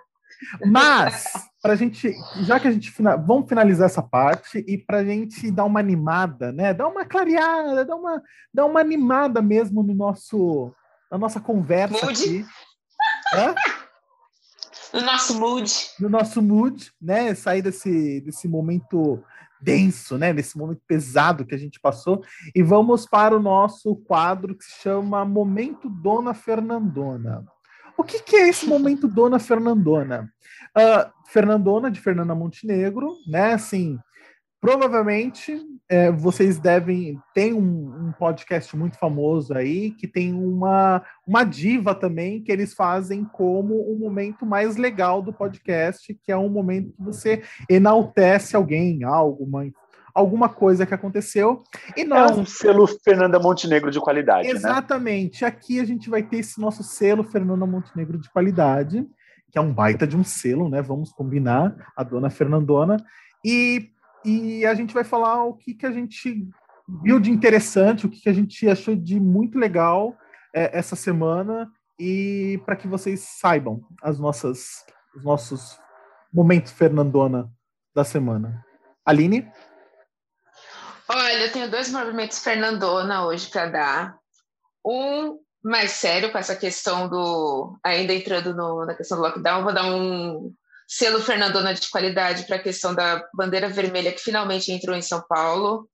Mas 0.65 1.25
para 1.61 1.73
a 1.73 1.75
gente, 1.75 2.13
já 2.41 2.59
que 2.59 2.67
a 2.67 2.71
gente 2.71 2.91
vamos 3.25 3.47
finalizar 3.47 3.85
essa 3.85 4.01
parte 4.01 4.65
e 4.67 4.77
para 4.77 4.97
a 4.97 5.03
gente 5.03 5.51
dar 5.51 5.65
uma 5.65 5.79
animada, 5.79 6.51
né? 6.51 6.73
Dar 6.73 6.87
uma 6.87 7.05
clareada, 7.05 7.85
dar 7.85 7.95
uma, 7.95 8.21
dar 8.53 8.65
uma 8.65 8.79
animada 8.79 9.41
mesmo 9.41 9.83
no 9.83 9.93
nosso, 9.93 10.73
na 11.11 11.17
nossa 11.17 11.39
conversa 11.39 12.05
mood. 12.05 12.23
aqui. 12.23 12.45
No 14.93 15.01
nosso 15.01 15.39
mood. 15.39 15.73
No 15.99 16.09
nosso 16.09 16.41
mood, 16.41 16.91
né? 17.01 17.33
Sair 17.35 17.61
desse, 17.61 18.21
desse 18.21 18.47
momento 18.47 19.23
denso, 19.61 20.17
né? 20.17 20.33
Nesse 20.33 20.57
momento 20.57 20.81
pesado 20.87 21.45
que 21.45 21.53
a 21.53 21.57
gente 21.57 21.79
passou 21.79 22.23
e 22.55 22.63
vamos 22.63 23.05
para 23.05 23.35
o 23.35 23.41
nosso 23.41 23.95
quadro 23.95 24.55
que 24.55 24.65
se 24.65 24.81
chama 24.81 25.23
Momento 25.23 25.87
Dona 25.89 26.33
Fernandona. 26.33 27.45
O 28.01 28.03
que, 28.03 28.19
que 28.23 28.35
é 28.35 28.49
esse 28.49 28.65
momento 28.65 29.07
Dona 29.07 29.37
Fernandona? 29.37 30.27
Uh, 30.75 31.11
Fernandona, 31.27 31.91
de 31.91 32.01
Fernanda 32.01 32.33
Montenegro, 32.33 33.15
né? 33.27 33.53
Assim, 33.53 33.99
provavelmente 34.59 35.55
é, 35.87 36.11
vocês 36.11 36.57
devem. 36.57 37.19
Tem 37.31 37.53
um, 37.53 38.07
um, 38.07 38.11
podcast 38.13 38.75
muito 38.75 38.97
famoso 38.97 39.53
aí 39.53 39.91
que 39.91 40.07
tem 40.07 40.33
uma, 40.33 41.03
uma 41.27 41.43
diva 41.43 41.93
também 41.93 42.41
que 42.41 42.51
eles 42.51 42.73
fazem 42.73 43.23
como 43.23 43.75
o 43.75 43.93
um 43.93 43.99
momento 43.99 44.47
mais 44.47 44.77
legal 44.77 45.21
do 45.21 45.31
podcast, 45.31 46.11
que 46.23 46.31
é 46.31 46.37
um 46.37 46.49
momento 46.49 46.91
que 46.93 47.03
você 47.03 47.43
enaltece 47.69 48.55
alguém, 48.55 49.03
algo, 49.03 49.43
uma, 49.43 49.63
alguma 50.13 50.49
coisa 50.49 50.85
que 50.85 50.93
aconteceu. 50.93 51.63
E 51.95 52.03
nós... 52.03 52.31
É 52.31 52.33
um 52.35 52.45
selo 52.45 52.87
Fernanda 52.87 53.39
Montenegro 53.39 53.91
de 53.91 53.99
qualidade. 53.99 54.47
Né? 54.47 54.53
Exatamente. 54.53 55.41
Né? 55.41 55.47
Aqui 55.47 55.79
a 55.79 55.85
gente 55.85 56.09
vai 56.09 56.23
ter 56.23 56.37
esse 56.37 56.59
nosso 56.59 56.83
selo 56.83 57.23
Fernanda 57.23 57.65
Montenegro 57.65 58.17
de 58.17 58.29
qualidade, 58.29 59.05
que 59.51 59.57
é 59.57 59.61
um 59.61 59.73
baita 59.73 60.07
de 60.07 60.15
um 60.15 60.23
selo, 60.23 60.69
né? 60.69 60.81
Vamos 60.81 61.11
combinar, 61.11 61.75
a 61.95 62.03
dona 62.03 62.29
Fernandona. 62.29 62.97
E, 63.43 63.89
e 64.23 64.65
a 64.65 64.73
gente 64.73 64.93
vai 64.93 65.03
falar 65.03 65.43
o 65.43 65.53
que, 65.53 65.73
que 65.73 65.85
a 65.85 65.91
gente 65.91 66.47
viu 67.03 67.19
de 67.19 67.31
interessante, 67.31 68.05
o 68.05 68.09
que, 68.09 68.21
que 68.21 68.29
a 68.29 68.33
gente 68.33 68.67
achou 68.67 68.95
de 68.95 69.19
muito 69.19 69.57
legal 69.57 70.15
é, 70.53 70.77
essa 70.77 70.95
semana 70.95 71.69
e 71.99 72.59
para 72.65 72.75
que 72.75 72.87
vocês 72.87 73.19
saibam 73.39 73.81
as 74.01 74.19
nossas, 74.19 74.85
os 75.15 75.23
nossos 75.23 75.79
momentos 76.33 76.71
Fernandona 76.71 77.49
da 77.93 78.03
semana. 78.03 78.65
Aline? 79.05 79.47
Olha, 81.13 81.43
eu 81.43 81.51
tenho 81.51 81.69
dois 81.69 81.91
movimentos 81.91 82.39
Fernandona 82.39 83.25
hoje 83.25 83.47
para 83.47 83.65
dar. 83.65 84.15
Um 84.85 85.37
mais 85.61 85.91
sério 85.91 86.31
com 86.31 86.37
essa 86.37 86.55
questão 86.55 87.09
do. 87.09 87.77
Ainda 87.83 88.13
entrando 88.13 88.55
no, 88.55 88.85
na 88.85 88.95
questão 88.95 89.17
do 89.17 89.23
lockdown, 89.23 89.61
vou 89.61 89.73
dar 89.73 89.85
um 89.93 90.53
selo 90.87 91.21
Fernandona 91.21 91.73
de 91.73 91.89
qualidade 91.89 92.43
para 92.43 92.55
a 92.55 92.63
questão 92.63 92.95
da 92.95 93.27
bandeira 93.33 93.67
vermelha 93.67 94.13
que 94.13 94.21
finalmente 94.21 94.71
entrou 94.71 94.95
em 94.95 95.01
São 95.01 95.21
Paulo. 95.27 95.89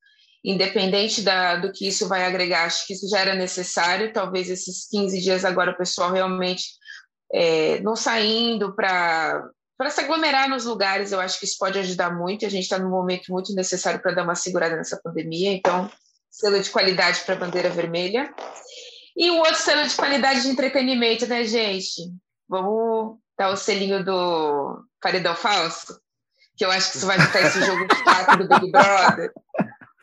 Independente 0.46 1.24
da, 1.24 1.56
do 1.56 1.72
que 1.72 1.88
isso 1.88 2.08
vai 2.08 2.24
agregar, 2.24 2.66
acho 2.66 2.86
que 2.86 2.94
isso 2.94 3.10
já 3.10 3.18
era 3.18 3.34
necessário. 3.34 4.14
Talvez 4.14 4.52
esses 4.52 4.88
15 4.88 5.20
dias 5.20 5.44
agora 5.44 5.72
o 5.72 5.78
pessoal 5.78 6.12
realmente 6.12 6.64
é, 7.34 7.80
não 7.80 7.96
saindo 7.96 8.76
para 8.76 9.50
para 9.78 9.90
se 9.92 10.02
aglomerar 10.02 10.50
nos 10.50 10.66
lugares, 10.66 11.12
eu 11.12 11.20
acho 11.20 11.40
que 11.40 11.46
isso 11.46 11.58
pode 11.60 11.78
ajudar 11.78 12.16
muito. 12.16 12.46
A 12.46 12.50
gente 12.50 12.64
está 12.64 12.80
num 12.80 12.90
momento 12.90 13.32
muito 13.32 13.54
necessário 13.54 14.02
para 14.02 14.14
dar 14.14 14.24
uma 14.24 14.36
segurada 14.36 14.76
nessa 14.76 15.00
pandemia, 15.02 15.52
então, 15.52 15.90
selo 16.30 16.60
de 16.60 16.70
qualidade 16.70 17.22
para 17.22 17.36
a 17.36 17.40
bandeira 17.40 17.70
vermelha. 17.70 18.34
E 19.16 19.30
o 19.30 19.38
outro 19.38 19.56
selo 19.56 19.88
de 19.88 19.96
qualidade 19.96 20.42
de 20.42 20.50
entretenimento, 20.50 21.28
né, 21.28 21.44
gente? 21.44 22.12
Vamos 22.50 23.18
dar 23.38 23.50
o 23.50 23.58
selinho 23.58 24.04
do 24.04 24.84
Paredão 25.00 25.36
Falso? 25.36 26.00
Que 26.56 26.66
eu 26.66 26.72
acho 26.72 26.92
que 26.92 26.98
isso 26.98 27.06
vai 27.06 27.20
botar 27.20 27.42
esse 27.42 27.64
jogo 27.64 27.88
de 27.88 28.04
taco 28.04 28.38
do 28.38 28.48
Big 28.48 28.72
Brother. 28.72 29.32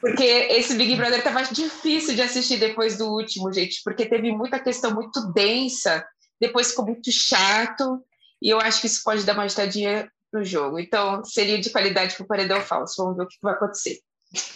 Porque 0.00 0.22
esse 0.22 0.74
Big 0.74 0.94
Brother 0.96 1.18
estava 1.18 1.42
difícil 1.42 2.14
de 2.14 2.22
assistir 2.22 2.58
depois 2.58 2.96
do 2.96 3.10
último, 3.10 3.52
gente, 3.52 3.80
porque 3.82 4.06
teve 4.06 4.30
muita 4.30 4.60
questão 4.60 4.94
muito 4.94 5.32
densa, 5.32 6.06
depois 6.38 6.70
ficou 6.70 6.84
muito 6.84 7.10
chato, 7.10 8.04
e 8.44 8.50
eu 8.50 8.60
acho 8.60 8.82
que 8.82 8.86
isso 8.86 9.02
pode 9.02 9.24
dar 9.24 9.32
uma 9.32 9.44
agitadinha 9.44 10.06
no 10.30 10.44
jogo. 10.44 10.78
Então, 10.78 11.24
seria 11.24 11.58
de 11.58 11.70
qualidade 11.70 12.14
para 12.14 12.24
o 12.24 12.26
Paredão 12.26 12.60
Falso. 12.60 13.02
Vamos 13.02 13.16
ver 13.16 13.24
o 13.24 13.26
que 13.26 13.38
vai 13.42 13.54
acontecer. 13.54 14.00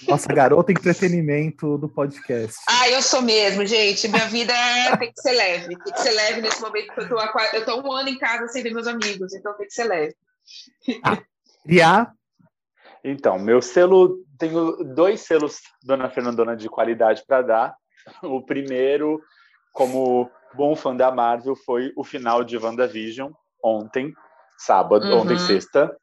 Nossa, 0.06 0.28
garota 0.28 0.72
entretenimento 0.72 1.78
do 1.78 1.88
podcast. 1.88 2.58
Ah, 2.68 2.90
eu 2.90 3.00
sou 3.00 3.22
mesmo, 3.22 3.64
gente. 3.64 4.06
Minha 4.08 4.26
vida 4.26 4.52
tem 4.98 5.10
que 5.10 5.22
ser 5.22 5.32
leve. 5.32 5.68
Tem 5.68 5.94
que 5.94 6.02
ser 6.02 6.10
leve 6.10 6.42
nesse 6.42 6.60
momento 6.60 6.92
que 6.92 7.00
eu 7.00 7.08
tô, 7.08 7.16
eu 7.54 7.64
tô 7.64 7.80
um 7.80 7.90
ano 7.90 8.10
em 8.10 8.18
casa 8.18 8.46
sem 8.48 8.62
ver 8.62 8.74
meus 8.74 8.86
amigos, 8.86 9.32
então 9.32 9.56
tem 9.56 9.66
que 9.66 9.72
ser 9.72 9.84
leve. 9.84 10.14
Ah, 11.02 11.22
Ria? 11.64 12.12
Então, 13.02 13.38
meu 13.38 13.62
selo, 13.62 14.18
tenho 14.38 14.84
dois 14.84 15.22
selos 15.22 15.60
Dona 15.82 16.10
Fernandona 16.10 16.54
de 16.54 16.68
qualidade 16.68 17.24
para 17.26 17.40
dar. 17.40 17.76
O 18.22 18.44
primeiro, 18.44 19.22
como 19.72 20.30
bom 20.54 20.76
fã 20.76 20.94
da 20.94 21.10
Marvel, 21.10 21.56
foi 21.56 21.92
o 21.96 22.04
final 22.04 22.44
de 22.44 22.58
WandaVision, 22.58 23.32
ontem, 23.62 24.12
sábado, 24.56 25.06
uhum. 25.06 25.20
ontem, 25.20 25.38
sexta, 25.38 25.94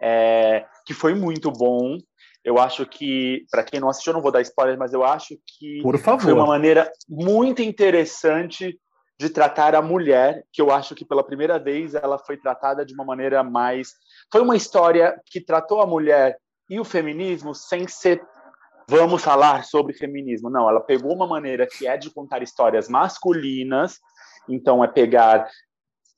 é, 0.00 0.64
que 0.86 0.94
foi 0.94 1.14
muito 1.14 1.50
bom. 1.50 1.98
Eu 2.44 2.58
acho 2.58 2.86
que, 2.86 3.44
para 3.50 3.62
quem 3.62 3.80
não 3.80 3.88
assistiu, 3.88 4.12
eu 4.12 4.14
não 4.14 4.22
vou 4.22 4.32
dar 4.32 4.40
spoiler, 4.40 4.78
mas 4.78 4.92
eu 4.92 5.04
acho 5.04 5.36
que 5.46 5.82
foi 6.20 6.32
uma 6.32 6.46
maneira 6.46 6.90
muito 7.08 7.60
interessante 7.60 8.78
de 9.18 9.28
tratar 9.28 9.74
a 9.74 9.82
mulher, 9.82 10.44
que 10.52 10.62
eu 10.62 10.70
acho 10.70 10.94
que 10.94 11.04
pela 11.04 11.24
primeira 11.24 11.58
vez 11.58 11.94
ela 11.94 12.18
foi 12.18 12.36
tratada 12.36 12.86
de 12.86 12.94
uma 12.94 13.04
maneira 13.04 13.42
mais. 13.42 13.92
Foi 14.30 14.40
uma 14.40 14.56
história 14.56 15.20
que 15.26 15.40
tratou 15.40 15.82
a 15.82 15.86
mulher 15.86 16.38
e 16.70 16.78
o 16.78 16.84
feminismo 16.84 17.54
sem 17.54 17.88
ser. 17.88 18.22
Vamos 18.88 19.22
falar 19.22 19.64
sobre 19.64 19.92
feminismo. 19.92 20.48
Não, 20.48 20.68
ela 20.68 20.80
pegou 20.80 21.12
uma 21.12 21.26
maneira 21.26 21.66
que 21.66 21.86
é 21.86 21.96
de 21.96 22.10
contar 22.10 22.42
histórias 22.42 22.88
masculinas, 22.88 23.98
então 24.48 24.82
é 24.84 24.88
pegar 24.88 25.48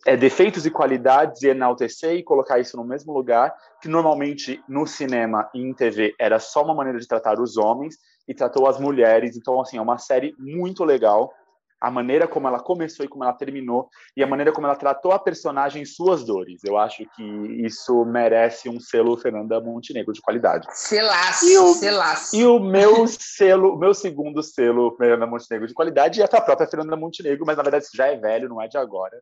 é, 0.07 0.17
defeitos 0.17 0.65
e 0.65 0.71
qualidades 0.71 1.43
e 1.43 1.49
enaltecer 1.49 2.15
e 2.15 2.23
colocar 2.23 2.59
isso 2.59 2.77
no 2.77 2.85
mesmo 2.85 3.13
lugar, 3.13 3.55
que 3.81 3.89
normalmente 3.89 4.63
no 4.69 4.87
cinema 4.87 5.49
e 5.55 5.61
em 5.61 5.75
TV 5.75 6.15
era 6.19 6.39
só 6.39 6.65
uma 6.65 6.75
maneira 6.75 6.99
de 6.99 7.07
tratar 7.07 7.41
os 7.41 7.57
homens 7.57 7.97
e 8.27 8.35
tratou 8.35 8.67
as 8.67 8.79
mulheres. 8.79 9.37
Então, 9.37 9.61
assim, 9.61 9.77
é 9.77 9.83
uma 9.83 9.99
série 9.99 10.35
muito 10.39 10.85
legal 10.85 11.33
a 11.81 11.91
maneira 11.91 12.29
como 12.29 12.47
ela 12.47 12.61
começou 12.61 13.05
e 13.05 13.09
como 13.09 13.25
ela 13.25 13.33
terminou, 13.33 13.89
e 14.17 14.23
a 14.23 14.27
maneira 14.27 14.53
como 14.53 14.67
ela 14.67 14.77
tratou 14.77 15.13
a 15.13 15.19
personagem 15.19 15.83
em 15.83 15.87
suas 15.87 16.25
dores. 16.25 16.63
Eu 16.65 16.77
acho 16.77 17.05
que 17.17 17.23
isso 17.65 18.05
merece 18.05 18.69
um 18.69 18.79
selo 18.79 19.17
Fernanda 19.17 19.61
Montenegro 19.61 20.13
de 20.13 20.21
qualidade. 20.21 20.67
Selaço, 20.73 21.47
e 21.47 21.59
o, 21.59 21.75
selaço. 21.75 22.37
E 22.37 22.45
o 22.45 22.61
meu 22.61 23.07
selo, 23.07 23.79
meu 23.79 23.95
segundo 23.95 24.43
selo 24.43 24.95
Fernanda 24.97 25.27
Montenegro 25.27 25.67
de 25.67 25.75
qualidade 25.75 26.21
é 26.21 26.25
a 26.25 26.41
própria 26.41 26.69
Fernanda 26.69 26.97
Montenegro, 26.97 27.47
mas 27.47 27.57
na 27.57 27.63
verdade 27.63 27.85
isso 27.85 27.97
já 27.97 28.07
é 28.07 28.17
velho, 28.17 28.49
não 28.49 28.61
é 28.61 28.69
de 28.69 28.77
agora. 28.77 29.17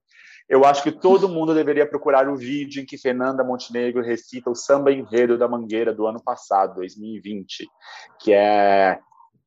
Eu 0.49 0.65
acho 0.65 0.83
que 0.83 0.91
todo 0.91 1.29
mundo 1.29 1.55
deveria 1.55 1.87
procurar 1.87 2.29
o 2.29 2.35
vídeo 2.35 2.83
em 2.83 2.87
que 2.87 2.99
Fernanda 2.99 3.45
Montenegro 3.45 4.03
recita 4.03 4.51
o 4.51 4.55
samba 4.55 4.91
enredo 4.91 5.37
da 5.37 5.47
Mangueira 5.47 5.93
do 5.93 6.07
ano 6.07 6.23
passado, 6.23 6.77
2020, 6.77 7.69
que 8.19 8.33
é 8.33 8.99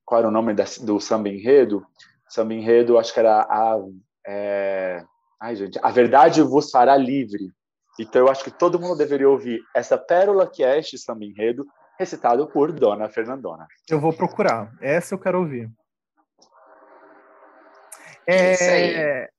qual 0.06 0.20
era 0.20 0.28
o 0.28 0.32
nome 0.32 0.54
do 0.54 1.00
samba 1.00 1.30
enredo? 1.30 1.86
Samba 2.32 2.54
enredo, 2.54 2.98
acho 2.98 3.14
que 3.14 3.20
era 3.20 3.42
a. 3.42 3.78
É... 4.26 5.04
Ai, 5.40 5.56
gente, 5.56 5.80
a 5.82 5.92
verdade 5.92 6.42
vos 6.42 6.72
fará 6.72 6.96
livre. 6.96 7.52
Então, 8.00 8.22
eu 8.22 8.32
acho 8.32 8.44
que 8.44 8.52
todo 8.52 8.80
mundo 8.80 8.98
deveria 8.98 9.30
ouvir 9.30 9.62
essa 9.76 9.98
pérola 9.98 10.50
que 10.50 10.64
é 10.64 10.80
este 10.80 10.98
samba 10.98 11.26
enredo, 11.26 11.66
recitado 12.00 12.48
por 12.48 12.72
Dona 12.72 13.10
Fernandona. 13.10 13.68
Eu 13.90 14.00
vou 14.00 14.14
procurar. 14.14 14.72
Essa 14.80 15.14
eu 15.14 15.20
quero 15.20 15.40
ouvir. 15.40 15.70
É... 18.26 18.54
Isso 18.54 18.64
aí. 18.64 19.30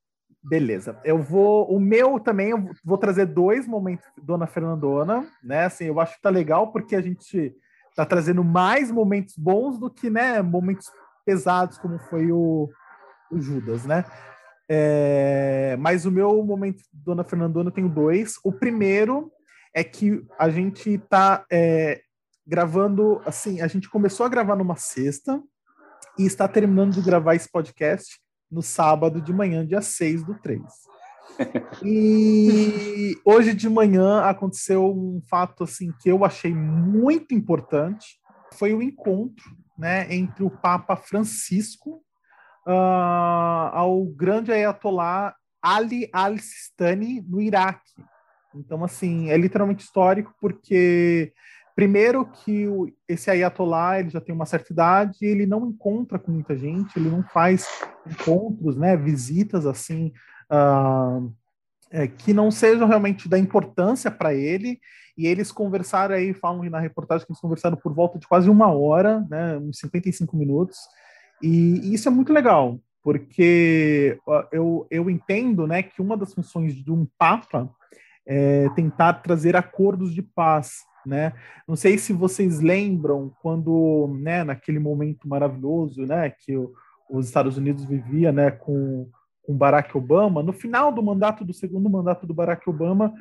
Beleza. 0.45 1.01
Eu 1.05 1.19
vou. 1.23 1.73
O 1.73 1.79
meu 1.79 2.19
também, 2.19 2.51
eu 2.51 2.71
vou 2.85 2.99
trazer 2.99 3.27
dois 3.27 3.67
momentos 3.67 4.05
Dona 4.21 4.47
Fernandona, 4.47 5.25
né? 5.43 5.67
Assim, 5.67 5.85
eu 5.85 6.01
acho 6.01 6.17
que 6.17 6.23
tá 6.23 6.31
legal 6.31 6.73
porque 6.73 6.97
a 6.97 7.01
gente 7.01 7.55
tá 7.95 8.05
trazendo 8.05 8.43
mais 8.43 8.91
momentos 8.91 9.37
bons 9.37 9.79
do 9.79 9.89
que, 9.89 10.11
né, 10.11 10.43
momentos 10.43 10.91
pesados, 11.25 11.79
como 11.79 11.99
foi 11.99 12.33
o, 12.33 12.69
o 13.33 13.41
Judas, 13.41 13.85
né? 13.85 14.05
É, 14.69 15.77
mas 15.79 16.07
o 16.07 16.11
meu 16.11 16.43
momento 16.45 16.83
Dona 16.93 17.25
Fernandona 17.25 17.69
eu 17.69 17.75
tenho 17.75 17.89
dois. 17.89 18.37
O 18.45 18.53
primeiro 18.53 19.33
é 19.75 19.83
que 19.83 20.25
a 20.39 20.49
gente 20.51 20.91
está 20.91 21.45
é, 21.51 22.01
gravando, 22.47 23.21
assim, 23.25 23.61
a 23.61 23.67
gente 23.67 23.89
começou 23.89 24.25
a 24.27 24.29
gravar 24.29 24.57
numa 24.57 24.77
sexta 24.77 25.43
e 26.19 26.25
está 26.25 26.47
terminando 26.47 26.93
de 26.93 27.01
gravar 27.01 27.35
esse 27.35 27.51
podcast 27.51 28.21
no 28.51 28.63
sábado 28.63 29.21
de 29.21 29.33
manhã, 29.33 29.67
dia 29.67 29.81
6 29.81 30.25
do 30.25 30.35
3. 30.41 30.63
E 31.83 33.17
hoje 33.25 33.55
de 33.55 33.69
manhã 33.69 34.21
aconteceu 34.21 34.85
um 34.85 35.21
fato 35.31 35.65
assim 35.65 35.91
que 35.99 36.11
eu 36.11 36.25
achei 36.25 36.55
muito 36.55 37.35
importante, 37.35 38.19
foi 38.53 38.75
o 38.75 38.83
encontro, 38.83 39.45
né, 39.79 40.13
entre 40.15 40.45
o 40.45 40.51
Papa 40.51 40.95
Francisco 40.95 42.05
uh, 42.67 43.71
ao 43.73 44.05
grande 44.07 44.53
Ayatollah 44.53 45.35
Ali 45.63 46.09
al-Sistani 46.13 47.21
no 47.23 47.41
Iraque. 47.41 48.03
Então, 48.55 48.85
assim, 48.85 49.31
é 49.31 49.37
literalmente 49.37 49.85
histórico 49.85 50.35
porque, 50.41 51.33
primeiro, 51.75 52.27
que 52.27 52.67
o, 52.67 52.93
esse 53.09 53.31
Ayatollah 53.31 54.01
ele 54.01 54.11
já 54.11 54.21
tem 54.21 54.35
uma 54.35 54.45
certa 54.45 54.73
idade 54.73 55.19
ele 55.23 55.47
não 55.47 55.67
encontra 55.69 56.19
com 56.19 56.33
muita 56.33 56.57
gente, 56.57 56.97
ele 56.97 57.09
não 57.09 57.23
faz 57.23 57.67
encontros, 58.07 58.77
né, 58.77 58.97
visitas, 58.97 59.65
assim, 59.65 60.13
uh, 60.51 61.33
é, 61.91 62.09
que 62.09 62.33
não 62.33 62.51
sejam 62.51 62.89
realmente 62.89 63.29
da 63.29 63.39
importância 63.39 64.11
para 64.11 64.35
ele. 64.35 64.81
E 65.17 65.27
eles 65.27 65.53
conversaram 65.53 66.15
aí, 66.15 66.33
falam 66.33 66.63
na 66.71 66.81
reportagem 66.81 67.27
que 67.27 67.33
eles 67.33 67.41
conversaram 67.41 67.77
por 67.77 67.95
volta 67.95 68.19
de 68.19 68.27
quase 68.27 68.49
uma 68.49 68.73
hora, 68.73 69.25
né, 69.29 69.59
uns 69.59 69.79
55 69.79 70.37
minutos. 70.37 70.79
E, 71.43 71.93
isso 71.93 72.09
é 72.09 72.11
muito 72.11 72.33
legal, 72.33 72.79
porque 73.03 74.19
eu, 74.53 74.87
eu 74.91 75.11
entendo 75.11 75.67
né, 75.67 75.83
que 75.83 76.01
uma 76.01 76.17
das 76.17 76.33
funções 76.33 76.75
de 76.75 76.91
um 76.93 77.07
Papa 77.19 77.69
é 78.27 78.69
tentar 78.71 79.15
trazer 79.15 79.57
acordos 79.57 80.15
de 80.15 80.23
paz. 80.23 80.85
Né? 81.05 81.33
Não 81.67 81.75
sei 81.75 81.99
se 81.99 82.13
vocês 82.13 82.61
lembram 82.61 83.33
quando, 83.43 84.17
né, 84.21 84.45
naquele 84.45 84.79
momento 84.79 85.29
maravilhoso 85.29 86.07
né, 86.07 86.31
que 86.31 86.57
o, 86.57 86.73
os 87.11 87.27
Estados 87.27 87.57
Unidos 87.59 87.85
vivia 87.85 88.31
né, 88.31 88.53
com, 88.53 89.11
com 89.43 89.57
Barack 89.57 89.97
Obama, 89.97 90.43
no 90.43 90.53
final 90.53 90.93
do 90.93 91.03
mandato, 91.03 91.45
do 91.45 91.53
segundo 91.53 91.91
mandato 91.91 92.25
do 92.25 92.33
Barack 92.33 92.71
Obama, 92.71 93.13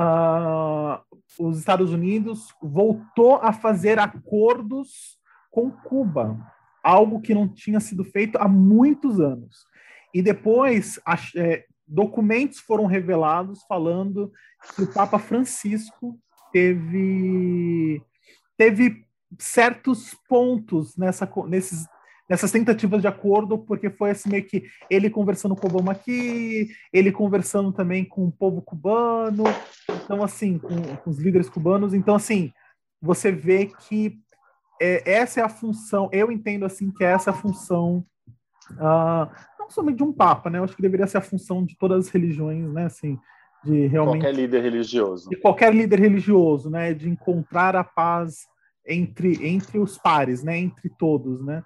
uh, 0.00 0.98
os 1.38 1.58
Estados 1.58 1.92
Unidos 1.92 2.48
voltou 2.62 3.36
a 3.36 3.52
fazer 3.52 3.98
acordos 3.98 5.18
com 5.50 5.70
Cuba 5.70 6.38
algo 6.82 7.20
que 7.20 7.34
não 7.34 7.48
tinha 7.48 7.80
sido 7.80 8.04
feito 8.04 8.36
há 8.38 8.48
muitos 8.48 9.20
anos. 9.20 9.64
E 10.14 10.22
depois, 10.22 10.98
é, 11.36 11.64
documentos 11.86 12.58
foram 12.58 12.86
revelados 12.86 13.62
falando 13.68 14.32
que 14.74 14.82
o 14.82 14.92
Papa 14.92 15.18
Francisco 15.18 16.18
teve, 16.52 18.02
teve 18.56 19.04
certos 19.38 20.14
pontos 20.28 20.96
nessa, 20.96 21.30
nesses, 21.46 21.86
nessas 22.28 22.50
tentativas 22.50 23.00
de 23.00 23.08
acordo, 23.08 23.58
porque 23.58 23.90
foi 23.90 24.10
assim 24.10 24.30
meio 24.30 24.44
que 24.44 24.64
ele 24.90 25.10
conversando 25.10 25.56
com 25.56 25.66
o 25.66 25.70
Obama 25.70 25.92
aqui, 25.92 26.68
ele 26.92 27.12
conversando 27.12 27.72
também 27.72 28.04
com 28.04 28.26
o 28.26 28.32
povo 28.32 28.62
cubano, 28.62 29.44
então 30.04 30.22
assim, 30.22 30.58
com, 30.58 30.96
com 30.96 31.10
os 31.10 31.18
líderes 31.18 31.48
cubanos, 31.48 31.94
então 31.94 32.14
assim, 32.14 32.52
você 33.00 33.30
vê 33.30 33.66
que 33.66 34.18
é, 34.80 35.10
essa 35.10 35.40
é 35.40 35.42
a 35.42 35.48
função, 35.48 36.08
eu 36.12 36.30
entendo 36.30 36.64
assim 36.64 36.90
que 36.90 37.04
essa 37.04 37.30
é 37.30 37.32
a 37.32 37.36
função 37.36 38.04
uh, 38.72 39.30
não 39.58 39.70
somente 39.70 39.98
de 39.98 40.02
um 40.02 40.12
papa, 40.12 40.48
né? 40.48 40.58
Eu 40.58 40.64
acho 40.64 40.74
que 40.74 40.82
deveria 40.82 41.06
ser 41.06 41.18
a 41.18 41.22
função 41.22 41.64
de 41.64 41.76
todas 41.76 42.06
as 42.06 42.12
religiões, 42.12 42.72
né? 42.72 42.86
Assim, 42.86 43.18
de 43.64 43.86
realmente 43.86 44.22
qualquer 44.22 44.34
líder 44.34 44.62
religioso, 44.62 45.28
de 45.28 45.36
qualquer 45.36 45.74
líder 45.74 46.00
religioso, 46.00 46.70
né? 46.70 46.94
De 46.94 47.08
encontrar 47.08 47.76
a 47.76 47.84
paz 47.84 48.46
entre 48.86 49.46
entre 49.46 49.78
os 49.78 49.98
pares, 49.98 50.42
né? 50.42 50.58
Entre 50.58 50.88
todos, 50.98 51.44
né? 51.44 51.62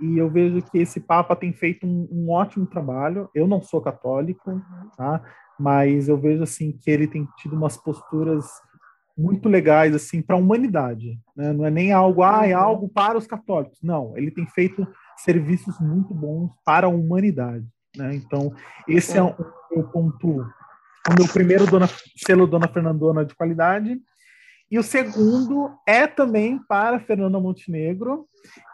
E 0.00 0.18
eu 0.18 0.28
vejo 0.28 0.60
que 0.60 0.78
esse 0.78 1.00
papa 1.00 1.36
tem 1.36 1.52
feito 1.52 1.86
um, 1.86 2.08
um 2.10 2.30
ótimo 2.30 2.66
trabalho. 2.66 3.30
Eu 3.32 3.46
não 3.46 3.62
sou 3.62 3.80
católico, 3.80 4.60
tá? 4.96 5.22
Mas 5.58 6.08
eu 6.08 6.18
vejo 6.18 6.42
assim 6.42 6.72
que 6.72 6.90
ele 6.90 7.06
tem 7.06 7.28
tido 7.38 7.54
umas 7.54 7.76
posturas 7.76 8.44
muito 9.16 9.48
legais 9.48 9.94
assim 9.94 10.20
para 10.20 10.36
a 10.36 10.38
humanidade, 10.38 11.18
né? 11.36 11.52
Não 11.52 11.64
é 11.64 11.70
nem 11.70 11.92
algo, 11.92 12.22
ah, 12.22 12.46
é 12.46 12.56
uhum. 12.56 12.62
algo 12.62 12.88
para 12.88 13.16
os 13.16 13.26
católicos. 13.26 13.78
Não, 13.82 14.16
ele 14.16 14.30
tem 14.30 14.46
feito 14.46 14.86
serviços 15.16 15.78
muito 15.78 16.12
bons 16.12 16.52
para 16.64 16.86
a 16.86 16.90
humanidade. 16.90 17.66
Né? 17.96 18.16
Então, 18.16 18.52
esse 18.88 19.16
é 19.16 19.22
o 19.22 19.34
meu 19.70 19.88
ponto, 19.88 20.40
o 20.40 21.14
meu 21.16 21.28
primeiro 21.32 21.66
dona, 21.66 21.88
selo 22.16 22.46
Dona 22.46 22.68
Fernandona 22.68 23.24
de 23.24 23.34
qualidade. 23.34 24.00
E 24.70 24.78
o 24.78 24.82
segundo 24.82 25.70
é 25.86 26.06
também 26.06 26.58
para 26.66 26.98
Fernanda 26.98 27.38
Montenegro, 27.38 28.26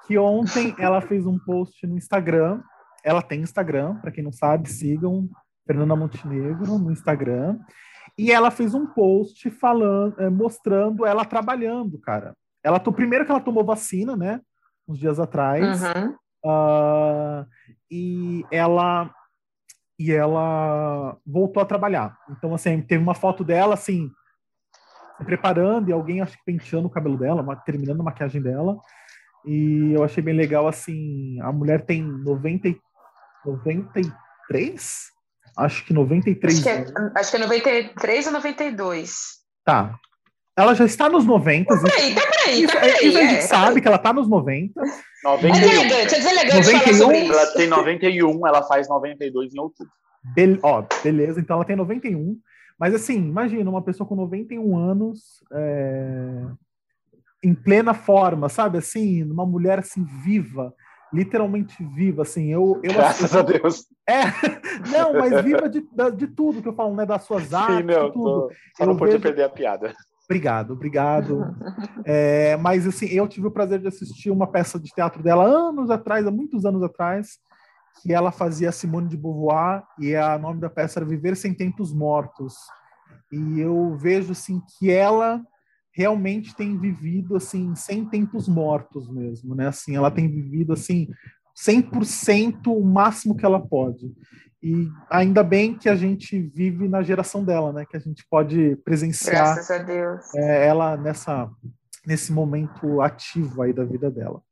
que 0.07 0.17
ontem 0.17 0.75
ela 0.79 1.01
fez 1.01 1.27
um 1.27 1.39
post 1.39 1.87
no 1.87 1.99
Instagram. 1.99 2.63
Ela 3.05 3.21
tem 3.21 3.43
Instagram, 3.43 3.97
para 3.97 4.11
quem 4.11 4.25
não 4.25 4.33
sabe, 4.33 4.71
sigam 4.71 5.29
Fernanda 5.67 5.97
Montenegro 5.97 6.79
no 6.79 6.91
Instagram. 6.91 7.59
E 8.21 8.31
ela 8.31 8.51
fez 8.51 8.75
um 8.75 8.87
post 8.87 9.49
falando, 9.49 10.21
eh, 10.21 10.29
mostrando 10.29 11.07
ela 11.07 11.25
trabalhando, 11.25 11.99
cara. 11.99 12.37
Ela, 12.63 12.79
primeiro 12.79 13.25
que 13.25 13.31
ela 13.31 13.41
tomou 13.41 13.65
vacina, 13.65 14.15
né? 14.15 14.43
Uns 14.87 14.99
dias 14.99 15.19
atrás. 15.19 15.81
Uhum. 15.83 16.15
Uh, 16.45 17.47
e 17.91 18.45
ela 18.51 19.11
e 19.99 20.13
ela 20.13 21.17
voltou 21.27 21.63
a 21.63 21.67
trabalhar. 21.67 22.15
Então, 22.31 22.55
assim, 22.55 22.83
teve 22.83 23.03
uma 23.03 23.15
foto 23.15 23.43
dela, 23.43 23.73
assim, 23.73 24.11
se 25.17 25.25
preparando 25.25 25.89
e 25.89 25.93
alguém, 25.93 26.21
acho 26.21 26.37
que 26.37 26.45
penteando 26.45 26.89
o 26.89 26.91
cabelo 26.91 27.17
dela, 27.17 27.57
terminando 27.65 28.01
a 28.03 28.05
maquiagem 28.05 28.43
dela. 28.43 28.79
E 29.47 29.93
eu 29.95 30.05
achei 30.05 30.23
bem 30.23 30.35
legal, 30.35 30.69
assim, 30.69 31.41
a 31.41 31.51
mulher 31.51 31.87
tem 31.87 32.03
90, 32.03 32.69
93? 33.47 35.11
Acho 35.57 35.85
que 35.85 35.93
93 35.93 36.55
acho 36.55 36.63
que, 36.63 36.69
é, 36.69 37.11
acho 37.15 37.31
que 37.31 37.37
é 37.37 37.41
93 37.41 38.27
ou 38.27 38.33
92. 38.33 39.13
Tá. 39.65 39.99
Ela 40.57 40.75
já 40.75 40.85
está 40.85 41.09
nos 41.09 41.25
90. 41.25 41.75
Tá 41.75 41.81
por 41.81 41.93
aí, 41.93 42.15
tá 42.15 42.21
por 42.21 42.49
aí, 42.49 42.63
isso, 42.63 42.73
tá 42.73 42.81
por 42.81 42.89
aí. 42.89 43.09
Isso 43.09 43.19
a 43.19 43.23
gente 43.23 43.35
é. 43.35 43.41
sabe 43.43 43.81
que 43.81 43.87
ela 43.87 43.97
está 43.97 44.13
nos 44.13 44.29
90. 44.29 44.81
91. 45.23 45.49
É 45.49 45.61
deselegante, 45.61 46.15
é 46.15 46.19
deselegante 46.19 46.73
91, 46.73 47.33
Ela 47.33 47.47
tem 47.55 47.69
91, 47.69 48.47
ela 48.47 48.63
faz 48.63 48.89
92 48.89 49.55
em 49.55 49.61
outubro. 49.61 49.93
Be 50.35 50.59
ó, 50.63 50.85
beleza, 51.03 51.41
então 51.41 51.57
ela 51.57 51.65
tem 51.65 51.77
91. 51.77 52.39
Mas 52.79 52.95
assim, 52.95 53.17
imagina 53.17 53.69
uma 53.69 53.83
pessoa 53.83 54.07
com 54.07 54.17
91 54.17 54.77
anos 54.77 55.45
é, 55.53 56.47
em 57.43 57.55
plena 57.55 57.95
forma, 57.95 58.49
sabe? 58.49 58.79
Assim, 58.79 59.23
uma 59.25 59.47
mulher 59.47 59.79
assim 59.79 60.05
viva, 60.25 60.75
literalmente 61.13 61.83
viva, 61.85 62.23
assim. 62.23 62.53
Eu, 62.53 62.81
eu 62.83 62.93
Graças 62.93 63.35
a 63.35 63.43
Deus. 63.43 63.87
É, 64.09 64.23
não, 64.91 65.15
mas 65.15 65.43
viva 65.45 65.69
de, 65.69 65.85
de 66.17 66.27
tudo 66.29 66.63
que 66.63 66.69
eu 66.69 66.75
falo, 66.75 66.95
né? 66.95 67.05
Das 67.05 67.23
suas 67.23 67.53
artes, 67.53 67.77
Sim, 67.77 67.83
não, 67.83 68.11
tudo. 68.11 68.49
Tô, 68.49 68.53
só 68.77 68.87
não 68.87 68.97
podia 68.97 69.21
perder 69.21 69.45
a 69.45 69.49
piada. 69.49 69.95
Obrigado, 70.25 70.73
obrigado. 70.73 71.45
É, 72.07 72.57
mas 72.57 72.87
assim, 72.87 73.07
eu 73.07 73.29
tive 73.29 73.47
o 73.47 73.51
prazer 73.51 73.79
de 73.79 73.87
assistir 73.87 74.31
uma 74.31 74.47
peça 74.47 74.81
de 74.81 74.89
teatro 74.91 75.23
dela 75.23 75.45
anos 75.45 75.91
atrás, 75.91 76.27
há 76.27 76.31
muitos 76.31 76.65
anos 76.65 76.83
atrás, 76.83 77.39
que 78.03 78.13
ela 78.13 78.33
fazia 78.33 78.73
Simone 78.73 79.09
de 79.09 79.17
Beauvoir 79.17 79.83
e 79.99 80.17
o 80.17 80.39
nome 80.39 80.61
da 80.61 80.71
peça 80.71 80.99
era 80.99 81.07
Viver 81.07 81.37
sem 81.37 81.55
Tempos 81.55 81.93
Mortos. 81.93 82.55
E 83.31 83.61
eu 83.61 83.97
vejo 83.97 84.33
assim 84.33 84.61
que 84.79 84.91
ela 84.91 85.43
realmente 85.93 86.55
tem 86.55 86.79
vivido 86.79 87.37
assim 87.37 87.75
sem 87.75 88.05
tempos 88.05 88.49
mortos 88.49 89.09
mesmo, 89.09 89.55
né? 89.55 89.69
Assim, 89.69 89.97
ela 89.97 90.11
tem 90.11 90.29
vivido 90.29 90.73
assim 90.73 91.09
100% 91.57 92.69
o 92.69 92.85
máximo 92.85 93.37
que 93.37 93.45
ela 93.45 93.61
pode. 93.61 94.13
E 94.63 94.89
ainda 95.09 95.43
bem 95.43 95.77
que 95.77 95.89
a 95.89 95.97
gente 95.97 96.39
vive 96.39 96.87
na 96.87 97.03
geração 97.03 97.45
dela, 97.45 97.73
né? 97.73 97.87
Que 97.87 97.97
a 97.97 98.01
gente 98.01 98.27
pode 98.31 98.77
presenciar 98.85 99.57
é, 100.37 100.67
ela 100.67 100.97
nessa, 100.97 101.51
nesse 102.07 102.31
momento 102.33 103.01
ativo 103.01 103.63
aí 103.63 103.73
da 103.73 103.85
vida 103.85 104.11
dela. 104.11 104.43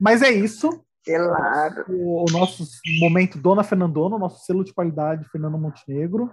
Mas 0.00 0.22
é 0.22 0.30
isso. 0.30 0.82
Claro. 1.04 1.84
O, 1.88 2.24
o 2.26 2.32
nosso 2.32 2.64
momento 3.00 3.38
Dona 3.38 3.62
Fernandona, 3.62 4.16
o 4.16 4.18
nosso 4.18 4.44
selo 4.46 4.64
de 4.64 4.72
qualidade 4.72 5.28
Fernando 5.28 5.58
Montenegro. 5.58 6.30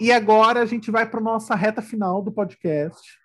E 0.00 0.12
agora 0.12 0.60
a 0.60 0.66
gente 0.66 0.92
vai 0.92 1.08
para 1.10 1.20
nossa 1.20 1.56
reta 1.56 1.82
final 1.82 2.22
do 2.22 2.30
podcast, 2.30 3.17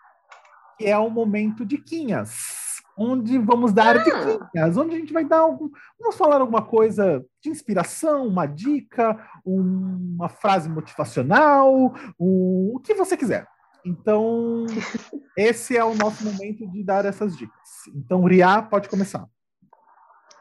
que 0.77 0.85
é 0.85 0.97
o 0.97 1.09
momento 1.09 1.65
de 1.65 1.77
Quinhas 1.77 2.63
onde 2.97 3.37
vamos 3.39 3.73
dar 3.73 3.97
ah. 3.97 4.03
dicas, 4.03 4.77
onde 4.77 4.95
a 4.95 4.99
gente 4.99 5.13
vai 5.13 5.25
dar 5.25 5.39
algum, 5.39 5.69
vamos 5.99 6.15
falar 6.15 6.41
alguma 6.41 6.61
coisa 6.61 7.25
de 7.41 7.49
inspiração, 7.49 8.27
uma 8.27 8.45
dica, 8.45 9.17
uma 9.43 10.29
frase 10.29 10.69
motivacional, 10.69 11.93
um, 12.19 12.73
o 12.75 12.79
que 12.79 12.93
você 12.93 13.17
quiser. 13.17 13.47
Então, 13.85 14.65
esse 15.35 15.75
é 15.75 15.83
o 15.83 15.95
nosso 15.95 16.23
momento 16.23 16.67
de 16.69 16.83
dar 16.83 17.05
essas 17.05 17.35
dicas. 17.35 17.59
Então, 17.93 18.23
Ria, 18.23 18.61
pode 18.61 18.87
começar. 18.87 19.27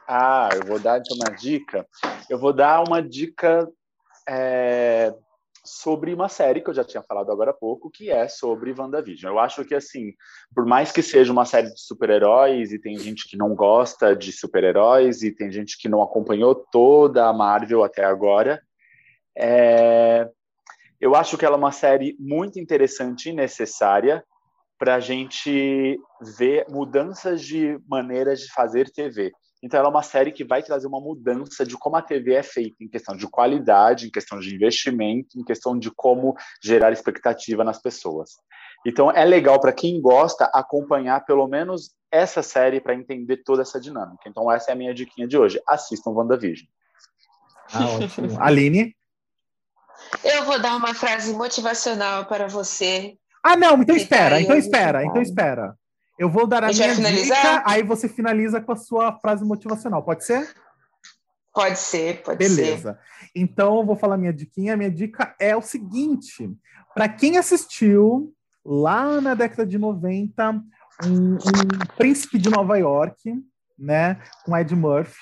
Ah, 0.07 0.51
eu 0.55 0.67
vou 0.67 0.79
dar 0.79 0.99
então 0.99 1.17
uma 1.17 1.35
dica. 1.35 1.87
Eu 2.29 2.39
vou 2.39 2.53
dar 2.53 2.87
uma 2.87 3.03
dica 3.03 3.69
é, 4.29 5.13
sobre 5.65 6.13
uma 6.13 6.29
série 6.29 6.61
que 6.61 6.71
eu 6.71 6.75
já 6.75 6.85
tinha 6.85 7.03
falado 7.03 7.31
agora 7.31 7.51
há 7.51 7.55
pouco, 7.55 7.91
que 7.91 8.11
é 8.11 8.27
sobre 8.27 8.75
WandaVision. 8.77 9.33
Eu 9.33 9.39
acho 9.39 9.65
que, 9.65 9.75
assim, 9.75 10.13
por 10.55 10.67
mais 10.67 10.91
que 10.91 11.03
seja 11.03 11.33
uma 11.33 11.45
série 11.45 11.73
de 11.73 11.81
super-heróis, 11.81 12.73
e 12.73 12.79
tem 12.79 12.99
gente 12.99 13.29
que 13.29 13.37
não 13.37 13.55
gosta 13.55 14.15
de 14.17 14.33
super-heróis, 14.33 15.23
e 15.23 15.31
tem 15.31 15.51
gente 15.51 15.79
que 15.79 15.89
não 15.89 16.03
acompanhou 16.03 16.55
toda 16.55 17.27
a 17.29 17.33
Marvel 17.33 17.85
até 17.85 18.05
agora, 18.05 18.61
é... 19.37 20.29
eu 21.01 21.15
acho 21.15 21.39
que 21.39 21.45
ela 21.45 21.57
é 21.57 21.59
uma 21.59 21.73
série 21.73 22.17
muito 22.19 22.59
interessante 22.59 23.31
e 23.31 23.33
necessária 23.33 24.25
para 24.79 24.97
a 24.97 25.01
gente 25.01 25.97
ver 26.21 26.67
mudanças 26.69 27.41
de 27.41 27.79
maneiras 27.89 28.41
de 28.41 28.53
fazer 28.53 28.91
TV. 28.91 29.33
Então, 29.63 29.79
ela 29.79 29.89
é 29.89 29.91
uma 29.91 30.03
série 30.03 30.33
que 30.33 30.45
vai 30.45 30.63
trazer 30.63 30.89
uma 30.89 31.01
mudança 31.01 31.65
de 31.65 31.77
como 31.77 31.97
a 31.97 32.03
TV 32.03 32.35
é 32.35 32.43
feita, 32.43 32.83
em 32.83 32.89
questão 32.89 33.17
de 33.17 33.29
qualidade, 33.29 34.07
em 34.07 34.11
questão 34.11 34.41
de 34.41 34.53
investimento, 34.53 35.39
em 35.39 35.45
questão 35.45 35.79
de 35.79 35.91
como 35.91 36.35
gerar 36.61 36.91
expectativa 36.91 37.63
nas 37.63 37.81
pessoas. 37.81 38.31
Então, 38.85 39.11
é 39.11 39.25
legal 39.25 39.61
para 39.61 39.73
quem 39.73 40.01
gosta 40.01 40.51
acompanhar 40.53 41.25
pelo 41.25 41.47
menos 41.47 41.93
essa 42.11 42.43
série 42.43 42.81
para 42.81 42.95
entender 42.95 43.39
toda 43.39 43.63
essa 43.63 43.81
dinâmica. 43.81 44.29
Então, 44.29 44.51
essa 44.51 44.71
é 44.71 44.73
a 44.73 44.77
minha 44.77 44.93
diquinha 44.93 45.29
de 45.29 45.39
hoje. 45.39 45.63
Assistam 45.69 46.11
WandaVision. 46.11 46.67
Ah, 47.73 47.87
ótimo. 47.87 48.37
Aline? 48.43 48.97
Eu 50.25 50.45
vou 50.45 50.61
dar 50.61 50.77
uma 50.77 50.93
frase 50.95 51.33
motivacional 51.33 52.27
para 52.27 52.49
você. 52.49 53.17
Ah, 53.43 53.57
não, 53.57 53.81
então 53.81 53.97
espera, 53.97 54.41
então 54.41 54.57
espera, 54.57 55.05
então 55.05 55.23
espera. 55.23 55.77
Eu 56.23 56.31
vou 56.31 56.47
dar 56.47 56.63
a, 56.63 56.69
a 56.69 56.73
minha 56.73 56.95
dica, 56.95 57.65
aí 57.67 57.83
você 57.83 58.09
finaliza 58.09 58.61
com 58.61 58.71
a 58.71 58.77
sua 58.77 59.19
frase 59.19 59.45
motivacional. 59.45 60.05
Pode 60.05 60.25
ser? 60.25 60.55
Pode 61.53 61.77
ser, 61.81 62.23
pode 62.23 62.39
Beleza. 62.39 62.55
ser. 62.55 62.63
Beleza. 62.63 62.99
Então, 63.35 63.79
eu 63.79 63.85
vou 63.85 63.97
falar 63.97 64.17
minha 64.17 64.33
diquinha. 64.33 64.75
A 64.75 64.77
minha 64.77 64.91
dica 64.91 65.35
é 65.41 65.57
o 65.57 65.61
seguinte. 65.61 66.49
Para 66.95 67.09
quem 67.09 67.39
assistiu 67.39 68.33
lá 68.65 69.21
na 69.21 69.35
década 69.35 69.67
de 69.67 69.77
90, 69.77 70.63
um, 71.05 71.35
um 71.35 71.39
Príncipe 71.97 72.39
de 72.39 72.49
Nova 72.49 72.79
York, 72.79 73.19
né, 73.77 74.23
com 74.45 74.57
Ed 74.57 74.77
Murphy, 74.77 75.19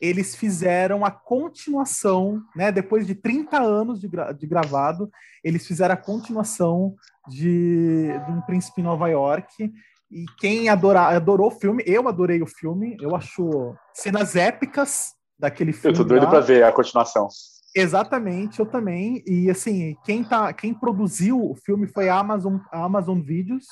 eles 0.00 0.36
fizeram 0.36 1.04
a 1.04 1.10
continuação, 1.10 2.40
né, 2.54 2.70
depois 2.70 3.08
de 3.08 3.14
30 3.16 3.60
anos 3.60 4.00
de, 4.00 4.06
gra 4.06 4.30
de 4.30 4.46
gravado, 4.46 5.10
eles 5.42 5.66
fizeram 5.66 5.94
a 5.94 5.96
continuação 5.96 6.94
de, 7.28 8.12
de 8.24 8.30
Um 8.30 8.40
Príncipe 8.42 8.80
em 8.80 8.84
Nova 8.84 9.08
York, 9.08 9.72
e 10.14 10.26
quem 10.38 10.68
adora, 10.68 11.08
adorou 11.08 11.48
o 11.48 11.50
filme, 11.50 11.82
eu 11.84 12.06
adorei 12.06 12.40
o 12.40 12.46
filme, 12.46 12.96
eu 13.00 13.16
acho 13.16 13.74
cenas 13.92 14.36
épicas 14.36 15.08
daquele 15.36 15.72
filme. 15.72 15.98
Eu 15.98 16.04
tô 16.04 16.08
doido 16.08 16.28
para 16.28 16.38
ver 16.38 16.62
a 16.62 16.70
continuação. 16.70 17.26
Exatamente, 17.74 18.60
eu 18.60 18.66
também. 18.66 19.24
E 19.26 19.50
assim, 19.50 19.96
quem, 20.04 20.22
tá, 20.22 20.52
quem 20.52 20.72
produziu 20.72 21.36
o 21.38 21.56
filme 21.56 21.88
foi 21.88 22.08
a 22.08 22.16
Amazon, 22.16 22.58
a 22.70 22.84
Amazon 22.84 23.20
Videos. 23.20 23.66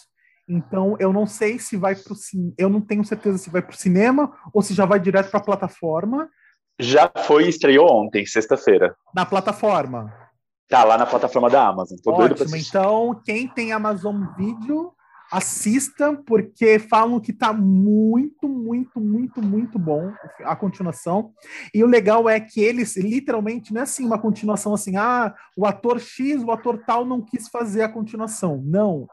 Então, 0.49 0.97
eu 0.99 1.13
não 1.13 1.29
sei 1.29 1.61
se 1.61 1.77
vai 1.77 1.95
para 1.95 2.13
o 2.13 2.17
eu 2.59 2.69
não 2.69 2.81
tenho 2.81 3.05
certeza 3.05 3.39
se 3.39 3.49
vai 3.49 3.63
para 3.63 3.75
o 3.75 3.79
cinema 3.79 4.33
ou 4.53 4.61
se 4.61 4.75
já 4.75 4.85
vai 4.85 4.99
direto 4.99 5.31
para 5.31 5.39
a 5.39 5.45
plataforma. 5.45 6.29
Já 6.81 7.09
foi 7.25 7.49
estreou 7.49 7.89
ontem, 7.89 8.27
sexta-feira. 8.27 8.97
Na 9.15 9.25
plataforma. 9.25 10.13
Tá 10.69 10.83
lá 10.83 10.99
na 10.99 11.07
plataforma 11.07 11.49
da 11.49 11.69
Amazon. 11.69 11.97
Tô 12.03 12.11
Ótimo. 12.11 12.57
Então, 12.57 13.23
quem 13.25 13.47
tem 13.47 13.73
Amazon 13.73 14.25
Video 14.37 14.93
assista, 15.33 16.15
porque 16.27 16.79
falam 16.79 17.19
que 17.19 17.33
tá 17.33 17.55
muito, 17.55 18.47
muito, 18.47 19.01
muito, 19.01 19.41
muito 19.41 19.79
bom 19.79 20.13
a 20.45 20.55
continuação. 20.55 21.33
E 21.75 21.83
o 21.83 21.87
legal 21.87 22.29
é 22.29 22.39
que 22.39 22.61
eles, 22.61 22.99
literalmente, 22.99 23.73
não 23.73 23.81
é 23.81 23.85
assim 23.85 24.05
uma 24.05 24.19
continuação 24.19 24.75
assim, 24.75 24.95
ah, 24.97 25.35
o 25.57 25.67
ator 25.67 25.99
X, 25.99 26.43
o 26.43 26.51
ator 26.51 26.85
tal 26.85 27.07
não 27.07 27.23
quis 27.23 27.49
fazer 27.49 27.83
a 27.83 27.89
continuação. 27.89 28.63
Não. 28.63 29.07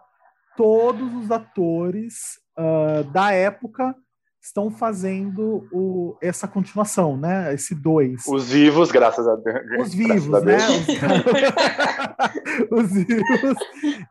Todos 0.57 1.13
os 1.15 1.31
atores 1.31 2.37
uh, 2.57 3.09
da 3.11 3.31
época 3.31 3.95
estão 4.49 4.71
fazendo 4.71 5.67
o, 5.71 6.17
essa 6.21 6.47
continuação, 6.47 7.15
né? 7.15 7.53
Esse 7.53 7.75
dois. 7.75 8.23
Os 8.27 8.49
vivos, 8.49 8.91
graças 8.91 9.27
a 9.27 9.35
Deus. 9.35 9.87
Os 9.87 9.93
vivos, 9.93 10.43
né? 10.43 10.57
Os, 12.71 12.91
vivos. 12.91 13.57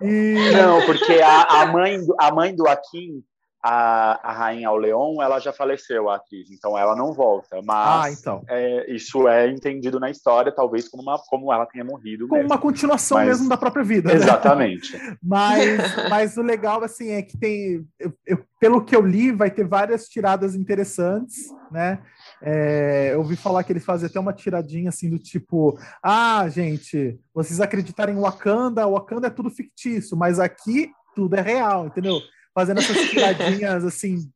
E... 0.01 0.53
Não, 0.53 0.87
porque 0.87 1.21
a, 1.21 1.63
a, 1.63 1.67
mãe, 1.67 1.99
do, 1.99 2.15
a 2.19 2.33
mãe 2.33 2.55
do 2.55 2.69
Akin 2.69 3.21
a, 3.63 4.31
a 4.31 4.33
rainha 4.33 4.71
Leon, 4.71 5.21
ela 5.21 5.41
já 5.41 5.53
faleceu, 5.53 6.09
a 6.09 6.17
atriz, 6.17 6.51
então 6.51 6.79
ela 6.79 6.95
não 6.95 7.13
volta. 7.13 7.61
Mas 7.65 8.05
ah, 8.05 8.19
então. 8.21 8.45
é, 8.49 8.91
isso 8.93 9.27
é 9.27 9.51
entendido 9.51 9.99
na 9.99 10.11
história, 10.11 10.53
talvez 10.53 10.89
como, 10.89 11.03
uma, 11.03 11.19
como 11.29 11.53
ela 11.53 11.67
tenha 11.67 11.85
morrido. 11.85 12.29
Como 12.29 12.41
mesmo. 12.41 12.53
uma 12.53 12.61
continuação 12.61 13.19
mas, 13.19 13.29
mesmo 13.29 13.49
da 13.49 13.57
própria 13.57 13.83
vida. 13.83 14.11
Né? 14.11 14.15
Exatamente. 14.15 14.97
Né? 14.97 15.17
mas, 15.23 16.09
mas 16.09 16.37
o 16.37 16.43
legal, 16.43 16.83
assim, 16.85 17.11
é 17.11 17.23
que 17.23 17.37
tem. 17.37 17.85
Eu, 17.99 18.13
eu, 18.27 18.45
pelo 18.61 18.85
que 18.85 18.95
eu 18.95 19.01
li, 19.01 19.33
vai 19.33 19.51
ter 19.51 19.67
várias 19.67 20.09
tiradas 20.09 20.55
interessantes, 20.55 21.49
né? 21.71 22.01
É, 22.41 23.11
eu 23.13 23.19
ouvi 23.19 23.35
falar 23.35 23.65
que 23.65 23.73
eles 23.73 23.85
fazem 23.85 24.09
até 24.09 24.21
uma 24.21 24.33
tiradinha 24.33 24.89
assim 24.91 25.11
do 25.11 25.19
tipo: 25.19 25.77
ah, 26.03 26.49
gente, 26.49 27.19
vocês 27.35 27.61
acreditarem 27.61 28.15
em 28.15 28.21
Wakanda, 28.21 28.87
Wakanda 28.87 29.27
é 29.27 29.31
tudo 29.31 29.51
fictício, 29.51 30.17
mas 30.17 30.39
aqui 30.39 30.93
tudo 31.15 31.35
é 31.35 31.41
real, 31.41 31.87
entendeu? 31.87 32.21
Fazendo 32.59 32.79
essas 32.79 32.97
tiradinhas 33.09 33.85
assim 33.85 34.29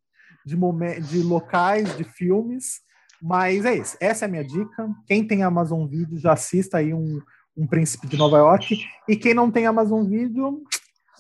de, 0.47 0.57
de 1.01 1.23
locais, 1.23 1.97
de 1.97 2.05
filmes. 2.05 2.81
Mas 3.21 3.65
é 3.65 3.75
isso. 3.75 3.97
Essa 4.01 4.25
é 4.25 4.27
a 4.27 4.31
minha 4.31 4.45
dica. 4.45 4.89
Quem 5.09 5.27
tem 5.27 5.43
Amazon 5.43 5.87
Video 5.89 6.17
já 6.19 6.33
assista 6.33 6.79
aí 6.79 6.95
um, 6.95 7.21
um 7.57 7.67
Príncipe 7.67 8.07
de 8.07 8.17
Nova 8.17 8.39
York. 8.39 8.85
E 9.09 9.17
quem 9.17 9.35
não 9.35 9.51
tem 9.51 9.67
Amazon 9.67 10.05
Video, 10.05 10.63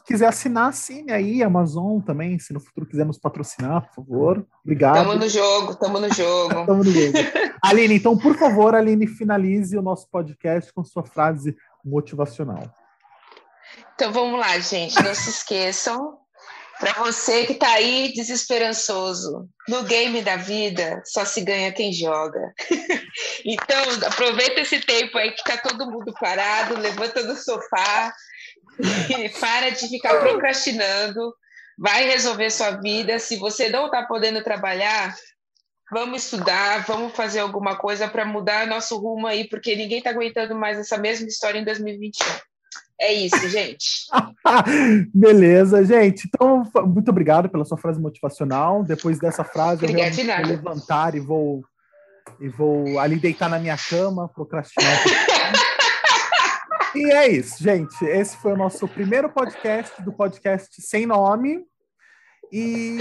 quiser 0.06 0.26
assinar, 0.26 0.68
assine 0.68 1.12
aí, 1.12 1.42
Amazon 1.42 2.00
também, 2.00 2.38
se 2.38 2.52
no 2.52 2.60
futuro 2.60 2.86
quiser 2.86 3.04
nos 3.04 3.18
patrocinar, 3.18 3.82
por 3.88 3.94
favor. 3.94 4.46
Obrigado. 4.64 4.94
Tamo 4.94 5.14
no 5.14 5.28
jogo, 5.28 5.74
tamo 5.74 6.00
no 6.00 6.12
jogo. 6.12 6.54
tamo 6.66 6.84
no 6.84 6.90
jogo. 6.90 7.18
Aline, 7.62 7.94
então, 7.94 8.16
por 8.16 8.36
favor, 8.36 8.74
Aline, 8.76 9.08
finalize 9.08 9.76
o 9.76 9.82
nosso 9.82 10.08
podcast 10.08 10.72
com 10.72 10.84
sua 10.84 11.04
frase 11.04 11.56
motivacional. 11.84 12.62
Então 13.94 14.12
vamos 14.12 14.38
lá, 14.38 14.58
gente. 14.58 15.00
Não 15.02 15.14
se 15.14 15.30
esqueçam 15.30 16.21
para 16.82 16.94
você 16.94 17.46
que 17.46 17.52
está 17.52 17.74
aí 17.74 18.12
desesperançoso, 18.12 19.48
no 19.68 19.84
game 19.84 20.20
da 20.20 20.34
vida 20.34 21.00
só 21.04 21.24
se 21.24 21.40
ganha 21.40 21.70
quem 21.70 21.92
joga. 21.92 22.52
então, 23.46 23.84
aproveita 24.04 24.62
esse 24.62 24.80
tempo 24.80 25.16
aí 25.16 25.30
que 25.30 25.48
está 25.48 25.58
todo 25.58 25.88
mundo 25.88 26.12
parado, 26.18 26.80
levanta 26.80 27.22
do 27.22 27.36
sofá 27.36 28.12
e 29.16 29.28
para 29.38 29.70
de 29.70 29.86
ficar 29.86 30.18
procrastinando. 30.18 31.32
Vai 31.78 32.04
resolver 32.04 32.50
sua 32.50 32.72
vida. 32.72 33.16
Se 33.20 33.36
você 33.36 33.68
não 33.68 33.86
está 33.86 34.02
podendo 34.02 34.42
trabalhar, 34.42 35.14
vamos 35.88 36.24
estudar, 36.24 36.84
vamos 36.84 37.14
fazer 37.14 37.38
alguma 37.38 37.76
coisa 37.76 38.08
para 38.08 38.24
mudar 38.24 38.66
nosso 38.66 38.98
rumo 38.98 39.28
aí, 39.28 39.48
porque 39.48 39.76
ninguém 39.76 39.98
está 39.98 40.10
aguentando 40.10 40.56
mais 40.56 40.80
essa 40.80 40.98
mesma 40.98 41.28
história 41.28 41.60
em 41.60 41.64
2021. 41.64 42.26
É 43.02 43.12
isso, 43.12 43.48
gente. 43.48 44.06
Beleza, 45.12 45.84
gente. 45.84 46.28
Então, 46.28 46.62
muito 46.86 47.10
obrigado 47.10 47.48
pela 47.48 47.64
sua 47.64 47.76
frase 47.76 48.00
motivacional. 48.00 48.84
Depois 48.84 49.18
dessa 49.18 49.42
frase, 49.42 49.84
Obrigada 49.84 50.14
eu 50.20 50.24
vou 50.24 50.46
levantar 50.46 51.14
e 51.16 51.20
vou, 51.20 51.64
e 52.40 52.48
vou 52.48 53.00
ali 53.00 53.16
deitar 53.16 53.50
na 53.50 53.58
minha 53.58 53.76
cama, 53.76 54.28
procrastinar. 54.28 55.02
e 56.94 57.10
é 57.10 57.28
isso, 57.28 57.60
gente. 57.60 58.04
Esse 58.04 58.36
foi 58.36 58.52
o 58.52 58.56
nosso 58.56 58.86
primeiro 58.86 59.28
podcast 59.28 60.00
do 60.00 60.12
podcast 60.12 60.80
Sem 60.80 61.04
Nome. 61.04 61.64
E 62.52 62.98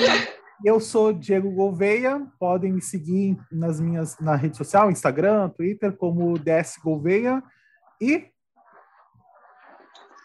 eu 0.65 0.79
sou 0.79 1.13
Diego 1.13 1.51
Gouveia. 1.51 2.25
Podem 2.39 2.73
me 2.73 2.81
seguir 2.81 3.37
nas 3.51 3.79
minhas 3.79 4.17
na 4.19 4.35
rede 4.35 4.57
social, 4.57 4.89
Instagram, 4.89 5.49
Twitter, 5.49 5.95
como 5.95 6.39
DS 6.39 6.77
Gouveia. 6.83 7.43
E 8.01 8.30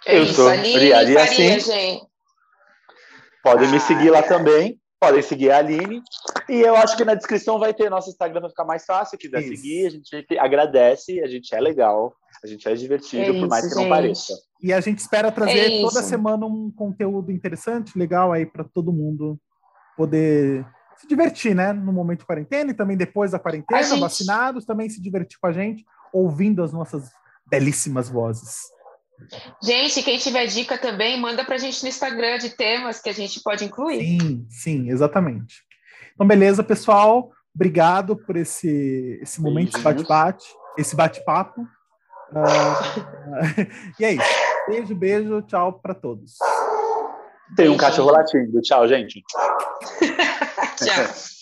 eu 0.07 0.23
Isso, 0.23 0.35
sou 0.35 0.49
Aline 0.49 0.91
Faria, 0.91 1.23
assim. 1.23 1.61
Gente. 1.61 2.07
Podem 3.43 3.69
ah, 3.69 3.73
me 3.73 3.81
seguir 3.81 4.11
lá 4.11 4.23
também. 4.23 4.81
Podem 4.99 5.23
seguir 5.23 5.51
a 5.51 5.59
Aline. 5.59 6.01
E 6.49 6.61
eu 6.61 6.75
acho 6.75 6.97
que 6.97 7.05
na 7.05 7.15
descrição 7.15 7.59
vai 7.59 7.75
ter 7.75 7.91
nosso 7.91 8.09
Instagram 8.09 8.41
para 8.41 8.51
ficar 8.51 8.65
mais 8.65 8.85
fácil. 8.85 9.19
Quiser 9.19 9.41
isso. 9.41 9.57
seguir, 9.57 9.87
a 9.87 9.91
gente 9.91 10.39
agradece, 10.39 11.21
a 11.21 11.27
gente 11.27 11.55
é 11.55 11.61
legal, 11.61 12.15
a 12.43 12.47
gente 12.47 12.67
é 12.67 12.75
divertido, 12.75 13.37
é 13.37 13.41
por 13.41 13.49
mais 13.49 13.65
que 13.65 13.75
gente. 13.75 13.83
não 13.83 13.89
pareça. 13.89 14.35
E 14.63 14.73
a 14.73 14.81
gente 14.81 14.99
espera 14.99 15.31
trazer 15.31 15.79
é 15.79 15.81
toda 15.81 16.03
semana 16.03 16.47
um 16.47 16.71
conteúdo 16.71 17.31
interessante, 17.31 17.99
legal 17.99 18.33
aí 18.33 18.47
para 18.47 18.65
todo 18.65 18.93
mundo 18.93 19.39
poder 19.97 20.67
se 20.97 21.07
divertir, 21.07 21.55
né? 21.55 21.73
No 21.73 21.93
momento 21.93 22.21
de 22.21 22.27
quarentena 22.27 22.71
e 22.71 22.75
também 22.75 22.97
depois 22.97 23.33
da 23.33 23.39
quarentena, 23.39 23.83
gente... 23.83 24.01
vacinados, 24.01 24.65
também 24.65 24.89
se 24.89 25.01
divertir 25.01 25.39
com 25.39 25.47
a 25.47 25.53
gente, 25.53 25.85
ouvindo 26.13 26.63
as 26.63 26.73
nossas 26.73 27.11
belíssimas 27.49 28.09
vozes. 28.09 28.75
Gente, 29.63 30.03
quem 30.03 30.19
tiver 30.19 30.47
dica 30.47 30.77
também, 30.77 31.21
manda 31.21 31.45
para 31.45 31.55
a 31.55 31.59
gente 31.59 31.83
no 31.83 31.89
Instagram 31.89 32.39
de 32.39 32.51
temas 32.51 33.01
que 33.01 33.09
a 33.09 33.15
gente 33.15 33.41
pode 33.43 33.65
incluir. 33.65 34.01
Sim, 34.01 34.47
sim, 34.51 34.91
exatamente. 34.91 35.63
Então, 36.15 36.27
beleza, 36.27 36.63
pessoal. 36.63 37.31
Obrigado 37.55 38.17
por 38.17 38.37
esse, 38.37 39.19
esse 39.23 39.41
momento 39.41 39.77
de 39.77 39.83
bate-bate, 39.83 40.47
esse 40.77 40.95
bate-papo. 40.95 41.63
Uh, 42.31 43.67
e 43.99 44.05
é 44.05 44.13
isso. 44.13 44.47
Beijo, 44.69 44.95
beijo, 44.95 45.43
tchau 45.43 45.81
para 45.81 45.95
todos. 45.95 46.35
Tem 47.57 47.69
um 47.69 47.77
cachorro 47.77 48.11
latindo. 48.11 48.61
Tchau, 48.61 48.87
gente. 48.89 49.23
tchau. 50.77 51.36